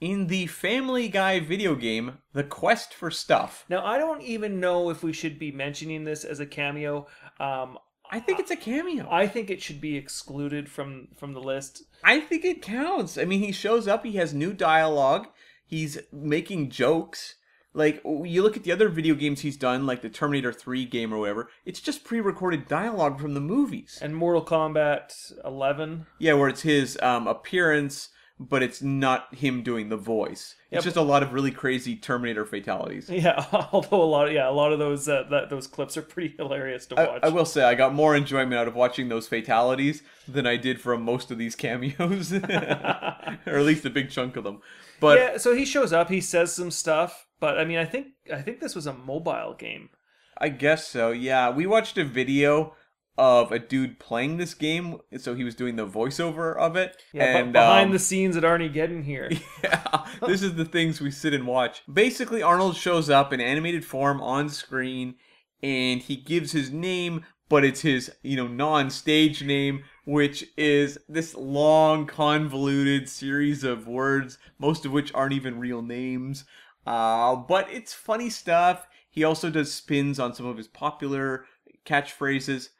in 0.00 0.26
the 0.26 0.46
Family 0.46 1.08
Guy 1.08 1.40
video 1.40 1.74
game, 1.74 2.18
The 2.32 2.44
Quest 2.44 2.92
for 2.92 3.10
Stuff. 3.10 3.64
Now, 3.68 3.84
I 3.84 3.98
don't 3.98 4.22
even 4.22 4.58
know 4.58 4.90
if 4.90 5.02
we 5.02 5.12
should 5.12 5.38
be 5.38 5.52
mentioning 5.52 6.04
this 6.04 6.24
as 6.24 6.40
a 6.40 6.46
cameo. 6.46 7.06
Um, 7.38 7.78
I 8.12 8.20
think 8.20 8.38
it's 8.38 8.50
a 8.50 8.56
cameo. 8.56 9.08
I 9.10 9.26
think 9.26 9.48
it 9.48 9.62
should 9.62 9.80
be 9.80 9.96
excluded 9.96 10.68
from 10.68 11.08
from 11.16 11.32
the 11.32 11.40
list. 11.40 11.84
I 12.04 12.20
think 12.20 12.44
it 12.44 12.60
counts. 12.60 13.16
I 13.16 13.24
mean, 13.24 13.40
he 13.40 13.52
shows 13.52 13.88
up, 13.88 14.04
he 14.04 14.16
has 14.16 14.34
new 14.34 14.52
dialogue, 14.52 15.28
he's 15.66 15.98
making 16.12 16.70
jokes. 16.70 17.36
Like, 17.74 18.02
you 18.04 18.42
look 18.42 18.54
at 18.54 18.64
the 18.64 18.72
other 18.72 18.90
video 18.90 19.14
games 19.14 19.40
he's 19.40 19.56
done, 19.56 19.86
like 19.86 20.02
the 20.02 20.10
Terminator 20.10 20.52
3 20.52 20.84
game 20.84 21.10
or 21.14 21.20
whatever, 21.20 21.48
it's 21.64 21.80
just 21.80 22.04
pre 22.04 22.20
recorded 22.20 22.68
dialogue 22.68 23.18
from 23.18 23.32
the 23.32 23.40
movies. 23.40 23.98
And 24.02 24.14
Mortal 24.14 24.44
Kombat 24.44 25.32
11. 25.42 26.04
Yeah, 26.18 26.34
where 26.34 26.50
it's 26.50 26.62
his 26.62 26.98
um, 27.00 27.26
appearance, 27.26 28.10
but 28.48 28.62
it's 28.62 28.82
not 28.82 29.34
him 29.34 29.62
doing 29.62 29.88
the 29.88 29.96
voice. 29.96 30.56
It's 30.70 30.76
Yep. 30.76 30.84
just 30.84 30.96
a 30.96 31.02
lot 31.02 31.22
of 31.22 31.32
really 31.32 31.50
crazy 31.50 31.96
Terminator 31.96 32.44
fatalities. 32.44 33.08
Yeah, 33.10 33.44
although 33.72 34.02
a 34.02 34.04
lot 34.04 34.26
of 34.28 34.32
yeah, 34.34 34.48
a 34.48 34.50
lot 34.52 34.72
of 34.72 34.78
those 34.78 35.08
uh, 35.08 35.24
that 35.30 35.50
those 35.50 35.66
clips 35.66 35.96
are 35.96 36.02
pretty 36.02 36.34
hilarious 36.38 36.86
to 36.86 36.98
I, 37.00 37.06
watch. 37.06 37.20
I 37.22 37.28
will 37.28 37.44
say 37.44 37.62
I 37.62 37.74
got 37.74 37.94
more 37.94 38.16
enjoyment 38.16 38.54
out 38.54 38.68
of 38.68 38.74
watching 38.74 39.08
those 39.08 39.28
fatalities 39.28 40.02
than 40.26 40.46
I 40.46 40.56
did 40.56 40.80
from 40.80 41.02
most 41.02 41.30
of 41.30 41.38
these 41.38 41.54
cameos, 41.54 42.32
or 42.32 42.38
at 43.46 43.62
least 43.64 43.84
a 43.84 43.90
big 43.90 44.10
chunk 44.10 44.36
of 44.36 44.44
them. 44.44 44.60
But 45.00 45.18
yeah, 45.18 45.36
so 45.38 45.54
he 45.54 45.64
shows 45.64 45.92
up, 45.92 46.08
he 46.10 46.20
says 46.20 46.54
some 46.54 46.70
stuff, 46.70 47.26
but 47.40 47.58
I 47.58 47.64
mean, 47.64 47.78
I 47.78 47.84
think 47.84 48.08
I 48.32 48.40
think 48.42 48.60
this 48.60 48.74
was 48.74 48.86
a 48.86 48.92
mobile 48.92 49.54
game. 49.58 49.90
I 50.38 50.48
guess 50.48 50.88
so. 50.88 51.10
Yeah, 51.10 51.50
we 51.50 51.66
watched 51.66 51.98
a 51.98 52.04
video 52.04 52.74
of 53.18 53.52
a 53.52 53.58
dude 53.58 53.98
playing 53.98 54.38
this 54.38 54.54
game, 54.54 54.98
so 55.18 55.34
he 55.34 55.44
was 55.44 55.54
doing 55.54 55.76
the 55.76 55.86
voiceover 55.86 56.56
of 56.56 56.76
it. 56.76 56.96
Yeah, 57.12 57.38
and 57.38 57.52
behind 57.52 57.86
um, 57.86 57.92
the 57.92 57.98
scenes 57.98 58.36
at 58.36 58.42
ArnieGeddon 58.42 59.04
here. 59.04 59.30
yeah, 59.64 60.06
this 60.26 60.42
is 60.42 60.54
the 60.54 60.64
things 60.64 61.00
we 61.00 61.10
sit 61.10 61.34
and 61.34 61.46
watch. 61.46 61.82
Basically, 61.92 62.42
Arnold 62.42 62.76
shows 62.76 63.10
up 63.10 63.32
in 63.32 63.40
animated 63.40 63.84
form 63.84 64.20
on 64.22 64.48
screen, 64.48 65.16
and 65.62 66.00
he 66.00 66.16
gives 66.16 66.52
his 66.52 66.70
name, 66.70 67.24
but 67.48 67.64
it's 67.64 67.82
his 67.82 68.10
you 68.22 68.36
know 68.36 68.48
non-stage 68.48 69.42
name, 69.42 69.84
which 70.06 70.46
is 70.56 70.98
this 71.08 71.34
long, 71.34 72.06
convoluted 72.06 73.08
series 73.08 73.62
of 73.62 73.86
words, 73.86 74.38
most 74.58 74.86
of 74.86 74.92
which 74.92 75.12
aren't 75.12 75.34
even 75.34 75.60
real 75.60 75.82
names. 75.82 76.44
Uh, 76.86 77.36
but 77.36 77.70
it's 77.70 77.92
funny 77.92 78.30
stuff. 78.30 78.86
He 79.10 79.22
also 79.22 79.50
does 79.50 79.72
spins 79.72 80.18
on 80.18 80.34
some 80.34 80.46
of 80.46 80.56
his 80.56 80.68
popular 80.68 81.44
catchphrases, 81.84 82.70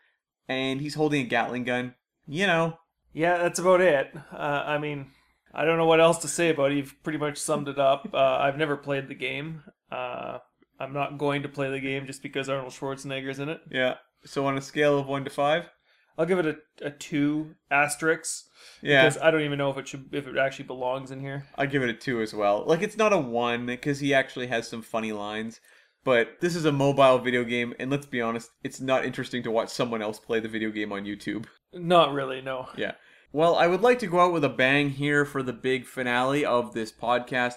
and 0.49 0.81
he's 0.81 0.95
holding 0.95 1.23
a 1.23 1.29
Gatling 1.29 1.65
gun. 1.65 1.95
You 2.27 2.47
know, 2.47 2.79
Yeah, 3.13 3.39
that's 3.39 3.59
about 3.59 3.81
it. 3.81 4.13
Uh, 4.33 4.63
I 4.67 4.79
mean, 4.79 5.11
I 5.55 5.65
don't 5.65 5.77
know 5.77 5.87
what 5.87 6.01
else 6.01 6.19
to 6.19 6.29
say 6.29 6.51
about 6.51 6.73
it. 6.73 6.77
You've 6.77 7.03
pretty 7.03 7.19
much 7.19 7.39
summed 7.39 7.69
it 7.69 7.79
up. 7.79 8.09
Uh, 8.13 8.39
I've 8.41 8.57
never 8.57 8.77
played 8.77 9.09
the 9.09 9.15
game. 9.15 9.63
Uh, 9.91 10.39
I'm 10.79 10.93
not 10.93 11.19
going 11.19 11.43
to 11.43 11.49
play 11.49 11.71
the 11.71 11.81
game 11.81 12.07
just 12.07 12.23
because 12.23 12.49
Arnold 12.49 12.73
Schwarzenegger's 12.73 13.39
in 13.39 13.49
it. 13.49 13.61
yeah. 13.71 13.95
So 14.25 14.47
on 14.47 14.57
a 14.57 14.61
scale 14.61 14.99
of 14.99 15.09
one 15.09 15.25
to 15.25 15.31
five, 15.31 15.69
I'll 16.17 16.27
give 16.27 16.39
it 16.39 16.47
a, 16.47 16.87
a 16.87 16.91
two 16.91 17.55
asterisk 17.71 18.45
yeah. 18.83 19.05
because 19.05 19.21
I 19.21 19.31
don't 19.31 19.43
even 19.43 19.59
know 19.59 19.71
if 19.71 19.79
it 19.79 19.89
should 19.89 20.09
if 20.13 20.27
it 20.27 20.37
actually 20.37 20.67
belongs 20.67 21.11
in 21.11 21.21
here. 21.21 21.47
I 21.57 21.67
give 21.67 21.83
it 21.83 21.91
a 21.91 21.95
two 21.95 22.21
as 22.21 22.35
well. 22.35 22.65
Like 22.67 22.83
it's 22.83 22.97
not 22.97 23.13
a 23.13 23.19
one 23.19 23.67
because 23.67 24.01
he 24.01 24.15
actually 24.15 24.47
has 24.49 24.69
some 24.69 24.83
funny 24.83 25.13
lines, 25.13 25.61
but 26.05 26.41
this 26.41 26.57
is 26.57 26.65
a 26.65 26.73
mobile 26.73 27.19
video 27.19 27.45
game, 27.45 27.75
and 27.79 27.91
let's 27.91 28.07
be 28.07 28.21
honest, 28.21 28.51
it's 28.65 28.81
not 28.81 29.05
interesting 29.05 29.43
to 29.45 29.51
watch 29.51 29.69
someone 29.69 30.03
else 30.03 30.19
play 30.19 30.41
the 30.41 30.49
video 30.49 30.71
game 30.71 30.93
on 30.93 31.05
YouTube. 31.05 31.47
Not 31.73 32.13
really, 32.13 32.41
no. 32.41 32.69
Yeah. 32.77 32.93
Well, 33.33 33.57
I 33.57 33.67
would 33.67 33.81
like 33.81 33.99
to 34.01 34.07
go 34.07 34.21
out 34.21 34.33
with 34.33 34.45
a 34.45 34.49
bang 34.49 34.91
here 34.91 35.25
for 35.25 35.43
the 35.43 35.53
big 35.53 35.87
finale 35.87 36.45
of 36.45 36.75
this 36.75 36.93
podcast, 36.93 37.55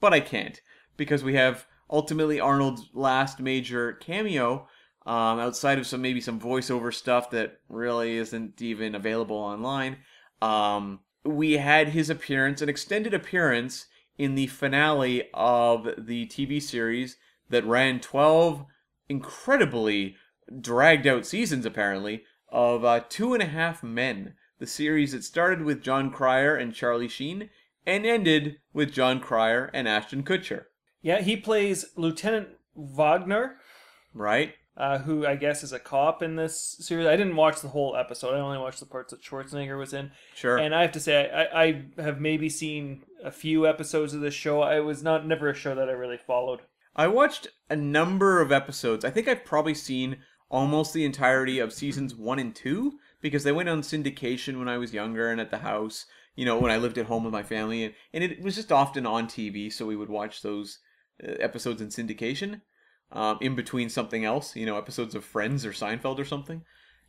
but 0.00 0.12
I 0.12 0.20
can't 0.20 0.60
because 0.96 1.22
we 1.22 1.34
have 1.34 1.66
ultimately 1.90 2.40
Arnold's 2.40 2.88
last 2.92 3.38
major 3.40 3.92
cameo. 3.92 4.66
Um, 5.06 5.38
outside 5.38 5.78
of 5.78 5.86
some 5.86 6.00
maybe 6.00 6.22
some 6.22 6.40
voiceover 6.40 6.92
stuff 6.92 7.28
that 7.30 7.60
really 7.68 8.16
isn't 8.16 8.62
even 8.62 8.94
available 8.94 9.36
online, 9.36 9.98
um, 10.40 11.00
we 11.24 11.58
had 11.58 11.88
his 11.88 12.08
appearance, 12.08 12.62
an 12.62 12.70
extended 12.70 13.12
appearance 13.12 13.86
in 14.16 14.34
the 14.34 14.46
finale 14.46 15.28
of 15.34 15.88
the 15.98 16.26
TV 16.26 16.60
series 16.60 17.18
that 17.50 17.64
ran 17.66 18.00
12 18.00 18.64
incredibly 19.08 20.16
dragged 20.60 21.06
out 21.06 21.26
seasons, 21.26 21.64
apparently, 21.66 22.22
of 22.50 22.84
uh, 22.84 23.00
Two 23.08 23.34
and 23.34 23.42
a 23.42 23.46
Half 23.46 23.82
Men, 23.82 24.34
the 24.58 24.66
series 24.66 25.12
that 25.12 25.24
started 25.24 25.62
with 25.62 25.82
Jon 25.82 26.10
Cryer 26.10 26.54
and 26.56 26.74
Charlie 26.74 27.08
Sheen 27.08 27.50
and 27.86 28.06
ended 28.06 28.56
with 28.72 28.92
Jon 28.92 29.20
Cryer 29.20 29.70
and 29.74 29.86
Ashton 29.88 30.22
Kutcher, 30.22 30.64
Yeah, 31.02 31.20
he 31.20 31.36
plays 31.36 31.86
Lieutenant 31.96 32.48
Wagner, 32.74 33.56
right? 34.14 34.54
uh, 34.76 34.98
who 34.98 35.24
I 35.26 35.36
guess 35.36 35.62
is 35.62 35.72
a 35.72 35.78
cop 35.78 36.20
in 36.22 36.34
this 36.36 36.76
series. 36.80 37.06
I 37.06 37.14
didn't 37.16 37.36
watch 37.36 37.60
the 37.60 37.68
whole 37.68 37.94
episode. 37.94 38.34
I 38.34 38.40
only 38.40 38.58
watched 38.58 38.80
the 38.80 38.86
parts 38.86 39.12
that 39.12 39.22
Schwarzenegger 39.22 39.78
was 39.78 39.92
in. 39.92 40.10
Sure. 40.34 40.56
And 40.58 40.74
I 40.74 40.82
have 40.82 40.90
to 40.92 41.00
say, 41.00 41.30
I, 41.30 41.62
I 41.62 41.82
have 42.02 42.20
maybe 42.20 42.48
seen 42.48 43.02
a 43.22 43.30
few 43.30 43.68
episodes 43.68 44.14
of 44.14 44.20
this 44.20 44.34
show. 44.34 44.62
I 44.62 44.80
was 44.80 45.02
not 45.02 45.26
never 45.26 45.48
a 45.50 45.54
show 45.54 45.74
that 45.76 45.88
I 45.88 45.92
really 45.92 46.18
followed. 46.18 46.60
I 46.96 47.08
watched 47.08 47.48
a 47.68 47.76
number 47.76 48.40
of 48.40 48.52
episodes. 48.52 49.04
I 49.04 49.10
think 49.10 49.26
I've 49.28 49.44
probably 49.44 49.74
seen 49.74 50.18
almost 50.48 50.92
the 50.92 51.04
entirety 51.04 51.58
of 51.58 51.72
seasons 51.72 52.14
one 52.14 52.38
and 52.38 52.54
two 52.54 52.98
because 53.20 53.42
they 53.42 53.52
went 53.52 53.68
on 53.68 53.82
syndication 53.82 54.58
when 54.58 54.68
I 54.68 54.78
was 54.78 54.92
younger 54.92 55.30
and 55.30 55.40
at 55.40 55.50
the 55.50 55.58
house, 55.58 56.06
you 56.36 56.44
know, 56.44 56.58
when 56.58 56.70
I 56.70 56.76
lived 56.76 56.98
at 56.98 57.06
home 57.06 57.24
with 57.24 57.32
my 57.32 57.42
family. 57.42 57.84
And, 57.84 57.94
and 58.12 58.22
it 58.22 58.42
was 58.42 58.54
just 58.54 58.70
often 58.70 59.06
on 59.06 59.26
TV, 59.26 59.72
so 59.72 59.86
we 59.86 59.96
would 59.96 60.10
watch 60.10 60.42
those 60.42 60.78
uh, 61.22 61.32
episodes 61.40 61.80
in 61.80 61.88
syndication 61.88 62.60
um, 63.10 63.38
in 63.40 63.54
between 63.54 63.88
something 63.88 64.24
else, 64.24 64.54
you 64.54 64.66
know, 64.66 64.76
episodes 64.76 65.14
of 65.14 65.24
Friends 65.24 65.64
or 65.64 65.72
Seinfeld 65.72 66.18
or 66.18 66.24
something. 66.24 66.62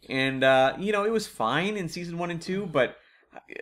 And, 0.09 0.43
uh, 0.43 0.75
you 0.79 0.91
know, 0.91 1.03
it 1.03 1.11
was 1.11 1.27
fine 1.27 1.77
in 1.77 1.89
season 1.89 2.17
one 2.17 2.31
and 2.31 2.41
two, 2.41 2.65
but 2.65 2.97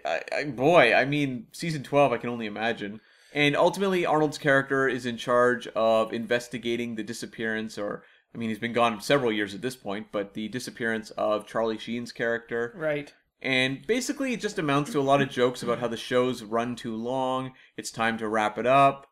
I, 0.05 0.21
I, 0.35 0.43
boy, 0.45 0.93
I 0.93 1.05
mean, 1.05 1.47
season 1.51 1.83
12, 1.83 2.13
I 2.13 2.17
can 2.17 2.29
only 2.29 2.45
imagine. 2.45 3.01
And 3.33 3.55
ultimately, 3.55 4.05
Arnold's 4.05 4.37
character 4.37 4.87
is 4.87 5.07
in 5.07 5.17
charge 5.17 5.67
of 5.69 6.13
investigating 6.13 6.95
the 6.95 7.03
disappearance, 7.03 7.79
or, 7.79 8.03
I 8.33 8.37
mean, 8.37 8.49
he's 8.49 8.59
been 8.59 8.73
gone 8.73 9.01
several 9.01 9.31
years 9.31 9.55
at 9.55 9.61
this 9.61 9.75
point, 9.75 10.07
but 10.11 10.35
the 10.35 10.47
disappearance 10.49 11.09
of 11.11 11.47
Charlie 11.47 11.79
Sheen's 11.79 12.11
character. 12.11 12.73
Right. 12.77 13.11
And 13.41 13.85
basically, 13.87 14.33
it 14.33 14.39
just 14.39 14.59
amounts 14.59 14.91
to 14.91 14.99
a 14.99 15.01
lot 15.01 15.21
of 15.21 15.29
jokes 15.29 15.63
about 15.63 15.79
how 15.79 15.87
the 15.87 15.97
show's 15.97 16.43
run 16.43 16.75
too 16.75 16.95
long, 16.95 17.53
it's 17.75 17.91
time 17.91 18.17
to 18.19 18.27
wrap 18.27 18.57
it 18.59 18.67
up, 18.67 19.07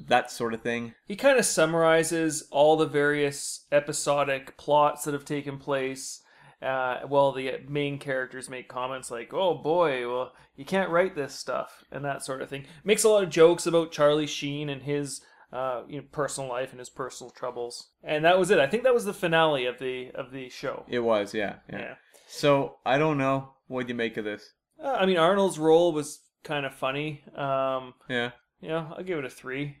that 0.00 0.30
sort 0.30 0.54
of 0.54 0.62
thing. 0.62 0.94
He 1.06 1.16
kind 1.16 1.38
of 1.38 1.44
summarizes 1.44 2.46
all 2.50 2.76
the 2.76 2.86
various 2.86 3.66
episodic 3.72 4.56
plots 4.56 5.04
that 5.04 5.14
have 5.14 5.24
taken 5.24 5.58
place. 5.58 6.22
Uh, 6.64 7.00
while 7.06 7.32
the 7.32 7.60
main 7.68 7.98
characters 7.98 8.48
make 8.48 8.68
comments 8.68 9.10
like, 9.10 9.34
"Oh 9.34 9.54
boy, 9.54 10.08
well, 10.08 10.32
you 10.56 10.64
can't 10.64 10.90
write 10.90 11.14
this 11.14 11.34
stuff," 11.34 11.84
and 11.90 12.04
that 12.04 12.24
sort 12.24 12.40
of 12.42 12.48
thing. 12.48 12.64
Makes 12.84 13.04
a 13.04 13.08
lot 13.08 13.22
of 13.22 13.30
jokes 13.30 13.66
about 13.66 13.92
Charlie 13.92 14.26
Sheen 14.26 14.68
and 14.68 14.82
his 14.82 15.20
uh, 15.54 15.82
you 15.88 15.98
know, 16.00 16.06
personal 16.10 16.50
life 16.50 16.70
and 16.72 16.80
his 16.80 16.90
personal 16.90 17.30
troubles. 17.30 17.90
And 18.02 18.24
that 18.24 18.38
was 18.38 18.50
it. 18.50 18.58
I 18.58 18.66
think 18.66 18.82
that 18.82 18.92
was 18.92 19.04
the 19.04 19.14
finale 19.14 19.66
of 19.66 19.78
the 19.78 20.10
of 20.14 20.32
the 20.32 20.48
show. 20.48 20.84
It 20.88 20.98
was, 20.98 21.32
yeah. 21.32 21.56
Yeah. 21.70 21.78
Yeah. 21.78 21.94
So, 22.26 22.78
I 22.84 22.98
don't 22.98 23.18
know. 23.18 23.50
What 23.68 23.88
you 23.88 23.94
make 23.94 24.16
of 24.16 24.24
this? 24.24 24.52
Uh, 24.82 24.96
I 25.00 25.06
mean, 25.06 25.16
Arnold's 25.16 25.58
role 25.58 25.92
was 25.92 26.20
kind 26.42 26.66
of 26.66 26.74
funny. 26.74 27.22
Um, 27.36 27.94
Yeah. 28.08 28.32
know, 28.60 28.94
I'll 28.96 29.04
give 29.04 29.18
it 29.18 29.24
a 29.24 29.30
three. 29.30 29.78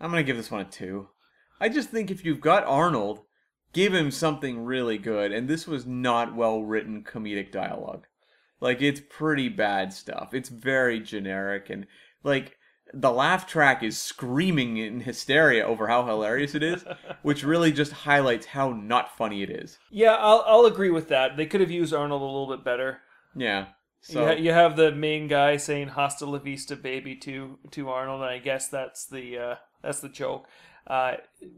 I'm 0.00 0.10
gonna 0.10 0.22
give 0.22 0.36
this 0.36 0.50
one 0.50 0.62
a 0.62 0.64
two. 0.64 1.08
I 1.60 1.68
just 1.68 1.90
think 1.90 2.10
if 2.10 2.24
you've 2.24 2.40
got 2.40 2.64
Arnold, 2.64 3.20
give 3.74 3.92
him 3.94 4.10
something 4.10 4.64
really 4.64 4.98
good, 4.98 5.32
and 5.32 5.48
this 5.48 5.66
was 5.66 5.84
not 5.86 6.34
well 6.34 6.62
written 6.62 7.04
comedic 7.04 7.52
dialogue. 7.52 8.06
Like 8.60 8.80
it's 8.80 9.00
pretty 9.00 9.48
bad 9.50 9.92
stuff. 9.92 10.32
It's 10.32 10.48
very 10.48 11.00
generic 11.00 11.68
and 11.68 11.86
like 12.22 12.56
the 12.92 13.10
laugh 13.10 13.46
track 13.46 13.82
is 13.82 13.98
screaming 13.98 14.76
in 14.76 15.00
hysteria 15.00 15.66
over 15.66 15.88
how 15.88 16.06
hilarious 16.06 16.54
it 16.54 16.62
is, 16.62 16.84
which 17.22 17.42
really 17.44 17.72
just 17.72 17.92
highlights 17.92 18.46
how 18.46 18.70
not 18.72 19.16
funny 19.16 19.42
it 19.42 19.50
is. 19.50 19.78
Yeah, 19.90 20.14
I'll 20.14 20.44
I'll 20.46 20.66
agree 20.66 20.90
with 20.90 21.08
that. 21.08 21.36
They 21.36 21.46
could 21.46 21.60
have 21.60 21.70
used 21.70 21.92
Arnold 21.92 22.22
a 22.22 22.24
little 22.24 22.48
bit 22.48 22.64
better. 22.64 23.00
Yeah. 23.34 23.60
you, 23.60 23.66
So 24.00 24.26
ha- 24.26 24.32
you 24.32 24.52
have 24.52 24.76
the 24.76 24.92
main 24.92 25.28
guy 25.28 25.56
saying 25.56 25.88
"Hasta 25.88 26.26
la 26.26 26.38
vista, 26.38 26.76
baby" 26.76 27.16
to 27.16 27.58
to 27.72 27.88
Arnold, 27.90 28.22
and 28.22 28.30
I 28.30 28.38
guess 28.38 28.68
that's 28.68 29.06
the 29.06 29.38
uh, 29.38 29.54
that's 29.82 30.00
the 30.00 30.08
joke. 30.08 30.46
Uh, 30.86 31.14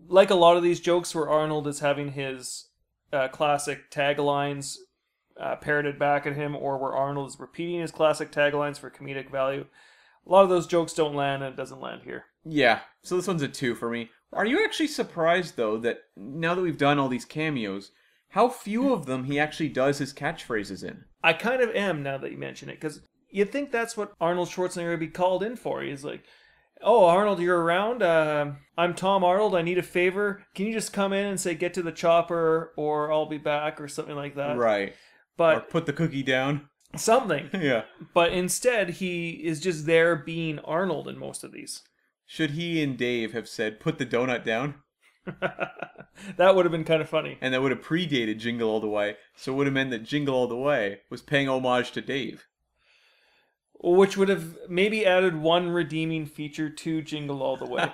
like 0.09 0.31
a 0.31 0.35
lot 0.35 0.57
of 0.57 0.63
these 0.63 0.81
jokes, 0.81 1.15
where 1.15 1.29
Arnold 1.29 1.67
is 1.67 1.81
having 1.81 2.13
his 2.13 2.69
uh, 3.13 3.29
classic 3.29 3.91
taglines 3.91 4.77
uh, 5.41 5.57
parroted 5.57 5.99
back 5.99 6.27
at 6.27 6.37
him, 6.37 6.55
or 6.55 6.79
where 6.79 6.93
Arnold 6.93 7.29
is 7.29 7.41
repeating 7.41 7.81
his 7.81 7.91
classic 7.91 8.31
taglines 8.31 8.79
for 8.79 8.91
comedic 8.91 9.31
value. 9.31 9.67
A 10.27 10.31
lot 10.31 10.43
of 10.43 10.49
those 10.49 10.67
jokes 10.67 10.93
don't 10.93 11.15
land, 11.15 11.43
and 11.43 11.53
it 11.53 11.57
doesn't 11.57 11.81
land 11.81 12.03
here. 12.05 12.25
Yeah, 12.45 12.81
so 13.03 13.17
this 13.17 13.27
one's 13.27 13.43
a 13.43 13.49
two 13.49 13.75
for 13.75 13.91
me. 13.91 14.11
Are 14.33 14.47
you 14.47 14.65
actually 14.65 14.89
surprised 14.89 15.57
though 15.57 15.77
that 15.79 16.01
now 16.17 16.55
that 16.55 16.63
we've 16.63 16.79
done 16.79 16.99
all 16.99 17.09
these 17.09 17.25
cameos, 17.25 17.93
how 18.31 18.49
few 18.49 18.93
of 18.93 19.07
them 19.07 19.25
he 19.25 19.39
actually 19.39 19.69
does 19.69 19.99
his 19.99 20.13
catchphrases 20.13 20.83
in? 20.83 21.05
I 21.23 21.33
kind 21.33 21.63
of 21.63 21.75
am 21.75 22.03
now 22.03 22.19
that 22.19 22.31
you 22.33 22.39
mention 22.39 22.69
it, 22.69 22.81
because 22.81 23.01
you'd 23.31 23.51
think 23.51 23.71
that's 23.71 23.97
what 23.97 24.13
Arnold 24.21 24.49
Schwarzenegger 24.49 24.91
would 24.91 25.01
be 25.01 25.09
called 25.09 25.43
in 25.43 25.57
for. 25.57 25.83
He's 25.83 26.05
like, 26.05 26.25
"Oh, 26.83 27.07
Arnold, 27.07 27.41
you're 27.41 27.63
around. 27.63 28.03
Uh, 28.03 28.53
I'm 28.77 28.95
Tom 28.95 29.25
Arnold. 29.25 29.55
I 29.55 29.63
need 29.63 29.79
a 29.79 29.83
favor. 29.83 30.45
Can 30.55 30.67
you 30.67 30.73
just 30.73 30.93
come 30.93 31.13
in 31.13 31.27
and 31.27 31.41
say 31.41 31.55
get 31.55 31.75
to 31.75 31.83
the 31.83 31.93
chopper, 31.93 32.73
or 32.77 33.13
I'll 33.13 33.27
be 33.27 33.39
back, 33.39 33.81
or 33.81 33.89
something 33.89 34.17
like 34.17 34.35
that?" 34.37 34.57
right. 34.57 34.91
Or 34.91 34.95
But 35.37 35.71
put 35.71 35.87
the 35.87 35.93
cookie 35.93 36.23
down. 36.23 36.69
something. 36.97 37.51
yeah. 37.55 37.83
But 38.15 38.33
instead, 38.33 38.91
he 38.91 39.31
is 39.31 39.61
just 39.61 39.87
there 39.87 40.17
being 40.17 40.59
Arnold 40.61 41.09
in 41.09 41.19
most 41.19 41.45
of 41.45 41.53
these. 41.53 41.83
Should 42.27 42.53
he 42.53 42.83
and 42.83 42.97
Dave 42.97 43.33
have 43.33 43.49
said 43.49 43.81
put 43.81 43.99
the 43.99 44.07
donut 44.07 44.45
down? 44.45 44.77
that 46.37 46.55
would 46.55 46.65
have 46.65 46.73
been 46.73 46.85
kind 46.85 47.03
of 47.03 47.09
funny. 47.09 47.39
And 47.41 47.53
that 47.53 47.63
would 47.63 47.71
have 47.71 47.83
predated 47.83 48.39
Jingle 48.39 48.71
All 48.71 48.81
the 48.81 48.89
Way, 48.89 49.17
so 49.37 49.53
it 49.53 49.57
would 49.57 49.67
have 49.67 49.75
meant 49.75 49.91
that 49.91 50.05
Jingle 50.05 50.35
All 50.35 50.47
the 50.47 50.57
Way 50.57 51.01
was 51.11 51.23
paying 51.23 51.49
homage 51.49 51.93
to 51.93 52.01
Dave. 52.01 52.47
Which 53.83 54.17
would 54.17 54.29
have 54.29 54.57
maybe 54.69 55.05
added 55.05 55.37
one 55.37 55.71
redeeming 55.71 56.27
feature 56.27 56.71
to 56.71 57.03
Jingle 57.03 57.43
All 57.43 57.57
the 57.57 57.67
Way. 57.67 57.93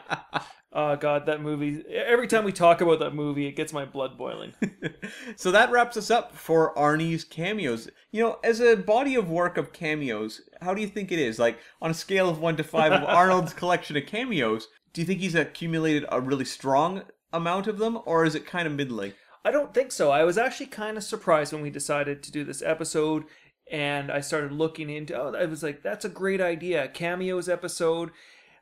Oh 0.73 0.97
God, 1.01 1.27
that 1.27 1.43
movie! 1.43 1.83
Every 1.91 2.29
time 2.29 2.45
we 2.45 2.53
talk 2.53 2.81
about 2.81 3.01
that 3.01 3.15
movie, 3.15 3.47
it 3.47 3.57
gets 3.57 3.73
my 3.73 3.85
blood 3.85 4.17
boiling. 4.17 4.55
so 5.37 5.51
that 5.51 5.71
wraps 5.71 5.97
us 5.97 6.11
up 6.11 6.35
for 6.35 6.75
Arnie's 6.77 7.25
cameos. 7.25 7.91
You 8.13 8.23
know, 8.23 8.39
as 8.45 8.61
a 8.61 8.77
body 8.77 9.17
of 9.17 9.29
work 9.29 9.57
of 9.57 9.73
cameos, 9.73 10.41
how 10.61 10.73
do 10.73 10.81
you 10.81 10.87
think 10.87 11.11
it 11.11 11.19
is? 11.19 11.39
Like, 11.39 11.59
on 11.81 11.91
a 11.91 11.95
scale 11.95 12.29
of 12.29 12.41
1 12.41 12.57
to 12.59 12.65
5 12.65 12.93
of 12.93 13.05
Arnold's 13.09 13.53
collection 13.53 13.97
of 13.97 14.07
cameos, 14.07 14.69
do 14.93 15.01
you 15.01 15.07
think 15.07 15.21
he's 15.21 15.35
accumulated 15.35 16.05
a 16.11 16.21
really 16.21 16.45
strong 16.45 17.03
amount 17.33 17.67
of 17.67 17.79
them, 17.79 17.99
or 18.05 18.25
is 18.25 18.35
it 18.35 18.47
kind 18.47 18.67
of 18.67 18.75
middling? 18.75 19.15
I 19.45 19.51
don't 19.51 19.75
think 19.75 19.91
so. 19.91 20.11
I 20.11 20.23
was 20.23 20.39
actually 20.39 20.67
kind 20.67 20.97
of 20.97 21.03
surprised 21.03 21.53
when 21.53 21.63
we 21.63 21.71
decided 21.71 22.23
to 22.23 22.33
do 22.33 22.45
this 22.45 22.63
episode, 22.63 23.25
and 23.73 24.13
I 24.13 24.21
started 24.21 24.53
looking 24.53 24.91
into. 24.91 25.19
Oh, 25.19 25.35
I 25.35 25.47
was 25.47 25.63
like, 25.63 25.83
that's 25.83 26.05
a 26.05 26.11
great 26.11 26.41
idea, 26.41 26.87
cameos 26.89 27.49
episode. 27.49 28.11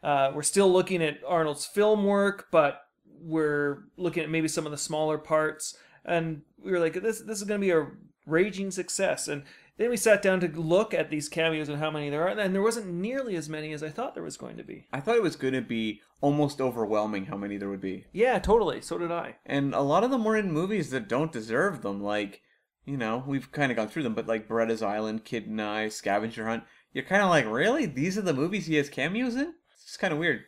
Uh, 0.02 0.30
we're 0.34 0.42
still 0.42 0.72
looking 0.72 1.02
at 1.02 1.18
Arnold's 1.26 1.66
film 1.66 2.04
work, 2.04 2.46
but 2.50 2.86
we're 3.20 3.84
looking 3.98 4.22
at 4.22 4.30
maybe 4.30 4.48
some 4.48 4.64
of 4.64 4.72
the 4.72 4.78
smaller 4.78 5.18
parts, 5.18 5.76
and 6.06 6.42
we 6.62 6.70
were 6.70 6.78
like, 6.78 6.94
this 6.94 7.20
this 7.20 7.38
is 7.38 7.44
going 7.44 7.60
to 7.60 7.66
be 7.66 7.72
a 7.72 7.88
raging 8.24 8.70
success. 8.70 9.28
And 9.28 9.42
then 9.76 9.90
we 9.90 9.96
sat 9.96 10.22
down 10.22 10.40
to 10.40 10.48
look 10.48 10.94
at 10.94 11.10
these 11.10 11.28
cameos 11.28 11.68
and 11.68 11.78
how 11.78 11.90
many 11.90 12.08
there 12.08 12.22
are, 12.22 12.28
and 12.28 12.54
there 12.54 12.62
wasn't 12.62 12.86
nearly 12.86 13.34
as 13.34 13.48
many 13.48 13.72
as 13.72 13.82
I 13.82 13.88
thought 13.90 14.14
there 14.14 14.22
was 14.22 14.36
going 14.36 14.56
to 14.56 14.64
be. 14.64 14.86
I 14.92 15.00
thought 15.00 15.16
it 15.16 15.22
was 15.22 15.36
going 15.36 15.54
to 15.54 15.60
be 15.60 16.00
almost 16.20 16.60
overwhelming 16.60 17.26
how 17.26 17.36
many 17.36 17.56
there 17.56 17.68
would 17.68 17.80
be. 17.80 18.06
Yeah, 18.12 18.38
totally. 18.38 18.80
So 18.80 18.96
did 18.96 19.10
I. 19.10 19.36
And 19.44 19.74
a 19.74 19.80
lot 19.80 20.04
of 20.04 20.10
them 20.10 20.24
were 20.24 20.36
in 20.36 20.52
movies 20.52 20.90
that 20.90 21.08
don't 21.08 21.32
deserve 21.32 21.82
them. 21.82 22.02
Like, 22.02 22.42
you 22.90 22.96
know, 22.96 23.22
we've 23.24 23.52
kind 23.52 23.70
of 23.70 23.76
gone 23.76 23.86
through 23.88 24.02
them, 24.02 24.14
but 24.14 24.26
like 24.26 24.48
Beretta's 24.48 24.82
Island, 24.82 25.24
Kid 25.24 25.46
and 25.46 25.62
I, 25.62 25.88
Scavenger 25.88 26.46
Hunt. 26.46 26.64
You're 26.92 27.04
kind 27.04 27.22
of 27.22 27.28
like, 27.30 27.46
really? 27.46 27.86
These 27.86 28.18
are 28.18 28.22
the 28.22 28.34
movies 28.34 28.66
he 28.66 28.74
has 28.74 28.88
cameos 28.88 29.36
in? 29.36 29.54
It's 29.72 29.96
kind 29.96 30.12
of 30.12 30.18
weird. 30.18 30.40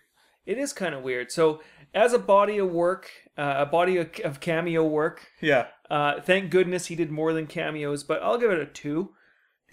It 0.44 0.59
is 0.59 0.73
kind 0.73 0.93
of 0.93 1.02
weird. 1.05 1.31
So, 1.31 1.60
as 1.94 2.12
a 2.12 2.19
body 2.19 2.59
of 2.59 2.69
work, 2.70 3.09
uh, 3.39 3.55
a 3.59 3.66
body 3.66 3.97
of, 3.97 4.10
of 4.24 4.40
cameo 4.40 4.85
work, 4.85 5.28
Yeah. 5.40 5.69
uh, 5.89 6.20
thank 6.20 6.51
goodness 6.51 6.86
he 6.86 6.97
did 6.97 7.12
more 7.12 7.32
than 7.32 7.47
cameos, 7.47 8.02
but 8.02 8.20
I'll 8.23 8.39
give 8.39 8.51
it 8.51 8.59
a 8.59 8.66
two. 8.66 9.10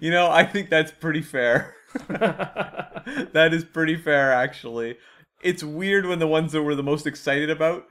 you 0.00 0.10
know, 0.10 0.30
I 0.30 0.44
think 0.44 0.68
that's 0.68 0.90
pretty 0.90 1.22
fair. 1.22 1.74
that 2.08 3.50
is 3.52 3.64
pretty 3.64 3.96
fair, 3.96 4.32
actually. 4.32 4.96
It's 5.42 5.62
weird 5.62 6.06
when 6.06 6.18
the 6.18 6.26
ones 6.26 6.50
that 6.52 6.62
we're 6.64 6.74
the 6.74 6.82
most 6.82 7.06
excited 7.06 7.50
about 7.50 7.84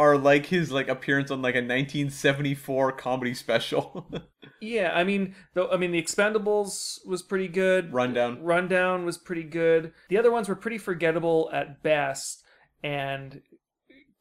are 0.00 0.16
like 0.16 0.46
his 0.46 0.72
like 0.72 0.88
appearance 0.88 1.30
on 1.30 1.42
like 1.42 1.54
a 1.54 1.58
1974 1.58 2.92
comedy 2.92 3.34
special. 3.34 4.10
yeah, 4.62 4.92
I 4.94 5.04
mean, 5.04 5.34
though, 5.52 5.70
I 5.70 5.76
mean, 5.76 5.92
the 5.92 6.02
Expendables 6.02 7.06
was 7.06 7.22
pretty 7.22 7.48
good. 7.48 7.92
Rundown. 7.92 8.42
Rundown 8.42 9.04
was 9.04 9.18
pretty 9.18 9.42
good. 9.42 9.92
The 10.08 10.16
other 10.16 10.32
ones 10.32 10.48
were 10.48 10.56
pretty 10.56 10.78
forgettable 10.78 11.50
at 11.52 11.82
best, 11.82 12.42
and 12.82 13.42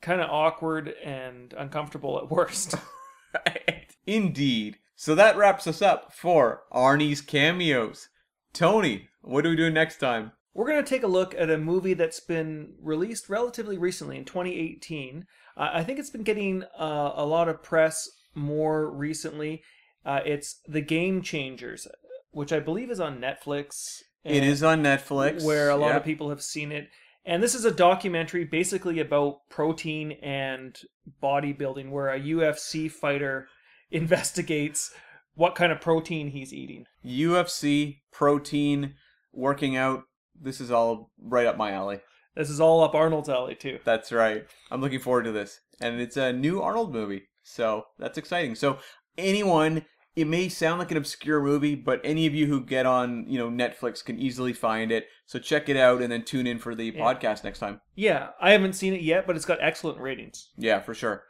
kind 0.01 0.19
of 0.19 0.29
awkward 0.29 0.93
and 1.01 1.53
uncomfortable 1.53 2.17
at 2.17 2.29
worst. 2.29 2.75
Indeed. 4.05 4.79
So 4.97 5.15
that 5.15 5.37
wraps 5.37 5.65
us 5.65 5.81
up 5.81 6.11
for 6.11 6.63
Arnie's 6.73 7.21
cameos. 7.21 8.09
Tony, 8.51 9.07
what 9.21 9.45
are 9.45 9.51
we 9.51 9.55
doing 9.55 9.73
next 9.73 9.97
time? 9.97 10.33
We're 10.59 10.67
going 10.67 10.83
to 10.83 10.89
take 10.89 11.03
a 11.03 11.07
look 11.07 11.33
at 11.35 11.49
a 11.49 11.57
movie 11.57 11.93
that's 11.93 12.19
been 12.19 12.73
released 12.81 13.29
relatively 13.29 13.77
recently 13.77 14.17
in 14.17 14.25
2018. 14.25 15.25
Uh, 15.55 15.69
I 15.71 15.85
think 15.85 15.99
it's 15.99 16.09
been 16.09 16.23
getting 16.23 16.65
uh, 16.77 17.13
a 17.15 17.25
lot 17.25 17.47
of 17.47 17.63
press 17.63 18.09
more 18.35 18.91
recently. 18.91 19.63
Uh, 20.05 20.19
it's 20.25 20.59
The 20.67 20.81
Game 20.81 21.21
Changers, 21.21 21.87
which 22.31 22.51
I 22.51 22.59
believe 22.59 22.91
is 22.91 22.99
on 22.99 23.21
Netflix. 23.21 24.01
It 24.25 24.43
is 24.43 24.61
on 24.61 24.83
Netflix. 24.83 25.45
where 25.45 25.69
a 25.69 25.77
lot 25.77 25.93
Yep. 25.93 25.95
of 25.95 26.03
people 26.03 26.29
have 26.29 26.41
seen 26.41 26.73
it. 26.73 26.89
And 27.23 27.41
this 27.41 27.55
is 27.55 27.63
a 27.63 27.71
documentary 27.71 28.43
basically 28.43 28.99
about 28.99 29.47
protein 29.49 30.11
and 30.21 30.77
bodybuilding, 31.23 31.89
where 31.89 32.09
a 32.09 32.19
UFC 32.19 32.91
fighter 32.91 33.47
investigates 33.91 34.91
what 35.35 35.55
kind 35.55 35.71
of 35.71 35.79
protein 35.79 36.31
he's 36.31 36.53
eating. 36.53 36.83
UFC, 37.05 38.01
protein, 38.11 38.95
working 39.31 39.77
out. 39.77 40.03
This 40.41 40.61
is 40.61 40.71
all 40.71 41.11
right 41.21 41.45
up 41.47 41.57
my 41.57 41.71
alley. 41.71 41.99
This 42.35 42.49
is 42.49 42.61
all 42.61 42.83
up 42.83 42.95
Arnold's 42.95 43.29
alley, 43.29 43.55
too. 43.55 43.79
That's 43.83 44.11
right. 44.11 44.45
I'm 44.71 44.81
looking 44.81 44.99
forward 44.99 45.23
to 45.23 45.31
this. 45.31 45.59
And 45.81 45.99
it's 45.99 46.17
a 46.17 46.31
new 46.31 46.61
Arnold 46.61 46.93
movie. 46.93 47.23
So 47.43 47.85
that's 47.97 48.17
exciting. 48.17 48.55
So 48.55 48.77
anyone, 49.17 49.85
it 50.15 50.25
may 50.25 50.47
sound 50.49 50.79
like 50.79 50.91
an 50.91 50.97
obscure 50.97 51.41
movie, 51.41 51.75
but 51.75 51.99
any 52.03 52.27
of 52.27 52.35
you 52.35 52.45
who 52.47 52.63
get 52.63 52.85
on, 52.85 53.25
you 53.27 53.37
know, 53.39 53.49
Netflix 53.49 54.03
can 54.05 54.19
easily 54.19 54.53
find 54.53 54.91
it. 54.91 55.07
So 55.25 55.39
check 55.39 55.67
it 55.69 55.75
out 55.77 56.01
and 56.01 56.11
then 56.11 56.23
tune 56.23 56.47
in 56.47 56.59
for 56.59 56.75
the 56.75 56.85
Yeah. 56.95 57.01
podcast 57.01 57.43
next 57.43 57.59
time. 57.59 57.81
Yeah, 57.95 58.29
I 58.39 58.51
haven't 58.51 58.73
seen 58.73 58.93
it 58.93 59.01
yet, 59.01 59.25
but 59.27 59.35
it's 59.35 59.45
got 59.45 59.57
excellent 59.61 59.99
ratings. 59.99 60.49
Yeah, 60.57 60.79
for 60.79 60.93
sure. 60.93 61.23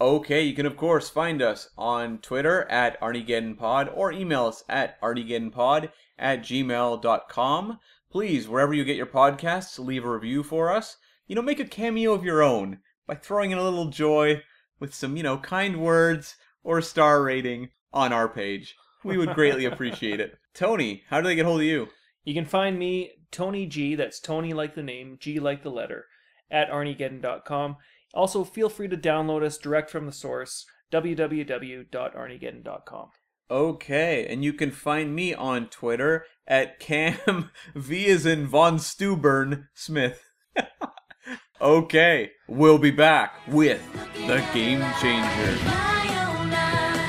Okay, 0.00 0.42
you 0.42 0.54
can 0.54 0.66
of 0.66 0.76
course 0.76 1.08
find 1.08 1.40
us 1.40 1.70
on 1.78 2.18
Twitter 2.18 2.64
at 2.70 3.00
ArnieGeddonPod 3.00 3.90
or 3.96 4.12
email 4.12 4.46
us 4.46 4.62
at 4.68 5.00
ArnieGeddonPod 5.00 5.90
at 6.18 6.42
gmail.com. 6.42 7.78
Please, 8.16 8.48
wherever 8.48 8.72
you 8.72 8.82
get 8.82 8.96
your 8.96 9.04
podcasts, 9.04 9.78
leave 9.78 10.02
a 10.02 10.10
review 10.10 10.42
for 10.42 10.72
us. 10.72 10.96
You 11.26 11.36
know, 11.36 11.42
make 11.42 11.60
a 11.60 11.66
cameo 11.66 12.14
of 12.14 12.24
your 12.24 12.42
own 12.42 12.78
by 13.06 13.14
throwing 13.14 13.50
in 13.50 13.58
a 13.58 13.62
little 13.62 13.90
joy 13.90 14.42
with 14.80 14.94
some, 14.94 15.18
you 15.18 15.22
know, 15.22 15.36
kind 15.36 15.82
words 15.82 16.36
or 16.64 16.78
a 16.78 16.82
star 16.82 17.22
rating 17.22 17.68
on 17.92 18.14
our 18.14 18.26
page. 18.26 18.74
We 19.04 19.18
would 19.18 19.34
greatly 19.34 19.64
appreciate 19.66 20.18
it. 20.18 20.38
Tony, 20.54 21.02
how 21.10 21.20
do 21.20 21.28
they 21.28 21.34
get 21.34 21.44
hold 21.44 21.60
of 21.60 21.66
you? 21.66 21.88
You 22.24 22.32
can 22.32 22.46
find 22.46 22.78
me, 22.78 23.10
Tony 23.30 23.66
G, 23.66 23.94
that's 23.94 24.18
Tony 24.18 24.54
like 24.54 24.74
the 24.74 24.82
name, 24.82 25.18
G 25.20 25.38
like 25.38 25.62
the 25.62 25.70
letter, 25.70 26.06
at 26.50 26.70
arniegeddon.com. 26.70 27.76
Also, 28.14 28.44
feel 28.44 28.70
free 28.70 28.88
to 28.88 28.96
download 28.96 29.42
us 29.42 29.58
direct 29.58 29.90
from 29.90 30.06
the 30.06 30.12
source, 30.12 30.64
www.arniegeddon.com. 30.90 33.10
Okay, 33.50 34.26
and 34.28 34.44
you 34.44 34.52
can 34.52 34.72
find 34.72 35.14
me 35.14 35.32
on 35.32 35.68
Twitter 35.68 36.24
at 36.46 36.80
Cam 36.80 37.50
V 37.74 38.06
as 38.06 38.26
in 38.26 38.46
Von 38.46 38.78
Stubern 38.78 39.68
Smith. 39.74 40.22
okay, 41.60 42.32
we'll 42.48 42.78
be 42.78 42.90
back 42.90 43.34
with 43.46 43.80
the 44.26 44.44
Game 44.52 44.84
Changer. 45.00 45.58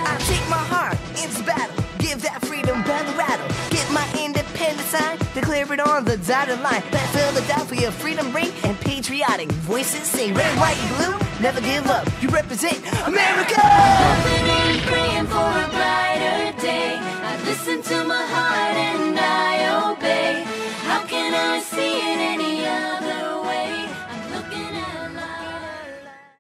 I 0.10 0.18
take 0.20 0.50
my 0.50 0.58
heart 0.58 0.98
battle, 1.48 1.84
give 2.00 2.22
that 2.22 2.44
freedom 2.46 2.82
rattle. 2.84 3.48
Get 3.70 3.90
my 3.92 4.06
independent 4.20 4.88
sign, 4.88 5.18
declare 5.34 5.72
it 5.74 5.80
on 5.80 6.06
the 6.06 6.18
dotted 6.18 6.62
line. 6.62 6.82
Philadelphia 7.16 7.92
freedom 7.92 8.34
ring 8.34 8.52
and 8.64 8.78
patriotic 9.08 9.50
voices 9.64 10.04
say 10.04 10.34
red, 10.34 10.60
white, 10.60 10.76
and 10.78 10.98
blue. 10.98 11.42
Never 11.42 11.62
give 11.62 11.88
up. 11.88 12.06
You 12.22 12.28
represent 12.28 12.78
America. 13.08 13.56
Hoping 13.56 14.50
and 14.50 14.82
praying 14.82 15.28
for 15.28 15.48
a 15.48 15.68
brighter 15.72 16.62
day. 16.62 16.98
I 17.00 17.42
listen 17.46 17.82
to 17.84 18.04
my 18.04 18.26
heart 18.26 18.76
and 18.76 19.18
I 19.18 19.92
obey. 19.92 20.44
How 20.84 21.06
can 21.06 21.34
I 21.34 21.60
see 21.62 22.00
it 22.00 22.20
any 22.34 22.68
other 22.68 23.36
way? 23.36 23.37